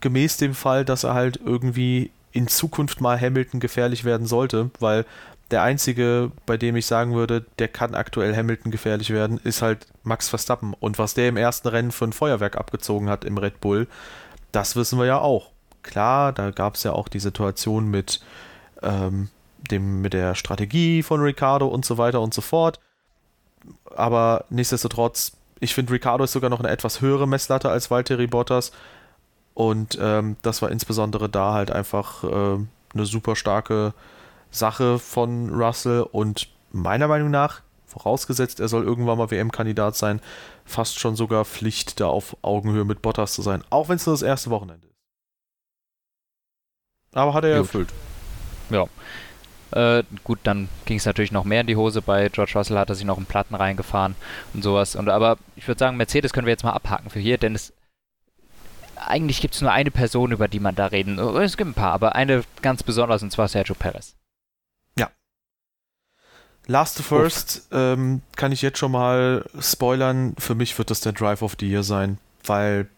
gemäß 0.00 0.36
dem 0.38 0.54
Fall, 0.54 0.84
dass 0.84 1.04
er 1.04 1.14
halt 1.14 1.40
irgendwie 1.44 2.10
in 2.32 2.48
Zukunft 2.48 3.00
mal 3.00 3.20
Hamilton 3.20 3.60
gefährlich 3.60 4.04
werden 4.04 4.26
sollte, 4.26 4.70
weil 4.78 5.04
der 5.50 5.62
einzige, 5.62 6.30
bei 6.46 6.56
dem 6.56 6.76
ich 6.76 6.86
sagen 6.86 7.14
würde, 7.14 7.44
der 7.58 7.68
kann 7.68 7.94
aktuell 7.94 8.34
Hamilton 8.36 8.70
gefährlich 8.70 9.10
werden, 9.10 9.40
ist 9.42 9.62
halt 9.62 9.86
Max 10.04 10.28
Verstappen. 10.28 10.74
Und 10.78 10.98
was 10.98 11.14
der 11.14 11.28
im 11.28 11.36
ersten 11.36 11.68
Rennen 11.68 11.90
für 11.90 12.04
ein 12.04 12.12
Feuerwerk 12.12 12.56
abgezogen 12.56 13.10
hat 13.10 13.24
im 13.24 13.36
Red 13.36 13.60
Bull, 13.60 13.88
das 14.52 14.76
wissen 14.76 14.98
wir 14.98 15.06
ja 15.06 15.18
auch. 15.18 15.50
Klar, 15.82 16.32
da 16.32 16.50
gab 16.50 16.76
es 16.76 16.84
ja 16.84 16.92
auch 16.92 17.08
die 17.08 17.20
Situation 17.20 17.90
mit 17.90 18.20
ähm, 18.82 19.28
dem, 19.70 20.00
mit 20.00 20.12
der 20.12 20.34
Strategie 20.34 21.02
von 21.02 21.20
Ricardo 21.20 21.66
und 21.66 21.84
so 21.84 21.98
weiter 21.98 22.20
und 22.20 22.34
so 22.34 22.40
fort. 22.40 22.80
Aber 23.94 24.44
nichtsdestotrotz, 24.50 25.32
ich 25.60 25.74
finde, 25.74 25.92
Ricardo 25.92 26.24
ist 26.24 26.32
sogar 26.32 26.50
noch 26.50 26.60
eine 26.60 26.70
etwas 26.70 27.00
höhere 27.00 27.28
Messlatte 27.28 27.70
als 27.70 27.90
Valtteri 27.90 28.26
Bottas. 28.26 28.72
Und 29.54 29.98
ähm, 30.00 30.36
das 30.42 30.62
war 30.62 30.70
insbesondere 30.70 31.28
da 31.28 31.52
halt 31.52 31.70
einfach 31.70 32.24
äh, 32.24 32.58
eine 32.94 33.06
super 33.06 33.36
starke 33.36 33.94
Sache 34.50 34.98
von 34.98 35.50
Russell. 35.50 36.02
Und 36.02 36.48
meiner 36.72 37.08
Meinung 37.08 37.30
nach 37.30 37.62
vorausgesetzt, 37.86 38.60
er 38.60 38.68
soll 38.68 38.84
irgendwann 38.84 39.18
mal 39.18 39.30
WM-Kandidat 39.30 39.96
sein, 39.96 40.20
fast 40.64 40.98
schon 40.98 41.16
sogar 41.16 41.44
Pflicht, 41.44 42.00
da 42.00 42.06
auf 42.06 42.36
Augenhöhe 42.42 42.84
mit 42.84 43.02
Bottas 43.02 43.32
zu 43.32 43.42
sein, 43.42 43.64
auch 43.70 43.88
wenn 43.88 43.96
es 43.96 44.06
nur 44.06 44.14
das 44.14 44.22
erste 44.22 44.50
Wochenende 44.50 44.86
ist. 44.86 44.94
Aber 47.12 47.34
hat 47.34 47.44
er 47.44 47.50
ja 47.50 47.56
erfüllt. 47.56 47.92
Ja. 48.70 48.86
Äh, 49.72 50.02
gut, 50.24 50.38
dann 50.44 50.68
ging 50.84 50.98
es 50.98 51.06
natürlich 51.06 51.32
noch 51.32 51.44
mehr 51.44 51.60
in 51.62 51.66
die 51.66 51.76
Hose. 51.76 52.02
Bei 52.02 52.28
George 52.28 52.52
Russell 52.54 52.78
hat 52.78 52.88
er 52.88 52.94
sich 52.94 53.04
noch 53.04 53.16
einen 53.16 53.26
Platten 53.26 53.54
reingefahren 53.54 54.16
und 54.54 54.62
sowas. 54.62 54.96
Und 54.96 55.08
aber 55.08 55.38
ich 55.56 55.66
würde 55.68 55.78
sagen, 55.78 55.96
Mercedes 55.96 56.32
können 56.32 56.46
wir 56.46 56.52
jetzt 56.52 56.64
mal 56.64 56.72
abhaken 56.72 57.10
für 57.10 57.20
hier, 57.20 57.38
denn 57.38 57.54
es 57.54 57.72
eigentlich 58.96 59.40
gibt 59.40 59.54
es 59.54 59.62
nur 59.62 59.72
eine 59.72 59.90
Person, 59.90 60.30
über 60.32 60.46
die 60.46 60.60
man 60.60 60.74
da 60.74 60.86
reden. 60.86 61.18
Es 61.18 61.56
gibt 61.56 61.70
ein 61.70 61.74
paar, 61.74 61.92
aber 61.92 62.14
eine 62.14 62.44
ganz 62.60 62.82
besonders 62.82 63.22
und 63.22 63.32
zwar 63.32 63.48
Sergio 63.48 63.74
Perez. 63.74 64.14
Last 66.70 66.98
to 66.98 67.02
First 67.02 67.66
ähm, 67.72 68.22
kann 68.36 68.52
ich 68.52 68.62
jetzt 68.62 68.78
schon 68.78 68.92
mal 68.92 69.44
spoilern. 69.58 70.34
Für 70.38 70.54
mich 70.54 70.78
wird 70.78 70.90
das 70.90 71.00
der 71.00 71.10
Drive 71.12 71.42
of 71.42 71.56
the 71.58 71.68
Year 71.68 71.82
sein, 71.82 72.18
weil 72.44 72.88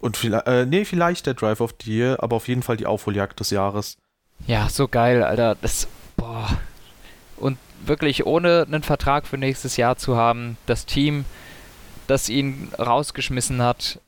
und 0.00 0.18
vielleicht, 0.18 0.46
äh, 0.46 0.66
nee, 0.66 0.84
vielleicht 0.84 1.24
der 1.24 1.32
Drive 1.32 1.62
of 1.62 1.74
the 1.82 1.90
Year, 1.90 2.22
aber 2.22 2.36
auf 2.36 2.46
jeden 2.46 2.62
Fall 2.62 2.76
die 2.76 2.84
Aufholjagd 2.84 3.40
des 3.40 3.50
Jahres. 3.50 3.96
Ja, 4.46 4.68
so 4.68 4.88
geil, 4.88 5.22
Alter. 5.22 5.56
Das, 5.60 5.88
boah. 6.16 6.48
Und 7.36 7.58
wirklich 7.84 8.26
ohne 8.26 8.66
einen 8.66 8.82
Vertrag 8.82 9.26
für 9.26 9.38
nächstes 9.38 9.76
Jahr 9.76 9.96
zu 9.96 10.16
haben, 10.16 10.56
das 10.66 10.86
Team, 10.86 11.24
das 12.06 12.28
ihn 12.28 12.70
rausgeschmissen 12.78 13.62
hat, 13.62 14.00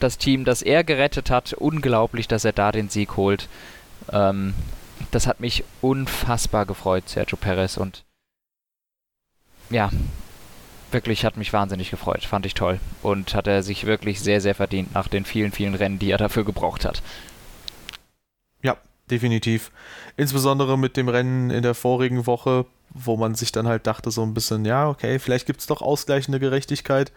das 0.00 0.18
Team, 0.18 0.44
das 0.44 0.62
er 0.62 0.84
gerettet 0.84 1.30
hat, 1.30 1.52
unglaublich, 1.52 2.28
dass 2.28 2.44
er 2.44 2.52
da 2.52 2.72
den 2.72 2.88
Sieg 2.88 3.16
holt. 3.16 3.48
Ähm, 4.12 4.54
das 5.10 5.26
hat 5.26 5.40
mich 5.40 5.64
unfassbar 5.80 6.66
gefreut, 6.66 7.08
Sergio 7.08 7.36
Perez. 7.36 7.76
Und 7.76 8.04
ja, 9.70 9.90
wirklich 10.90 11.24
hat 11.24 11.36
mich 11.36 11.52
wahnsinnig 11.52 11.90
gefreut. 11.90 12.24
Fand 12.24 12.46
ich 12.46 12.54
toll. 12.54 12.80
Und 13.02 13.34
hat 13.34 13.46
er 13.46 13.62
sich 13.62 13.86
wirklich 13.86 14.20
sehr, 14.20 14.40
sehr 14.40 14.54
verdient 14.54 14.94
nach 14.94 15.08
den 15.08 15.24
vielen, 15.24 15.52
vielen 15.52 15.74
Rennen, 15.74 15.98
die 15.98 16.10
er 16.10 16.18
dafür 16.18 16.44
gebraucht 16.44 16.84
hat. 16.84 17.02
Definitiv. 19.10 19.70
Insbesondere 20.16 20.76
mit 20.76 20.96
dem 20.96 21.08
Rennen 21.08 21.50
in 21.50 21.62
der 21.62 21.74
vorigen 21.74 22.26
Woche, 22.26 22.66
wo 22.90 23.16
man 23.16 23.34
sich 23.34 23.52
dann 23.52 23.68
halt 23.68 23.86
dachte, 23.86 24.10
so 24.10 24.22
ein 24.22 24.34
bisschen, 24.34 24.64
ja, 24.64 24.88
okay, 24.88 25.18
vielleicht 25.18 25.46
gibt 25.46 25.60
es 25.60 25.66
doch 25.66 25.82
ausgleichende 25.82 26.40
Gerechtigkeit. 26.40 27.12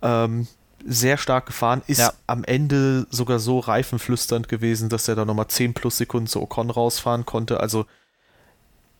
Ähm, 0.00 0.46
sehr 0.84 1.16
stark 1.16 1.46
gefahren, 1.46 1.82
ist 1.86 2.00
ja. 2.00 2.12
am 2.26 2.44
Ende 2.44 3.06
sogar 3.10 3.38
so 3.38 3.58
reifenflüsternd 3.60 4.48
gewesen, 4.48 4.88
dass 4.88 5.08
er 5.08 5.14
da 5.14 5.24
nochmal 5.24 5.48
10 5.48 5.74
plus 5.74 5.98
Sekunden 5.98 6.26
zu 6.26 6.42
Ocon 6.42 6.70
rausfahren 6.70 7.24
konnte. 7.24 7.60
Also 7.60 7.86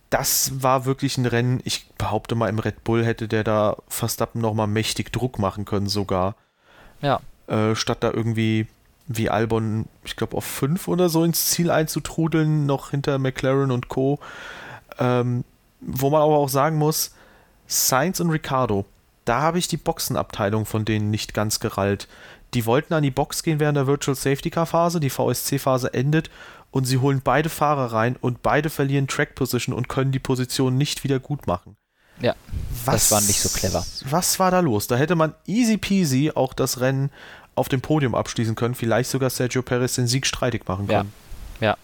das 0.09 0.51
war 0.61 0.85
wirklich 0.85 1.17
ein 1.17 1.25
Rennen, 1.25 1.59
ich 1.63 1.89
behaupte 1.97 2.35
mal, 2.35 2.47
im 2.47 2.59
Red 2.59 2.83
Bull 2.83 3.03
hätte 3.03 3.27
der 3.27 3.43
da 3.43 3.77
Verstappen 3.87 4.41
nochmal 4.41 4.67
mächtig 4.67 5.11
Druck 5.11 5.39
machen 5.39 5.65
können 5.65 5.87
sogar. 5.87 6.35
Ja. 7.01 7.19
Äh, 7.47 7.75
statt 7.75 8.03
da 8.03 8.11
irgendwie 8.11 8.67
wie 9.17 9.29
Albon, 9.29 9.85
ich 10.03 10.15
glaube, 10.15 10.37
auf 10.37 10.45
5 10.45 10.87
oder 10.87 11.09
so 11.09 11.23
ins 11.23 11.49
Ziel 11.49 11.71
einzutrudeln, 11.71 12.65
noch 12.65 12.91
hinter 12.91 13.19
McLaren 13.19 13.71
und 13.71 13.89
Co. 13.89 14.19
Ähm, 14.99 15.43
wo 15.81 16.09
man 16.09 16.21
aber 16.21 16.37
auch 16.37 16.49
sagen 16.49 16.77
muss, 16.77 17.13
Sainz 17.67 18.19
und 18.19 18.29
Ricardo, 18.29 18.85
da 19.25 19.41
habe 19.41 19.59
ich 19.59 19.67
die 19.67 19.77
Boxenabteilung 19.77 20.65
von 20.65 20.85
denen 20.85 21.09
nicht 21.09 21.33
ganz 21.33 21.59
gerallt. 21.59 22.07
Die 22.53 22.65
wollten 22.65 22.93
an 22.93 23.03
die 23.03 23.11
Box 23.11 23.43
gehen 23.43 23.59
während 23.59 23.77
der 23.77 23.87
Virtual 23.87 24.15
Safety 24.15 24.49
Car 24.49 24.65
Phase, 24.65 24.99
die 24.99 25.09
VSC-Phase 25.09 25.93
endet 25.93 26.29
und 26.71 26.85
sie 26.85 26.97
holen 26.97 27.21
beide 27.23 27.49
Fahrer 27.49 27.93
rein 27.93 28.15
und 28.19 28.43
beide 28.43 28.69
verlieren 28.69 29.07
Track 29.07 29.35
Position 29.35 29.75
und 29.75 29.89
können 29.89 30.11
die 30.11 30.19
Position 30.19 30.77
nicht 30.77 31.03
wieder 31.03 31.19
gut 31.19 31.47
machen. 31.47 31.77
Ja, 32.21 32.35
was, 32.85 33.09
das 33.09 33.11
war 33.11 33.21
nicht 33.21 33.41
so 33.41 33.49
clever. 33.49 33.85
Was 34.05 34.39
war 34.39 34.51
da 34.51 34.59
los? 34.59 34.87
Da 34.87 34.95
hätte 34.95 35.15
man 35.15 35.33
easy 35.47 35.77
peasy 35.77 36.31
auch 36.33 36.53
das 36.53 36.79
Rennen 36.79 37.09
auf 37.55 37.69
dem 37.69 37.81
Podium 37.81 38.15
abschließen 38.15 38.55
können, 38.55 38.75
vielleicht 38.75 39.09
sogar 39.09 39.29
Sergio 39.29 39.61
Perez 39.61 39.95
den 39.95 40.07
Sieg 40.07 40.25
streitig 40.25 40.67
machen 40.67 40.87
können. 40.87 41.13
Ja, 41.59 41.67
ja. 41.67 41.77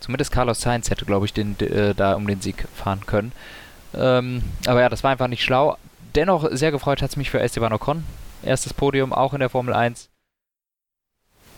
zumindest 0.00 0.32
Carlos 0.32 0.60
Sainz 0.60 0.90
hätte, 0.90 1.04
glaube 1.04 1.26
ich, 1.26 1.32
den, 1.32 1.58
äh, 1.60 1.94
da 1.94 2.14
um 2.14 2.26
den 2.26 2.40
Sieg 2.40 2.66
fahren 2.74 3.00
können. 3.06 3.32
Ähm, 3.94 4.42
aber 4.66 4.80
ja, 4.80 4.88
das 4.88 5.02
war 5.04 5.10
einfach 5.10 5.28
nicht 5.28 5.42
schlau 5.42 5.76
dennoch 6.16 6.48
sehr 6.50 6.72
gefreut 6.72 7.02
hat 7.02 7.10
es 7.10 7.16
mich 7.16 7.30
für 7.30 7.40
Esteban 7.40 7.72
Ocon. 7.72 8.04
Erstes 8.42 8.74
Podium 8.74 9.12
auch 9.12 9.34
in 9.34 9.40
der 9.40 9.50
Formel 9.50 9.74
1. 9.74 10.08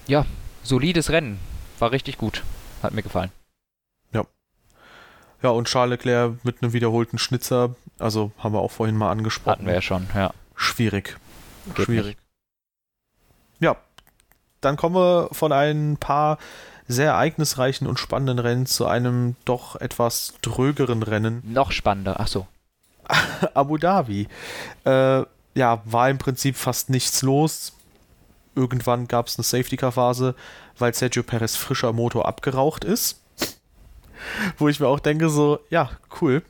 Ja, 0.06 0.26
solides 0.62 1.10
Rennen. 1.10 1.38
War 1.78 1.92
richtig 1.92 2.18
gut. 2.18 2.42
Hat 2.82 2.92
mir 2.92 3.02
gefallen. 3.02 3.30
Ja. 4.12 4.24
Ja, 5.42 5.50
und 5.50 5.68
Charles 5.68 5.98
Leclerc 5.98 6.44
mit 6.44 6.62
einem 6.62 6.72
wiederholten 6.72 7.18
Schnitzer. 7.18 7.76
Also 7.98 8.32
haben 8.38 8.54
wir 8.54 8.60
auch 8.60 8.70
vorhin 8.70 8.96
mal 8.96 9.10
angesprochen. 9.10 9.52
Hatten 9.52 9.66
wir 9.66 9.74
ja 9.74 9.82
schon, 9.82 10.08
ja. 10.14 10.32
Schwierig. 10.56 11.16
Geht 11.74 11.86
Schwierig. 11.86 12.16
Nicht. 12.16 12.27
Dann 14.60 14.76
kommen 14.76 14.94
wir 14.96 15.28
von 15.32 15.52
ein 15.52 15.96
paar 15.98 16.38
sehr 16.88 17.12
ereignisreichen 17.12 17.86
und 17.86 17.98
spannenden 17.98 18.38
Rennen 18.38 18.66
zu 18.66 18.86
einem 18.86 19.36
doch 19.44 19.76
etwas 19.76 20.34
drögeren 20.40 21.02
Rennen. 21.02 21.42
Noch 21.44 21.70
spannender, 21.70 22.18
ach 22.18 22.28
so. 22.28 22.46
Abu 23.54 23.76
Dhabi. 23.76 24.26
Äh, 24.84 25.22
ja, 25.54 25.82
war 25.84 26.10
im 26.10 26.18
Prinzip 26.18 26.56
fast 26.56 26.88
nichts 26.90 27.22
los. 27.22 27.72
Irgendwann 28.54 29.06
gab 29.06 29.26
es 29.26 29.36
eine 29.36 29.44
Safety-Car-Phase, 29.44 30.34
weil 30.78 30.94
Sergio 30.94 31.22
Perez 31.22 31.56
frischer 31.56 31.92
Motor 31.92 32.26
abgeraucht 32.26 32.84
ist. 32.84 33.20
Wo 34.58 34.68
ich 34.68 34.80
mir 34.80 34.88
auch 34.88 35.00
denke, 35.00 35.28
so, 35.28 35.60
ja, 35.70 35.90
cool. 36.20 36.42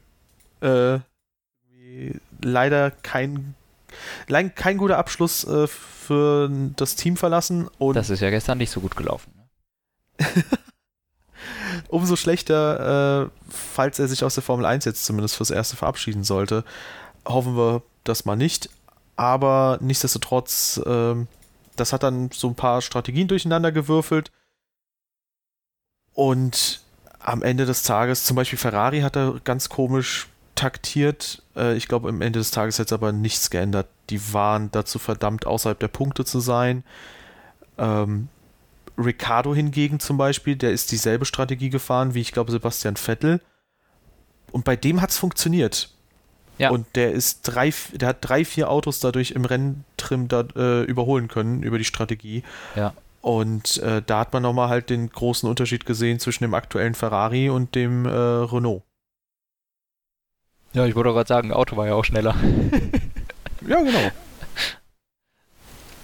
Äh, 0.60 1.00
leider 2.40 2.90
kein, 2.90 3.54
kein 4.54 4.78
guter 4.78 4.98
Abschluss 4.98 5.44
äh, 5.44 5.66
für 5.66 6.50
das 6.76 6.96
Team 6.96 7.16
verlassen. 7.16 7.68
Und 7.78 7.96
das 7.96 8.10
ist 8.10 8.20
ja 8.20 8.30
gestern 8.30 8.58
nicht 8.58 8.70
so 8.70 8.80
gut 8.80 8.96
gelaufen. 8.96 9.32
Ne? 9.36 10.26
umso 11.88 12.16
schlechter, 12.16 13.26
äh, 13.26 13.30
falls 13.48 13.98
er 13.98 14.08
sich 14.08 14.24
aus 14.24 14.34
der 14.34 14.42
Formel 14.42 14.66
1 14.66 14.84
jetzt 14.84 15.04
zumindest 15.04 15.36
fürs 15.36 15.50
Erste 15.50 15.76
verabschieden 15.76 16.24
sollte. 16.24 16.64
Hoffen 17.26 17.56
wir 17.56 17.82
das 18.04 18.24
mal 18.24 18.36
nicht. 18.36 18.70
Aber 19.16 19.78
nichtsdestotrotz, 19.80 20.80
äh, 20.84 21.14
das 21.76 21.92
hat 21.92 22.02
dann 22.02 22.30
so 22.32 22.48
ein 22.48 22.54
paar 22.54 22.82
Strategien 22.82 23.28
durcheinander 23.28 23.72
gewürfelt. 23.72 24.30
Und 26.12 26.80
am 27.18 27.42
Ende 27.42 27.66
des 27.66 27.82
Tages, 27.82 28.24
zum 28.24 28.36
Beispiel 28.36 28.58
Ferrari 28.58 29.00
hat 29.00 29.16
er 29.16 29.40
ganz 29.44 29.68
komisch 29.68 30.28
taktiert. 30.58 31.42
Äh, 31.56 31.76
ich 31.76 31.86
glaube, 31.86 32.08
am 32.08 32.20
Ende 32.20 32.40
des 32.40 32.50
Tages 32.50 32.80
hat 32.80 32.86
es 32.86 32.92
aber 32.92 33.12
nichts 33.12 33.48
geändert. 33.48 33.86
Die 34.10 34.32
waren 34.32 34.70
dazu 34.72 34.98
verdammt, 34.98 35.46
außerhalb 35.46 35.78
der 35.78 35.88
Punkte 35.88 36.24
zu 36.24 36.40
sein. 36.40 36.82
Ähm, 37.78 38.28
Ricardo 38.98 39.54
hingegen 39.54 40.00
zum 40.00 40.16
Beispiel, 40.16 40.56
der 40.56 40.72
ist 40.72 40.90
dieselbe 40.90 41.26
Strategie 41.26 41.70
gefahren 41.70 42.14
wie 42.14 42.20
ich 42.20 42.32
glaube 42.32 42.50
Sebastian 42.50 42.96
Vettel. 42.96 43.40
Und 44.50 44.64
bei 44.64 44.74
dem 44.74 45.00
hat 45.00 45.10
es 45.10 45.18
funktioniert. 45.18 45.90
Ja. 46.58 46.70
Und 46.70 46.86
der 46.96 47.12
ist 47.12 47.42
drei, 47.42 47.72
der 47.92 48.08
hat 48.08 48.16
drei, 48.20 48.44
vier 48.44 48.68
Autos 48.68 48.98
dadurch 48.98 49.30
im 49.30 49.44
Renntrim 49.44 50.26
da, 50.26 50.44
äh, 50.56 50.82
überholen 50.82 51.28
können 51.28 51.62
über 51.62 51.78
die 51.78 51.84
Strategie. 51.84 52.42
Ja. 52.74 52.94
Und 53.20 53.76
äh, 53.78 54.02
da 54.04 54.20
hat 54.20 54.32
man 54.32 54.42
nochmal 54.42 54.68
halt 54.68 54.90
den 54.90 55.08
großen 55.08 55.48
Unterschied 55.48 55.86
gesehen 55.86 56.18
zwischen 56.18 56.42
dem 56.42 56.54
aktuellen 56.54 56.94
Ferrari 56.94 57.48
und 57.48 57.76
dem 57.76 58.06
äh, 58.06 58.08
Renault. 58.10 58.82
Ja, 60.72 60.86
ich 60.86 60.94
wollte 60.94 61.12
gerade 61.12 61.28
sagen, 61.28 61.52
Auto 61.52 61.76
war 61.76 61.86
ja 61.86 61.94
auch 61.94 62.04
schneller. 62.04 62.34
ja, 63.66 63.82
genau. 63.82 64.10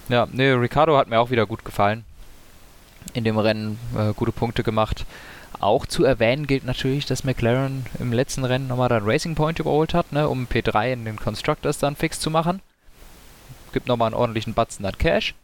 Ja, 0.09 0.29
nee, 0.31 0.51
Ricardo 0.51 0.97
hat 0.97 1.09
mir 1.09 1.21
auch 1.21 1.31
wieder 1.31 1.47
gut 1.47 1.65
gefallen 1.65 2.05
in 3.13 3.25
dem 3.25 3.39
Rennen 3.39 3.79
äh, 3.97 4.13
gute 4.15 4.33
Punkte 4.33 4.63
gemacht. 4.63 5.05
Auch 5.61 5.87
zu 5.87 6.05
erwähnen 6.05 6.47
gilt 6.47 6.65
natürlich, 6.65 7.07
dass 7.07 7.25
McLaren 7.25 7.87
im 7.99 8.13
letzten 8.13 8.45
Rennen 8.45 8.67
nochmal 8.67 8.89
dann 8.89 9.05
Racing 9.05 9.35
Point 9.35 9.59
überholt 9.59 9.95
hat, 9.95 10.13
ne, 10.13 10.29
um 10.29 10.47
P3 10.47 10.93
in 10.93 11.05
den 11.05 11.17
Constructors 11.17 11.79
dann 11.79 11.97
fix 11.97 12.21
zu 12.21 12.31
machen. 12.31 12.61
Gibt 13.73 13.87
nochmal 13.87 14.07
einen 14.07 14.17
ordentlichen 14.17 14.55
Batzen 14.55 14.85
an 14.85 14.99
Cash. 14.99 15.35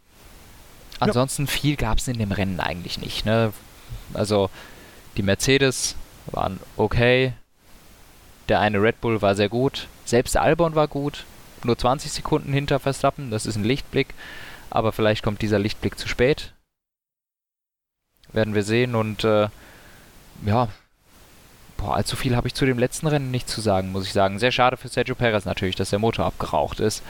Ansonsten 0.99 1.45
ja. 1.45 1.51
viel 1.51 1.75
gab 1.75 1.97
es 1.97 2.07
in 2.07 2.19
dem 2.19 2.31
Rennen 2.31 2.59
eigentlich 2.59 2.99
nicht. 2.99 3.25
Ne? 3.25 3.53
Also 4.13 4.49
die 5.17 5.23
Mercedes 5.23 5.95
waren 6.27 6.59
okay. 6.77 7.33
Der 8.49 8.59
eine 8.59 8.81
Red 8.81 9.01
Bull 9.01 9.21
war 9.21 9.35
sehr 9.35 9.49
gut. 9.49 9.87
Selbst 10.05 10.37
Albon 10.37 10.75
war 10.75 10.87
gut. 10.87 11.25
Nur 11.63 11.77
20 11.77 12.11
Sekunden 12.11 12.53
hinter 12.53 12.79
Verstappen. 12.79 13.31
Das 13.31 13.45
ist 13.45 13.55
ein 13.55 13.63
Lichtblick. 13.63 14.13
Aber 14.69 14.91
vielleicht 14.91 15.23
kommt 15.23 15.41
dieser 15.41 15.59
Lichtblick 15.59 15.97
zu 15.97 16.07
spät 16.07 16.53
werden 18.33 18.55
wir 18.55 18.63
sehen. 18.63 18.95
Und 18.95 19.23
äh, 19.23 19.47
ja, 20.45 20.69
boah, 21.77 21.95
allzu 21.95 22.15
viel 22.15 22.35
habe 22.35 22.47
ich 22.47 22.53
zu 22.53 22.65
dem 22.65 22.79
letzten 22.79 23.07
Rennen 23.07 23.31
nicht 23.31 23.49
zu 23.49 23.61
sagen, 23.61 23.91
muss 23.91 24.05
ich 24.05 24.13
sagen. 24.13 24.39
Sehr 24.39 24.51
schade 24.51 24.77
für 24.77 24.87
Sergio 24.87 25.15
Perez 25.15 25.45
natürlich, 25.45 25.75
dass 25.75 25.89
der 25.89 25.99
Motor 25.99 26.25
abgeraucht 26.25 26.79
ist 26.79 27.03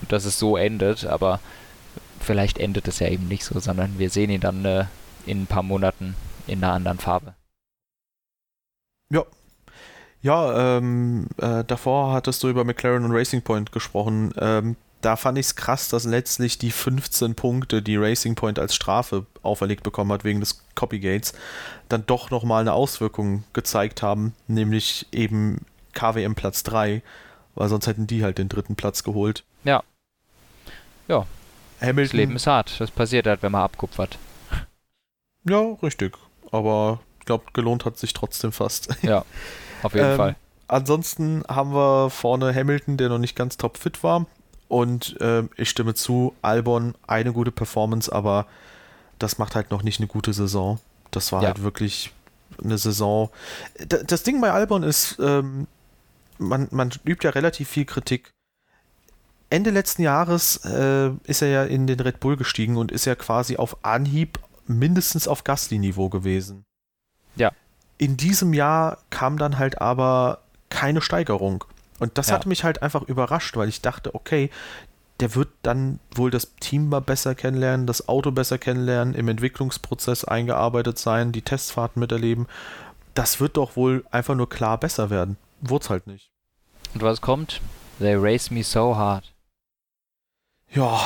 und 0.00 0.12
dass 0.12 0.24
es 0.24 0.38
so 0.38 0.56
endet, 0.56 1.06
aber 1.06 1.40
vielleicht 2.20 2.58
endet 2.58 2.88
es 2.88 2.98
ja 2.98 3.08
eben 3.08 3.28
nicht 3.28 3.44
so, 3.44 3.58
sondern 3.60 3.98
wir 3.98 4.10
sehen 4.10 4.30
ihn 4.30 4.40
dann 4.40 4.64
äh, 4.64 4.84
in 5.26 5.42
ein 5.42 5.46
paar 5.46 5.62
Monaten 5.62 6.14
in 6.46 6.62
einer 6.62 6.74
anderen 6.74 6.98
Farbe. 6.98 7.34
Ja. 9.10 9.24
Ja, 10.22 10.76
ähm, 10.78 11.28
äh, 11.36 11.64
davor 11.64 12.12
hattest 12.12 12.42
du 12.42 12.48
über 12.48 12.64
McLaren 12.64 13.04
und 13.04 13.12
Racing 13.12 13.42
Point 13.42 13.72
gesprochen. 13.72 14.32
Ähm, 14.38 14.76
da 15.00 15.14
fand 15.14 15.38
ich 15.38 15.46
es 15.46 15.56
krass, 15.56 15.88
dass 15.88 16.04
letztlich 16.04 16.58
die 16.58 16.72
15 16.72 17.36
Punkte, 17.36 17.82
die 17.82 17.96
Racing 17.96 18.34
Point 18.34 18.58
als 18.58 18.74
Strafe 18.74 19.26
auferlegt 19.42 19.84
bekommen 19.84 20.10
hat 20.12 20.24
wegen 20.24 20.40
des 20.40 20.64
Copygates, 20.74 21.34
dann 21.88 22.04
doch 22.06 22.30
nochmal 22.30 22.62
eine 22.62 22.72
Auswirkung 22.72 23.44
gezeigt 23.52 24.02
haben, 24.02 24.34
nämlich 24.48 25.06
eben 25.12 25.64
KWM 25.92 26.34
Platz 26.34 26.64
3, 26.64 27.02
weil 27.54 27.68
sonst 27.68 27.86
hätten 27.86 28.08
die 28.08 28.24
halt 28.24 28.38
den 28.38 28.48
dritten 28.48 28.74
Platz 28.74 29.04
geholt. 29.04 29.44
Ja. 29.62 29.84
Ja. 31.06 31.26
Hamilton. 31.80 32.04
Das 32.04 32.12
Leben 32.12 32.36
ist 32.36 32.46
hart. 32.48 32.80
Das 32.80 32.90
passiert 32.90 33.28
halt, 33.28 33.42
wenn 33.42 33.52
man 33.52 33.62
abkupfert. 33.62 34.18
Ja, 35.48 35.76
richtig. 35.80 36.18
Aber 36.50 37.00
ich 37.20 37.26
glaube, 37.26 37.44
gelohnt 37.52 37.84
hat 37.84 37.98
sich 37.98 38.12
trotzdem 38.14 38.50
fast. 38.50 38.88
Ja, 39.02 39.24
auf 39.82 39.94
jeden 39.94 40.10
ähm, 40.10 40.16
Fall. 40.16 40.36
Ansonsten 40.68 41.44
haben 41.48 41.72
wir 41.72 42.10
vorne 42.10 42.54
Hamilton, 42.54 42.96
der 42.96 43.08
noch 43.08 43.18
nicht 43.18 43.36
ganz 43.36 43.56
topfit 43.56 44.02
war. 44.02 44.26
Und 44.68 45.18
äh, 45.20 45.44
ich 45.56 45.70
stimme 45.70 45.94
zu, 45.94 46.34
Albon 46.42 46.94
eine 47.06 47.32
gute 47.32 47.50
Performance, 47.50 48.12
aber 48.12 48.46
das 49.18 49.38
macht 49.38 49.54
halt 49.54 49.70
noch 49.70 49.82
nicht 49.82 49.98
eine 49.98 50.08
gute 50.08 50.32
Saison. 50.32 50.78
Das 51.10 51.32
war 51.32 51.42
ja. 51.42 51.48
halt 51.48 51.62
wirklich 51.62 52.12
eine 52.62 52.76
Saison. 52.76 53.30
Das 53.86 54.22
Ding 54.22 54.40
bei 54.40 54.52
Albon 54.52 54.82
ist, 54.82 55.16
ähm, 55.20 55.66
man, 56.38 56.68
man 56.70 56.90
übt 57.04 57.24
ja 57.24 57.30
relativ 57.30 57.68
viel 57.68 57.86
Kritik. 57.86 58.30
Ende 59.50 59.70
letzten 59.70 60.02
Jahres 60.02 60.56
äh, 60.66 61.10
ist 61.24 61.40
er 61.40 61.48
ja 61.48 61.64
in 61.64 61.86
den 61.86 62.00
Red 62.00 62.20
Bull 62.20 62.36
gestiegen 62.36 62.76
und 62.76 62.92
ist 62.92 63.06
ja 63.06 63.14
quasi 63.14 63.56
auf 63.56 63.82
Anhieb 63.82 64.38
mindestens 64.66 65.26
auf 65.26 65.44
Gasly-Niveau 65.44 66.10
gewesen. 66.10 66.64
Ja. 67.36 67.52
In 67.98 68.16
diesem 68.16 68.54
Jahr 68.54 68.98
kam 69.10 69.38
dann 69.38 69.58
halt 69.58 69.80
aber 69.80 70.38
keine 70.70 71.00
Steigerung. 71.00 71.64
Und 71.98 72.16
das 72.16 72.28
ja. 72.28 72.34
hat 72.34 72.46
mich 72.46 72.64
halt 72.64 72.82
einfach 72.82 73.02
überrascht, 73.02 73.56
weil 73.56 73.68
ich 73.68 73.82
dachte, 73.82 74.14
okay, 74.14 74.50
der 75.20 75.34
wird 75.34 75.48
dann 75.62 75.98
wohl 76.14 76.30
das 76.30 76.54
Team 76.60 76.88
mal 76.88 77.00
besser 77.00 77.34
kennenlernen, 77.34 77.86
das 77.86 78.08
Auto 78.08 78.30
besser 78.30 78.56
kennenlernen, 78.56 79.14
im 79.14 79.26
Entwicklungsprozess 79.28 80.24
eingearbeitet 80.24 80.98
sein, 80.98 81.32
die 81.32 81.42
Testfahrten 81.42 81.98
miterleben. 81.98 82.46
Das 83.14 83.40
wird 83.40 83.56
doch 83.56 83.74
wohl 83.74 84.04
einfach 84.12 84.36
nur 84.36 84.48
klar 84.48 84.78
besser 84.78 85.10
werden. 85.10 85.36
Wurde 85.60 85.88
halt 85.88 86.06
nicht. 86.06 86.30
Und 86.94 87.02
was 87.02 87.20
kommt? 87.20 87.60
They 87.98 88.14
race 88.14 88.52
me 88.52 88.62
so 88.62 88.96
hard. 88.96 89.32
Ja. 90.70 91.00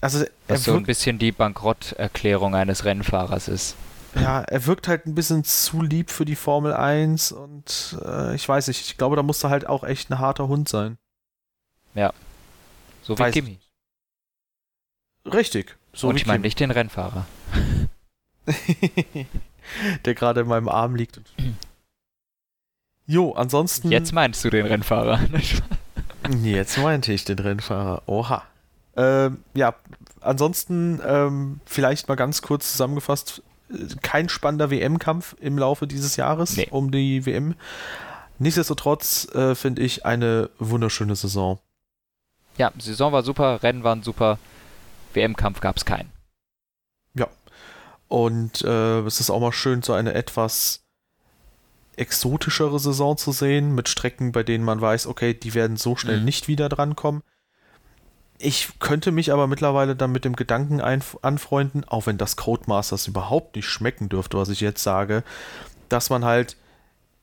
Also 0.00 0.24
was 0.48 0.64
so 0.64 0.76
ein 0.76 0.84
bisschen 0.84 1.18
die 1.18 1.32
Bankrotterklärung 1.32 2.54
eines 2.54 2.86
Rennfahrers 2.86 3.48
ist 3.48 3.76
ja, 4.14 4.42
er 4.42 4.66
wirkt 4.66 4.88
halt 4.88 5.06
ein 5.06 5.14
bisschen 5.14 5.44
zu 5.44 5.82
lieb 5.82 6.10
für 6.10 6.24
die 6.24 6.36
Formel 6.36 6.72
1 6.72 7.32
und 7.32 7.98
äh, 8.04 8.34
ich 8.34 8.48
weiß 8.48 8.68
nicht, 8.68 8.80
ich 8.80 8.96
glaube, 8.96 9.16
da 9.16 9.22
muss 9.22 9.42
er 9.44 9.50
halt 9.50 9.66
auch 9.66 9.84
echt 9.84 10.10
ein 10.10 10.18
harter 10.18 10.48
Hund 10.48 10.68
sein. 10.68 10.98
Ja. 11.94 12.12
So 13.02 13.16
wie 13.16 13.20
weiß 13.20 13.34
Kimi. 13.34 13.58
Richtig. 15.26 15.76
So 15.92 16.08
und 16.08 16.16
ich 16.16 16.26
meine 16.26 16.42
nicht 16.42 16.58
den 16.60 16.70
Rennfahrer. 16.70 17.26
Der 20.04 20.14
gerade 20.14 20.40
in 20.40 20.48
meinem 20.48 20.68
Arm 20.68 20.96
liegt. 20.96 21.20
jo, 23.06 23.32
ansonsten. 23.32 23.90
Jetzt 23.90 24.12
meinst 24.12 24.44
du 24.44 24.50
den 24.50 24.66
Rennfahrer. 24.66 25.20
Jetzt 26.42 26.78
meinte 26.78 27.12
ich 27.12 27.24
den 27.24 27.38
Rennfahrer. 27.38 28.02
Oha. 28.06 28.42
Ähm, 28.96 29.38
ja, 29.54 29.74
ansonsten 30.20 31.00
ähm, 31.04 31.60
vielleicht 31.64 32.08
mal 32.08 32.16
ganz 32.16 32.42
kurz 32.42 32.72
zusammengefasst 32.72 33.42
kein 34.02 34.28
spannender 34.28 34.70
WM-Kampf 34.70 35.36
im 35.40 35.58
Laufe 35.58 35.86
dieses 35.86 36.16
Jahres 36.16 36.56
nee. 36.56 36.68
um 36.70 36.90
die 36.90 37.24
WM. 37.26 37.54
Nichtsdestotrotz 38.38 39.28
äh, 39.34 39.54
finde 39.54 39.82
ich 39.82 40.06
eine 40.06 40.50
wunderschöne 40.58 41.14
Saison. 41.14 41.58
Ja, 42.56 42.72
Saison 42.78 43.12
war 43.12 43.22
super, 43.22 43.62
Rennen 43.62 43.84
waren 43.84 44.02
super, 44.02 44.38
WM-Kampf 45.14 45.60
gab 45.60 45.76
es 45.76 45.84
keinen. 45.84 46.10
Ja. 47.14 47.28
Und 48.08 48.62
äh, 48.62 49.00
es 49.00 49.20
ist 49.20 49.30
auch 49.30 49.40
mal 49.40 49.52
schön, 49.52 49.82
so 49.82 49.92
eine 49.92 50.14
etwas 50.14 50.82
exotischere 51.96 52.78
Saison 52.78 53.16
zu 53.16 53.32
sehen, 53.32 53.74
mit 53.74 53.88
Strecken, 53.88 54.32
bei 54.32 54.42
denen 54.42 54.64
man 54.64 54.80
weiß, 54.80 55.06
okay, 55.06 55.34
die 55.34 55.54
werden 55.54 55.76
so 55.76 55.96
schnell 55.96 56.18
mhm. 56.18 56.24
nicht 56.24 56.48
wieder 56.48 56.68
drankommen. 56.68 57.22
Ich 58.42 58.70
könnte 58.78 59.12
mich 59.12 59.32
aber 59.32 59.46
mittlerweile 59.46 59.94
dann 59.94 60.12
mit 60.12 60.24
dem 60.24 60.34
Gedanken 60.34 60.80
anfreunden, 60.80 61.84
auch 61.86 62.06
wenn 62.06 62.16
das 62.16 62.36
Codemasters 62.36 63.06
überhaupt 63.06 63.54
nicht 63.54 63.68
schmecken 63.68 64.08
dürfte, 64.08 64.38
was 64.38 64.48
ich 64.48 64.60
jetzt 64.60 64.82
sage, 64.82 65.24
dass 65.90 66.08
man 66.08 66.24
halt 66.24 66.56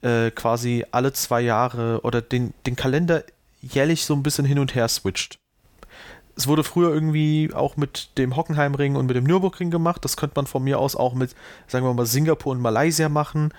äh, 0.03 0.30
quasi 0.30 0.85
alle 0.91 1.14
zwei 1.14 1.41
Jahre 1.41 2.02
oder 2.03 2.22
den, 2.22 2.53
den 2.68 2.76
Kalender 2.76 3.23
jährlich 3.61 4.06
so 4.06 4.14
ein 4.14 4.22
bisschen 4.22 4.45
hin 4.45 4.60
und 4.60 4.76
her 4.76 4.88
switcht. 4.88 5.39
Es 6.35 6.45
wurde 6.45 6.64
früher 6.64 6.94
irgendwie 6.94 7.49
auch 7.52 7.77
mit 7.77 8.15
dem 8.19 8.35
Hockenheimring 8.35 8.95
und 8.95 9.07
mit 9.07 9.15
dem 9.15 9.23
Nürburgring 9.23 9.72
gemacht. 9.72 10.06
Das 10.06 10.18
könnte 10.18 10.35
man 10.35 10.45
von 10.45 10.64
mir 10.64 10.77
aus 10.77 10.95
auch 10.95 11.15
mit, 11.15 11.35
sagen 11.65 11.84
wir 11.84 11.95
mal, 11.95 12.06
Singapur 12.06 12.52
und 12.52 12.61
Malaysia 12.61 13.10
machen, 13.10 13.56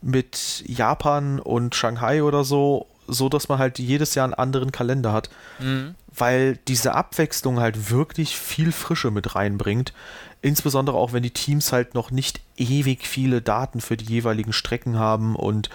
mit 0.00 0.62
Japan 0.64 1.40
und 1.40 1.74
Shanghai 1.74 2.22
oder 2.22 2.44
so 2.44 2.86
so 3.10 3.28
dass 3.28 3.48
man 3.48 3.58
halt 3.58 3.78
jedes 3.78 4.14
Jahr 4.14 4.24
einen 4.24 4.34
anderen 4.34 4.72
Kalender 4.72 5.12
hat. 5.12 5.30
Mhm. 5.58 5.94
Weil 6.16 6.58
diese 6.68 6.94
Abwechslung 6.94 7.60
halt 7.60 7.90
wirklich 7.90 8.36
viel 8.36 8.72
Frische 8.72 9.10
mit 9.10 9.34
reinbringt. 9.34 9.92
Insbesondere 10.42 10.96
auch, 10.96 11.12
wenn 11.12 11.22
die 11.22 11.30
Teams 11.30 11.72
halt 11.72 11.94
noch 11.94 12.10
nicht 12.10 12.40
ewig 12.56 13.06
viele 13.06 13.42
Daten 13.42 13.80
für 13.80 13.96
die 13.96 14.06
jeweiligen 14.06 14.52
Strecken 14.52 14.98
haben 14.98 15.36
und 15.36 15.70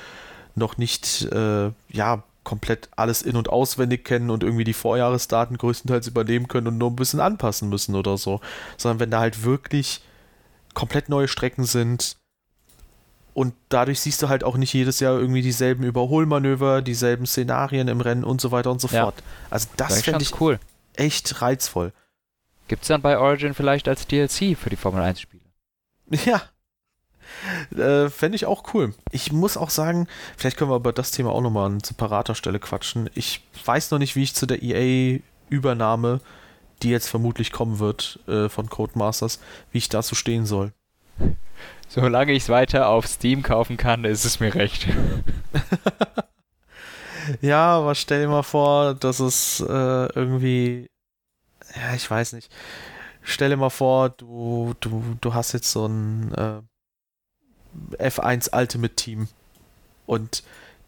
noch 0.55 0.77
nicht, 0.77 1.23
äh, 1.31 1.71
ja, 1.89 2.23
komplett 2.43 2.89
alles 2.95 3.21
in- 3.21 3.35
und 3.35 3.49
auswendig 3.49 4.05
kennen 4.05 4.29
und 4.29 4.43
irgendwie 4.43 4.63
die 4.63 4.73
Vorjahresdaten 4.73 5.57
größtenteils 5.57 6.07
übernehmen 6.07 6.47
können 6.47 6.67
und 6.67 6.77
nur 6.77 6.91
ein 6.91 6.95
bisschen 6.95 7.19
anpassen 7.19 7.69
müssen 7.69 7.95
oder 7.95 8.17
so. 8.17 8.39
Sondern 8.77 8.99
wenn 8.99 9.11
da 9.11 9.19
halt 9.19 9.43
wirklich 9.43 10.01
komplett 10.73 11.09
neue 11.09 11.27
Strecken 11.27 11.65
sind, 11.65 12.17
und 13.35 13.53
dadurch 13.67 13.99
siehst 13.99 14.23
du 14.23 14.29
halt 14.29 14.45
auch 14.45 14.55
nicht 14.55 14.73
jedes 14.73 15.01
Jahr 15.01 15.19
irgendwie 15.19 15.41
dieselben 15.41 15.83
Überholmanöver, 15.83 16.81
dieselben 16.81 17.25
Szenarien 17.25 17.89
im 17.89 17.99
Rennen 17.99 18.23
und 18.23 18.39
so 18.39 18.51
weiter 18.51 18.71
und 18.71 18.79
so 18.79 18.87
ja. 18.87 19.03
fort. 19.03 19.15
Also 19.49 19.67
das 19.75 20.01
finde 20.03 20.23
ich 20.23 20.39
cool. 20.39 20.57
echt 20.93 21.41
reizvoll. 21.41 21.91
Gibt 22.69 22.83
es 22.83 22.87
dann 22.87 23.01
bei 23.01 23.17
Origin 23.17 23.53
vielleicht 23.53 23.89
als 23.89 24.07
DLC 24.07 24.57
für 24.57 24.69
die 24.69 24.77
Formel 24.77 25.03
1 25.03 25.21
Spiele? 25.21 25.43
Ja. 26.25 26.43
Äh, 27.77 28.09
Fände 28.09 28.37
ich 28.37 28.45
auch 28.45 28.73
cool. 28.73 28.93
Ich 29.11 29.33
muss 29.33 29.57
auch 29.57 29.69
sagen, 29.69 30.07
vielleicht 30.37 30.55
können 30.55 30.71
wir 30.71 30.77
über 30.77 30.93
das 30.93 31.11
Thema 31.11 31.31
auch 31.31 31.41
nochmal 31.41 31.65
an 31.65 31.81
separater 31.81 32.35
Stelle 32.35 32.59
quatschen. 32.59 33.09
Ich 33.15 33.41
weiß 33.65 33.91
noch 33.91 33.99
nicht, 33.99 34.15
wie 34.15 34.23
ich 34.23 34.33
zu 34.33 34.45
der 34.45 34.63
EA-Übernahme, 34.63 36.21
die 36.83 36.89
jetzt 36.89 37.09
vermutlich 37.09 37.51
kommen 37.51 37.79
wird 37.79 38.19
äh, 38.27 38.47
von 38.47 38.69
Codemasters, 38.69 39.41
wie 39.71 39.79
ich 39.79 39.89
dazu 39.89 40.15
stehen 40.15 40.45
soll. 40.45 40.71
Solange 41.87 42.33
ich 42.33 42.43
es 42.43 42.49
weiter 42.49 42.89
auf 42.89 43.07
Steam 43.07 43.43
kaufen 43.43 43.77
kann, 43.77 44.03
ist 44.05 44.25
es 44.25 44.39
mir 44.39 44.53
recht. 44.53 44.87
ja, 47.41 47.77
aber 47.77 47.95
stell 47.95 48.21
dir 48.21 48.27
mal 48.27 48.43
vor, 48.43 48.95
dass 48.95 49.19
es 49.19 49.61
äh, 49.61 49.65
irgendwie. 50.13 50.89
Ja, 51.75 51.93
ich 51.93 52.09
weiß 52.09 52.33
nicht. 52.33 52.51
Stell 53.21 53.49
dir 53.49 53.57
mal 53.57 53.69
vor, 53.69 54.09
du, 54.09 54.75
du, 54.79 55.17
du 55.19 55.33
hast 55.33 55.53
jetzt 55.53 55.71
so 55.71 55.87
ein 55.87 56.33
äh, 56.33 56.61
F1 57.97 58.55
Ultimate 58.55 58.95
Team 58.95 59.27
und 60.05 60.43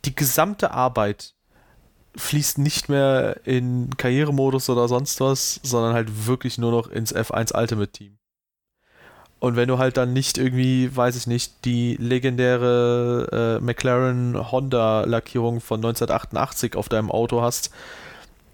die 0.05 0.15
gesamte 0.15 0.71
Arbeit 0.71 1.33
fließt 2.15 2.57
nicht 2.57 2.89
mehr 2.89 3.41
in 3.45 3.95
Karrieremodus 3.97 4.69
oder 4.69 4.87
sonst 4.87 5.19
was, 5.19 5.59
sondern 5.63 5.93
halt 5.93 6.27
wirklich 6.27 6.57
nur 6.57 6.71
noch 6.71 6.87
ins 6.87 7.13
F1 7.13 7.55
Ultimate 7.55 7.91
Team. 7.91 8.17
Und 9.39 9.55
wenn 9.55 9.67
du 9.67 9.77
halt 9.77 9.97
dann 9.97 10.13
nicht 10.13 10.37
irgendwie, 10.39 10.95
weiß 10.95 11.15
ich 11.15 11.27
nicht, 11.27 11.65
die 11.65 11.95
legendäre 11.99 13.59
äh, 13.59 13.63
McLaren 13.63 14.51
Honda 14.51 15.03
Lackierung 15.03 15.61
von 15.61 15.77
1988 15.79 16.75
auf 16.75 16.89
deinem 16.89 17.11
Auto 17.11 17.41
hast, 17.41 17.71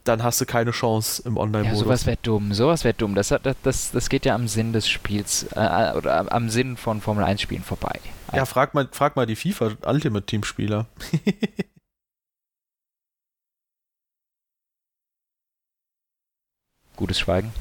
dann 0.04 0.22
hast 0.24 0.42
du 0.42 0.46
keine 0.46 0.72
Chance 0.72 1.24
im 1.26 1.38
Online-Modus. 1.38 1.80
Ja, 1.80 1.86
sowas 1.86 2.06
wäre 2.06 2.18
dumm, 2.22 2.54
sowas 2.54 2.84
wäre 2.84 2.94
dumm. 2.94 3.16
Das, 3.16 3.30
das, 3.30 3.56
das, 3.64 3.92
das 3.92 4.10
geht 4.10 4.26
ja 4.26 4.36
am 4.36 4.50
Sinn 4.50 4.74
des 4.74 4.90
Spiels, 4.90 5.44
äh, 5.56 5.94
oder 5.96 6.30
am 6.34 6.50
Sinn 6.50 6.76
von 6.76 7.00
Formel 7.00 7.24
1 7.24 7.40
Spielen 7.42 7.64
vorbei. 7.64 8.02
Ja, 8.34 8.46
frag 8.46 8.74
mal, 8.74 8.90
frag 8.92 9.16
mal 9.16 9.26
die 9.26 9.38
FIFA 9.38 9.78
Ultimate 9.86 10.26
Team 10.26 10.44
Spieler. 10.44 10.88
Gutes 16.98 17.20
Schweigen. 17.20 17.54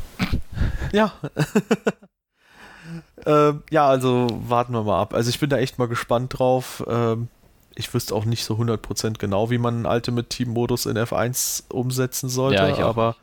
Ja. 0.93 1.12
Ähm, 3.27 3.62
ja, 3.70 3.86
also 3.86 4.27
warten 4.47 4.73
wir 4.73 4.82
mal 4.82 5.01
ab. 5.01 5.15
Also 5.15 5.31
ich 5.31 5.39
bin 5.39 5.51
da 5.51 5.59
echt 5.59 5.78
mal 5.78 5.89
gespannt 5.89 6.39
drauf. 6.39 6.85
Ähm, 6.89 7.28
ich 7.74 7.93
wüsste 7.94 8.15
auch 8.15 8.24
nicht 8.24 8.44
so 8.44 8.55
100% 8.55 9.19
genau, 9.19 9.51
wie 9.51 9.59
man 9.59 9.74
einen 9.74 9.86
Ultimate 9.86 10.28
Team 10.28 10.51
Modus 10.51 10.86
in 10.86 10.97
F1 10.97 11.65
umsetzen 11.70 12.28
sollte, 12.28 12.57
ja, 12.57 12.86
aber 12.86 13.16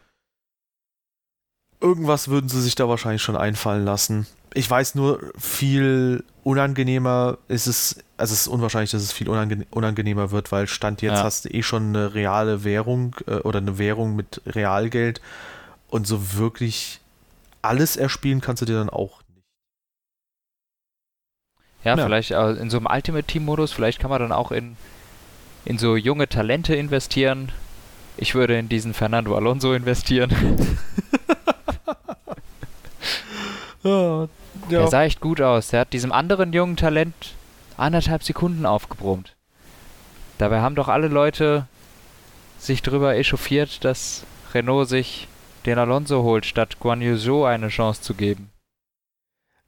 irgendwas 1.80 2.28
würden 2.28 2.50
sie 2.50 2.62
sich 2.62 2.76
da 2.76 2.90
wahrscheinlich 2.90 3.22
schon 3.22 3.38
einfallen 3.38 3.86
lassen. 3.86 4.28
ich 4.54 4.70
weiß 4.70 4.96
nur, 4.96 5.20
viel 5.38 6.24
unangenehmer 6.44 7.38
ist 7.48 7.68
es, 7.68 7.98
also 8.18 8.34
es 8.34 8.42
ist 8.42 8.48
unwahrscheinlich, 8.48 8.92
dass 8.92 9.04
es 9.04 9.12
viel 9.12 9.30
unange 9.30 9.66
unangenehmer 9.70 10.32
wird, 10.32 10.52
weil 10.52 10.68
Stand 10.68 11.02
jetzt 11.02 11.18
ja. 11.18 11.24
hast 11.24 11.46
du 11.46 11.50
eh 11.50 11.62
schon 11.62 11.90
eine 11.90 12.16
reale 12.16 12.64
Währung 12.64 13.16
äh, 13.28 13.36
oder 13.36 13.60
eine 13.60 13.78
Währung 13.78 14.16
mit 14.16 14.42
Realgeld 14.48 15.22
und 15.90 16.08
so 16.08 16.34
wirklich 16.34 17.00
alles 17.62 17.98
erspielen 17.98 18.42
kannst 18.42 18.62
du 18.62 18.66
dir 18.66 18.78
dann 18.78 18.90
auch. 18.90 19.19
Ja, 21.84 21.95
ja. 21.95 22.06
vielleicht 22.06 22.31
äh, 22.31 22.51
in 22.53 22.69
so 22.69 22.77
einem 22.77 22.88
Ultimate 22.88 23.26
Team 23.26 23.45
Modus, 23.45 23.72
vielleicht 23.72 23.99
kann 23.99 24.10
man 24.10 24.22
dann 24.22 24.31
auch 24.31 24.51
in, 24.51 24.76
in 25.65 25.77
so 25.77 25.95
junge 25.95 26.27
Talente 26.27 26.76
investieren. 26.76 27.51
Ich 28.18 28.35
würde 28.35 28.57
in 28.57 28.68
diesen 28.69 28.93
Fernando 28.93 29.35
Alonso 29.35 29.73
investieren. 29.73 30.31
ja. 33.84 34.27
Der 34.69 34.88
sah 34.88 35.03
echt 35.03 35.22
gut 35.22 35.41
aus. 35.41 35.69
Der 35.69 35.81
hat 35.81 35.93
diesem 35.93 36.11
anderen 36.11 36.51
jungen 36.51 36.76
Talent 36.76 37.14
anderthalb 37.77 38.23
Sekunden 38.23 38.65
aufgebrummt. 38.65 39.35
Dabei 40.38 40.60
haben 40.61 40.76
doch 40.76 40.89
alle 40.89 41.07
Leute 41.07 41.65
sich 42.60 42.81
darüber 42.81 43.15
echauffiert, 43.15 43.85
dass 43.85 44.26
Renault 44.53 44.89
sich 44.89 45.27
den 45.65 45.77
Alonso 45.77 46.23
holt, 46.23 46.45
statt 46.45 46.77
Guan 46.80 47.01
Yu 47.01 47.18
Zhou 47.18 47.45
eine 47.45 47.69
Chance 47.69 48.01
zu 48.01 48.14
geben. 48.14 48.49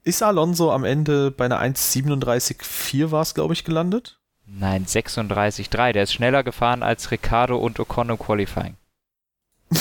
Ist 0.04 0.22
Alonso 0.22 0.72
am 0.72 0.84
Ende 0.84 1.30
bei 1.30 1.44
einer 1.44 1.60
1,37,4 1.60 3.12
war 3.12 3.22
es, 3.22 3.34
glaube 3.34 3.54
ich, 3.54 3.64
gelandet? 3.64 4.18
Nein, 4.46 4.84
36,3. 4.84 5.92
Der 5.92 6.02
ist 6.02 6.12
schneller 6.12 6.42
gefahren 6.42 6.82
als 6.82 7.12
Ricardo 7.12 7.56
und 7.56 7.78
Ocon 7.78 8.10
im 8.10 8.18
Qualifying. 8.18 8.76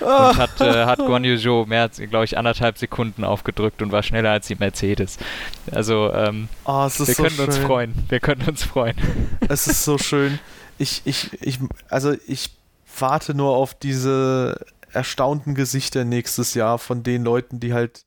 und 0.00 0.36
hat, 0.36 0.60
äh, 0.60 0.84
hat 0.84 0.98
Guan 0.98 1.24
Yu 1.24 1.38
Zhou 1.38 1.64
mehr 1.64 1.82
als, 1.82 1.96
glaube 1.96 2.26
ich, 2.26 2.36
anderthalb 2.36 2.76
Sekunden 2.76 3.24
aufgedrückt 3.24 3.80
und 3.80 3.90
war 3.90 4.02
schneller 4.02 4.30
als 4.30 4.48
die 4.48 4.54
Mercedes. 4.54 5.16
Also, 5.72 6.12
ähm, 6.12 6.50
oh, 6.64 6.84
wir 6.84 6.90
so 6.90 7.06
können 7.06 7.30
schön. 7.30 7.46
uns 7.46 7.56
freuen. 7.56 7.94
Wir 8.10 8.20
können 8.20 8.46
uns 8.46 8.62
freuen. 8.64 8.96
Es 9.48 9.66
ist 9.66 9.82
so 9.82 9.96
schön. 9.96 10.38
Ich, 10.76 11.00
ich, 11.06 11.42
ich, 11.42 11.58
also 11.88 12.14
ich 12.26 12.50
warte 12.98 13.34
nur 13.34 13.56
auf 13.56 13.72
diese 13.72 14.60
erstaunten 14.98 15.54
Gesichter 15.54 16.04
nächstes 16.04 16.54
Jahr 16.54 16.76
von 16.80 17.04
den 17.04 17.22
Leuten, 17.22 17.60
die 17.60 17.72
halt 17.72 18.04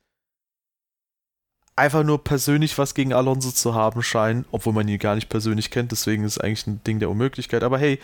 einfach 1.77 2.03
nur 2.03 2.21
persönlich 2.21 2.77
was 2.77 2.93
gegen 2.93 3.13
Alonso 3.13 3.49
zu 3.49 3.73
haben 3.73 4.03
scheinen, 4.03 4.43
obwohl 4.51 4.73
man 4.73 4.89
ihn 4.89 4.99
gar 4.99 5.15
nicht 5.15 5.29
persönlich 5.29 5.71
kennt, 5.71 5.93
deswegen 5.93 6.25
ist 6.25 6.33
es 6.33 6.37
eigentlich 6.37 6.67
ein 6.67 6.83
Ding 6.83 6.99
der 6.99 7.09
Unmöglichkeit. 7.09 7.63
Aber 7.63 7.77
hey, 7.77 7.97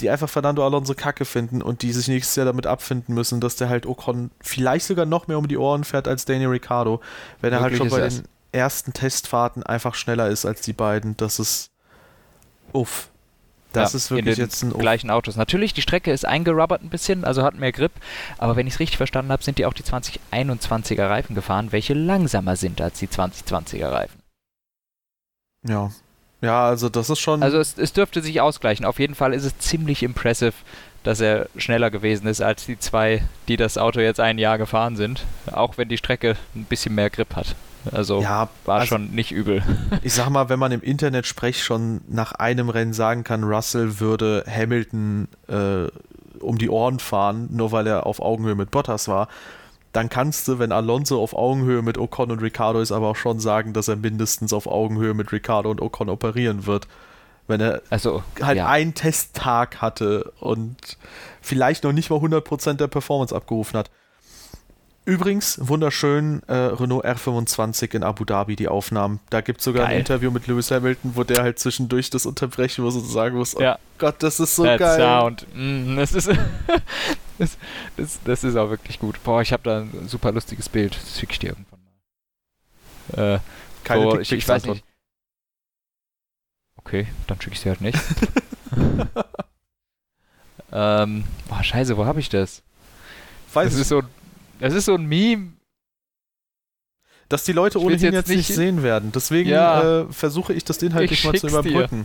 die 0.00 0.08
einfach 0.08 0.30
Fernando 0.30 0.64
Alonso 0.64 0.94
kacke 0.94 1.26
finden 1.26 1.60
und 1.60 1.82
die 1.82 1.92
sich 1.92 2.08
nächstes 2.08 2.36
Jahr 2.36 2.46
damit 2.46 2.66
abfinden 2.66 3.14
müssen, 3.14 3.38
dass 3.38 3.56
der 3.56 3.68
halt 3.68 3.84
Ocon 3.84 4.30
vielleicht 4.40 4.86
sogar 4.86 5.04
noch 5.04 5.28
mehr 5.28 5.36
um 5.36 5.46
die 5.46 5.58
Ohren 5.58 5.84
fährt 5.84 6.08
als 6.08 6.24
Daniel 6.24 6.48
Ricciardo, 6.48 7.02
wenn 7.42 7.52
er 7.52 7.60
halt 7.60 7.76
schon 7.76 7.90
bei 7.90 8.08
den 8.08 8.22
ersten 8.50 8.94
Testfahrten 8.94 9.62
einfach 9.62 9.94
schneller 9.94 10.30
ist 10.30 10.46
als 10.46 10.62
die 10.62 10.72
beiden. 10.72 11.18
Das 11.18 11.38
ist 11.38 11.70
uff. 12.72 13.11
Das 13.72 13.92
ja, 13.92 13.96
ist 13.96 14.10
wirklich 14.10 14.38
jetzt 14.38 14.62
ein 14.62 14.72
gleichen 14.72 15.10
Autos. 15.10 15.36
Natürlich, 15.36 15.72
die 15.72 15.82
Strecke 15.82 16.12
ist 16.12 16.26
eingerubbert 16.26 16.82
ein 16.82 16.90
bisschen, 16.90 17.24
also 17.24 17.42
hat 17.42 17.54
mehr 17.54 17.72
Grip, 17.72 17.92
aber 18.38 18.56
wenn 18.56 18.66
ich 18.66 18.74
es 18.74 18.80
richtig 18.80 18.98
verstanden 18.98 19.32
habe, 19.32 19.42
sind 19.42 19.58
die 19.58 19.66
auch 19.66 19.72
die 19.72 19.82
2021er 19.82 21.08
Reifen 21.08 21.34
gefahren, 21.34 21.72
welche 21.72 21.94
langsamer 21.94 22.56
sind 22.56 22.80
als 22.80 22.98
die 22.98 23.08
2020er 23.08 23.90
Reifen. 23.90 24.20
Ja, 25.66 25.90
ja, 26.42 26.66
also 26.66 26.88
das 26.88 27.08
ist 27.08 27.20
schon. 27.20 27.42
Also 27.42 27.58
es, 27.58 27.78
es 27.78 27.92
dürfte 27.92 28.20
sich 28.20 28.40
ausgleichen. 28.40 28.84
Auf 28.84 28.98
jeden 28.98 29.14
Fall 29.14 29.32
ist 29.32 29.44
es 29.44 29.56
ziemlich 29.58 30.02
impressive, 30.02 30.52
dass 31.04 31.20
er 31.20 31.48
schneller 31.56 31.90
gewesen 31.90 32.26
ist 32.26 32.42
als 32.42 32.66
die 32.66 32.78
zwei, 32.78 33.22
die 33.46 33.56
das 33.56 33.78
Auto 33.78 34.00
jetzt 34.00 34.18
ein 34.18 34.38
Jahr 34.38 34.58
gefahren 34.58 34.96
sind. 34.96 35.24
Auch 35.52 35.78
wenn 35.78 35.88
die 35.88 35.96
Strecke 35.96 36.36
ein 36.56 36.64
bisschen 36.64 36.96
mehr 36.96 37.10
Grip 37.10 37.36
hat. 37.36 37.54
Also 37.90 38.22
ja, 38.22 38.48
war 38.64 38.80
also 38.80 38.86
schon 38.94 39.10
nicht 39.10 39.32
übel. 39.32 39.62
Ich 40.02 40.14
sag 40.14 40.30
mal, 40.30 40.48
wenn 40.48 40.58
man 40.58 40.72
im 40.72 40.82
Internet 40.82 41.26
spricht, 41.26 41.60
schon 41.60 42.00
nach 42.08 42.32
einem 42.32 42.68
Rennen 42.68 42.92
sagen 42.92 43.24
kann, 43.24 43.44
Russell 43.44 44.00
würde 44.00 44.44
Hamilton 44.48 45.28
äh, 45.48 45.88
um 46.40 46.58
die 46.58 46.70
Ohren 46.70 46.98
fahren, 46.98 47.48
nur 47.50 47.72
weil 47.72 47.86
er 47.86 48.06
auf 48.06 48.20
Augenhöhe 48.20 48.54
mit 48.54 48.70
Bottas 48.70 49.08
war, 49.08 49.28
dann 49.92 50.08
kannst 50.08 50.48
du, 50.48 50.58
wenn 50.58 50.72
Alonso 50.72 51.22
auf 51.22 51.34
Augenhöhe 51.34 51.82
mit 51.82 51.98
Ocon 51.98 52.30
und 52.30 52.40
Ricardo 52.40 52.80
ist, 52.80 52.92
aber 52.92 53.08
auch 53.08 53.16
schon 53.16 53.40
sagen, 53.40 53.72
dass 53.72 53.88
er 53.88 53.96
mindestens 53.96 54.52
auf 54.52 54.66
Augenhöhe 54.66 55.14
mit 55.14 55.32
Ricardo 55.32 55.70
und 55.70 55.80
Ocon 55.80 56.08
operieren 56.08 56.66
wird. 56.66 56.88
Wenn 57.46 57.60
er 57.60 57.82
also, 57.90 58.22
halt 58.40 58.58
ja. 58.58 58.68
einen 58.68 58.94
Testtag 58.94 59.82
hatte 59.82 60.32
und 60.40 60.96
vielleicht 61.42 61.84
noch 61.84 61.92
nicht 61.92 62.08
mal 62.08 62.20
100% 62.20 62.74
der 62.74 62.86
Performance 62.86 63.34
abgerufen 63.34 63.78
hat. 63.78 63.90
Übrigens, 65.04 65.58
wunderschön, 65.60 66.44
äh, 66.46 66.54
Renault 66.54 67.04
R25 67.04 67.96
in 67.96 68.04
Abu 68.04 68.24
Dhabi, 68.24 68.54
die 68.54 68.68
Aufnahmen. 68.68 69.18
Da 69.30 69.40
gibt 69.40 69.58
es 69.58 69.64
sogar 69.64 69.86
geil. 69.86 69.94
ein 69.94 69.98
Interview 70.00 70.30
mit 70.30 70.46
Lewis 70.46 70.70
Hamilton, 70.70 71.16
wo 71.16 71.24
der 71.24 71.42
halt 71.42 71.58
zwischendurch 71.58 72.10
das 72.10 72.24
unterbrechen 72.24 72.84
muss 72.84 72.94
und 72.94 73.04
sagen 73.04 73.36
muss, 73.36 73.56
oh 73.56 73.60
ja. 73.60 73.80
Gott, 73.98 74.22
das 74.22 74.38
ist 74.38 74.54
so 74.54 74.62
That 74.62 74.78
geil. 74.78 75.00
Sound. 75.00 75.46
Mm, 75.54 75.96
das, 75.96 76.12
ist 76.12 76.28
das, 77.38 77.58
das, 77.96 78.20
das, 78.24 78.44
ist 78.44 78.54
auch 78.54 78.70
wirklich 78.70 79.00
gut. 79.00 79.22
Boah, 79.24 79.42
ich 79.42 79.52
habe 79.52 79.64
da 79.64 79.80
ein 79.80 80.06
super 80.06 80.30
lustiges 80.30 80.68
Bild. 80.68 80.94
Das 80.94 81.18
schicke 81.18 81.32
ich 81.32 81.38
dir 81.40 81.48
irgendwann 81.48 81.80
mal. 83.16 83.34
Äh, 83.34 83.40
Keine 83.82 84.02
so, 84.02 84.20
ich, 84.20 84.30
ich 84.30 84.46
weiß 84.46 84.66
nicht. 84.66 84.84
Okay, 86.76 87.08
dann 87.26 87.40
schicke 87.40 87.54
ich 87.54 87.60
sie 87.60 87.70
halt 87.70 87.80
nicht. 87.80 87.98
ähm, 90.72 91.24
boah, 91.48 91.64
scheiße, 91.64 91.96
wo 91.96 92.04
habe 92.04 92.20
ich 92.20 92.28
das? 92.28 92.62
Weiß 93.52 93.70
das 93.70 93.80
ist 93.80 93.88
so 93.88 94.02
es 94.62 94.74
ist 94.74 94.84
so 94.86 94.94
ein 94.94 95.04
Meme. 95.06 95.52
Dass 97.28 97.44
die 97.44 97.52
Leute 97.52 97.80
ohnehin 97.80 98.12
jetzt, 98.12 98.28
jetzt 98.28 98.36
nicht 98.36 98.54
sehen 98.54 98.82
werden. 98.82 99.10
Deswegen 99.12 99.48
ja, 99.48 100.02
äh, 100.02 100.12
versuche 100.12 100.52
ich 100.52 100.64
das 100.64 100.82
inhaltlich 100.82 101.24
mal 101.24 101.34
zu 101.34 101.48
überbrücken. 101.48 102.04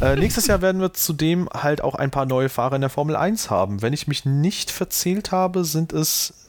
Äh, 0.00 0.16
nächstes 0.16 0.46
Jahr 0.46 0.62
werden 0.62 0.80
wir 0.80 0.92
zudem 0.94 1.48
halt 1.50 1.82
auch 1.82 1.94
ein 1.94 2.10
paar 2.10 2.26
neue 2.26 2.48
Fahrer 2.48 2.74
in 2.76 2.80
der 2.80 2.90
Formel 2.90 3.14
1 3.14 3.50
haben. 3.50 3.82
Wenn 3.82 3.92
ich 3.92 4.08
mich 4.08 4.24
nicht 4.24 4.70
verzählt 4.70 5.32
habe, 5.32 5.64
sind 5.64 5.92
es 5.92 6.48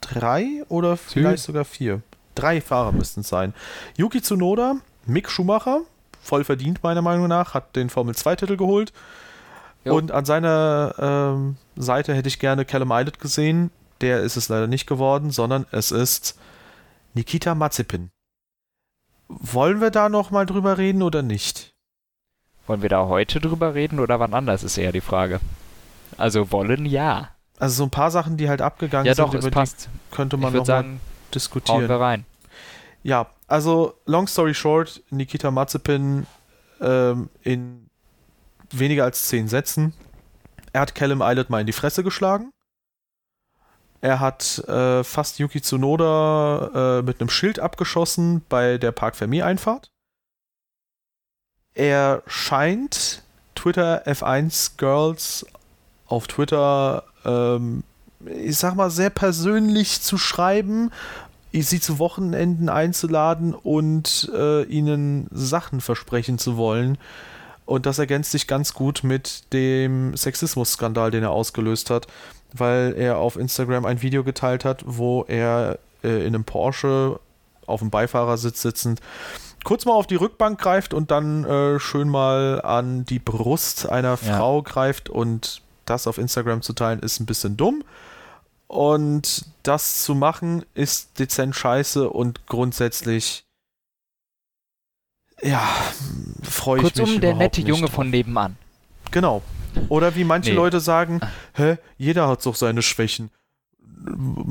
drei 0.00 0.62
oder 0.68 0.96
vielleicht 0.96 1.42
sogar 1.42 1.64
vier. 1.64 2.02
Drei 2.34 2.60
Fahrer 2.60 2.92
müssten 2.92 3.20
es 3.20 3.28
sein. 3.28 3.54
Yuki 3.96 4.20
Tsunoda, 4.20 4.76
Mick 5.06 5.30
Schumacher, 5.30 5.80
voll 6.22 6.44
verdient 6.44 6.82
meiner 6.82 7.02
Meinung 7.02 7.26
nach, 7.28 7.54
hat 7.54 7.74
den 7.74 7.88
Formel 7.88 8.14
2-Titel 8.14 8.56
geholt. 8.56 8.92
Jo. 9.84 9.96
Und 9.96 10.12
an 10.12 10.24
seiner 10.24 10.94
ähm, 10.98 11.56
Seite 11.76 12.14
hätte 12.14 12.28
ich 12.28 12.38
gerne 12.38 12.64
Callum 12.64 12.92
Eilert 12.92 13.18
gesehen, 13.18 13.70
der 14.00 14.20
ist 14.20 14.36
es 14.36 14.48
leider 14.48 14.66
nicht 14.66 14.86
geworden, 14.86 15.30
sondern 15.30 15.66
es 15.70 15.90
ist 15.90 16.38
Nikita 17.14 17.54
Mazepin. 17.54 18.10
Wollen 19.28 19.80
wir 19.80 19.90
da 19.90 20.08
noch 20.08 20.30
mal 20.30 20.46
drüber 20.46 20.78
reden 20.78 21.02
oder 21.02 21.22
nicht? 21.22 21.74
Wollen 22.66 22.82
wir 22.82 22.88
da 22.88 23.06
heute 23.06 23.40
drüber 23.40 23.74
reden 23.74 24.00
oder 24.00 24.20
wann 24.20 24.34
anders, 24.34 24.62
ist 24.62 24.78
eher 24.78 24.92
die 24.92 25.00
Frage. 25.00 25.40
Also 26.16 26.52
wollen 26.52 26.84
ja. 26.86 27.30
Also 27.58 27.76
so 27.76 27.84
ein 27.84 27.90
paar 27.90 28.10
Sachen, 28.10 28.36
die 28.36 28.48
halt 28.48 28.60
abgegangen 28.60 29.06
ja, 29.06 29.14
sind, 29.14 29.24
doch, 29.26 29.34
über 29.34 29.50
passt. 29.50 29.88
könnte 30.10 30.36
man 30.36 30.52
noch 30.52 30.66
sagen, 30.66 30.94
mal 30.94 31.00
diskutieren. 31.34 31.80
Hauen 31.80 31.88
wir 31.88 32.00
rein. 32.00 32.24
Ja, 33.02 33.28
also 33.46 33.94
long 34.04 34.26
story 34.26 34.54
short, 34.54 35.02
Nikita 35.10 35.50
Mazepin 35.50 36.26
ähm, 36.80 37.30
in 37.42 37.88
weniger 38.70 39.04
als 39.04 39.28
zehn 39.28 39.48
Sätzen. 39.48 39.94
Er 40.72 40.82
hat 40.82 40.94
Callum 40.94 41.22
Eilert 41.22 41.50
mal 41.50 41.60
in 41.60 41.66
die 41.66 41.72
Fresse 41.72 42.02
geschlagen. 42.02 42.50
Er 44.06 44.20
hat 44.20 44.58
äh, 44.68 45.02
fast 45.02 45.40
Yuki 45.40 45.60
Tsunoda 45.60 47.00
äh, 47.00 47.02
mit 47.02 47.20
einem 47.20 47.28
Schild 47.28 47.58
abgeschossen 47.58 48.40
bei 48.48 48.78
der 48.78 48.92
Park 48.92 49.16
Fermi-Einfahrt. 49.16 49.90
Er 51.74 52.22
scheint 52.28 53.24
Twitter 53.56 54.06
F1 54.06 54.76
Girls 54.76 55.44
auf 56.06 56.28
Twitter, 56.28 57.02
ähm, 57.24 57.82
ich 58.24 58.56
sag 58.56 58.76
mal, 58.76 58.90
sehr 58.90 59.10
persönlich 59.10 60.00
zu 60.02 60.18
schreiben, 60.18 60.92
sie 61.52 61.80
zu 61.80 61.98
Wochenenden 61.98 62.68
einzuladen 62.68 63.54
und 63.54 64.30
äh, 64.32 64.62
ihnen 64.66 65.26
Sachen 65.32 65.80
versprechen 65.80 66.38
zu 66.38 66.56
wollen. 66.56 66.96
Und 67.64 67.86
das 67.86 67.98
ergänzt 67.98 68.30
sich 68.30 68.46
ganz 68.46 68.72
gut 68.72 69.02
mit 69.02 69.52
dem 69.52 70.16
Sexismus-Skandal, 70.16 71.10
den 71.10 71.24
er 71.24 71.32
ausgelöst 71.32 71.90
hat 71.90 72.06
weil 72.52 72.94
er 72.96 73.18
auf 73.18 73.36
Instagram 73.36 73.84
ein 73.84 74.02
Video 74.02 74.24
geteilt 74.24 74.64
hat, 74.64 74.82
wo 74.86 75.24
er 75.28 75.78
äh, 76.02 76.20
in 76.20 76.34
einem 76.34 76.44
Porsche 76.44 77.20
auf 77.66 77.80
dem 77.80 77.90
Beifahrersitz 77.90 78.62
sitzend 78.62 79.00
kurz 79.64 79.84
mal 79.84 79.94
auf 79.94 80.06
die 80.06 80.14
Rückbank 80.14 80.60
greift 80.60 80.94
und 80.94 81.10
dann 81.10 81.44
äh, 81.44 81.80
schön 81.80 82.08
mal 82.08 82.62
an 82.62 83.04
die 83.04 83.18
Brust 83.18 83.88
einer 83.88 84.16
Frau 84.16 84.58
ja. 84.58 84.62
greift 84.62 85.08
und 85.08 85.60
das 85.86 86.06
auf 86.06 86.18
Instagram 86.18 86.62
zu 86.62 86.72
teilen 86.72 87.00
ist 87.00 87.18
ein 87.20 87.26
bisschen 87.26 87.56
dumm. 87.56 87.82
Und 88.68 89.44
das 89.62 90.02
zu 90.02 90.14
machen 90.14 90.64
ist 90.74 91.18
dezent 91.18 91.54
scheiße 91.54 92.08
und 92.08 92.46
grundsätzlich 92.46 93.44
ja, 95.42 95.68
freue 96.42 96.78
ich 96.78 96.84
mich. 96.84 96.94
Kurzum, 96.94 97.20
der 97.20 97.34
nette 97.34 97.60
Junge 97.60 97.82
drauf. 97.82 97.92
von 97.92 98.10
nebenan. 98.10 98.56
Genau, 99.10 99.42
oder 99.88 100.14
wie 100.16 100.24
manche 100.24 100.50
nee. 100.50 100.56
Leute 100.56 100.80
sagen, 100.80 101.20
hä, 101.54 101.76
jeder 101.98 102.28
hat 102.28 102.44
doch 102.44 102.54
seine 102.54 102.82
Schwächen. 102.82 103.30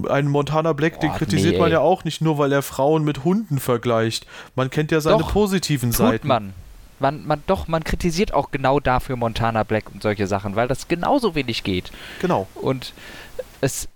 einen 0.09 0.29
Montana 0.29 0.73
Black, 0.73 0.99
den 0.99 1.11
kritisiert 1.13 1.53
nee, 1.53 1.59
man 1.59 1.71
ja 1.71 1.79
auch 1.79 2.03
nicht 2.03 2.21
nur, 2.21 2.37
weil 2.37 2.51
er 2.51 2.61
Frauen 2.61 3.03
mit 3.03 3.23
Hunden 3.23 3.59
vergleicht. 3.59 4.25
Man 4.55 4.69
kennt 4.69 4.91
ja 4.91 5.01
seine 5.01 5.19
doch, 5.19 5.31
positiven 5.31 5.91
tut 5.91 5.97
Seiten. 5.97 6.27
Man. 6.27 6.53
Man, 6.99 7.27
man, 7.27 7.43
doch, 7.45 7.67
man 7.67 7.83
kritisiert 7.83 8.33
auch 8.33 8.51
genau 8.51 8.79
dafür 8.79 9.17
Montana 9.17 9.63
Black 9.63 9.91
und 9.93 10.01
solche 10.01 10.27
Sachen, 10.27 10.55
weil 10.55 10.69
das 10.69 10.87
genauso 10.87 11.35
wenig 11.35 11.63
geht. 11.63 11.91
Genau. 12.21 12.47
Und 12.55 12.93
es, 13.59 13.89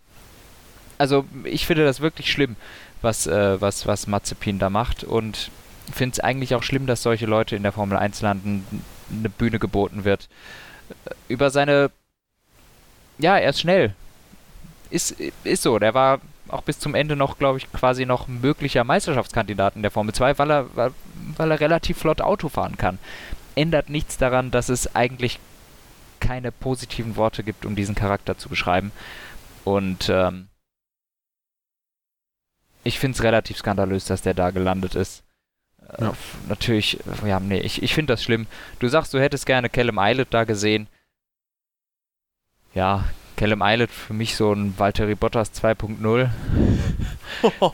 also 0.97 1.23
ich 1.45 1.65
finde 1.65 1.85
das 1.85 2.01
wirklich 2.01 2.29
schlimm, 2.29 2.57
was, 3.01 3.25
äh, 3.25 3.61
was, 3.61 3.87
was 3.87 4.07
Mazepin 4.07 4.59
da 4.59 4.69
macht 4.69 5.05
und 5.05 5.49
finde 5.91 6.13
es 6.13 6.19
eigentlich 6.19 6.55
auch 6.55 6.63
schlimm, 6.63 6.85
dass 6.87 7.01
solche 7.01 7.25
Leute 7.25 7.55
in 7.55 7.63
der 7.63 7.71
Formel 7.71 7.97
1 7.97 8.21
landen, 8.21 8.83
eine 9.11 9.29
Bühne 9.29 9.59
geboten 9.59 10.03
wird. 10.03 10.29
Über 11.27 11.49
seine, 11.49 11.91
ja, 13.17 13.37
er 13.37 13.49
ist 13.49 13.61
schnell. 13.61 13.93
Ist, 14.89 15.15
ist 15.43 15.63
so, 15.63 15.77
der 15.79 15.93
war 15.93 16.19
auch 16.47 16.63
bis 16.63 16.79
zum 16.79 16.95
Ende 16.95 17.15
noch, 17.15 17.37
glaube 17.37 17.59
ich, 17.59 17.71
quasi 17.71 18.05
noch 18.05 18.27
möglicher 18.27 18.83
Meisterschaftskandidat 18.83 19.75
in 19.75 19.83
der 19.83 19.91
Formel 19.91 20.13
2, 20.13 20.37
weil 20.39 20.51
er, 20.51 20.65
weil 20.75 21.51
er 21.51 21.59
relativ 21.59 21.99
flott 21.99 22.21
Auto 22.21 22.49
fahren 22.49 22.77
kann. 22.77 22.97
Ändert 23.55 23.89
nichts 23.89 24.17
daran, 24.17 24.51
dass 24.51 24.69
es 24.69 24.95
eigentlich 24.95 25.39
keine 26.19 26.51
positiven 26.51 27.15
Worte 27.15 27.43
gibt, 27.43 27.65
um 27.65 27.75
diesen 27.75 27.95
Charakter 27.95 28.37
zu 28.37 28.49
beschreiben. 28.49 28.91
Und 29.63 30.09
ähm, 30.09 30.47
ich 32.83 32.99
finde 32.99 33.15
es 33.15 33.23
relativ 33.23 33.57
skandalös, 33.57 34.05
dass 34.05 34.21
der 34.21 34.33
da 34.33 34.51
gelandet 34.51 34.95
ist. 34.95 35.23
Äh, 35.97 36.03
ja. 36.03 36.09
Äh, 36.09 36.13
natürlich, 36.47 36.99
ja, 37.25 37.39
nee, 37.39 37.59
ich, 37.59 37.81
ich 37.83 37.93
finde 37.93 38.13
das 38.13 38.23
schlimm. 38.23 38.47
Du 38.79 38.87
sagst, 38.87 39.13
du 39.13 39.19
hättest 39.19 39.45
gerne 39.45 39.69
Callum 39.69 39.99
Eilert 39.99 40.33
da 40.33 40.43
gesehen. 40.43 40.87
Ja, 42.73 43.05
Callum 43.35 43.61
Eilert 43.61 43.91
für 43.91 44.13
mich 44.13 44.35
so 44.35 44.51
ein 44.53 44.77
Valtteri 44.77 45.15
Bottas 45.15 45.51
2.0. 45.53 46.29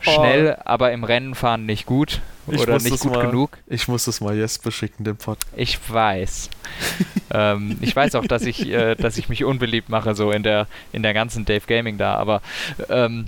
Schnell, 0.02 0.56
aber 0.64 0.92
im 0.92 1.04
Rennen 1.04 1.34
fahren 1.34 1.66
nicht 1.66 1.86
gut 1.86 2.20
ich 2.48 2.60
oder 2.60 2.78
nicht 2.78 3.00
gut 3.00 3.12
mal, 3.12 3.26
genug. 3.26 3.58
Ich 3.66 3.88
muss 3.88 4.04
das 4.04 4.20
mal 4.20 4.36
jetzt 4.36 4.62
beschicken, 4.62 5.04
den 5.04 5.16
Pod. 5.16 5.38
Ich 5.56 5.78
weiß. 5.88 6.50
ähm, 7.32 7.76
ich 7.80 7.94
weiß 7.94 8.14
auch, 8.14 8.26
dass 8.26 8.42
ich, 8.42 8.68
äh, 8.68 8.94
dass 8.94 9.18
ich 9.18 9.28
mich 9.28 9.44
unbeliebt 9.44 9.88
mache, 9.88 10.14
so 10.14 10.30
in 10.30 10.42
der, 10.42 10.66
in 10.92 11.02
der 11.02 11.14
ganzen 11.14 11.44
Dave 11.44 11.66
Gaming 11.66 11.98
da, 11.98 12.14
aber 12.14 12.42
ähm, 12.88 13.26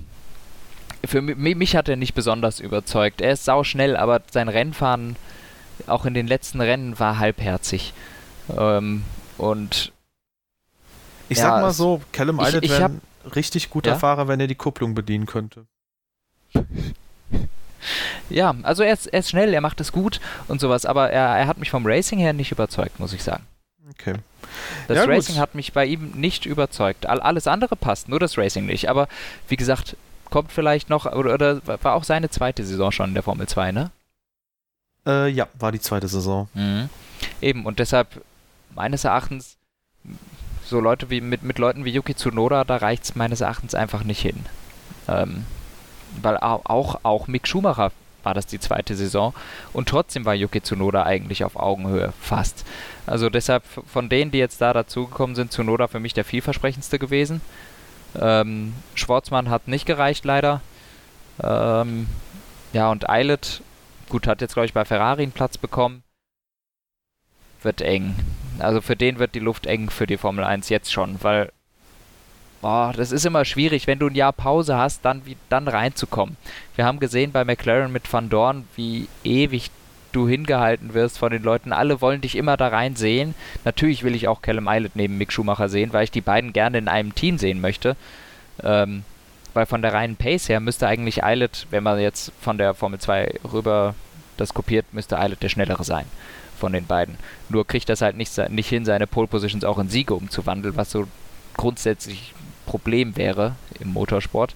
für 1.04 1.22
mich, 1.22 1.56
mich 1.56 1.76
hat 1.76 1.88
er 1.88 1.96
nicht 1.96 2.14
besonders 2.14 2.60
überzeugt. 2.60 3.20
Er 3.20 3.32
ist 3.32 3.44
sau 3.44 3.64
schnell, 3.64 3.96
aber 3.96 4.22
sein 4.30 4.48
Rennfahren, 4.48 5.16
auch 5.86 6.04
in 6.04 6.14
den 6.14 6.26
letzten 6.26 6.60
Rennen, 6.60 6.98
war 6.98 7.18
halbherzig. 7.18 7.92
Ähm, 8.56 9.04
und 9.36 9.92
ich 11.28 11.38
ja, 11.38 11.44
sag 11.44 11.62
mal 11.62 11.72
so, 11.72 12.00
Callum 12.12 12.40
Eilert 12.40 12.68
wäre 12.68 12.84
ein 12.86 13.00
richtig 13.34 13.70
guter 13.70 13.92
ja? 13.92 13.98
Fahrer, 13.98 14.28
wenn 14.28 14.40
er 14.40 14.46
die 14.46 14.54
Kupplung 14.54 14.94
bedienen 14.94 15.26
könnte. 15.26 15.66
Ja, 18.30 18.54
also 18.62 18.82
er 18.82 18.92
ist, 18.92 19.06
er 19.06 19.20
ist 19.20 19.30
schnell, 19.30 19.54
er 19.54 19.60
macht 19.60 19.80
es 19.80 19.92
gut 19.92 20.20
und 20.48 20.60
sowas, 20.60 20.84
aber 20.84 21.10
er, 21.10 21.38
er 21.38 21.46
hat 21.46 21.58
mich 21.58 21.70
vom 21.70 21.86
Racing 21.86 22.18
her 22.18 22.32
nicht 22.32 22.50
überzeugt, 22.50 22.98
muss 22.98 23.12
ich 23.12 23.22
sagen. 23.22 23.44
Okay. 23.90 24.14
Das 24.86 24.96
ja, 24.96 25.04
Racing 25.04 25.36
gut. 25.36 25.42
hat 25.42 25.54
mich 25.54 25.72
bei 25.72 25.84
ihm 25.86 26.12
nicht 26.14 26.46
überzeugt. 26.46 27.06
All, 27.06 27.20
alles 27.20 27.46
andere 27.46 27.76
passt, 27.76 28.08
nur 28.08 28.18
das 28.18 28.36
Racing 28.36 28.66
nicht. 28.66 28.88
Aber 28.88 29.08
wie 29.48 29.56
gesagt, 29.56 29.96
kommt 30.30 30.52
vielleicht 30.52 30.90
noch, 30.90 31.06
oder, 31.06 31.34
oder 31.34 31.60
war 31.66 31.94
auch 31.94 32.05
seine 32.05 32.30
zweite 32.30 32.64
Saison 32.64 32.92
schon 32.92 33.10
in 33.10 33.14
der 33.14 33.22
Formel 33.22 33.46
2, 33.46 33.72
ne? 33.72 33.90
Äh, 35.06 35.28
ja, 35.28 35.48
war 35.59 35.72
die 35.72 35.80
zweite 35.80 36.09
Saison. 36.09 36.48
Mhm. 36.55 36.88
Eben, 37.40 37.66
und 37.66 37.78
deshalb 37.78 38.22
meines 38.74 39.05
Erachtens, 39.05 39.56
so 40.64 40.80
Leute 40.80 41.10
wie 41.10 41.20
mit, 41.20 41.42
mit 41.42 41.59
Leuten 41.59 41.84
wie 41.84 41.90
Yuki 41.90 42.14
Tsunoda, 42.14 42.64
da 42.64 42.76
reicht 42.76 43.05
es 43.05 43.16
meines 43.16 43.40
Erachtens 43.40 43.74
einfach 43.74 44.05
nicht 44.05 44.20
hin. 44.20 44.44
Ähm, 45.09 45.46
weil 46.22 46.36
auch, 46.36 47.00
auch 47.02 47.26
Mick 47.26 47.46
Schumacher 47.46 47.92
war 48.22 48.34
das 48.34 48.46
die 48.46 48.60
zweite 48.60 48.94
Saison 48.94 49.32
und 49.72 49.88
trotzdem 49.88 50.24
war 50.24 50.34
Yuki 50.34 50.62
Tsunoda 50.62 51.05
eigentlich 51.05 51.44
auf 51.44 51.56
Augenhöhe, 51.56 52.12
fast. 52.20 52.64
Also 53.06 53.30
deshalb 53.30 53.64
von 53.86 54.09
denen, 54.09 54.30
die 54.30 54.38
jetzt 54.38 54.60
da 54.60 54.72
dazugekommen 54.72 55.36
sind, 55.36 55.52
Tsunoda 55.52 55.86
für 55.86 56.00
mich 56.00 56.14
der 56.14 56.24
vielversprechendste 56.24 56.98
gewesen. 56.98 57.40
Ähm, 58.18 58.74
Schwarzmann 58.94 59.51
hat 59.51 59.68
nicht 59.68 59.86
gereicht, 59.86 60.24
leider. 60.24 60.60
Ähm, 61.43 62.06
ja, 62.72 62.90
und 62.90 63.09
Eilert, 63.09 63.62
gut, 64.09 64.26
hat 64.26 64.40
jetzt, 64.40 64.55
glaube 64.55 64.66
ich, 64.66 64.72
bei 64.72 64.85
Ferrari 64.85 65.22
einen 65.22 65.32
Platz 65.32 65.59
bekommen. 65.59 66.02
Wird 67.62 67.80
eng. 67.80 68.14
Also 68.59 68.80
für 68.80 68.97
den 68.97 69.18
wird 69.18 69.35
die 69.35 69.40
Luft 69.40 69.66
eng 69.66 69.90
für 69.90 70.06
die 70.06 70.16
Formel 70.16 70.44
1 70.44 70.68
jetzt 70.68 70.93
schon, 70.93 71.22
weil 71.22 71.52
boah, 72.60 72.93
das 72.97 73.12
ist 73.12 73.24
immer 73.24 73.44
schwierig, 73.44 73.86
wenn 73.86 73.98
du 73.98 74.09
ein 74.09 74.14
Jahr 74.14 74.32
Pause 74.32 74.76
hast, 74.76 75.05
dann, 75.05 75.24
wie, 75.26 75.36
dann 75.48 75.68
reinzukommen. 75.68 76.36
Wir 76.74 76.85
haben 76.85 77.01
gesehen 77.01 77.32
bei 77.32 77.44
McLaren 77.44 77.93
mit 77.93 78.12
Van 78.12 78.28
Dorn, 78.28 78.66
wie 78.76 79.09
ewig 79.24 79.70
du 80.12 80.28
hingehalten 80.28 80.94
wirst 80.94 81.18
von 81.18 81.30
den 81.30 81.43
Leuten. 81.43 81.72
Alle 81.72 82.01
wollen 82.01 82.20
dich 82.20 82.36
immer 82.36 82.56
da 82.56 82.68
rein 82.68 82.97
sehen. 82.97 83.35
Natürlich 83.64 84.02
will 84.02 84.14
ich 84.14 84.28
auch 84.28 84.43
Callum 84.43 84.68
Eilert 84.68 84.97
neben 84.97 85.18
Mick 85.18 85.32
Schumacher 85.32 85.68
sehen, 85.68 85.93
weil 85.93 86.05
ich 86.05 86.10
die 86.10 86.20
beiden 86.20 86.52
gerne 86.52 86.78
in 86.78 86.89
einem 86.89 87.14
Team 87.14 87.39
sehen 87.39 87.60
möchte. 87.60 87.97
Ähm, 88.62 89.05
weil 89.55 89.66
von 89.66 89.82
der 89.82 89.93
reinen 89.93 90.16
Pace 90.16 90.48
her 90.48 90.60
müsste 90.60 90.86
eigentlich 90.86 91.24
Eilert, 91.24 91.66
wenn 91.70 91.82
man 91.82 91.98
jetzt 91.98 92.32
von 92.40 92.59
der 92.59 92.74
Formel 92.74 92.98
2 92.98 93.40
rüber 93.52 93.94
das 94.36 94.55
kopiert, 94.55 94.86
müsste 94.93 95.18
Eilert 95.18 95.43
der 95.43 95.48
schnellere 95.48 95.85
sein 95.85 96.06
von 96.59 96.72
den 96.72 96.86
beiden. 96.86 97.16
Nur 97.48 97.66
kriegt 97.66 97.89
das 97.89 98.02
halt 98.02 98.16
nicht, 98.16 98.36
nicht 98.51 98.68
hin, 98.68 98.85
seine 98.85 99.06
Pole 99.06 99.26
Positions 99.26 99.64
auch 99.64 99.78
in 99.78 99.89
Siege 99.89 100.14
umzuwandeln, 100.14 100.76
was 100.76 100.90
so 100.90 101.06
grundsätzlich 101.56 102.35
Problem 102.66 103.16
wäre 103.16 103.56
im 103.80 103.93
Motorsport. 103.93 104.55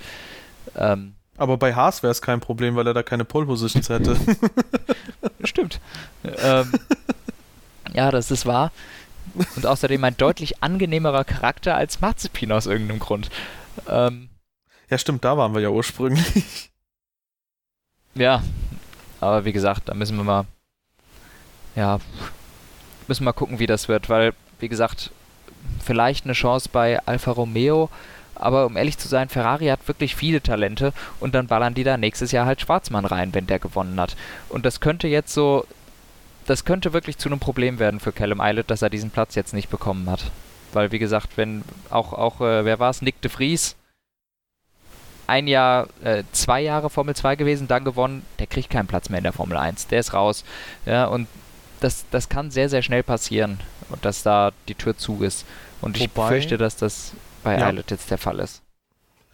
Ähm, 0.77 1.15
aber 1.43 1.56
bei 1.56 1.74
Haas 1.74 2.02
wäre 2.05 2.12
es 2.12 2.23
kein 2.23 2.39
Problem, 2.39 2.77
weil 2.77 2.86
er 2.86 2.94
da 2.94 3.02
keine 3.02 3.24
Pole 3.24 3.47
Positions 3.47 3.89
hätte. 3.89 4.16
Stimmt. 5.44 5.81
Ähm, 6.24 6.73
ja, 7.93 8.12
das 8.12 8.31
ist 8.31 8.47
wahr. 8.47 8.70
Und 9.56 9.66
außerdem 9.66 10.02
ein 10.05 10.16
deutlich 10.16 10.62
angenehmerer 10.62 11.24
Charakter 11.24 11.74
als 11.74 12.01
Mazepin 12.01 12.52
aus 12.52 12.66
irgendeinem 12.66 13.01
Grund. 13.01 13.28
Ähm, 13.89 14.28
ja, 14.89 14.98
stimmt, 14.98 15.24
da 15.24 15.36
waren 15.36 15.55
wir 15.55 15.60
ja 15.62 15.70
ursprünglich. 15.70 16.70
Ja, 18.14 18.43
aber 19.20 19.44
wie 19.44 19.52
gesagt, 19.52 19.89
da 19.89 19.94
müssen 19.94 20.16
wir 20.19 20.24
mal, 20.24 20.44
ja, 21.74 21.98
müssen 23.09 23.23
wir 23.23 23.27
mal 23.27 23.32
gucken, 23.32 23.59
wie 23.59 23.66
das 23.66 23.89
wird, 23.89 24.10
weil, 24.10 24.35
wie 24.60 24.69
gesagt, 24.69 25.10
vielleicht 25.82 26.24
eine 26.24 26.35
Chance 26.35 26.69
bei 26.70 27.01
Alfa 27.06 27.31
Romeo, 27.31 27.89
aber 28.35 28.67
um 28.67 28.77
ehrlich 28.77 28.99
zu 28.99 29.09
sein, 29.09 29.29
Ferrari 29.29 29.67
hat 29.67 29.87
wirklich 29.89 30.17
viele 30.17 30.43
Talente 30.43 30.93
und 31.21 31.35
dann 31.35 31.47
ballern 31.47 31.75
die 31.75 31.85
da 31.85 31.97
nächstes 31.97 32.33
Jahr 32.33 32.47
halt 32.47 32.61
Schwarzmann 32.61 33.05
rein, 33.05 33.35
wenn 33.35 33.47
der 33.47 33.59
gewonnen 33.59 34.01
hat. 34.01 34.17
Und 34.49 34.65
das 34.67 34.81
könnte 34.81 35.09
jetzt 35.09 35.33
so, 35.33 35.67
das 36.47 36.65
könnte 36.65 36.93
wirklich 36.93 37.19
zu 37.19 37.29
einem 37.29 37.39
Problem 37.39 37.79
werden 37.79 38.01
für 38.01 38.13
Callum 38.13 38.41
Eilert, 38.41 38.71
dass 38.71 38.83
er 38.83 38.91
diesen 38.91 39.11
Platz 39.11 39.35
jetzt 39.35 39.55
nicht 39.55 39.71
bekommen 39.71 40.11
hat. 40.11 40.31
Weil, 40.73 40.91
wie 40.91 40.99
gesagt, 40.99 41.37
wenn 41.37 41.63
auch, 41.91 42.13
auch 42.13 42.41
äh, 42.41 42.65
wer 42.65 42.79
war 42.79 42.91
es, 42.91 43.03
Nick 43.03 43.21
de 43.21 43.31
Vries, 43.31 43.77
ein 45.27 45.47
Jahr, 45.47 45.89
äh, 46.03 46.25
zwei 46.33 46.61
Jahre 46.61 46.91
Formel 46.91 47.15
2 47.15 47.37
gewesen, 47.37 47.69
dann 47.69 47.85
gewonnen, 47.85 48.25
der 48.39 48.47
kriegt 48.47 48.71
keinen 48.71 48.87
Platz 48.87 49.09
mehr 49.09 49.19
in 49.19 49.25
der 49.25 49.33
Formel 49.33 49.57
1. 49.57 49.89
Der 49.89 50.01
ist 50.01 50.15
raus. 50.15 50.45
Ja, 50.85 51.07
und 51.07 51.29
das, 51.81 52.05
das 52.11 52.29
kann 52.29 52.51
sehr, 52.51 52.69
sehr 52.69 52.83
schnell 52.83 53.03
passieren, 53.03 53.61
dass 54.03 54.23
da 54.23 54.53
die 54.69 54.75
Tür 54.75 54.97
zu 54.97 55.23
ist. 55.23 55.45
Und 55.81 55.97
ich 55.97 56.15
Wobei, 56.15 56.29
fürchte, 56.29 56.59
dass 56.59 56.77
das 56.77 57.13
bei 57.43 57.59
ja. 57.59 57.66
Eilert 57.66 57.90
jetzt 57.90 58.10
der 58.10 58.19
Fall 58.19 58.39
ist. 58.40 58.62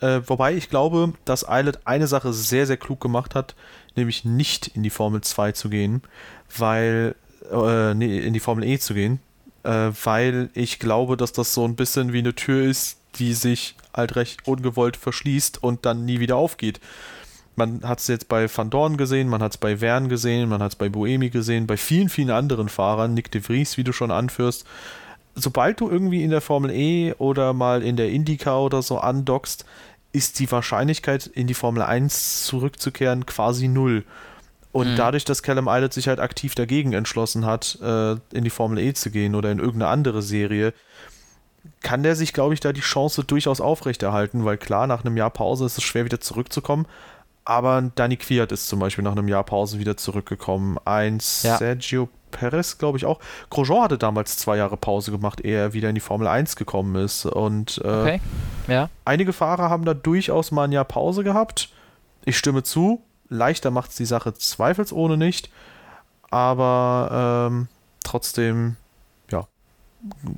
Äh, 0.01 0.21
wobei 0.27 0.55
ich 0.55 0.71
glaube, 0.71 1.13
dass 1.25 1.49
Eilert 1.49 1.81
eine 1.87 2.07
Sache 2.07 2.33
sehr, 2.33 2.67
sehr 2.67 2.77
klug 2.77 3.01
gemacht 3.01 3.35
hat, 3.35 3.55
nämlich 3.97 4.25
nicht 4.25 4.69
in 4.69 4.83
die 4.83 4.91
Formel 4.91 5.23
2 5.23 5.53
zu 5.53 5.69
gehen, 5.69 6.03
weil, 6.57 7.17
äh, 7.51 7.95
nee, 7.95 8.19
in 8.19 8.33
die 8.33 8.41
Formel 8.41 8.65
E 8.65 8.79
zu 8.79 8.95
gehen, 8.95 9.21
äh, 9.65 9.91
weil 10.05 10.51
ich 10.55 10.79
glaube, 10.79 11.17
dass 11.17 11.33
das 11.33 11.53
so 11.53 11.65
ein 11.65 11.75
bisschen 11.75 12.13
wie 12.13 12.19
eine 12.19 12.35
Tür 12.35 12.65
ist, 12.65 12.99
die 13.17 13.35
sich 13.35 13.75
halt 13.93 14.15
recht 14.15 14.47
ungewollt 14.47 14.97
verschließt 14.97 15.63
und 15.63 15.85
dann 15.85 16.05
nie 16.05 16.21
wieder 16.21 16.37
aufgeht. 16.37 16.81
Man 17.57 17.83
hat 17.83 17.99
es 17.99 18.07
jetzt 18.07 18.29
bei 18.29 18.49
Van 18.55 18.71
Dorn 18.71 18.97
gesehen, 18.97 19.29
man 19.29 19.43
hat 19.43 19.53
es 19.53 19.59
bei 19.59 19.79
Vern 19.79 20.09
gesehen, 20.09 20.49
man 20.49 20.63
hat 20.63 20.73
es 20.73 20.77
bei 20.77 20.89
Boemi 20.89 21.31
gesehen, 21.31 21.67
bei 21.67 21.77
vielen, 21.77 22.09
vielen 22.09 22.31
anderen 22.31 22.69
Fahrern, 22.69 23.15
Nick 23.15 23.33
de 23.33 23.41
Vries, 23.41 23.77
wie 23.77 23.83
du 23.83 23.93
schon 23.93 24.13
anführst, 24.13 24.65
sobald 25.41 25.81
du 25.81 25.91
irgendwie 25.91 26.23
in 26.23 26.31
der 26.31 26.41
Formel 26.41 26.71
E 26.71 27.15
oder 27.15 27.53
mal 27.53 27.83
in 27.83 27.97
der 27.97 28.11
IndyCar 28.11 28.63
oder 28.63 28.83
so 28.83 28.99
andockst, 28.99 29.65
ist 30.13 30.39
die 30.39 30.51
Wahrscheinlichkeit, 30.51 31.27
in 31.27 31.47
die 31.47 31.55
Formel 31.55 31.83
1 31.83 32.45
zurückzukehren, 32.45 33.27
quasi 33.27 33.69
null. 33.69 34.05
Und 34.73 34.93
mhm. 34.93 34.97
dadurch, 34.97 35.25
dass 35.25 35.43
Callum 35.43 35.69
Eilert 35.69 35.93
sich 35.93 36.09
halt 36.09 36.21
aktiv 36.21 36.55
dagegen 36.55 36.93
entschlossen 36.93 37.47
hat, 37.47 37.79
äh, 37.83 38.13
in 38.33 38.45
die 38.45 38.51
Formel 38.51 38.79
E 38.79 38.93
zu 38.93 39.11
gehen 39.11 39.35
oder 39.35 39.51
in 39.51 39.59
irgendeine 39.59 39.91
andere 39.91 40.23
Serie, 40.23 40.73
kann 41.83 42.03
der 42.03 42.17
sich, 42.17 42.33
glaube 42.33 42.55
ich, 42.55 42.61
da 42.61 42.73
die 42.73 42.81
Chance 42.81 43.25
durchaus 43.25 43.61
aufrechterhalten, 43.61 44.45
weil 44.45 44.57
klar, 44.57 44.87
nach 44.87 45.05
einem 45.05 45.17
Jahr 45.17 45.31
Pause 45.31 45.67
ist 45.67 45.79
es 45.79 45.85
schwer 45.85 46.05
wieder 46.05 46.21
zurückzukommen. 46.21 46.87
Aber 47.45 47.91
Danny 47.95 48.17
Quiert 48.17 48.53
ist 48.53 48.69
zum 48.69 48.79
Beispiel 48.79 49.05
nach 49.05 49.13
einem 49.13 49.29
Jahr 49.29 49.45
Pause 49.45 49.79
wieder 49.79 49.97
zurückgekommen. 49.97 50.77
Ein 50.85 51.15
ja. 51.43 51.57
Sergio 51.57 52.11
Perez, 52.31 52.79
glaube 52.79 52.99
ich, 52.99 53.05
auch. 53.05 53.19
Grosjean 53.51 53.83
hatte 53.83 53.99
damals 53.99 54.37
zwei 54.37 54.57
Jahre 54.57 54.77
Pause 54.77 55.11
gemacht, 55.11 55.41
ehe 55.41 55.57
er 55.57 55.73
wieder 55.73 55.89
in 55.89 55.95
die 55.95 56.01
Formel 56.01 56.29
1 56.29 56.57
gekommen 56.57 56.95
ist. 56.97 57.27
Und 57.27 57.81
äh, 57.85 57.89
okay. 57.89 58.21
ja. 58.67 58.91
einige 59.05 59.33
Fahrer 59.33 59.71
haben 59.71 59.85
da 59.85 59.95
durchaus 59.95 60.51
mal 60.51 60.65
ein 60.65 60.73
Jahr 60.73 60.85
Pause 60.85 61.25
gehabt. 61.25 61.71
Ich 62.25 62.37
stimme 62.37 62.63
zu, 62.63 63.03
leichter 63.29 63.71
macht 63.71 63.91
es 63.91 63.97
die 63.97 64.07
Sache 64.07 64.35
zweifelsohne 64.35 65.17
nicht. 65.17 65.51
Aber 66.31 67.49
ähm, 67.51 67.69
trotzdem, 68.05 68.77
ja, 69.31 69.47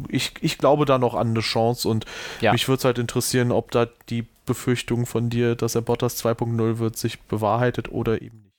ich, 0.08 0.34
ich 0.40 0.58
glaube 0.58 0.84
da 0.84 0.98
noch 0.98 1.14
an 1.14 1.30
eine 1.30 1.40
Chance 1.40 1.88
und 1.88 2.04
ja. 2.40 2.52
mich 2.52 2.68
würde 2.68 2.78
es 2.78 2.84
halt 2.84 2.98
interessieren, 2.98 3.50
ob 3.50 3.70
da 3.72 3.86
die 4.08 4.26
Befürchtung 4.46 5.06
von 5.06 5.30
dir, 5.30 5.54
dass 5.54 5.74
er 5.74 5.82
Bottas 5.82 6.24
2.0 6.24 6.78
wird, 6.78 6.96
sich 6.96 7.20
bewahrheitet 7.22 7.90
oder 7.90 8.20
eben 8.20 8.38
nicht. 8.38 8.49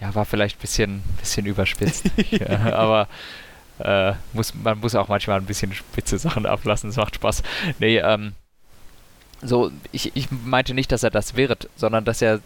Ja, 0.00 0.14
war 0.14 0.24
vielleicht 0.24 0.58
ein 0.58 0.60
bisschen, 0.60 1.02
bisschen 1.18 1.46
überspitzt. 1.46 2.10
ja, 2.30 2.74
aber 2.74 3.08
äh, 3.78 4.14
muss, 4.32 4.54
man 4.54 4.78
muss 4.80 4.94
auch 4.94 5.08
manchmal 5.08 5.38
ein 5.38 5.46
bisschen 5.46 5.72
spitze 5.72 6.18
Sachen 6.18 6.46
ablassen, 6.46 6.90
es 6.90 6.96
macht 6.96 7.16
Spaß. 7.16 7.42
Nee, 7.78 7.98
ähm, 7.98 8.32
so, 9.42 9.70
ich, 9.92 10.16
ich 10.16 10.30
meinte 10.30 10.74
nicht, 10.74 10.92
dass 10.92 11.02
er 11.02 11.10
das 11.10 11.36
wird, 11.36 11.68
sondern 11.76 12.04
dass 12.04 12.22
er 12.22 12.40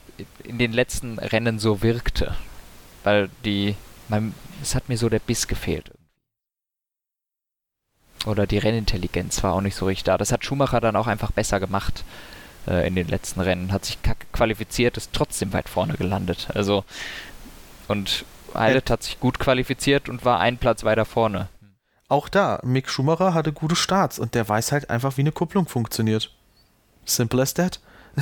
in 0.45 0.59
den 0.59 0.73
letzten 0.73 1.19
Rennen 1.19 1.59
so 1.59 1.83
wirkte. 1.83 2.35
Weil 3.05 3.31
die, 3.45 3.77
mein, 4.09 4.35
es 4.61 4.75
hat 4.75 4.89
mir 4.89 4.99
so 4.99 5.09
der 5.09 5.21
Biss 5.21 5.47
gefehlt. 5.47 5.91
Oder 8.27 8.47
die 8.47 8.59
Rennintelligenz 8.59 9.43
war 9.43 9.55
auch 9.55 9.61
nicht 9.63 9.77
so 9.77 9.87
richtig 9.87 10.05
da. 10.05 10.19
Das 10.19 10.33
hat 10.33 10.45
Schumacher 10.45 10.81
dann 10.81 10.97
auch 10.97 11.07
einfach 11.07 11.31
besser 11.31 11.59
gemacht 11.59 12.05
äh, 12.67 12.87
in 12.87 12.95
den 12.95 13.09
letzten 13.09 13.41
Rennen. 13.41 13.73
Hat 13.73 13.87
sich 13.87 13.99
qualifiziert, 14.33 14.97
ist 14.97 15.13
trotzdem 15.13 15.53
weit 15.53 15.69
vorne 15.69 15.95
gelandet. 15.95 16.49
Also 16.55 16.85
und 17.91 18.25
Eilert 18.55 18.91
hat 18.91 19.03
sich 19.03 19.21
gut 19.21 19.39
qualifiziert 19.39 20.09
und 20.09 20.25
war 20.25 20.41
einen 20.41 20.59
Platz 20.59 20.85
weiter 20.85 21.05
vorne. 21.05 21.49
Auch 22.09 22.29
da, 22.29 22.61
Mick 22.65 22.89
Schumacher 22.89 23.35
hatte 23.35 23.53
gute 23.53 23.77
Starts 23.77 24.19
und 24.19 24.35
der 24.35 24.49
weiß 24.49 24.73
halt 24.73 24.91
einfach, 24.91 25.17
wie 25.17 25.23
eine 25.23 25.33
Kupplung 25.33 25.69
funktioniert. 25.69 26.33
Simple 27.05 27.43
as 27.43 27.55
that. 27.55 27.81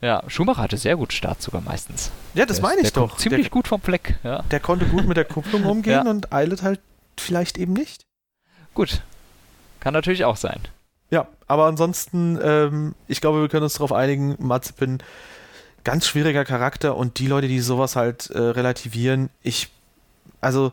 ja, 0.00 0.22
Schumacher 0.28 0.62
hatte 0.62 0.76
sehr 0.76 0.96
gut 0.96 1.12
Starts 1.12 1.44
sogar 1.44 1.62
meistens. 1.62 2.12
Ja, 2.34 2.46
das 2.46 2.58
der 2.58 2.68
meine 2.68 2.82
ich 2.82 2.92
doch. 2.92 3.16
Ziemlich 3.16 3.46
der, 3.46 3.50
gut 3.50 3.66
vom 3.66 3.80
Fleck, 3.80 4.18
ja. 4.22 4.42
Der 4.42 4.60
konnte 4.60 4.86
gut 4.86 5.06
mit 5.06 5.16
der 5.16 5.24
Kupplung 5.24 5.64
umgehen 5.64 6.04
ja. 6.04 6.10
und 6.10 6.32
Eilert 6.32 6.62
halt 6.62 6.80
vielleicht 7.18 7.58
eben 7.58 7.72
nicht. 7.72 8.06
Gut. 8.74 9.02
Kann 9.80 9.94
natürlich 9.94 10.24
auch 10.24 10.36
sein. 10.36 10.60
Ja, 11.10 11.26
aber 11.46 11.66
ansonsten, 11.66 12.38
ähm, 12.42 12.94
ich 13.08 13.20
glaube, 13.20 13.42
wir 13.42 13.48
können 13.48 13.64
uns 13.64 13.74
darauf 13.74 13.92
einigen, 13.92 14.36
Mazepin 14.38 15.02
ganz 15.84 16.06
schwieriger 16.06 16.44
Charakter 16.44 16.96
und 16.96 17.18
die 17.18 17.26
Leute, 17.26 17.48
die 17.48 17.60
sowas 17.60 17.96
halt 17.96 18.30
äh, 18.30 18.38
relativieren, 18.38 19.30
ich, 19.42 19.68
also 20.40 20.72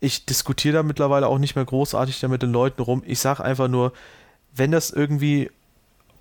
ich 0.00 0.26
diskutiere 0.26 0.74
da 0.74 0.82
mittlerweile 0.82 1.28
auch 1.28 1.38
nicht 1.38 1.56
mehr 1.56 1.64
großartig 1.64 2.20
da 2.20 2.28
mit 2.28 2.42
den 2.42 2.52
Leuten 2.52 2.82
rum. 2.82 3.02
Ich 3.06 3.20
sage 3.20 3.42
einfach 3.42 3.68
nur, 3.68 3.92
wenn 4.54 4.70
das 4.70 4.90
irgendwie 4.90 5.50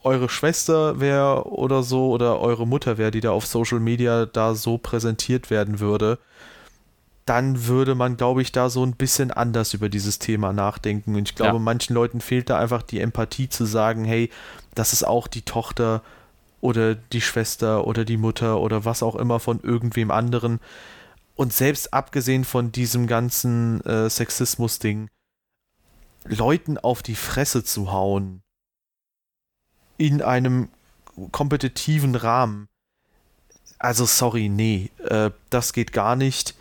eure 0.04 0.30
Schwester 0.30 1.00
wäre 1.00 1.48
oder 1.48 1.84
so 1.84 2.10
oder 2.10 2.40
eure 2.40 2.68
Mutter 2.68 2.98
wäre, 2.98 3.12
die 3.12 3.22
da 3.22 3.32
auf 3.32 3.46
Social 3.46 3.80
Media 3.80 4.26
da 4.26 4.56
so 4.56 4.78
präsentiert 4.78 5.50
werden 5.50 5.80
würde, 5.80 6.20
dann 7.26 7.68
würde 7.68 7.96
man, 7.96 8.18
glaube 8.18 8.42
ich, 8.42 8.52
da 8.52 8.70
so 8.70 8.86
ein 8.86 8.96
bisschen 8.96 9.32
anders 9.32 9.74
über 9.74 9.88
dieses 9.88 10.20
Thema 10.20 10.52
nachdenken. 10.52 11.16
Und 11.16 11.30
ich 11.30 11.36
glaube, 11.36 11.54
ja. 11.54 11.60
manchen 11.60 11.94
Leuten 11.94 12.20
fehlt 12.20 12.50
da 12.50 12.60
einfach 12.60 12.82
die 12.84 13.00
Empathie 13.00 13.48
zu 13.48 13.66
sagen, 13.66 14.04
hey, 14.04 14.30
das 14.76 14.92
ist 14.92 15.08
auch 15.08 15.28
die 15.28 15.44
Tochter 15.44 16.02
oder 16.64 16.96
die 16.96 17.20
Schwester 17.20 17.86
oder 17.86 18.06
die 18.06 18.16
Mutter 18.16 18.62
oder 18.62 18.86
was 18.86 19.04
auch 19.04 19.16
immer 19.16 19.42
von 19.42 19.60
irgendwem 19.60 20.12
anderen. 20.12 20.62
Und 21.36 21.52
selbst 21.52 21.94
abgesehen 21.94 22.46
von 22.46 22.72
diesem 22.72 23.06
ganzen 23.06 23.82
äh, 23.82 24.10
Sexismus-Ding, 24.10 25.10
Leuten 26.24 26.78
auf 26.78 27.04
die 27.04 27.16
Fresse 27.16 27.66
zu 27.66 27.92
hauen 27.92 28.44
in 29.98 30.22
einem 30.22 30.70
kompetitiven 31.34 32.16
Rahmen. 32.16 32.70
Also 33.78 34.06
sorry, 34.06 34.48
nee, 34.48 34.90
äh, 35.04 35.32
das 35.50 35.74
geht 35.74 35.92
gar 35.92 36.16
nicht. 36.16 36.56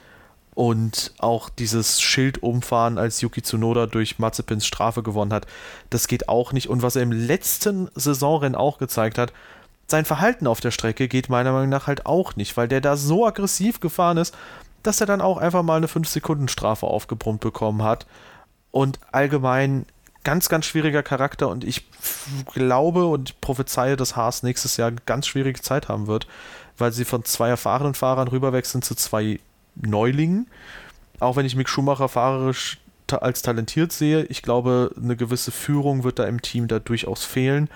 Und 0.54 1.14
auch 1.18 1.48
dieses 1.48 2.00
Schild 2.00 2.42
umfahren, 2.42 2.98
als 2.98 3.20
Yuki 3.20 3.40
Tsunoda 3.40 3.86
durch 3.86 4.18
Mazepins 4.18 4.66
Strafe 4.66 5.04
gewonnen 5.04 5.32
hat, 5.32 5.46
das 5.90 6.08
geht 6.08 6.28
auch 6.28 6.52
nicht. 6.52 6.68
Und 6.68 6.82
was 6.82 6.96
er 6.96 7.02
im 7.02 7.12
letzten 7.12 7.88
Saisonrennen 7.94 8.56
auch 8.56 8.78
gezeigt 8.78 9.16
hat, 9.16 9.32
sein 9.92 10.04
Verhalten 10.06 10.46
auf 10.46 10.60
der 10.60 10.70
Strecke 10.70 11.06
geht 11.06 11.28
meiner 11.28 11.52
Meinung 11.52 11.68
nach 11.68 11.86
halt 11.86 12.06
auch 12.06 12.34
nicht, 12.34 12.56
weil 12.56 12.66
der 12.66 12.80
da 12.80 12.96
so 12.96 13.26
aggressiv 13.26 13.78
gefahren 13.78 14.16
ist, 14.16 14.34
dass 14.82 15.00
er 15.00 15.06
dann 15.06 15.20
auch 15.20 15.36
einfach 15.36 15.62
mal 15.62 15.76
eine 15.76 15.86
5-Sekunden-Strafe 15.86 16.86
aufgebrummt 16.86 17.40
bekommen 17.40 17.82
hat. 17.82 18.06
Und 18.70 18.98
allgemein 19.12 19.84
ganz, 20.24 20.48
ganz 20.48 20.64
schwieriger 20.64 21.02
Charakter 21.02 21.48
und 21.48 21.62
ich 21.62 21.84
glaube 22.54 23.06
und 23.06 23.38
prophezeie, 23.42 23.96
dass 23.96 24.16
Haas 24.16 24.42
nächstes 24.42 24.78
Jahr 24.78 24.92
ganz 25.04 25.26
schwierige 25.26 25.60
Zeit 25.60 25.88
haben 25.88 26.06
wird, 26.06 26.26
weil 26.78 26.92
sie 26.92 27.04
von 27.04 27.24
zwei 27.26 27.50
erfahrenen 27.50 27.94
Fahrern 27.94 28.28
rüberwechseln 28.28 28.82
zu 28.82 28.94
zwei 28.94 29.40
Neulingen. 29.74 30.48
Auch 31.20 31.36
wenn 31.36 31.44
ich 31.44 31.54
Mick 31.54 31.68
Schumacher 31.68 32.08
fahrerisch 32.08 32.78
als 33.10 33.42
talentiert 33.42 33.92
sehe, 33.92 34.24
ich 34.24 34.40
glaube, 34.40 34.90
eine 34.96 35.16
gewisse 35.16 35.50
Führung 35.50 36.02
wird 36.02 36.18
da 36.18 36.24
im 36.24 36.40
Team 36.40 36.66
da 36.66 36.78
durchaus 36.78 37.26
fehlen. 37.26 37.68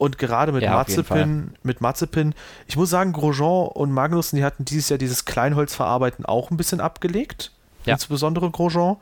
Und 0.00 0.16
gerade 0.16 0.50
mit 0.50 0.62
ja, 0.62 0.70
Mazepin, 0.70 1.52
mit 1.62 1.82
Mazepin, 1.82 2.34
ich 2.66 2.74
muss 2.78 2.88
sagen, 2.88 3.12
Grosjean 3.12 3.68
und 3.68 3.92
Magnussen, 3.92 4.38
die 4.38 4.44
hatten 4.46 4.64
dieses 4.64 4.88
Jahr 4.88 4.96
dieses 4.96 5.26
Kleinholzverarbeiten 5.26 6.24
auch 6.24 6.50
ein 6.50 6.56
bisschen 6.56 6.80
abgelegt. 6.80 7.52
Ja. 7.84 7.92
Insbesondere 7.92 8.50
Grosjean. 8.50 8.96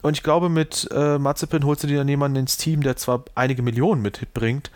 Und 0.00 0.16
ich 0.16 0.22
glaube, 0.22 0.48
mit 0.48 0.88
äh, 0.92 1.18
Mazepin 1.18 1.66
holst 1.66 1.82
du 1.82 1.88
dir 1.88 1.98
dann 1.98 2.08
jemanden 2.08 2.38
ins 2.38 2.56
Team, 2.56 2.82
der 2.82 2.96
zwar 2.96 3.24
einige 3.34 3.60
Millionen 3.60 4.00
mitbringt, 4.00 4.70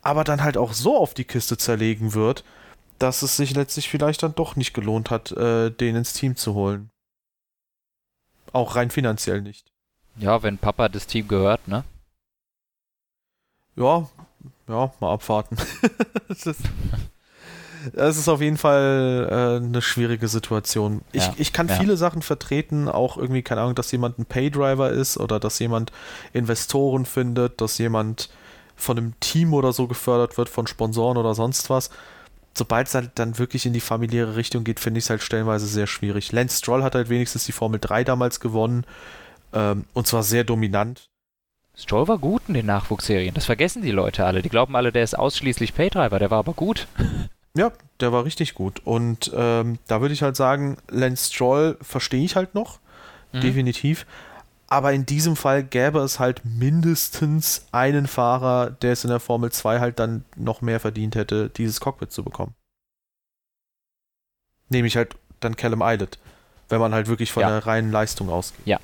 aber 0.00 0.24
dann 0.24 0.42
halt 0.42 0.56
auch 0.56 0.72
so 0.72 0.96
auf 0.96 1.12
die 1.12 1.24
Kiste 1.24 1.58
zerlegen 1.58 2.14
wird, 2.14 2.42
dass 2.98 3.20
es 3.20 3.36
sich 3.36 3.54
letztlich 3.54 3.90
vielleicht 3.90 4.22
dann 4.22 4.34
doch 4.36 4.56
nicht 4.56 4.72
gelohnt 4.72 5.10
hat, 5.10 5.32
äh, 5.32 5.68
den 5.68 5.96
ins 5.96 6.14
Team 6.14 6.34
zu 6.34 6.54
holen. 6.54 6.88
Auch 8.54 8.74
rein 8.74 8.88
finanziell 8.88 9.42
nicht. 9.42 9.70
Ja, 10.16 10.42
wenn 10.42 10.56
Papa 10.56 10.88
das 10.88 11.06
Team 11.06 11.28
gehört, 11.28 11.68
ne? 11.68 11.84
Ja, 13.76 14.08
ja, 14.68 14.92
mal 15.00 15.12
abwarten. 15.12 15.56
das, 16.28 16.46
ist, 16.46 16.60
das, 17.94 18.18
ist, 18.18 18.28
auf 18.28 18.40
jeden 18.40 18.56
Fall 18.56 19.28
äh, 19.30 19.64
eine 19.64 19.82
schwierige 19.82 20.28
Situation. 20.28 21.02
Ich, 21.12 21.26
ja, 21.26 21.34
ich 21.36 21.52
kann 21.52 21.68
ja. 21.68 21.76
viele 21.76 21.96
Sachen 21.96 22.22
vertreten, 22.22 22.88
auch 22.88 23.16
irgendwie, 23.16 23.42
keine 23.42 23.62
Ahnung, 23.62 23.74
dass 23.74 23.90
jemand 23.92 24.18
ein 24.18 24.26
Paydriver 24.26 24.90
ist 24.90 25.18
oder 25.18 25.40
dass 25.40 25.58
jemand 25.58 25.92
Investoren 26.32 27.06
findet, 27.06 27.60
dass 27.60 27.78
jemand 27.78 28.30
von 28.76 28.96
einem 28.96 29.18
Team 29.20 29.54
oder 29.54 29.72
so 29.72 29.88
gefördert 29.88 30.38
wird, 30.38 30.48
von 30.48 30.66
Sponsoren 30.66 31.16
oder 31.16 31.34
sonst 31.34 31.68
was. 31.70 31.90
Sobald 32.56 32.88
es 32.88 32.94
halt 32.94 33.10
dann 33.16 33.38
wirklich 33.38 33.66
in 33.66 33.72
die 33.72 33.80
familiäre 33.80 34.36
Richtung 34.36 34.64
geht, 34.64 34.80
finde 34.80 34.98
ich 34.98 35.04
es 35.04 35.10
halt 35.10 35.22
stellenweise 35.22 35.66
sehr 35.66 35.86
schwierig. 35.86 36.32
Lance 36.32 36.58
Stroll 36.58 36.82
hat 36.82 36.94
halt 36.94 37.08
wenigstens 37.08 37.44
die 37.44 37.52
Formel 37.52 37.80
3 37.80 38.04
damals 38.04 38.40
gewonnen 38.40 38.84
ähm, 39.52 39.84
und 39.94 40.06
zwar 40.06 40.22
sehr 40.22 40.44
dominant. 40.44 41.07
Stroll 41.78 42.08
war 42.08 42.18
gut 42.18 42.42
in 42.48 42.54
den 42.54 42.66
Nachwuchsserien. 42.66 43.34
Das 43.34 43.44
vergessen 43.44 43.82
die 43.82 43.92
Leute 43.92 44.24
alle. 44.24 44.42
Die 44.42 44.48
glauben 44.48 44.74
alle, 44.74 44.90
der 44.90 45.04
ist 45.04 45.16
ausschließlich 45.16 45.74
Paydriver. 45.74 46.18
Der 46.18 46.30
war 46.30 46.38
aber 46.38 46.54
gut. 46.54 46.86
Ja, 47.56 47.72
der 47.98 48.12
war 48.12 48.24
richtig 48.24 48.54
gut. 48.54 48.82
Und 48.84 49.32
ähm, 49.34 49.78
da 49.88 50.00
würde 50.00 50.14
ich 50.14 50.22
halt 50.22 50.36
sagen, 50.36 50.76
Lance 50.90 51.32
Stroll 51.32 51.76
verstehe 51.80 52.22
ich 52.22 52.36
halt 52.36 52.54
noch. 52.54 52.78
Mhm. 53.32 53.40
Definitiv. 53.40 54.06
Aber 54.68 54.92
in 54.92 55.06
diesem 55.06 55.34
Fall 55.34 55.64
gäbe 55.64 55.98
es 56.00 56.20
halt 56.20 56.44
mindestens 56.44 57.66
einen 57.72 58.06
Fahrer, 58.06 58.70
der 58.70 58.92
es 58.92 59.02
in 59.02 59.10
der 59.10 59.18
Formel 59.18 59.50
2 59.50 59.80
halt 59.80 59.98
dann 59.98 60.24
noch 60.36 60.60
mehr 60.60 60.78
verdient 60.78 61.16
hätte, 61.16 61.48
dieses 61.48 61.80
Cockpit 61.80 62.12
zu 62.12 62.22
bekommen. 62.22 62.54
Nämlich 64.68 64.96
halt 64.96 65.16
dann 65.40 65.56
Callum 65.56 65.82
Eilert, 65.82 66.18
wenn 66.68 66.78
man 66.78 66.94
halt 66.94 67.08
wirklich 67.08 67.32
von 67.32 67.40
ja. 67.40 67.48
der 67.48 67.66
reinen 67.66 67.90
Leistung 67.90 68.28
ausgeht. 68.28 68.66
Ja, 68.66 68.78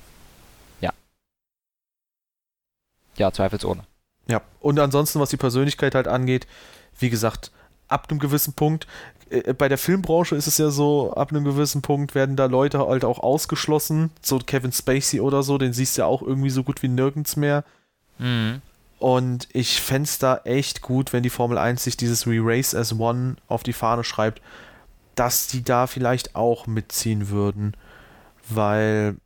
Ja, 3.17 3.31
zweifelsohne. 3.31 3.83
Ja, 4.27 4.41
und 4.59 4.79
ansonsten, 4.79 5.19
was 5.19 5.29
die 5.29 5.37
Persönlichkeit 5.37 5.95
halt 5.95 6.07
angeht, 6.07 6.47
wie 6.97 7.09
gesagt, 7.09 7.51
ab 7.87 8.07
einem 8.09 8.19
gewissen 8.19 8.53
Punkt, 8.53 8.87
äh, 9.29 9.53
bei 9.53 9.69
der 9.69 9.77
Filmbranche 9.77 10.35
ist 10.35 10.47
es 10.47 10.57
ja 10.57 10.69
so, 10.69 11.13
ab 11.13 11.31
einem 11.31 11.43
gewissen 11.43 11.81
Punkt 11.81 12.15
werden 12.15 12.35
da 12.35 12.45
Leute 12.45 12.79
halt 12.79 13.05
auch 13.05 13.19
ausgeschlossen, 13.19 14.11
so 14.21 14.39
Kevin 14.39 14.71
Spacey 14.71 15.19
oder 15.19 15.43
so, 15.43 15.57
den 15.57 15.73
siehst 15.73 15.97
du 15.97 16.01
ja 16.01 16.05
auch 16.07 16.21
irgendwie 16.21 16.49
so 16.49 16.63
gut 16.63 16.81
wie 16.81 16.87
nirgends 16.87 17.35
mehr. 17.35 17.63
Mhm. 18.17 18.61
Und 18.97 19.49
ich 19.51 19.81
fände 19.81 20.07
es 20.07 20.17
da 20.19 20.37
echt 20.45 20.81
gut, 20.81 21.13
wenn 21.13 21.23
die 21.23 21.29
Formel 21.29 21.57
1 21.57 21.83
sich 21.83 21.97
dieses 21.97 22.25
Re-Race 22.25 22.73
as 22.73 22.97
One 22.97 23.35
auf 23.47 23.63
die 23.63 23.73
Fahne 23.73 24.03
schreibt, 24.03 24.41
dass 25.15 25.47
die 25.47 25.63
da 25.63 25.87
vielleicht 25.87 26.35
auch 26.35 26.65
mitziehen 26.65 27.29
würden. 27.29 27.75
Weil 28.49 29.17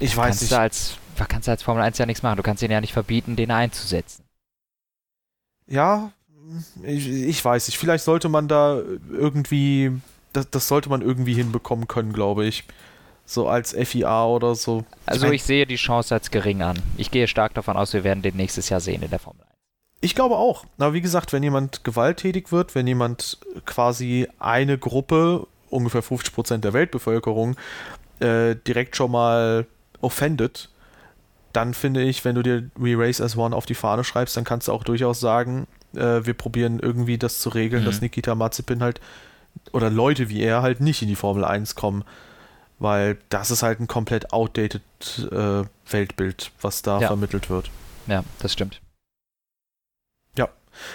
ich 0.00 0.16
weiß 0.16 0.42
nicht. 0.42 0.52
als 0.52 0.98
da 1.16 1.26
kannst 1.26 1.46
du 1.46 1.52
als 1.52 1.62
Formel 1.62 1.82
1 1.82 1.98
ja 1.98 2.06
nichts 2.06 2.22
machen. 2.22 2.36
Du 2.36 2.42
kannst 2.42 2.62
ihn 2.62 2.70
ja 2.70 2.80
nicht 2.80 2.92
verbieten, 2.92 3.36
den 3.36 3.50
einzusetzen. 3.50 4.24
Ja, 5.66 6.10
ich, 6.82 7.08
ich 7.08 7.44
weiß 7.44 7.68
nicht. 7.68 7.78
Vielleicht 7.78 8.04
sollte 8.04 8.28
man 8.28 8.48
da 8.48 8.80
irgendwie 9.10 9.92
das, 10.34 10.50
das 10.50 10.68
sollte 10.68 10.90
man 10.90 11.00
irgendwie 11.00 11.34
hinbekommen 11.34 11.88
können, 11.88 12.12
glaube 12.12 12.44
ich. 12.44 12.64
So 13.24 13.48
als 13.48 13.72
FIA 13.72 14.26
oder 14.26 14.54
so. 14.54 14.84
Also 15.06 15.30
ich 15.30 15.42
sehe 15.44 15.66
die 15.66 15.76
Chance 15.76 16.14
als 16.14 16.30
gering 16.30 16.60
an. 16.60 16.78
Ich 16.98 17.10
gehe 17.10 17.26
stark 17.26 17.54
davon 17.54 17.78
aus, 17.78 17.94
wir 17.94 18.04
werden 18.04 18.22
den 18.22 18.36
nächstes 18.36 18.68
Jahr 18.68 18.80
sehen 18.80 19.02
in 19.02 19.08
der 19.08 19.18
Formel 19.18 19.40
1. 19.42 19.50
Ich 20.02 20.14
glaube 20.14 20.36
auch. 20.36 20.66
Aber 20.76 20.92
wie 20.92 21.00
gesagt, 21.00 21.32
wenn 21.32 21.42
jemand 21.42 21.84
gewalttätig 21.84 22.52
wird, 22.52 22.74
wenn 22.74 22.86
jemand 22.86 23.38
quasi 23.64 24.28
eine 24.38 24.76
Gruppe, 24.76 25.46
ungefähr 25.70 26.02
50% 26.02 26.58
der 26.58 26.74
Weltbevölkerung, 26.74 27.56
äh, 28.20 28.56
direkt 28.56 28.96
schon 28.96 29.10
mal 29.10 29.66
offendet, 30.04 30.68
dann 31.52 31.74
finde 31.74 32.02
ich, 32.02 32.24
wenn 32.24 32.34
du 32.34 32.42
dir 32.42 32.70
We 32.76 32.96
Race 32.96 33.20
as 33.20 33.36
One 33.36 33.54
auf 33.54 33.66
die 33.66 33.74
Fahne 33.74 34.04
schreibst, 34.04 34.36
dann 34.36 34.44
kannst 34.44 34.68
du 34.68 34.72
auch 34.72 34.84
durchaus 34.84 35.20
sagen, 35.20 35.66
äh, 35.94 36.24
wir 36.24 36.34
probieren 36.34 36.80
irgendwie 36.80 37.18
das 37.18 37.38
zu 37.38 37.48
regeln, 37.48 37.82
mhm. 37.82 37.86
dass 37.86 38.00
Nikita 38.00 38.34
Mazepin 38.34 38.82
halt 38.82 39.00
oder 39.72 39.88
Leute 39.88 40.28
wie 40.28 40.42
er 40.42 40.62
halt 40.62 40.80
nicht 40.80 41.02
in 41.02 41.08
die 41.08 41.16
Formel 41.16 41.44
1 41.44 41.74
kommen. 41.74 42.04
Weil 42.80 43.18
das 43.28 43.52
ist 43.52 43.62
halt 43.62 43.78
ein 43.78 43.86
komplett 43.86 44.32
outdated 44.32 44.82
äh, 45.30 45.62
Weltbild, 45.88 46.50
was 46.60 46.82
da 46.82 47.00
ja. 47.00 47.06
vermittelt 47.06 47.48
wird. 47.48 47.70
Ja, 48.08 48.24
das 48.40 48.52
stimmt. 48.52 48.80
Ja. 50.36 50.48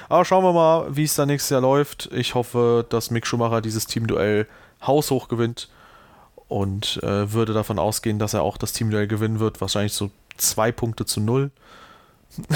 Aber 0.09 0.25
schauen 0.25 0.43
wir 0.43 0.51
mal, 0.51 0.93
wie 0.93 1.05
es 1.05 1.15
da 1.15 1.25
nächstes 1.25 1.51
Jahr 1.51 1.61
läuft. 1.61 2.09
Ich 2.11 2.35
hoffe, 2.35 2.85
dass 2.89 3.11
Mick 3.11 3.25
Schumacher 3.25 3.61
dieses 3.61 3.87
Teamduell 3.87 4.45
haushoch 4.85 5.29
gewinnt 5.29 5.69
und 6.49 7.01
äh, 7.03 7.31
würde 7.31 7.53
davon 7.53 7.79
ausgehen, 7.79 8.19
dass 8.19 8.33
er 8.33 8.41
auch 8.41 8.57
das 8.57 8.73
Teamduell 8.73 9.07
gewinnen 9.07 9.39
wird. 9.39 9.61
Wahrscheinlich 9.61 9.93
so 9.93 10.11
zwei 10.35 10.73
Punkte 10.73 11.05
zu 11.05 11.21
null. 11.21 11.51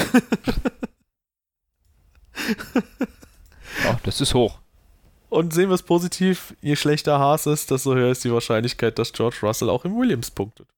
oh, 3.88 3.96
das 4.02 4.20
ist 4.20 4.34
hoch. 4.34 4.58
Und 5.30 5.54
sehen 5.54 5.70
wir 5.70 5.74
es 5.74 5.82
positiv, 5.82 6.54
je 6.60 6.76
schlechter 6.76 7.18
Haas 7.18 7.46
ist, 7.46 7.70
desto 7.70 7.94
höher 7.94 8.10
ist 8.10 8.24
die 8.24 8.32
Wahrscheinlichkeit, 8.32 8.98
dass 8.98 9.12
George 9.12 9.38
Russell 9.42 9.70
auch 9.70 9.84
im 9.84 9.96
Williams 9.96 10.30
punktet. 10.30 10.68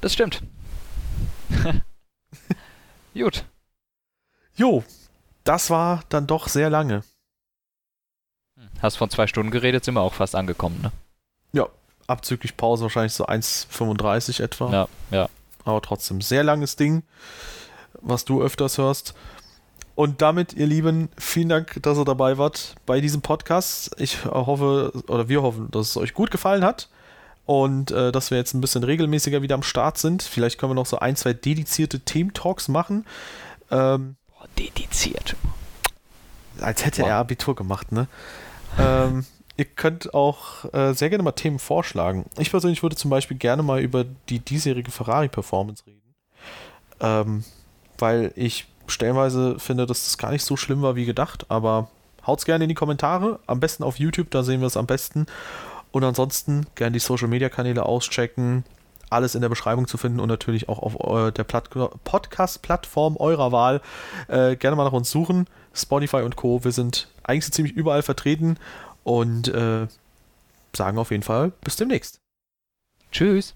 Das 0.00 0.12
stimmt. 0.12 0.42
Gut. 3.14 3.44
Jo, 4.54 4.84
das 5.44 5.70
war 5.70 6.04
dann 6.08 6.26
doch 6.26 6.48
sehr 6.48 6.70
lange. 6.70 7.02
Hast 8.80 8.96
von 8.96 9.10
zwei 9.10 9.26
Stunden 9.26 9.50
geredet, 9.50 9.84
sind 9.84 9.94
wir 9.94 10.00
auch 10.02 10.14
fast 10.14 10.34
angekommen, 10.34 10.80
ne? 10.82 10.92
Ja, 11.52 11.68
abzüglich 12.12 12.56
Pause 12.56 12.84
wahrscheinlich 12.84 13.12
so 13.12 13.26
1,35 13.26 14.42
etwa. 14.42 14.72
Ja, 14.72 14.88
ja. 15.10 15.28
Aber 15.64 15.80
trotzdem 15.80 16.20
sehr 16.20 16.44
langes 16.44 16.76
Ding, 16.76 17.02
was 18.00 18.24
du 18.24 18.42
öfters 18.42 18.78
hörst. 18.78 19.14
Und 19.94 20.22
damit, 20.22 20.54
ihr 20.54 20.66
Lieben, 20.66 21.10
vielen 21.18 21.48
Dank, 21.48 21.78
dass 21.82 21.98
ihr 21.98 22.04
dabei 22.04 22.38
wart 22.38 22.74
bei 22.86 23.00
diesem 23.00 23.20
Podcast. 23.20 23.94
Ich 23.98 24.24
hoffe, 24.24 24.92
oder 25.08 25.28
wir 25.28 25.42
hoffen, 25.42 25.70
dass 25.70 25.90
es 25.90 25.96
euch 25.96 26.14
gut 26.14 26.30
gefallen 26.30 26.64
hat 26.64 26.88
und 27.44 27.90
äh, 27.90 28.10
dass 28.10 28.30
wir 28.30 28.38
jetzt 28.38 28.54
ein 28.54 28.60
bisschen 28.60 28.84
regelmäßiger 28.84 29.42
wieder 29.42 29.54
am 29.54 29.62
Start 29.62 29.98
sind. 29.98 30.22
Vielleicht 30.22 30.58
können 30.58 30.70
wir 30.70 30.76
noch 30.76 30.86
so 30.86 30.98
ein, 30.98 31.16
zwei 31.16 31.34
dedizierte 31.34 32.00
Team-Talks 32.00 32.68
machen. 32.68 33.04
Ähm, 33.70 34.16
dediziert. 34.58 35.36
Als 36.60 36.84
hätte 36.84 37.02
Boah. 37.02 37.08
er 37.08 37.16
Abitur 37.16 37.54
gemacht, 37.54 37.92
ne? 37.92 38.06
ähm, 38.78 39.24
ihr 39.56 39.64
könnt 39.64 40.14
auch 40.14 40.72
äh, 40.72 40.92
sehr 40.94 41.10
gerne 41.10 41.22
mal 41.22 41.32
Themen 41.32 41.58
vorschlagen. 41.58 42.26
Ich 42.38 42.50
persönlich 42.50 42.82
würde 42.82 42.96
zum 42.96 43.10
Beispiel 43.10 43.36
gerne 43.36 43.62
mal 43.62 43.80
über 43.80 44.04
die 44.28 44.38
diesjährige 44.38 44.90
Ferrari-Performance 44.90 45.84
reden. 45.86 46.14
Ähm, 47.00 47.44
weil 47.98 48.32
ich 48.36 48.66
stellenweise 48.86 49.58
finde, 49.58 49.86
dass 49.86 50.04
das 50.04 50.18
gar 50.18 50.30
nicht 50.30 50.44
so 50.44 50.56
schlimm 50.56 50.82
war 50.82 50.96
wie 50.96 51.04
gedacht, 51.04 51.46
aber 51.48 51.88
haut's 52.26 52.44
gerne 52.44 52.64
in 52.64 52.68
die 52.68 52.74
Kommentare. 52.74 53.40
Am 53.46 53.60
besten 53.60 53.84
auf 53.84 53.98
YouTube, 53.98 54.30
da 54.30 54.42
sehen 54.42 54.60
wir 54.60 54.66
es 54.66 54.76
am 54.76 54.86
besten. 54.86 55.26
Und 55.90 56.04
ansonsten 56.04 56.66
gerne 56.74 56.92
die 56.92 57.00
Social 57.00 57.28
Media 57.28 57.48
Kanäle 57.48 57.84
auschecken. 57.84 58.64
Alles 59.10 59.34
in 59.34 59.42
der 59.42 59.50
Beschreibung 59.50 59.86
zu 59.86 59.98
finden 59.98 60.20
und 60.20 60.28
natürlich 60.28 60.70
auch 60.70 60.78
auf 60.78 61.26
äh, 61.28 61.32
der 61.32 61.44
Podcast-Plattform 61.44 63.18
eurer 63.18 63.52
Wahl. 63.52 63.82
Äh, 64.28 64.56
gerne 64.56 64.74
mal 64.74 64.84
nach 64.84 64.92
uns 64.92 65.10
suchen. 65.10 65.46
Spotify 65.74 66.22
und 66.22 66.36
Co. 66.36 66.64
Wir 66.64 66.72
sind 66.72 67.08
eigentlich 67.22 67.52
ziemlich 67.52 67.74
überall 67.74 68.02
vertreten 68.02 68.56
und 69.04 69.48
äh, 69.48 69.86
sagen 70.74 70.98
auf 70.98 71.10
jeden 71.10 71.22
Fall 71.22 71.52
bis 71.62 71.76
demnächst. 71.76 72.20
Tschüss. 73.10 73.54